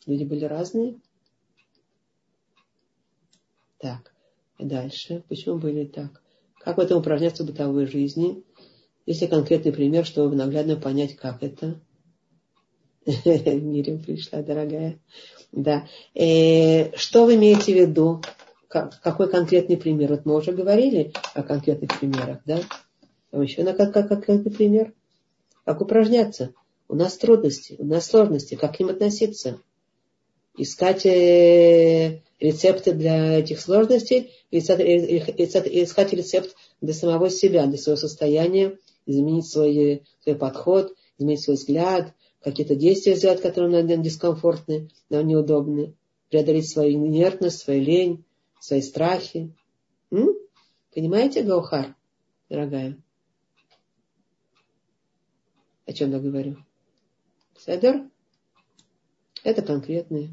Люди 0.06 0.24
были 0.24 0.46
разные. 0.46 1.00
Так, 3.80 4.14
и 4.60 4.66
дальше. 4.66 5.24
Почему 5.28 5.58
были 5.58 5.86
так? 5.86 6.22
Как 6.66 6.78
в 6.78 6.80
этом 6.80 6.98
упражняться 6.98 7.44
в 7.44 7.46
бытовой 7.46 7.86
жизни? 7.86 8.44
Если 9.06 9.28
конкретный 9.28 9.72
пример, 9.72 10.04
чтобы 10.04 10.36
наглядно 10.36 10.76
понять, 10.76 11.16
как 11.16 11.44
это. 11.44 11.80
Мирим 13.06 14.02
пришла, 14.02 14.42
дорогая. 14.42 15.00
Да. 15.52 15.88
Э, 16.16 16.98
что 16.98 17.26
вы 17.26 17.36
имеете 17.36 17.72
в 17.72 17.78
виду? 17.78 18.22
какой 18.68 19.30
конкретный 19.30 19.78
пример? 19.78 20.10
Вот 20.10 20.26
мы 20.26 20.36
уже 20.36 20.52
говорили 20.52 21.14
о 21.34 21.44
конкретных 21.44 21.98
примерах, 21.98 22.40
да? 22.46 22.60
А 23.32 23.42
еще 23.42 23.64
на 23.64 23.74
как, 23.74 23.94
как 23.94 24.08
конкретный 24.08 24.52
пример? 24.52 24.94
Как 25.64 25.80
упражняться? 25.82 26.54
У 26.90 26.96
нас 26.96 27.16
трудности, 27.16 27.76
у 27.78 27.86
нас 27.86 28.08
сложности. 28.08 28.56
Как 28.56 28.76
к 28.76 28.80
ним 28.80 28.90
относиться? 28.90 29.62
Искать 30.58 31.06
э, 31.06 32.24
рецепты 32.40 32.94
для 32.94 33.40
этих 33.40 33.60
сложностей, 33.60 34.32
искать 34.52 36.14
рецепт 36.14 36.56
для 36.82 36.94
самого 36.94 37.30
себя, 37.30 37.66
для 37.66 37.78
своего 37.78 37.98
состояния, 37.98 38.78
изменить 39.06 39.48
свой, 39.48 40.03
свой 40.22 40.36
подход, 40.36 40.95
изменить 41.18 41.41
свой 41.41 41.56
взгляд, 41.56 42.14
какие-то 42.41 42.76
действия 42.76 43.16
сделать, 43.16 43.41
которые 43.41 43.84
нам 43.84 44.02
дискомфортны, 44.02 44.90
нам 45.10 45.28
неудобны, 45.28 45.95
преодолеть 46.30 46.70
свою 46.70 47.07
инертность, 47.07 47.60
свою 47.60 47.82
лень, 47.82 48.26
свои 48.60 48.82
страхи. 48.82 49.53
М? 50.12 50.36
Понимаете, 50.94 51.44
Гаухар, 51.44 51.95
дорогая? 52.49 52.98
О 55.86 55.94
чем 55.94 56.12
я 56.12 56.20
говорю? 56.20 56.57
Седер? 57.57 58.10
Это 59.44 59.62
конкретные. 59.62 60.30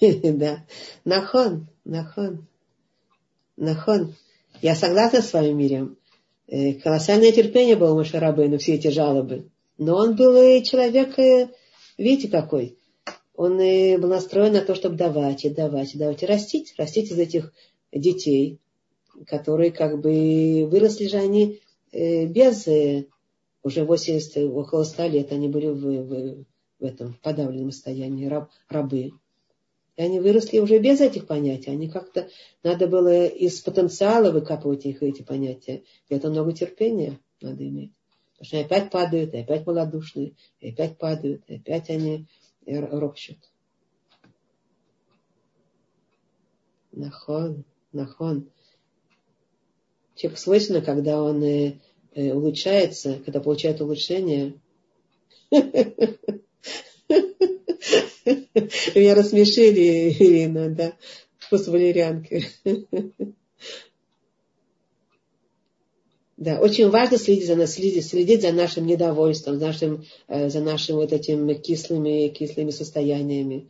да. 0.22 0.64
Нахон, 1.04 1.68
нахон, 1.84 2.46
нахон. 3.56 4.14
Я 4.62 4.74
согласна 4.74 5.20
с 5.20 5.32
вами, 5.32 5.52
Мирим. 5.52 5.98
Э, 6.46 6.74
колоссальное 6.74 7.32
терпение 7.32 7.76
было 7.76 7.92
у 7.92 7.98
Машарабейна, 7.98 8.58
все 8.58 8.74
эти 8.74 8.88
жалобы. 8.88 9.50
Но 9.78 9.96
он 9.96 10.16
был 10.16 10.36
и 10.36 10.62
человек, 10.64 11.18
э, 11.18 11.50
видите, 11.98 12.28
какой. 12.28 12.78
Он 13.34 13.60
и 13.60 13.96
был 13.96 14.08
настроен 14.08 14.52
на 14.54 14.60
то, 14.60 14.74
чтобы 14.74 14.96
давать, 14.96 15.44
и 15.44 15.50
давать, 15.50 15.94
и 15.94 15.98
давать, 15.98 16.22
и 16.22 16.26
растить. 16.26 16.74
Растить 16.76 17.10
из 17.10 17.18
этих 17.18 17.52
детей, 17.92 18.58
которые 19.26 19.70
как 19.70 20.00
бы 20.00 20.66
выросли 20.70 21.08
же 21.08 21.18
они 21.18 21.60
э, 21.92 22.26
без 22.26 22.66
уже 23.62 23.84
80, 23.84 24.50
около 24.50 24.84
100 24.84 25.06
лет 25.08 25.32
они 25.32 25.48
были 25.48 25.66
в, 25.66 25.76
в, 25.76 26.44
в 26.78 26.84
этом 26.84 27.18
подавленном 27.22 27.72
состоянии, 27.72 28.26
раб, 28.26 28.50
рабы. 28.68 29.12
И 29.96 30.02
они 30.02 30.20
выросли 30.20 30.58
уже 30.58 30.78
без 30.78 31.00
этих 31.00 31.26
понятий. 31.26 31.70
Они 31.70 31.88
как-то, 31.88 32.28
надо 32.62 32.86
было 32.86 33.26
из 33.26 33.60
потенциала 33.60 34.30
выкапывать 34.30 34.86
их 34.86 35.02
эти 35.02 35.22
понятия. 35.22 35.82
И 36.08 36.14
это 36.14 36.30
много 36.30 36.52
терпения 36.52 37.18
надо 37.40 37.66
иметь. 37.66 37.92
Потому 38.32 38.46
что 38.46 38.56
они 38.56 38.64
опять 38.66 38.90
падают, 38.90 39.34
и 39.34 39.38
опять 39.38 39.66
малодушные, 39.66 40.34
и 40.60 40.70
опять 40.70 40.96
падают, 40.96 41.42
и 41.48 41.56
опять 41.56 41.90
они 41.90 42.26
ропщут. 42.66 43.38
Нахон, 46.92 47.64
нахон. 47.92 48.50
Человек 50.14 50.38
свойственно, 50.38 50.80
когда 50.82 51.22
он 51.22 51.42
э, 51.42 51.78
э, 52.14 52.32
улучшается, 52.32 53.20
когда 53.24 53.40
получает 53.40 53.80
улучшение, 53.80 54.60
Меня 58.94 59.14
рассмешили, 59.14 60.12
Ирина, 60.18 60.70
да, 60.70 60.92
вкус 61.38 61.66
валерьянки. 61.68 62.46
Да, 66.36 66.58
очень 66.58 66.88
важно 66.88 67.18
следить 67.18 67.46
за 67.46 67.54
нас, 67.54 67.74
следить, 67.74 68.06
следить 68.06 68.40
за 68.40 68.52
нашим 68.52 68.86
недовольством, 68.86 69.58
за 69.58 69.66
нашим, 69.66 70.04
э, 70.26 70.48
за 70.48 70.60
нашим 70.60 70.96
вот 70.96 71.12
этими 71.12 71.52
кислыми, 71.52 72.28
кислыми 72.28 72.70
состояниями. 72.70 73.68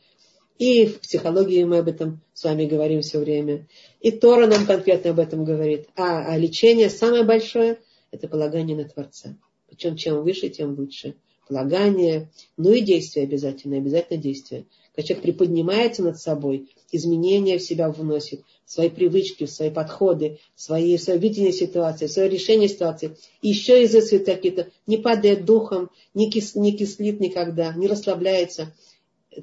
И 0.56 0.86
в 0.86 1.00
психологии 1.00 1.64
мы 1.64 1.78
об 1.78 1.88
этом 1.88 2.20
с 2.32 2.44
вами 2.44 2.66
говорим 2.66 3.00
все 3.00 3.18
время. 3.18 3.66
И 4.00 4.12
Тора 4.12 4.46
нам 4.46 4.66
конкретно 4.66 5.10
об 5.10 5.18
этом 5.18 5.44
говорит. 5.44 5.88
А, 5.96 6.32
а 6.32 6.38
лечение 6.38 6.90
самое 6.90 7.24
большое– 7.24 7.80
это 8.12 8.28
полагание 8.28 8.76
на 8.76 8.84
Творца. 8.84 9.36
Причем 9.68 9.96
чем 9.96 10.22
выше, 10.22 10.48
тем 10.48 10.78
лучше 10.78 11.16
полагание, 11.50 12.30
ну 12.56 12.72
и 12.72 12.80
действие 12.80 13.24
обязательно, 13.24 13.76
обязательно 13.76 14.22
действие. 14.22 14.66
Когда 14.94 15.08
человек 15.08 15.24
приподнимается 15.24 16.02
над 16.04 16.18
собой, 16.18 16.70
изменения 16.92 17.58
в 17.58 17.62
себя 17.62 17.90
вносит, 17.90 18.42
свои 18.64 18.88
привычки, 18.88 19.46
свои 19.46 19.70
подходы, 19.70 20.38
свои, 20.54 20.96
свое 20.96 21.18
видение 21.18 21.52
ситуации, 21.52 22.06
свое 22.06 22.28
решение 22.28 22.68
ситуации, 22.68 23.16
и 23.42 23.48
еще 23.48 23.84
изыскивает 23.84 24.26
какие-то, 24.26 24.68
не 24.86 24.96
падает 24.96 25.44
духом, 25.44 25.90
не, 26.14 26.30
кис, 26.30 26.54
не 26.54 26.76
кислит 26.76 27.18
никогда, 27.18 27.74
не 27.74 27.88
расслабляется, 27.88 28.72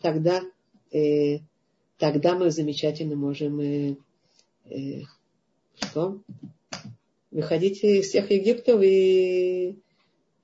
тогда, 0.01 0.41
э, 0.93 1.39
тогда 1.97 2.35
мы 2.35 2.51
замечательно 2.51 3.17
можем 3.17 3.59
э, 3.59 3.97
э, 4.69 5.01
что? 5.79 6.21
выходить 7.31 7.83
из 7.83 8.07
всех 8.07 8.31
Египтов 8.31 8.81
и 8.81 9.77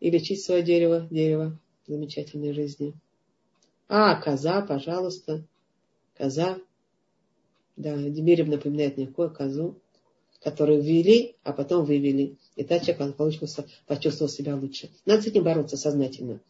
и 0.04 0.12
лечить 0.12 0.44
свое 0.44 0.62
дерево, 0.62 1.08
дерево 1.10 1.58
замечательной 1.88 2.52
жизни. 2.52 2.94
А, 3.88 4.20
коза, 4.22 4.62
пожалуйста. 4.62 5.46
Коза. 6.18 6.60
Да, 7.78 7.96
Демирев 7.96 8.50
напоминает 8.50 8.98
мне 8.98 9.08
козу, 9.08 9.80
которую 10.44 10.82
ввели, 10.82 11.38
а 11.44 11.54
потом 11.54 11.86
вывели. 11.86 12.36
И 12.58 12.66
та 12.66 12.80
человек, 12.80 13.16
получился, 13.16 13.66
почувствовал 13.88 14.30
себя 14.30 14.58
лучше. 14.58 14.90
Надо 15.06 15.22
с 15.22 15.28
этим 15.28 15.46
бороться 15.46 15.78
сознательно. 15.78 16.42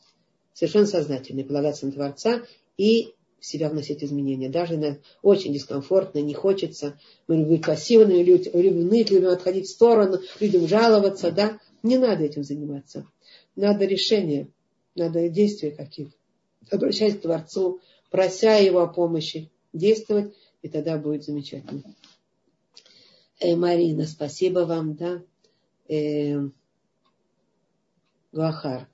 Совершенно 0.55 0.87
сознательно. 0.87 1.41
И 1.41 1.43
полагаться 1.43 1.85
на 1.85 1.91
Творца 1.91 2.41
и 2.77 3.13
в 3.39 3.45
себя 3.45 3.69
вносить 3.69 4.03
изменения. 4.03 4.49
Даже 4.49 4.77
на 4.77 4.97
очень 5.21 5.53
дискомфортно, 5.53 6.17
не 6.19 6.33
хочется. 6.33 6.99
Мы 7.27 7.35
любим 7.35 7.61
пассивные, 7.61 8.23
любим 8.23 8.87
ныть, 8.87 9.11
любим 9.11 9.29
отходить 9.29 9.67
в 9.67 9.71
сторону, 9.71 10.21
любим 10.39 10.67
жаловаться, 10.67 11.31
да. 11.31 11.59
Не 11.83 11.99
надо 11.99 12.23
этим 12.23 12.43
заниматься. 12.43 13.05
Надо 13.55 13.85
решение, 13.85 14.47
надо 14.95 15.29
действия 15.29 15.71
каких-то. 15.71 16.15
Обращаясь 16.71 17.17
к 17.17 17.21
Творцу, 17.21 17.81
прося 18.09 18.55
Его 18.55 18.81
о 18.81 18.87
помощи, 18.87 19.51
действовать, 19.73 20.33
и 20.61 20.69
тогда 20.69 20.97
будет 20.97 21.23
замечательно. 21.23 21.83
Э, 23.39 23.55
Марина, 23.55 24.07
спасибо 24.07 24.59
вам, 24.59 24.95
да. 24.95 25.21
Э, 25.89 26.47
Гуахар. 28.31 28.87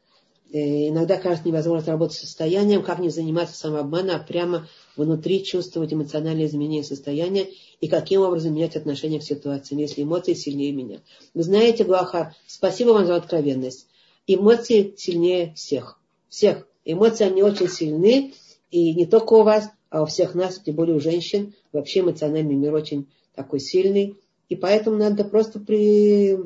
Э, 0.52 0.90
иногда 0.90 1.18
кажется 1.18 1.48
невозможно 1.48 1.92
работать 1.92 2.18
с 2.18 2.22
состоянием, 2.22 2.82
как 2.82 3.00
не 3.00 3.10
заниматься 3.10 3.56
самообманом, 3.56 4.16
а 4.16 4.24
прямо 4.24 4.68
внутри 4.98 5.44
чувствовать 5.44 5.94
эмоциональные 5.94 6.48
изменения 6.48 6.84
состояния 6.84 7.48
и 7.80 7.88
каким 7.88 8.22
образом 8.22 8.56
менять 8.56 8.76
отношение 8.76 9.20
к 9.20 9.24
ситуации, 9.24 9.80
если 9.80 10.02
эмоции 10.02 10.34
сильнее 10.34 10.72
меня. 10.72 11.02
Вы 11.36 11.44
знаете, 11.44 11.84
Гуахар, 11.84 12.36
спасибо 12.48 12.90
вам 12.90 13.06
за 13.06 13.16
откровенность 13.16 13.88
эмоции 14.36 14.94
сильнее 14.96 15.54
всех. 15.56 16.00
Всех. 16.30 16.68
Эмоции, 16.86 17.26
они 17.26 17.42
очень 17.42 17.68
сильны, 17.68 18.34
и 18.70 18.94
не 18.94 19.06
только 19.06 19.34
у 19.34 19.44
вас, 19.44 19.70
а 19.90 20.04
у 20.04 20.06
всех 20.06 20.36
нас, 20.36 20.60
тем 20.60 20.76
более 20.76 20.96
у 20.96 21.00
женщин. 21.00 21.54
Вообще 21.72 22.02
эмоциональный 22.02 22.56
мир 22.56 22.74
очень 22.74 23.08
такой 23.34 23.60
сильный. 23.60 24.18
И 24.48 24.56
поэтому 24.56 24.98
надо 24.98 25.24
просто 25.24 25.60
при... 25.60 26.38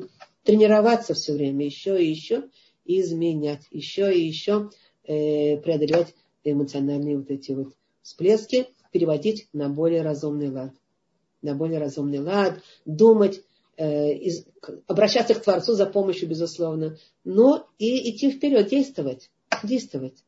тренироваться 0.42 1.14
все 1.14 1.34
время, 1.34 1.66
еще 1.66 2.02
и 2.02 2.08
еще, 2.08 2.44
изменять, 2.86 3.66
еще 3.70 4.14
и 4.14 4.26
еще 4.26 4.70
э, 5.04 5.58
преодолевать 5.58 6.14
эмоциональные 6.42 7.18
вот 7.18 7.30
эти 7.30 7.52
вот 7.52 7.74
всплески, 8.02 8.66
переводить 8.92 9.48
на 9.52 9.68
более 9.68 10.02
разумный 10.02 10.50
лад. 10.50 10.72
На 11.42 11.54
более 11.54 11.78
разумный 11.78 12.20
лад, 12.20 12.62
думать, 12.86 13.42
из, 13.76 14.46
обращаться 14.86 15.34
к 15.34 15.42
Творцу 15.42 15.74
за 15.74 15.86
помощью, 15.86 16.28
безусловно, 16.28 16.96
но 17.24 17.66
и 17.78 18.10
идти 18.10 18.30
вперед, 18.30 18.68
действовать, 18.68 19.30
действовать. 19.62 20.24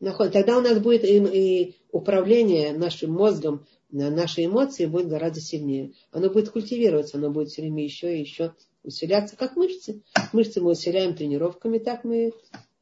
Тогда 0.00 0.56
у 0.56 0.60
нас 0.62 0.78
будет 0.78 1.04
и, 1.04 1.18
и 1.18 1.74
управление 1.92 2.72
нашим 2.72 3.12
мозгом, 3.12 3.66
наши 3.90 4.44
эмоции 4.46 4.86
будет 4.86 5.08
гораздо 5.08 5.40
сильнее. 5.40 5.92
Оно 6.10 6.30
будет 6.30 6.50
культивироваться, 6.50 7.18
оно 7.18 7.30
будет 7.30 7.48
все 7.48 7.62
время 7.62 7.84
еще 7.84 8.16
и 8.16 8.20
еще 8.20 8.54
усиляться, 8.82 9.36
как 9.36 9.56
мышцы. 9.56 10.02
Мышцы 10.32 10.60
мы 10.60 10.70
усиляем 10.72 11.14
тренировками, 11.14 11.78
так 11.78 12.04
мы 12.04 12.32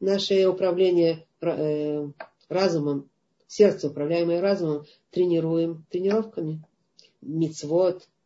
наше 0.01 0.47
управление 0.47 1.27
э, 1.41 2.09
разумом, 2.49 3.09
сердце, 3.47 3.89
управляемое 3.89 4.41
разумом, 4.41 4.85
тренируем 5.11 5.85
тренировками. 5.91 6.63
Мицвод, 7.21 8.03
э, 8.03 8.18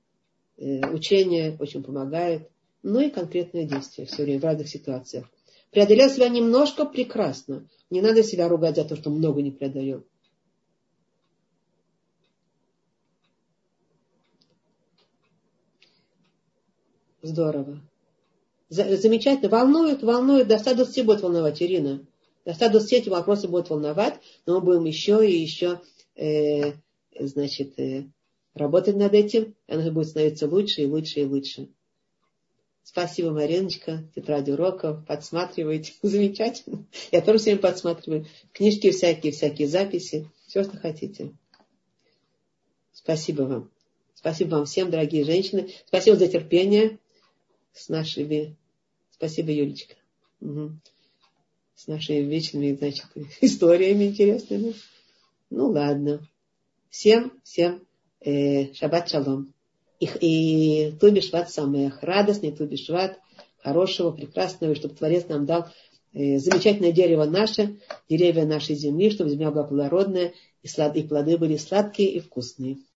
учение 0.56 1.56
очень 1.58 1.82
помогает. 1.82 2.48
Ну 2.82 3.00
и 3.00 3.10
конкретные 3.10 3.66
действия 3.66 4.06
все 4.06 4.24
время 4.24 4.40
в 4.40 4.44
разных 4.44 4.68
ситуациях. 4.68 5.30
Преодолеть 5.70 6.12
себя 6.12 6.28
немножко 6.28 6.84
прекрасно. 6.84 7.68
Не 7.90 8.02
надо 8.02 8.22
себя 8.22 8.48
ругать 8.48 8.76
за 8.76 8.84
то, 8.84 8.96
что 8.96 9.10
много 9.10 9.40
не 9.40 9.50
преодолел. 9.50 10.04
Здорово. 17.22 17.80
Замечательно. 18.68 19.48
Волнует, 19.48 20.02
волнует. 20.02 20.48
До 20.48 20.58
120 20.58 21.06
будет 21.06 21.22
волновать, 21.22 21.62
Ирина. 21.62 22.04
До 22.44 22.52
120 22.52 22.92
эти 22.92 23.08
вопросы 23.08 23.48
будут 23.48 23.70
волновать, 23.70 24.20
но 24.44 24.54
мы 24.54 24.60
будем 24.60 24.84
еще 24.84 25.26
и 25.26 25.40
еще 25.40 25.80
э, 26.16 26.72
значит, 27.18 27.78
э, 27.78 28.08
работать 28.54 28.96
над 28.96 29.14
этим. 29.14 29.54
Оно 29.66 29.90
будет 29.90 30.08
становиться 30.08 30.46
лучше 30.46 30.82
и 30.82 30.86
лучше 30.86 31.20
и 31.20 31.24
лучше. 31.24 31.68
Спасибо, 32.84 33.30
Мариночка, 33.30 34.04
тетради 34.14 34.50
уроков, 34.50 35.06
подсматривайте. 35.06 35.94
Замечательно. 36.02 36.84
Я 37.12 37.20
тоже 37.20 37.38
всем 37.38 37.58
подсматриваю. 37.58 38.26
Книжки 38.52 38.90
всякие, 38.90 39.32
всякие 39.32 39.68
записи. 39.68 40.28
Все, 40.46 40.64
что 40.64 40.76
хотите. 40.76 41.32
Спасибо 42.92 43.42
вам. 43.42 43.70
Спасибо 44.14 44.56
вам 44.56 44.66
всем, 44.66 44.90
дорогие 44.90 45.24
женщины. 45.24 45.70
Спасибо 45.86 46.16
за 46.16 46.28
терпение 46.28 46.98
с 47.72 47.88
нашими... 47.88 48.56
Спасибо, 49.10 49.52
Юлечка. 49.52 49.94
Угу. 50.40 50.72
С 51.76 51.86
нашими 51.86 52.18
вечными, 52.18 52.74
значит, 52.74 53.06
историями 53.40 54.04
интересными. 54.04 54.74
Ну, 55.50 55.68
ладно. 55.68 56.28
Всем, 56.90 57.32
всем 57.44 57.86
э, 58.24 58.72
шаббат 58.74 59.08
шалом. 59.08 59.52
И, 60.00 60.08
и 60.20 60.92
Тубишват 60.92 61.50
самых 61.50 62.02
радостный 62.02 62.52
Тубишват, 62.52 63.18
хорошего, 63.62 64.10
прекрасного, 64.10 64.74
чтобы 64.74 64.94
Творец 64.94 65.26
нам 65.28 65.46
дал 65.46 65.66
э, 66.12 66.38
замечательное 66.38 66.92
дерево 66.92 67.24
наше, 67.24 67.78
деревья 68.08 68.44
нашей 68.44 68.74
земли, 68.74 69.10
чтобы 69.10 69.30
земля 69.30 69.50
была 69.50 69.64
плодородная, 69.64 70.32
и, 70.62 70.68
слад, 70.68 70.96
и 70.96 71.02
плоды 71.02 71.38
были 71.38 71.56
сладкие 71.56 72.10
и 72.10 72.20
вкусные. 72.20 72.78